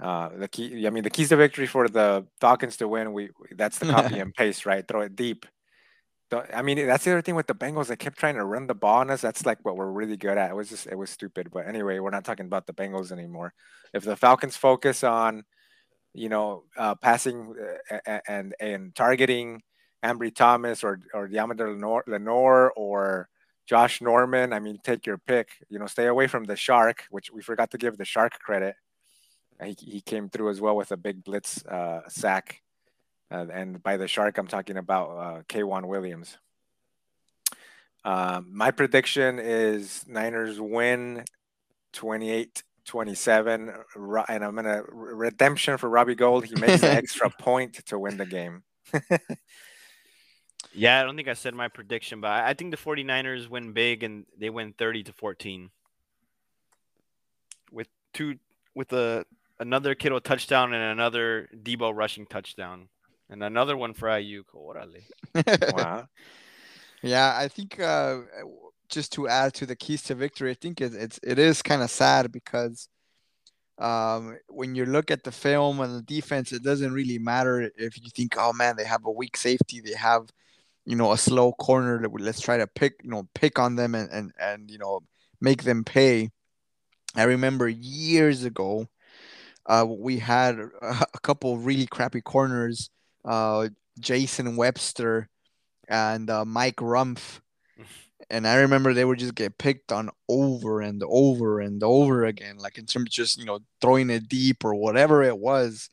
Uh, 0.00 0.30
the 0.36 0.48
key, 0.48 0.86
I 0.86 0.90
mean, 0.90 1.02
the 1.02 1.10
keys 1.10 1.30
to 1.30 1.36
victory 1.36 1.66
for 1.66 1.88
the 1.88 2.26
Falcons 2.40 2.76
to 2.78 2.88
win, 2.88 3.12
we 3.12 3.30
that's 3.52 3.78
the 3.78 3.86
copy 3.86 4.18
and 4.20 4.34
paste, 4.34 4.66
right? 4.66 4.86
Throw 4.86 5.02
it 5.02 5.16
deep. 5.16 5.46
I 6.52 6.60
mean, 6.60 6.86
that's 6.86 7.04
the 7.04 7.12
other 7.12 7.22
thing 7.22 7.36
with 7.36 7.46
the 7.46 7.54
Bengals. 7.54 7.86
They 7.86 7.96
kept 7.96 8.18
trying 8.18 8.34
to 8.34 8.44
run 8.44 8.66
the 8.66 8.74
ball 8.74 8.98
on 8.98 9.10
us. 9.10 9.22
That's 9.22 9.46
like 9.46 9.64
what 9.64 9.76
we're 9.76 9.90
really 9.90 10.18
good 10.18 10.36
at. 10.36 10.50
It 10.50 10.54
was 10.54 10.68
just, 10.68 10.86
it 10.86 10.94
was 10.94 11.08
stupid. 11.08 11.50
But 11.50 11.66
anyway, 11.66 12.00
we're 12.00 12.10
not 12.10 12.24
talking 12.24 12.44
about 12.44 12.66
the 12.66 12.74
Bengals 12.74 13.10
anymore. 13.10 13.54
If 13.94 14.04
the 14.04 14.14
Falcons 14.14 14.54
focus 14.54 15.02
on, 15.02 15.44
you 16.12 16.28
know, 16.28 16.64
uh, 16.76 16.96
passing 16.96 17.54
uh, 18.06 18.18
and 18.28 18.54
and 18.60 18.94
targeting 18.94 19.62
Ambry 20.04 20.34
Thomas 20.34 20.84
or 20.84 21.00
or 21.12 21.28
Diamond 21.28 21.60
Lenoir, 21.60 22.04
Lenoir 22.06 22.72
or 22.76 23.28
Josh 23.68 24.00
Norman, 24.00 24.54
I 24.54 24.60
mean, 24.60 24.78
take 24.82 25.04
your 25.04 25.18
pick. 25.18 25.50
You 25.68 25.78
know, 25.78 25.86
stay 25.86 26.06
away 26.06 26.26
from 26.26 26.44
the 26.44 26.56
Shark, 26.56 27.04
which 27.10 27.30
we 27.30 27.42
forgot 27.42 27.70
to 27.72 27.78
give 27.78 27.98
the 27.98 28.04
Shark 28.04 28.38
credit. 28.38 28.76
He, 29.62 29.76
he 29.78 30.00
came 30.00 30.30
through 30.30 30.48
as 30.50 30.60
well 30.60 30.74
with 30.74 30.90
a 30.90 30.96
big 30.96 31.22
blitz 31.22 31.64
uh, 31.66 32.00
sack. 32.08 32.62
Uh, 33.30 33.46
and 33.52 33.82
by 33.82 33.98
the 33.98 34.08
Shark, 34.08 34.38
I'm 34.38 34.46
talking 34.46 34.78
about 34.78 35.10
uh, 35.10 35.42
K1 35.48 35.84
Williams. 35.84 36.38
Um, 38.04 38.46
my 38.52 38.70
prediction 38.70 39.38
is 39.38 40.02
Niners 40.08 40.58
win 40.58 41.24
28 41.92 42.62
27. 42.86 43.70
And 44.28 44.44
I'm 44.44 44.54
going 44.54 44.64
to 44.64 44.82
redemption 44.88 45.76
for 45.76 45.90
Robbie 45.90 46.14
Gould. 46.14 46.46
He 46.46 46.54
makes 46.54 46.82
an 46.82 46.96
extra 46.96 47.28
point 47.28 47.84
to 47.86 47.98
win 47.98 48.16
the 48.16 48.24
game. 48.24 48.62
Yeah, 50.78 51.00
I 51.00 51.02
don't 51.02 51.16
think 51.16 51.28
I 51.28 51.34
said 51.34 51.54
my 51.54 51.68
prediction, 51.68 52.20
but 52.20 52.28
I 52.28 52.50
I 52.50 52.54
think 52.54 52.70
the 52.70 52.76
49ers 52.76 53.48
win 53.48 53.72
big 53.72 54.04
and 54.04 54.26
they 54.38 54.48
win 54.48 54.72
30 54.78 55.02
to 55.04 55.12
14. 55.12 55.70
With 57.72 57.88
two 58.14 58.38
with 58.74 58.92
a 58.92 59.26
another 59.58 59.94
Kittle 59.96 60.20
touchdown 60.20 60.72
and 60.72 60.82
another 60.82 61.48
Deebo 61.54 61.94
rushing 61.94 62.26
touchdown. 62.26 62.88
And 63.28 63.42
another 63.42 63.76
one 63.76 63.92
for 63.92 64.08
Aiyuk. 64.08 64.44
Orale. 64.54 65.02
wow. 65.76 66.08
Yeah, 67.02 67.34
I 67.36 67.48
think 67.48 67.78
uh, 67.80 68.20
just 68.88 69.12
to 69.12 69.28
add 69.28 69.54
to 69.54 69.66
the 69.66 69.76
keys 69.76 70.02
to 70.04 70.14
victory, 70.14 70.52
I 70.52 70.54
think 70.54 70.80
it, 70.80 70.94
it's 70.94 71.18
it 71.22 71.38
is 71.38 71.60
kind 71.60 71.82
of 71.82 71.90
sad 71.90 72.32
because 72.32 72.88
um, 73.78 74.38
when 74.48 74.74
you 74.74 74.86
look 74.86 75.10
at 75.10 75.24
the 75.24 75.32
film 75.32 75.80
and 75.80 75.94
the 75.94 76.02
defense, 76.02 76.52
it 76.52 76.62
doesn't 76.62 76.92
really 76.92 77.18
matter 77.18 77.70
if 77.76 77.96
you 78.02 78.10
think, 78.14 78.36
oh 78.38 78.52
man, 78.52 78.76
they 78.76 78.84
have 78.84 79.04
a 79.04 79.10
weak 79.10 79.36
safety, 79.36 79.80
they 79.80 79.92
have 79.94 80.28
you 80.88 80.96
know 80.96 81.12
a 81.12 81.18
slow 81.18 81.52
corner. 81.54 82.00
that 82.02 82.10
we- 82.12 82.22
Let's 82.22 82.42
try 82.42 82.58
to 82.58 82.68
pick 82.68 82.94
you 83.04 83.10
know 83.10 83.28
pick 83.34 83.60
on 83.60 83.76
them 83.76 83.94
and 83.96 84.10
and 84.12 84.32
and 84.40 84.70
you 84.72 84.78
know 84.78 85.02
make 85.42 85.64
them 85.64 85.84
pay. 85.84 86.30
I 87.16 87.24
remember 87.24 87.68
years 87.68 88.44
ago, 88.44 88.88
uh, 89.66 89.86
we 89.88 90.18
had 90.18 90.58
a, 90.58 90.70
a 91.14 91.20
couple 91.22 91.58
really 91.58 91.86
crappy 91.86 92.20
corners. 92.20 92.90
Uh, 93.24 93.68
Jason 94.00 94.56
Webster 94.56 95.28
and 95.88 96.30
uh, 96.30 96.44
Mike 96.44 96.76
Rumph. 96.78 97.40
And 98.30 98.46
I 98.48 98.56
remember 98.56 98.94
they 98.94 99.04
would 99.04 99.20
just 99.20 99.34
get 99.36 99.58
picked 99.58 99.92
on 99.92 100.10
over 100.28 100.80
and 100.82 101.02
over 101.06 101.60
and 101.60 101.82
over 101.82 102.24
again, 102.26 102.58
like 102.58 102.78
in 102.78 102.86
terms 102.86 103.08
of 103.08 103.12
just, 103.12 103.38
you 103.38 103.44
know, 103.44 103.60
throwing 103.80 104.10
it 104.10 104.28
deep 104.28 104.64
or 104.64 104.74
whatever 104.74 105.22
it 105.22 105.38
was. 105.38 105.90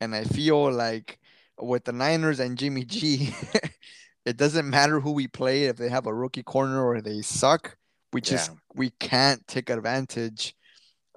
And 0.00 0.14
I 0.14 0.24
feel 0.24 0.70
like 0.72 1.18
with 1.58 1.84
the 1.84 1.92
Niners 1.92 2.40
and 2.40 2.58
Jimmy 2.58 2.84
G, 2.84 3.34
it 4.24 4.36
doesn't 4.36 4.68
matter 4.68 5.00
who 5.00 5.12
we 5.12 5.28
play 5.28 5.64
if 5.64 5.76
they 5.76 5.88
have 5.88 6.06
a 6.06 6.14
rookie 6.14 6.42
corner 6.42 6.84
or 6.84 7.00
they 7.00 7.22
suck. 7.22 7.76
We 8.12 8.20
just 8.20 8.50
Yeah. 8.50 8.56
we 8.74 8.90
can't 9.00 9.46
take 9.46 9.70
advantage 9.70 10.54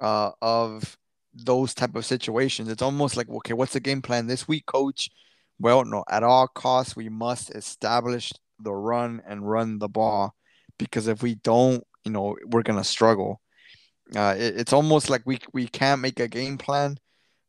uh, 0.02 0.32
of 0.42 0.98
those 1.34 1.74
type 1.74 1.96
of 1.96 2.06
situations. 2.06 2.70
It's 2.70 2.82
almost 2.82 3.16
like, 3.18 3.30
okay, 3.30 3.54
what's 3.54 3.74
the 3.74 3.80
game 3.80 4.02
plan 4.02 4.28
this 4.28 4.48
week, 4.48 4.66
coach? 4.66 5.10
Well, 5.60 5.86
no, 5.86 6.04
at 6.10 6.24
all 6.24 6.48
costs, 6.48 6.96
we 6.96 7.10
must 7.10 7.50
establish 7.56 8.32
the 8.60 8.74
run 8.74 9.22
and 9.28 9.48
run 9.50 9.80
the 9.80 9.88
ball 9.90 10.36
because 10.78 11.08
if 11.08 11.22
we 11.24 11.36
don't, 11.36 11.84
you 12.04 12.12
know, 12.12 12.36
we're 12.46 12.64
gonna 12.64 12.84
struggle. 12.84 13.42
Uh, 14.16 14.36
it- 14.38 14.58
it's 14.60 14.74
almost 14.74 15.10
like 15.10 15.22
we 15.26 15.40
we 15.54 15.68
can't 15.68 16.02
make 16.02 16.20
a 16.20 16.28
game 16.28 16.58
plan 16.58 16.98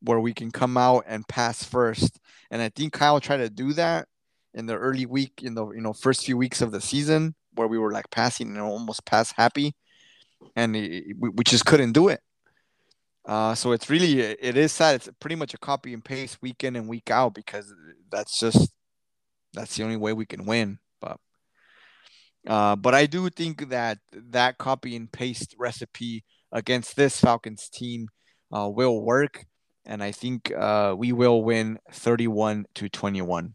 where 0.00 0.20
we 0.20 0.32
can 0.34 0.50
come 0.50 0.76
out 0.76 1.04
and 1.06 1.26
pass 1.28 1.62
first. 1.64 2.18
And 2.50 2.62
I 2.62 2.68
think 2.68 2.92
Kyle 2.92 3.20
tried 3.20 3.38
to 3.38 3.50
do 3.50 3.72
that 3.74 4.08
in 4.54 4.66
the 4.66 4.76
early 4.76 5.06
week, 5.06 5.42
in 5.42 5.54
the 5.54 5.68
you 5.70 5.80
know 5.80 5.92
first 5.92 6.24
few 6.24 6.36
weeks 6.36 6.60
of 6.62 6.72
the 6.72 6.80
season, 6.80 7.34
where 7.54 7.68
we 7.68 7.78
were 7.78 7.92
like 7.92 8.10
passing 8.10 8.48
and 8.48 8.60
almost 8.60 9.04
pass 9.06 9.32
happy, 9.32 9.74
and 10.56 10.76
it- 10.76 11.16
we, 11.18 11.30
we 11.30 11.44
just 11.44 11.66
couldn't 11.66 11.92
do 11.92 12.08
it. 12.08 12.20
Uh, 13.26 13.54
so 13.54 13.72
it's 13.72 13.90
really 13.90 14.20
it 14.20 14.56
is 14.56 14.72
sad. 14.72 14.94
It's 14.96 15.08
pretty 15.20 15.36
much 15.36 15.52
a 15.54 15.58
copy 15.58 15.92
and 15.92 16.04
paste 16.04 16.38
week 16.40 16.64
in 16.64 16.76
and 16.76 16.88
week 16.88 17.10
out 17.10 17.34
because 17.34 17.74
that's 18.10 18.38
just 18.40 18.70
that's 19.52 19.76
the 19.76 19.84
only 19.84 19.96
way 19.98 20.12
we 20.14 20.24
can 20.26 20.46
win. 20.46 20.78
But 21.00 21.18
uh, 22.46 22.76
but 22.76 22.94
I 22.94 23.06
do 23.06 23.28
think 23.28 23.68
that 23.68 23.98
that 24.12 24.56
copy 24.58 24.96
and 24.96 25.10
paste 25.12 25.54
recipe 25.58 26.24
against 26.52 26.96
this 26.96 27.20
Falcons 27.20 27.68
team 27.68 28.08
uh, 28.50 28.68
will 28.72 29.02
work, 29.04 29.44
and 29.84 30.02
I 30.02 30.12
think 30.12 30.50
uh, 30.56 30.94
we 30.96 31.12
will 31.12 31.42
win 31.44 31.78
thirty-one 31.92 32.64
to 32.76 32.88
twenty-one. 32.88 33.54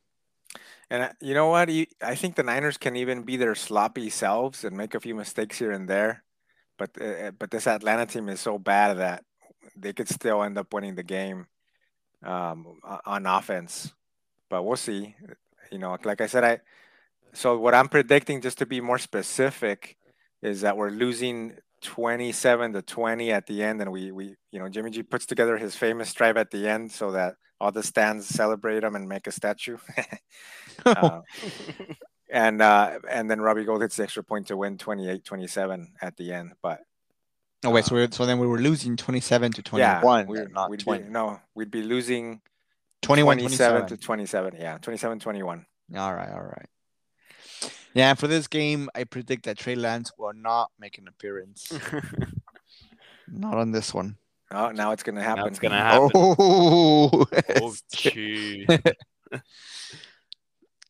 And 0.93 1.09
you 1.21 1.33
know 1.33 1.47
what? 1.47 1.71
I 2.03 2.13
think 2.13 2.35
the 2.35 2.43
Niners 2.43 2.77
can 2.77 2.95
even 2.95 3.23
be 3.23 3.35
their 3.35 3.55
sloppy 3.55 4.11
selves 4.11 4.63
and 4.63 4.77
make 4.77 4.93
a 4.93 4.99
few 4.99 5.15
mistakes 5.15 5.57
here 5.57 5.71
and 5.71 5.89
there. 5.89 6.23
But 6.77 6.91
uh, 7.01 7.31
but 7.31 7.49
this 7.49 7.65
Atlanta 7.65 8.05
team 8.05 8.29
is 8.29 8.39
so 8.39 8.59
bad 8.59 8.99
that 8.99 9.23
they 9.75 9.91
could 9.91 10.07
still 10.07 10.43
end 10.43 10.55
up 10.55 10.71
winning 10.71 10.93
the 10.93 11.01
game 11.01 11.47
um, 12.21 12.79
on 13.07 13.25
offense. 13.25 13.91
But 14.51 14.61
we'll 14.61 14.77
see. 14.77 15.15
You 15.71 15.79
know, 15.79 15.97
like 16.03 16.21
I 16.21 16.27
said, 16.27 16.43
I 16.43 16.59
so 17.33 17.57
what 17.57 17.73
I'm 17.73 17.89
predicting, 17.89 18.39
just 18.39 18.59
to 18.59 18.67
be 18.67 18.79
more 18.79 18.99
specific, 18.99 19.97
is 20.43 20.61
that 20.61 20.77
we're 20.77 20.91
losing 20.91 21.57
27 21.83 22.73
to 22.73 22.81
20 22.81 23.31
at 23.31 23.45
the 23.45 23.63
end, 23.63 23.81
and 23.81 23.91
we 23.91 24.11
we 24.11 24.35
you 24.51 24.59
know 24.59 24.69
Jimmy 24.69 24.89
G 24.89 25.03
puts 25.03 25.25
together 25.25 25.57
his 25.57 25.75
famous 25.75 26.13
drive 26.13 26.37
at 26.37 26.51
the 26.51 26.67
end 26.67 26.91
so 26.91 27.11
that 27.11 27.35
all 27.59 27.71
the 27.71 27.83
stands 27.83 28.27
celebrate 28.27 28.83
him 28.83 28.95
and 28.95 29.07
make 29.07 29.27
a 29.27 29.31
statue. 29.31 29.77
Uh, 30.85 31.21
and 32.31 32.61
uh, 32.61 32.97
and 33.09 33.29
then 33.29 33.39
Robbie 33.39 33.63
Gould 33.63 33.83
hits 33.83 33.95
the 33.95 34.03
extra 34.03 34.23
point 34.23 34.47
to 34.47 34.57
win 34.57 34.77
28-27 34.77 35.85
at 36.01 36.17
the 36.17 36.33
end. 36.33 36.53
But 36.63 36.79
Oh 37.63 37.69
wait, 37.69 37.85
so, 37.85 37.95
we 37.95 38.07
so 38.11 38.25
then 38.25 38.39
we 38.39 38.47
were 38.47 38.59
losing 38.59 38.97
twenty-seven 38.97 39.51
to 39.53 39.61
21 39.61 39.79
yeah, 39.79 40.01
twenty-one, 40.01 40.27
we, 40.27 40.39
and 40.39 40.53
not 40.53 40.69
we'd 40.69 40.79
20. 40.79 41.03
be, 41.03 41.09
no, 41.09 41.39
we'd 41.55 41.71
be 41.71 41.83
losing 41.83 42.41
21, 43.03 43.37
27 43.37 43.81
27. 43.81 43.97
to 43.97 44.03
27. 44.03 44.55
Yeah, 44.59 44.77
27-21. 44.79 45.65
All 45.95 46.15
right, 46.15 46.29
all 46.29 46.41
right. 46.41 46.67
Yeah, 47.93 48.13
for 48.15 48.27
this 48.27 48.47
game, 48.47 48.89
I 48.95 49.03
predict 49.03 49.45
that 49.45 49.57
Trey 49.57 49.75
Lance 49.75 50.11
will 50.17 50.33
not 50.33 50.71
make 50.79 50.97
an 50.97 51.07
appearance. 51.07 51.71
not 53.27 53.55
on 53.55 53.71
this 53.71 53.93
one. 53.93 54.17
Oh, 54.51 54.69
now 54.71 54.91
it's 54.91 55.03
gonna 55.03 55.21
happen. 55.23 55.41
Now 55.41 55.47
it's 55.47 55.59
gonna 55.59 55.77
happen. 55.77 56.11
Oh, 56.13 57.25
Oh, 57.61 57.75
gee. 57.93 58.67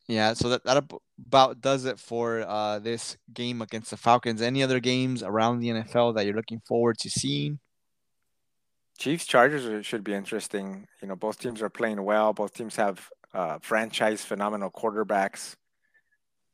Yeah, 0.08 0.34
so 0.34 0.50
that, 0.50 0.66
that 0.66 0.84
about 1.28 1.62
does 1.62 1.86
it 1.86 1.98
for 1.98 2.42
uh, 2.42 2.80
this 2.80 3.18
game 3.34 3.62
against 3.62 3.90
the 3.90 3.98
Falcons. 3.98 4.42
Any 4.42 4.62
other 4.62 4.80
games 4.82 5.24
around 5.24 5.60
the 5.60 5.70
NFL 5.70 6.16
that 6.16 6.26
you're 6.26 6.36
looking 6.36 6.62
forward 6.68 6.98
to 7.00 7.10
seeing? 7.10 7.60
Chiefs 8.98 9.26
Chargers 9.26 9.86
should 9.86 10.04
be 10.04 10.14
interesting. 10.14 10.88
You 11.02 11.08
know, 11.08 11.16
both 11.16 11.40
teams 11.40 11.62
are 11.62 11.70
playing 11.70 12.04
well. 12.04 12.34
Both 12.34 12.54
teams 12.54 12.76
have 12.76 13.10
uh, 13.34 13.60
franchise 13.62 14.24
phenomenal 14.24 14.70
quarterbacks. 14.72 15.56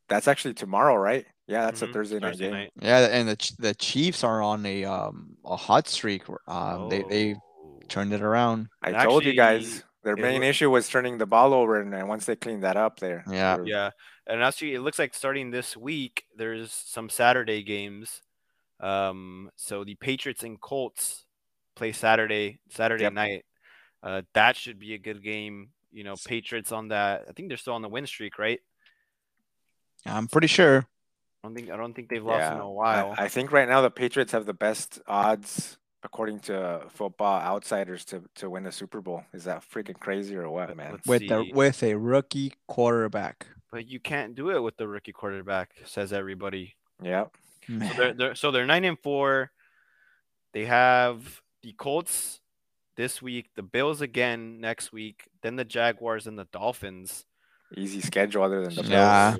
That's 0.09 0.27
actually 0.27 0.55
tomorrow, 0.55 0.95
right? 0.95 1.25
Yeah, 1.47 1.65
that's 1.65 1.81
Mhm, 1.81 1.89
a 1.89 1.93
Thursday 1.93 2.19
night 2.19 2.27
Thursday 2.29 2.45
game. 2.45 2.53
night. 2.53 2.71
Yeah, 2.81 2.99
and 3.11 3.27
the 3.29 3.53
the 3.59 3.73
Chiefs 3.75 4.23
are 4.23 4.41
on 4.41 4.65
a 4.65 4.85
um 4.85 5.37
a 5.45 5.55
hot 5.55 5.87
streak. 5.87 6.23
Um, 6.47 6.89
they 6.89 7.03
they 7.03 7.35
Oh. 7.35 7.79
turned 7.87 8.13
it 8.13 8.21
around. 8.21 8.67
I 8.81 8.89
And 8.91 8.97
told 9.01 9.23
you 9.25 9.33
guys 9.33 9.83
their 10.03 10.15
main 10.15 10.41
loo- 10.41 10.47
issue 10.47 10.69
was 10.69 10.87
turning 10.89 11.17
the 11.17 11.25
ball 11.25 11.53
over, 11.53 11.79
and 11.79 11.91
then 11.91 12.07
once 12.07 12.25
they 12.25 12.35
cleaned 12.35 12.63
that 12.63 12.77
up, 12.77 12.99
there. 12.99 13.23
Yeah. 13.29 13.57
Yeah, 13.63 13.89
and 14.27 14.43
actually, 14.43 14.75
it 14.75 14.81
looks 14.81 14.99
like 14.99 15.13
starting 15.13 15.49
this 15.51 15.75
week, 15.75 16.25
there's 16.35 16.71
some 16.71 17.09
Saturday 17.09 17.63
games. 17.63 18.21
Um, 18.79 19.49
so 19.55 19.83
the 19.83 19.95
Patriots 19.95 20.43
and 20.43 20.59
Colts 20.61 21.25
play 21.75 21.91
Saturday 21.91 22.59
Saturday 22.69 23.03
Yep. 23.05 23.13
night. 23.13 23.45
Uh, 24.01 24.21
that 24.33 24.55
should 24.55 24.79
be 24.79 24.93
a 24.93 24.97
good 24.97 25.21
game. 25.23 25.71
You 25.91 26.03
know, 26.03 26.15
Patriots 26.25 26.71
on 26.71 26.89
that. 26.89 27.25
I 27.27 27.33
think 27.33 27.47
they're 27.49 27.57
still 27.57 27.73
on 27.73 27.81
the 27.81 27.89
win 27.89 28.05
streak, 28.07 28.37
right? 28.39 28.59
I'm 30.05 30.27
pretty 30.27 30.47
sure. 30.47 30.85
I 31.43 31.47
don't 31.47 31.55
think 31.55 31.69
I 31.69 31.77
don't 31.77 31.93
think 31.93 32.09
they've 32.09 32.23
lost 32.23 32.51
in 32.51 32.59
a 32.59 32.69
while. 32.69 33.15
I, 33.17 33.27
think 33.29 33.51
right 33.51 33.67
now 33.67 33.81
the 33.81 33.91
Patriots 33.91 34.33
have 34.33 34.45
the 34.45 34.53
best 34.53 34.99
odds 35.07 35.77
according 36.03 36.39
to 36.39 36.81
Football 36.89 37.39
Outsiders 37.39 38.03
to 38.05 38.23
to 38.35 38.49
win 38.49 38.63
the 38.63 38.71
Super 38.71 38.99
Bowl. 39.01 39.23
Is 39.33 39.45
that 39.45 39.63
freaking 39.63 39.99
crazy 39.99 40.35
or 40.35 40.49
what, 40.49 40.75
man? 40.75 40.91
let's 40.93 41.07
With 41.07 41.27
the 41.27 41.49
with 41.53 41.81
a 41.83 41.95
rookie 41.95 42.53
quarterback. 42.67 43.47
but 43.71 43.87
you 43.87 43.99
can't 43.99 44.35
do 44.35 44.49
it 44.49 44.59
with 44.59 44.75
the 44.77 44.87
rookie 44.87 45.13
quarterback, 45.13 45.71
says 45.85 46.11
everybody. 46.11 46.75
Yep. 47.01 47.31
So 47.67 47.77
they're, 47.97 48.13
they're 48.13 48.35
so 48.35 48.51
they're 48.51 48.65
nine 48.65 48.83
and 48.83 48.99
four. 48.99 49.51
They 50.53 50.65
have 50.65 51.41
the 51.61 51.73
Colts 51.73 52.41
this 52.95 53.21
week, 53.21 53.49
the 53.55 53.63
Bills 53.63 54.01
again 54.01 54.59
next 54.59 54.91
week, 54.91 55.29
then 55.41 55.55
the 55.55 55.63
Jaguars 55.63 56.27
and 56.27 56.37
the 56.37 56.47
Dolphins. 56.51 57.25
Easy 57.77 58.01
schedule 58.01 58.43
other 58.43 58.63
than 58.63 58.75
the 58.75 58.81
Bills. 58.81 58.89
Yeah. 58.89 59.37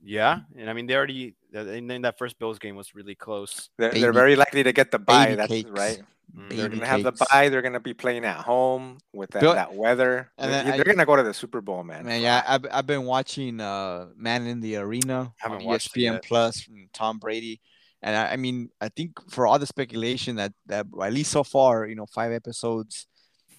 So, 0.00 0.04
yeah, 0.06 0.40
and 0.56 0.70
I 0.70 0.72
mean 0.72 0.86
they 0.86 0.94
already 0.94 1.34
and 1.52 1.90
then 1.90 2.02
that 2.02 2.18
first 2.18 2.38
Bills 2.38 2.58
game 2.58 2.76
was 2.76 2.94
really 2.94 3.14
close. 3.14 3.70
They're, 3.78 3.90
Baby- 3.90 4.00
they're 4.02 4.12
very 4.12 4.36
likely 4.36 4.62
to 4.62 4.72
get 4.72 4.90
the 4.90 4.98
bye. 4.98 5.34
That's 5.34 5.48
cakes. 5.48 5.70
right. 5.70 6.00
Mm. 6.36 6.50
They're 6.56 6.68
gonna 6.68 6.86
have 6.86 7.02
the 7.02 7.12
cakes. 7.12 7.30
bye. 7.30 7.48
They're 7.48 7.62
gonna 7.62 7.80
be 7.80 7.94
playing 7.94 8.24
at 8.26 8.36
home 8.36 8.98
with 9.14 9.30
that, 9.30 9.40
Bill- 9.40 9.54
that 9.54 9.74
weather. 9.74 10.30
and 10.38 10.52
they're, 10.52 10.62
then 10.64 10.72
they're 10.76 10.88
I- 10.88 10.92
gonna 10.92 11.06
go 11.06 11.16
to 11.16 11.22
the 11.22 11.32
Super 11.34 11.60
Bowl, 11.60 11.82
man. 11.82 12.04
Man, 12.04 12.20
yeah, 12.22 12.42
I've, 12.46 12.66
I've 12.70 12.86
been 12.86 13.04
watching 13.04 13.60
uh 13.60 14.08
Man 14.16 14.46
in 14.46 14.60
the 14.60 14.76
Arena 14.76 15.32
I 15.32 15.32
Haven't 15.38 15.60
on 15.60 15.64
watched 15.64 15.96
it 15.96 16.00
ESPN. 16.00 16.22
Plus 16.22 16.60
from 16.60 16.88
Tom 16.92 17.18
Brady, 17.18 17.60
and 18.02 18.14
I, 18.14 18.32
I 18.32 18.36
mean, 18.36 18.68
I 18.80 18.90
think 18.90 19.12
for 19.30 19.46
all 19.46 19.58
the 19.58 19.66
speculation 19.66 20.36
that 20.36 20.52
that 20.66 20.86
at 21.02 21.12
least 21.12 21.30
so 21.32 21.42
far, 21.44 21.86
you 21.86 21.94
know, 21.96 22.06
five 22.06 22.30
episodes 22.32 23.06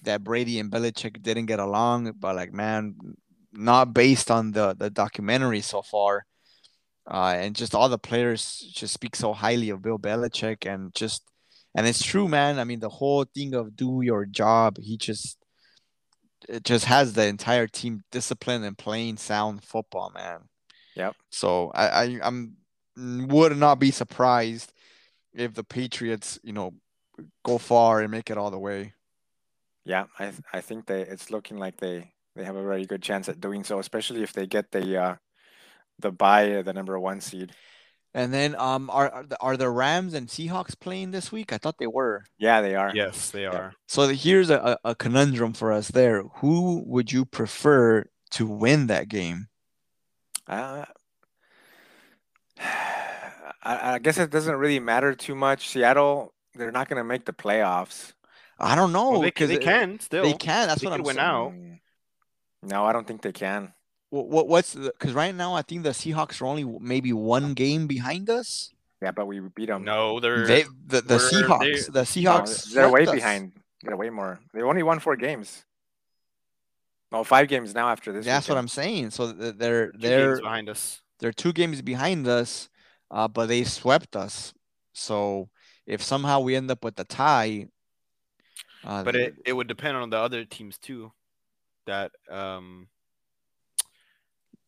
that 0.04 0.24
Brady 0.24 0.58
and 0.60 0.70
Belichick 0.70 1.20
didn't 1.22 1.44
get 1.46 1.58
along, 1.58 2.10
but 2.18 2.34
like, 2.34 2.52
man, 2.54 2.94
not 3.52 3.94
based 3.94 4.30
on 4.30 4.52
the 4.52 4.74
the 4.78 4.90
documentary 4.90 5.60
so 5.60 5.82
far, 5.82 6.26
uh, 7.10 7.34
and 7.36 7.56
just 7.56 7.74
all 7.74 7.88
the 7.88 7.98
players 7.98 8.70
just 8.74 8.94
speak 8.94 9.16
so 9.16 9.32
highly 9.32 9.70
of 9.70 9.82
Bill 9.82 9.98
Belichick, 9.98 10.66
and 10.66 10.94
just, 10.94 11.22
and 11.74 11.86
it's 11.86 12.02
true, 12.02 12.28
man. 12.28 12.58
I 12.58 12.64
mean, 12.64 12.80
the 12.80 12.88
whole 12.88 13.24
thing 13.24 13.54
of 13.54 13.76
do 13.76 14.00
your 14.02 14.26
job, 14.26 14.78
he 14.78 14.96
just 14.96 15.38
it 16.48 16.64
just 16.64 16.86
has 16.86 17.12
the 17.12 17.26
entire 17.26 17.66
team 17.66 18.02
disciplined 18.10 18.64
and 18.64 18.76
playing 18.76 19.16
sound 19.16 19.62
football, 19.62 20.10
man. 20.14 20.40
Yep. 20.96 21.16
So 21.30 21.70
I, 21.74 21.88
I 21.88 22.20
I'm 22.22 22.56
would 22.96 23.56
not 23.56 23.78
be 23.78 23.90
surprised 23.90 24.72
if 25.32 25.54
the 25.54 25.64
Patriots, 25.64 26.38
you 26.42 26.52
know, 26.52 26.74
go 27.44 27.58
far 27.58 28.00
and 28.00 28.10
make 28.10 28.30
it 28.30 28.38
all 28.38 28.50
the 28.50 28.58
way. 28.58 28.94
Yeah, 29.84 30.06
I 30.18 30.32
I 30.52 30.60
think 30.60 30.86
they 30.86 31.02
it's 31.02 31.30
looking 31.30 31.56
like 31.56 31.78
they 31.78 32.12
they 32.36 32.44
have 32.44 32.56
a 32.56 32.62
very 32.62 32.86
good 32.86 33.02
chance 33.02 33.28
at 33.28 33.40
doing 33.40 33.64
so, 33.64 33.78
especially 33.78 34.22
if 34.22 34.32
they 34.32 34.46
get 34.46 34.70
the 34.70 34.96
uh 34.96 35.14
the 35.98 36.10
bye, 36.10 36.52
uh, 36.52 36.62
the 36.62 36.72
number 36.72 36.98
one 36.98 37.20
seed. 37.20 37.52
And 38.14 38.32
then 38.34 38.56
um 38.56 38.90
are 38.90 39.24
are 39.40 39.56
the, 39.56 39.70
Rams 39.70 40.14
and 40.14 40.28
Seahawks 40.28 40.78
playing 40.78 41.10
this 41.10 41.30
week? 41.30 41.52
I 41.52 41.58
thought 41.58 41.78
they 41.78 41.86
were. 41.86 42.24
Yeah, 42.38 42.60
they 42.60 42.74
are. 42.74 42.92
Yes, 42.94 43.30
they 43.30 43.46
are. 43.46 43.74
So 43.86 44.06
the- 44.06 44.14
here's 44.14 44.50
a, 44.50 44.78
a 44.82 44.90
a 44.90 44.94
conundrum 44.94 45.52
for 45.52 45.72
us 45.72 45.88
there. 45.88 46.22
Who 46.40 46.82
would 46.86 47.12
you 47.12 47.24
prefer 47.24 48.04
to 48.32 48.46
win 48.46 48.86
that 48.88 49.08
game? 49.08 49.48
Uh, 50.46 50.84
I, 53.62 53.94
I 53.94 53.98
guess 53.98 54.18
it 54.18 54.30
doesn't 54.30 54.56
really 54.56 54.80
matter 54.80 55.14
too 55.14 55.34
much. 55.34 55.68
Seattle, 55.68 56.34
they're 56.54 56.72
not 56.72 56.88
gonna 56.88 57.04
make 57.04 57.24
the 57.24 57.32
playoffs. 57.32 58.12
I 58.58 58.74
don't 58.74 58.92
know 58.92 59.10
Well, 59.12 59.20
they, 59.20 59.28
because 59.28 59.48
they 59.48 59.58
can 59.58 60.00
still. 60.00 60.24
They 60.24 60.34
can. 60.34 60.68
That's 60.68 60.80
They 60.82 60.86
what 60.88 60.92
could 60.92 61.00
I'm 61.00 61.06
win 61.06 61.16
saying. 61.16 61.26
out. 61.26 61.52
No, 62.62 62.84
I 62.84 62.92
don't 62.92 63.06
think 63.06 63.22
they 63.22 63.32
can. 63.32 63.72
What, 64.10 64.28
what 64.28 64.48
what's 64.48 64.74
because 64.74 65.12
right 65.12 65.34
now 65.34 65.54
I 65.54 65.62
think 65.62 65.84
the 65.84 65.90
Seahawks 65.90 66.40
are 66.42 66.46
only 66.46 66.64
maybe 66.64 67.12
one 67.12 67.54
game 67.54 67.86
behind 67.86 68.28
us. 68.28 68.72
Yeah, 69.00 69.12
but 69.12 69.26
we 69.26 69.40
beat 69.40 69.66
them. 69.68 69.84
No, 69.84 70.20
they're 70.20 70.46
They 70.46 70.64
the, 70.86 71.00
the 71.00 71.16
we're- 71.16 71.42
Seahawks 71.44 71.86
they- 71.86 71.92
the 71.92 72.00
Seahawks 72.02 72.72
they're 72.72 72.90
way 72.90 73.06
us. 73.06 73.14
behind. 73.14 73.52
They're 73.82 73.96
way 73.96 74.10
more. 74.10 74.40
They 74.52 74.62
only 74.62 74.82
won 74.82 74.98
four 74.98 75.16
games. 75.16 75.64
No, 77.12 77.24
five 77.24 77.48
games 77.48 77.74
now 77.74 77.88
after 77.88 78.12
this. 78.12 78.24
That's 78.26 78.48
what. 78.48 78.58
I'm 78.58 78.68
saying. 78.68 79.10
So 79.10 79.32
they're 79.32 79.90
two 79.92 79.98
they're 79.98 80.28
games 80.30 80.40
behind 80.40 80.68
us. 80.68 81.00
they're 81.18 81.32
two 81.32 81.52
games 81.52 81.80
behind 81.82 82.28
us, 82.28 82.68
uh, 83.10 83.26
but 83.26 83.46
they 83.46 83.64
swept 83.64 84.16
us. 84.16 84.52
So 84.92 85.48
if 85.86 86.02
somehow 86.02 86.40
we 86.40 86.54
end 86.56 86.70
up 86.70 86.84
with 86.84 86.96
the 86.96 87.04
tie, 87.04 87.68
uh, 88.84 89.02
But 89.02 89.16
it, 89.16 89.34
it 89.46 89.52
would 89.54 89.66
depend 89.66 89.96
on 89.96 90.10
the 90.10 90.18
other 90.18 90.44
teams 90.44 90.78
too. 90.78 91.12
That 91.90 92.12
um 92.30 92.86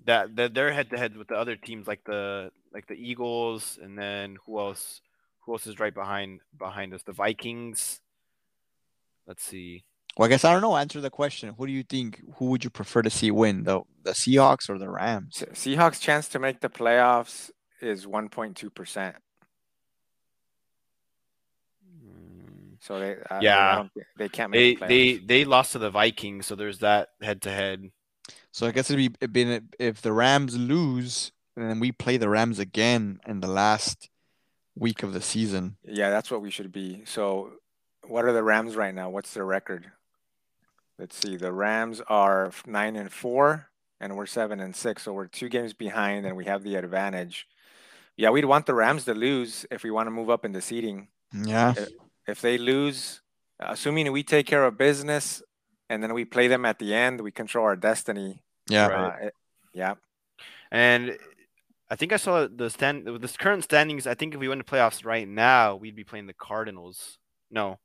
that 0.04 0.34
that 0.36 0.54
they're 0.54 0.72
head 0.72 0.90
to 0.90 0.98
head 0.98 1.16
with 1.16 1.28
the 1.28 1.36
other 1.36 1.54
teams 1.54 1.86
like 1.86 2.02
the 2.04 2.50
like 2.74 2.86
the 2.88 2.94
Eagles 2.94 3.78
and 3.80 3.96
then 3.96 4.36
who 4.44 4.58
else 4.58 5.00
who 5.42 5.52
else 5.52 5.66
is 5.68 5.78
right 5.78 5.94
behind 5.94 6.40
behind 6.58 6.92
us? 6.94 7.02
The 7.04 7.12
Vikings. 7.12 8.00
Let's 9.26 9.44
see. 9.44 9.84
well, 10.16 10.26
I 10.26 10.30
guess 10.30 10.44
I 10.44 10.52
don't 10.52 10.62
know. 10.62 10.76
Answer 10.76 11.00
the 11.00 11.10
question. 11.10 11.54
Who 11.56 11.66
do 11.68 11.72
you 11.72 11.84
think? 11.84 12.20
Who 12.38 12.46
would 12.46 12.64
you 12.64 12.70
prefer 12.70 13.02
to 13.02 13.10
see 13.10 13.30
win? 13.30 13.62
The 13.62 13.82
the 14.02 14.10
Seahawks 14.12 14.68
or 14.68 14.78
the 14.78 14.90
Rams? 14.90 15.36
Se- 15.36 15.76
Seahawks' 15.76 16.00
chance 16.00 16.26
to 16.30 16.40
make 16.40 16.58
the 16.60 16.68
playoffs 16.68 17.50
is 17.80 18.04
1.2 18.06 18.74
percent. 18.74 19.14
Mm, 22.04 22.71
So 22.82 22.98
they, 22.98 23.12
I- 23.30 23.36
I 23.36 23.40
Yeah. 23.40 23.74
don't 23.76 23.92
they 24.18 24.28
can't 24.28 24.52
They 24.52 24.74
the 24.74 24.86
they 24.86 25.16
they 25.18 25.44
lost 25.44 25.70
to 25.72 25.78
the 25.78 25.88
Vikings, 25.90 26.46
so 26.46 26.56
there's 26.56 26.80
that 26.80 27.10
head 27.20 27.40
to 27.42 27.50
head. 27.50 27.92
So 28.50 28.66
I 28.66 28.72
guess 28.72 28.90
it'd 28.90 28.98
be 28.98 29.16
it'd 29.20 29.32
been 29.32 29.68
if 29.78 30.02
the 30.02 30.12
Rams 30.12 30.58
lose, 30.58 31.30
and 31.56 31.70
then 31.70 31.78
we 31.78 31.92
play 31.92 32.16
the 32.16 32.28
Rams 32.28 32.58
again 32.58 33.20
in 33.24 33.38
the 33.40 33.46
last 33.46 34.10
week 34.76 35.04
of 35.04 35.12
the 35.12 35.20
season. 35.20 35.76
Yeah, 35.84 36.10
that's 36.10 36.28
what 36.30 36.42
we 36.42 36.50
should 36.50 36.72
be. 36.72 37.04
So, 37.04 37.52
what 38.08 38.24
are 38.24 38.32
the 38.32 38.42
Rams 38.42 38.74
right 38.74 38.94
now? 38.94 39.08
What's 39.10 39.32
their 39.32 39.44
record? 39.46 39.92
Let's 40.98 41.16
see. 41.16 41.36
The 41.36 41.52
Rams 41.52 42.00
are 42.08 42.50
nine 42.66 42.96
and 42.96 43.12
four, 43.12 43.68
and 44.00 44.16
we're 44.16 44.26
seven 44.26 44.58
and 44.60 44.74
six. 44.74 45.04
So 45.04 45.12
we're 45.12 45.26
two 45.28 45.48
games 45.48 45.72
behind, 45.72 46.26
and 46.26 46.36
we 46.36 46.46
have 46.46 46.64
the 46.64 46.74
advantage. 46.74 47.46
Yeah, 48.16 48.30
we'd 48.30 48.44
want 48.44 48.66
the 48.66 48.74
Rams 48.74 49.04
to 49.04 49.14
lose 49.14 49.66
if 49.70 49.84
we 49.84 49.90
want 49.90 50.08
to 50.08 50.10
move 50.10 50.30
up 50.30 50.44
in 50.44 50.52
the 50.52 50.60
seeding. 50.60 51.08
Yeah. 51.32 51.74
Eh, 51.78 51.86
If 52.26 52.40
they 52.40 52.58
lose, 52.58 53.20
assuming 53.60 54.10
we 54.12 54.22
take 54.22 54.46
care 54.46 54.64
of 54.64 54.78
business, 54.78 55.42
and 55.88 56.02
then 56.02 56.14
we 56.14 56.24
play 56.24 56.48
them 56.48 56.64
at 56.64 56.78
the 56.78 56.94
end, 56.94 57.20
we 57.20 57.30
control 57.30 57.64
our 57.66 57.76
destiny. 57.76 58.42
Yeah. 58.68 58.86
Right. 58.88 59.22
Uh, 59.22 59.26
it- 59.26 59.34
yeah. 59.74 59.94
And 60.70 61.18
I 61.90 61.96
think 61.96 62.12
I 62.12 62.16
saw 62.16 62.46
the 62.46 62.70
stand 62.70 63.04
with 63.10 63.22
this 63.22 63.36
current 63.36 63.64
standings. 63.64 64.06
I 64.06 64.14
think 64.14 64.34
if 64.34 64.40
we 64.40 64.48
went 64.48 64.64
to 64.64 64.70
playoffs 64.72 65.04
right 65.04 65.28
now, 65.28 65.76
we'd 65.76 65.96
be 65.96 66.04
playing 66.04 66.26
the 66.26 66.34
Cardinals. 66.34 67.18
No, 67.50 67.78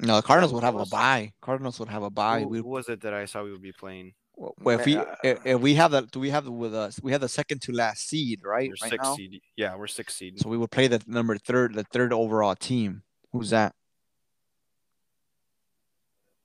No, 0.00 0.16
the 0.16 0.22
Cardinals 0.22 0.52
would 0.52 0.62
have 0.64 0.76
a 0.76 0.86
bye. 0.86 1.32
Cardinals 1.40 1.78
would 1.80 1.88
have 1.88 2.02
a 2.02 2.10
bye. 2.10 2.40
who, 2.42 2.54
who 2.54 2.62
was 2.68 2.88
it 2.88 3.00
that 3.02 3.14
I 3.14 3.24
saw 3.24 3.42
we 3.44 3.52
would 3.52 3.62
be 3.62 3.72
playing? 3.72 4.12
well, 4.36 4.78
if 4.78 4.86
we 4.86 4.96
Uh, 4.96 5.04
if, 5.22 5.46
if 5.46 5.60
we 5.60 5.74
have 5.74 5.90
that, 5.92 6.10
do 6.10 6.18
we 6.20 6.30
have 6.30 6.46
with 6.48 6.74
us? 6.74 7.00
We 7.02 7.12
have 7.12 7.20
the 7.20 7.28
second 7.28 7.62
to 7.62 7.72
last 7.72 8.08
seed, 8.08 8.40
right? 8.44 8.68
We're 8.68 8.76
right 8.82 8.90
six 8.90 9.02
now? 9.04 9.14
seed. 9.16 9.40
Yeah, 9.56 9.76
we're 9.76 9.86
six 9.86 10.14
seed. 10.14 10.40
So 10.40 10.48
we 10.48 10.58
would 10.58 10.70
play 10.70 10.86
the 10.88 11.00
number 11.06 11.36
third, 11.38 11.74
the 11.74 11.84
third 11.84 12.12
overall 12.12 12.54
team. 12.56 13.02
Who's 13.34 13.50
that? 13.50 13.74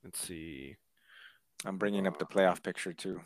Let's 0.02 0.18
see. 0.18 0.74
I'm 1.64 1.78
bringing 1.78 2.08
up 2.08 2.18
the 2.18 2.24
playoff 2.26 2.64
picture 2.64 2.92
too. 2.92 3.20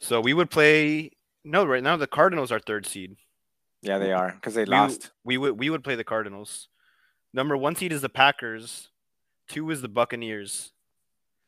So 0.00 0.20
we 0.20 0.34
would 0.34 0.50
play. 0.50 1.12
No, 1.44 1.64
right 1.64 1.82
now 1.82 1.96
the 1.96 2.08
Cardinals 2.08 2.50
are 2.50 2.58
third 2.58 2.86
seed. 2.86 3.16
Yeah, 3.82 3.98
they 3.98 4.12
are 4.12 4.32
because 4.32 4.54
they 4.54 4.64
We- 4.64 4.70
lost. 4.70 5.12
We 5.22 5.38
would 5.38 5.58
we 5.60 5.70
would 5.70 5.84
play 5.84 5.94
the 5.94 6.02
Cardinals. 6.02 6.68
Number 7.32 7.56
one 7.56 7.76
seed 7.76 7.92
is 7.92 8.02
the 8.02 8.08
Packers. 8.08 8.88
Two 9.48 9.70
is 9.70 9.80
the 9.80 9.88
Buccaneers. 9.88 10.72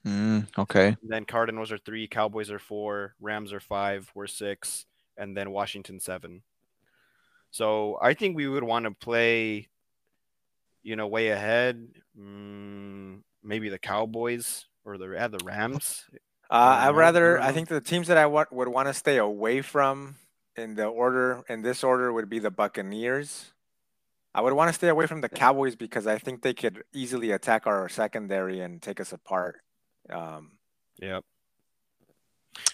Mm, 0.07 0.47
okay. 0.57 0.97
Then 1.03 1.25
Cardinals 1.25 1.73
are 1.73 1.79
three, 1.79 2.07
Cowboys 2.07 2.49
are 2.51 2.61
four, 2.61 3.17
Rams 3.21 3.53
are 3.53 3.61
five, 3.61 4.09
we're 4.15 4.29
six, 4.29 4.87
and 5.17 5.37
then 5.37 5.51
Washington 5.51 5.99
seven. 5.99 6.43
So 7.51 7.99
I 8.01 8.15
think 8.15 8.37
we 8.37 8.47
would 8.47 8.63
want 8.63 8.85
to 8.85 8.93
play, 8.93 9.69
you 10.83 10.97
know, 10.97 11.07
way 11.07 11.29
ahead. 11.29 11.89
Mm, 12.19 13.21
maybe 13.43 13.69
the 13.69 13.79
Cowboys 13.79 14.67
or 14.85 14.99
the 14.99 15.09
yeah, 15.11 15.29
the 15.29 15.39
Rams. 15.45 16.05
Uh, 16.51 16.79
I'd 16.83 16.89
Uh, 16.89 16.95
rather. 16.95 17.41
I 17.41 17.49
uh, 17.49 17.53
think 17.53 17.69
the 17.69 17.81
teams 17.81 18.09
that 18.09 18.17
I 18.19 18.27
wa- 18.27 18.47
would 18.51 18.69
want 18.69 18.89
to 18.89 18.95
stay 18.95 19.19
away 19.19 19.63
from 19.63 20.17
in 20.57 20.75
the 20.75 20.87
order 20.87 21.43
in 21.49 21.63
this 21.63 21.85
order 21.85 22.13
would 22.13 22.29
be 22.29 22.39
the 22.39 22.51
Buccaneers. 22.51 23.53
I 24.35 24.41
would 24.43 24.53
want 24.53 24.69
to 24.69 24.73
stay 24.75 24.89
away 24.89 25.07
from 25.07 25.21
the 25.23 25.29
Cowboys 25.29 25.75
because 25.77 26.07
I 26.07 26.19
think 26.19 26.43
they 26.43 26.55
could 26.55 26.83
easily 26.93 27.31
attack 27.33 27.67
our 27.67 27.89
secondary 27.89 28.61
and 28.61 28.81
take 28.81 29.01
us 29.01 29.13
apart. 29.13 29.61
Um, 30.09 30.53
Yep. 31.03 31.25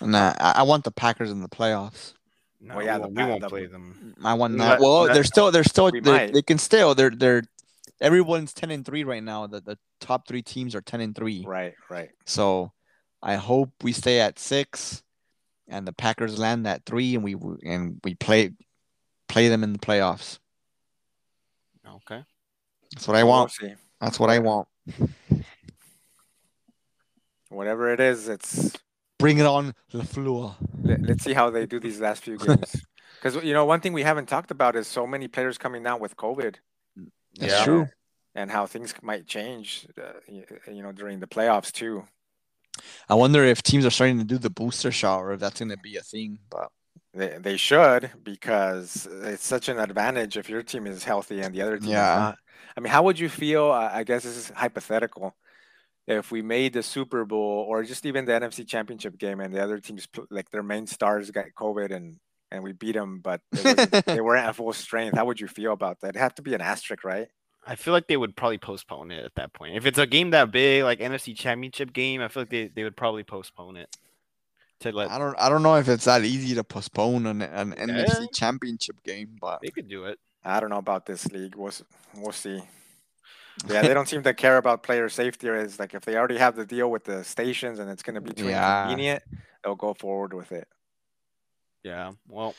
Nah, 0.01 0.35
I, 0.41 0.53
I 0.57 0.63
want 0.65 0.85
the 0.85 0.91
Packers 0.91 1.31
in 1.31 1.41
the 1.41 1.49
playoffs. 1.49 2.15
No, 2.61 2.77
Well, 2.77 2.85
yeah, 2.85 2.97
we 2.97 3.03
the 3.03 3.09
won't, 3.09 3.17
we 3.17 3.25
won't 3.25 3.41
the- 3.43 3.49
play 3.49 3.67
them. 3.67 4.15
I 4.25 4.35
want 4.35 4.55
We 4.55 4.59
that. 4.61 4.81
Well, 4.81 5.05
they're 5.05 5.23
still 5.25 5.51
they're 5.53 5.63
still 5.65 5.91
they're, 5.93 6.29
they 6.31 6.43
can 6.43 6.59
still 6.59 6.95
they're 6.95 7.11
they're 7.11 7.43
everyone's 8.01 8.53
ten 8.53 8.71
and 8.71 8.85
three 8.85 9.05
right 9.05 9.23
now. 9.23 9.47
The 9.47 9.61
the 9.61 9.79
top 10.01 10.27
three 10.29 10.43
teams 10.43 10.75
are 10.75 10.81
ten 10.81 11.01
and 11.01 11.15
three. 11.15 11.45
right, 11.47 11.75
right. 11.91 12.11
So 12.27 12.73
I 13.23 13.37
hope 13.37 13.71
we 13.83 13.93
stay 13.93 14.21
at 14.21 14.39
six, 14.39 15.03
and 15.69 15.87
the 15.87 15.93
Packers 15.93 16.39
land 16.39 16.67
at 16.67 16.85
three, 16.85 17.15
and 17.15 17.25
we 17.25 17.35
and 17.65 18.01
we 18.05 18.15
play 18.15 18.53
play 19.29 19.49
them 19.49 19.63
in 19.65 19.73
the 19.73 19.79
playoffs. 19.79 20.39
Okay. 21.87 22.23
That's 22.93 23.07
what 23.09 23.17
I 23.17 23.25
We'll 23.25 23.33
want. 23.33 23.51
see. 23.53 23.73
That's 24.01 24.19
what 24.21 24.31
I 24.31 24.39
want. 24.39 24.69
Whatever 27.49 27.93
it 27.93 28.01
is, 28.01 28.29
it's 28.29 28.73
Bring 29.19 29.39
it 29.39 29.47
on, 29.47 29.75
Lafleur. 29.95 30.55
let, 30.83 31.01
let's 31.03 31.25
see 31.25 31.33
how 31.33 31.49
they 31.49 31.65
do 31.65 31.81
these 31.81 32.01
last 32.01 32.23
few 32.25 32.37
games. 32.39 32.77
Because 33.23 33.43
you 33.43 33.55
know, 33.55 33.65
one 33.65 33.81
thing 33.81 33.95
we 33.95 34.03
haven't 34.03 34.27
talked 34.29 34.51
about 34.51 34.77
is 34.77 34.87
so 34.87 35.07
many 35.07 35.27
players 35.27 35.57
coming 35.57 35.83
down 35.83 36.01
with 36.01 36.17
COVID. 36.19 36.57
That's 37.39 37.53
Yeah. 37.53 37.64
true. 37.64 37.87
and 38.39 38.51
how 38.51 38.66
things 38.66 38.93
might 39.01 39.26
change, 39.26 39.87
uh, 39.97 40.12
y- 40.28 40.45
you 40.70 40.82
know, 40.82 40.93
during 40.93 41.20
the 41.20 41.26
playoffs 41.26 41.72
too. 41.72 42.07
I 43.09 43.14
wonder 43.14 43.43
if 43.45 43.62
teams 43.62 43.87
are 43.87 43.91
starting 43.91 44.18
to 44.18 44.24
do 44.24 44.37
the 44.37 44.51
booster 44.51 44.93
shot, 44.93 45.20
or 45.20 45.32
if 45.32 45.41
that's 45.41 45.59
going 45.59 45.70
to 45.70 45.78
be 45.78 45.97
a 45.97 46.03
thing. 46.03 46.39
But 46.51 46.70
They, 47.14 47.39
they 47.39 47.57
should 47.57 48.11
because 48.22 49.07
it's 49.11 49.47
such 49.47 49.70
an 49.70 49.78
advantage 49.78 50.37
if 50.37 50.51
your 50.51 50.62
team 50.62 50.87
is 50.87 51.03
healthy 51.05 51.41
and 51.41 51.55
the 51.55 51.62
other 51.62 51.78
team 51.78 51.93
Yeah. 51.93 52.12
is 52.12 52.20
not. 52.20 52.39
I 52.76 52.80
mean, 52.80 52.91
how 52.93 53.05
would 53.05 53.18
you 53.18 53.30
feel? 53.30 53.70
I 53.72 54.01
I 54.01 54.05
guess 54.05 54.24
this 54.24 54.37
is 54.37 54.51
hypothetical. 54.51 55.34
If 56.07 56.30
we 56.30 56.43
made 56.43 56.74
the 56.74 56.82
Super 56.82 57.24
Bowl 57.24 57.64
or 57.66 57.84
just 57.84 58.05
even 58.05 58.26
the 58.26 58.32
NFC 58.32 58.64
Championship 58.68 59.16
game 59.16 59.41
and 59.41 59.55
the 59.55 59.62
other 59.62 59.78
teams, 59.80 60.07
like 60.30 60.51
their 60.51 60.62
main 60.62 60.87
stars, 60.87 61.30
got 61.30 61.47
COVID 61.59 61.91
and 61.91 62.18
and 62.57 62.65
we 62.65 62.73
beat 62.73 62.93
them, 62.95 63.21
but 63.21 63.41
it 63.53 63.65
wasn't- 63.65 64.07
they 64.07 64.21
weren't 64.21 64.45
at 64.47 64.57
full 64.57 64.73
strength. 64.73 65.17
How 65.17 65.25
would 65.25 65.41
you 65.41 65.47
feel 65.49 65.73
about 65.73 66.01
that? 66.01 66.09
It'd 66.09 66.21
have 66.21 66.35
to 66.37 66.43
be 66.43 66.55
an 66.55 66.61
asterisk, 66.61 67.05
right? 67.05 67.29
I 67.67 67.75
feel 67.77 67.93
like 67.93 68.07
they 68.09 68.17
would 68.17 68.37
probably 68.37 68.59
postpone 68.59 69.11
it 69.11 69.25
at 69.25 69.35
that 69.37 69.53
point. 69.53 69.77
If 69.77 69.87
it's 69.87 69.99
a 69.99 70.07
game 70.07 70.31
that 70.31 70.51
big, 70.51 70.83
like 70.85 71.01
NFC 71.01 71.37
Championship 71.37 71.93
game, 71.93 72.21
I 72.21 72.29
feel 72.29 72.43
like 72.43 72.51
they, 72.51 72.69
they 72.69 72.85
would 72.85 72.97
probably 72.97 73.25
postpone 73.25 73.77
it 73.77 73.89
to 74.81 74.93
let 74.93 75.11
I 75.11 75.19
don't 75.19 75.35
I 75.39 75.49
don't 75.49 75.63
know 75.63 75.77
if 75.77 75.89
it's 75.89 76.05
that 76.05 76.23
easy 76.25 76.55
to 76.55 76.63
postpone 76.65 77.27
an, 77.27 77.43
an 77.43 77.75
Yeah. 77.77 78.05
NFC 78.05 78.27
Championship 78.33 79.03
game. 79.05 79.37
But 79.41 79.61
they 79.63 79.71
could 79.71 79.89
do 79.89 80.05
it. 80.05 80.19
I 80.45 80.61
don't 80.61 80.71
know 80.71 80.77
about 80.79 81.07
this 81.07 81.27
league. 81.33 81.55
We'll 81.57 81.73
we'll 82.17 82.33
see. 82.33 82.63
Yeah, 83.69 83.81
they 83.81 83.95
don't 83.95 84.07
seem 84.07 84.23
to 84.25 84.35
care 84.35 84.59
about 84.59 84.83
player 84.83 85.09
safety. 85.09 85.49
Or 85.49 85.57
it's 85.57 85.79
like 85.81 85.95
if 85.95 86.05
they 86.05 86.15
already 86.17 86.37
have 86.37 86.57
the 86.57 86.67
deal 86.67 86.91
with 86.91 87.05
the 87.05 87.25
stations 87.25 87.79
and 87.79 87.91
it's 87.91 88.03
going 88.03 88.17
to 88.17 88.21
be 88.21 88.31
too 88.33 88.49
Yeah. 88.49 88.83
inconvenient, 88.83 89.23
they'll 89.65 89.75
go 89.75 89.95
forward 89.95 90.35
with 90.35 90.53
it. 90.53 90.69
Yeah. 91.87 92.14
Well, 92.26 92.53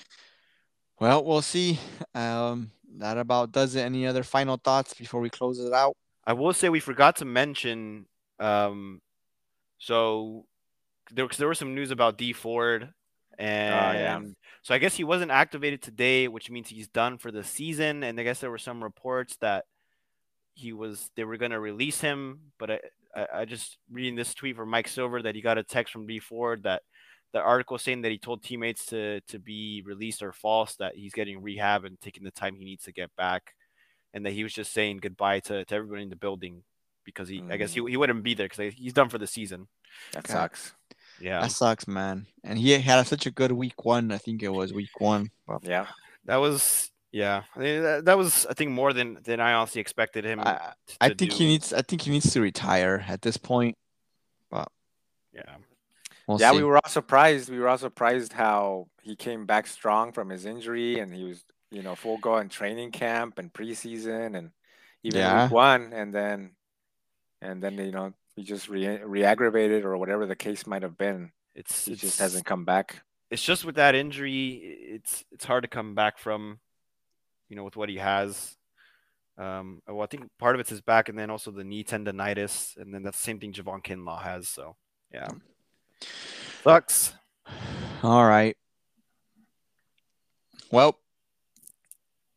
well, 1.01 1.21
we'll 1.25 1.41
see. 1.41 1.77
Um, 2.15 2.71
that 2.99 3.17
about 3.17 3.51
does 3.51 3.75
it. 3.75 3.81
Any 3.81 4.07
other 4.07 4.23
final 4.23 4.55
thoughts 4.55 4.93
before 4.93 5.19
we 5.19 5.29
close 5.29 5.59
it 5.59 5.73
out? 5.73 5.97
I 6.25 6.31
will 6.31 6.53
say 6.53 6.69
we 6.69 6.79
forgot 6.79 7.17
to 7.17 7.25
mention. 7.25 8.05
Um, 8.39 9.01
so 9.79 10.45
there, 11.11 11.27
there 11.37 11.49
was 11.49 11.59
some 11.59 11.75
news 11.75 11.91
about 11.91 12.17
Dee 12.17 12.31
Ford, 12.31 12.87
and 13.37 13.97
yeah. 13.97 14.21
so 14.61 14.73
I 14.73 14.77
guess 14.77 14.95
he 14.95 15.03
wasn't 15.03 15.31
activated 15.31 15.81
today, 15.81 16.29
which 16.29 16.49
means 16.49 16.69
he's 16.69 16.87
done 16.87 17.17
for 17.17 17.29
the 17.29 17.43
season. 17.43 18.03
And 18.03 18.17
I 18.17 18.23
guess 18.23 18.39
there 18.39 18.49
were 18.49 18.57
some 18.57 18.81
reports 18.81 19.35
that 19.41 19.65
he 20.53 20.71
was 20.71 21.11
they 21.17 21.25
were 21.25 21.35
going 21.35 21.51
to 21.51 21.59
release 21.59 21.99
him, 21.99 22.39
but 22.57 22.71
I, 22.71 22.79
I, 23.13 23.27
I 23.41 23.45
just 23.45 23.77
reading 23.91 24.15
this 24.15 24.33
tweet 24.33 24.55
from 24.55 24.69
Mike 24.69 24.87
Silver 24.87 25.21
that 25.21 25.35
he 25.35 25.41
got 25.41 25.57
a 25.57 25.63
text 25.63 25.91
from 25.91 26.07
Dee 26.07 26.19
Ford 26.19 26.63
that 26.63 26.83
the 27.33 27.41
article 27.41 27.77
saying 27.77 28.01
that 28.01 28.11
he 28.11 28.17
told 28.17 28.43
teammates 28.43 28.85
to 28.87 29.21
to 29.27 29.39
be 29.39 29.83
released 29.85 30.23
are 30.23 30.31
false, 30.31 30.75
that 30.75 30.95
he's 30.95 31.13
getting 31.13 31.41
rehab 31.41 31.85
and 31.85 31.99
taking 31.99 32.23
the 32.23 32.31
time 32.31 32.55
he 32.55 32.65
needs 32.65 32.85
to 32.85 32.91
get 32.91 33.15
back, 33.15 33.53
and 34.13 34.25
that 34.25 34.33
he 34.33 34.43
was 34.43 34.53
just 34.53 34.73
saying 34.73 34.97
goodbye 34.97 35.39
to, 35.41 35.65
to 35.65 35.75
everybody 35.75 36.03
in 36.03 36.09
the 36.09 36.15
building 36.15 36.63
because 37.03 37.29
he 37.29 37.43
I 37.49 37.57
guess 37.57 37.73
he, 37.73 37.81
mm. 37.81 37.89
he 37.89 37.97
wouldn't 37.97 38.23
be 38.23 38.33
there 38.33 38.47
because 38.47 38.73
he's 38.73 38.93
done 38.93 39.09
for 39.09 39.17
the 39.17 39.27
season. 39.27 39.67
That 40.13 40.25
Okay. 40.25 40.33
sucks. 40.33 40.73
Yeah, 41.19 41.41
That 41.41 41.51
sucks, 41.51 41.87
man. 41.87 42.27
And 42.43 42.59
he 42.59 42.77
had 42.77 43.07
such 43.07 43.25
a 43.25 43.31
good 43.31 43.51
week 43.51 43.85
one. 43.85 44.11
I 44.11 44.19
think 44.19 44.43
it 44.43 44.49
was 44.49 44.73
week 44.73 44.99
one. 44.99 45.31
But 45.47 45.63
Yeah. 45.63 45.87
that 46.25 46.37
was 46.37 46.91
yeah 47.11 47.43
I 47.55 47.59
mean, 47.59 47.83
that, 47.83 48.05
that 48.05 48.17
was 48.17 48.45
I 48.45 48.53
think 48.53 48.71
more 48.71 48.93
than 48.93 49.19
than 49.23 49.39
I 49.39 49.53
honestly 49.53 49.81
expected 49.81 50.25
him. 50.25 50.41
I, 50.41 50.43
to 50.87 50.97
I 51.01 51.13
think 51.13 51.31
he 51.31 51.45
needs. 51.45 51.73
I 51.73 51.81
think 51.81 52.01
he 52.01 52.11
needs 52.11 52.31
to 52.33 52.41
retire 52.41 53.03
at 53.07 53.21
this 53.21 53.37
point. 53.37 53.77
yeah. 55.33 55.55
We'll 56.27 56.39
yeah, 56.39 56.51
see. 56.51 56.57
we 56.57 56.63
were 56.63 56.75
all 56.75 56.89
surprised. 56.89 57.49
We 57.49 57.59
were 57.59 57.69
all 57.69 57.77
surprised 57.77 58.33
how 58.33 58.87
he 59.01 59.15
came 59.15 59.45
back 59.45 59.65
strong 59.65 60.11
from 60.11 60.29
his 60.29 60.45
injury 60.45 60.99
and 60.99 61.13
he 61.13 61.23
was, 61.23 61.43
you 61.71 61.81
know, 61.81 61.95
full 61.95 62.17
go 62.17 62.37
in 62.37 62.49
training 62.49 62.91
camp 62.91 63.39
and 63.39 63.51
preseason 63.51 64.37
and 64.37 64.51
even 65.03 65.21
Yeah. 65.21 65.43
week 65.43 65.51
one. 65.51 65.93
And 65.93 66.13
then, 66.13 66.51
and 67.41 67.63
then, 67.63 67.77
you 67.77 67.91
know, 67.91 68.13
he 68.35 68.43
just 68.43 68.67
re, 68.67 68.97
re-aggravated 68.97 69.85
or 69.85 69.97
whatever 69.97 70.25
the 70.25 70.35
case 70.35 70.67
might 70.67 70.83
have 70.83 70.97
been. 70.97 71.31
It's 71.55 71.85
He 71.85 71.93
it's, 71.93 72.01
just 72.01 72.19
hasn't 72.19 72.45
come 72.45 72.65
back. 72.65 73.01
it's 73.31 73.43
just 73.43 73.65
with 73.65 73.75
that 73.75 73.95
injury, 73.95 74.49
it's 74.93 75.23
it's 75.31 75.45
hard 75.45 75.63
to 75.63 75.67
come 75.69 75.95
back 75.95 76.17
from, 76.17 76.59
you 77.49 77.55
know, 77.55 77.63
with 77.63 77.75
what 77.75 77.89
he 77.89 77.97
has. 77.97 78.55
Um, 79.37 79.81
well, 79.87 80.01
I 80.01 80.07
think 80.07 80.29
part 80.39 80.55
of 80.55 80.59
it's 80.61 80.69
his 80.69 80.81
back, 80.81 81.09
and 81.09 81.17
then 81.17 81.29
also 81.29 81.51
the 81.51 81.63
knee 81.63 81.83
tendonitis, 81.83 82.75
and 82.77 82.93
then 82.93 83.03
that's 83.03 83.17
the 83.17 83.23
same 83.23 83.39
thing 83.39 83.53
Javon 83.53 83.83
Kinlaw 83.83 84.21
has. 84.21 84.47
So 84.47 84.75
yeah, 85.13 85.27
sucks. 86.63 87.13
All 88.03 88.25
right. 88.25 88.55
Well, 90.71 90.99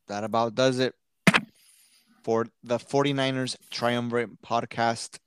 that 0.09 0.25
about 0.25 0.55
does 0.55 0.79
it 0.79 0.95
for 2.23 2.47
the 2.63 2.79
49ers 2.79 3.57
Triumvirate 3.71 4.43
podcast. 4.43 5.19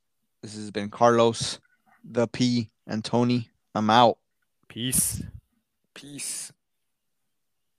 This 0.41 0.55
has 0.55 0.71
been 0.71 0.89
Carlos, 0.89 1.59
the 2.03 2.27
P, 2.27 2.69
and 2.87 3.03
Tony. 3.03 3.49
I'm 3.75 3.89
out. 3.89 4.17
Peace. 4.67 5.21
Peace. 5.93 6.51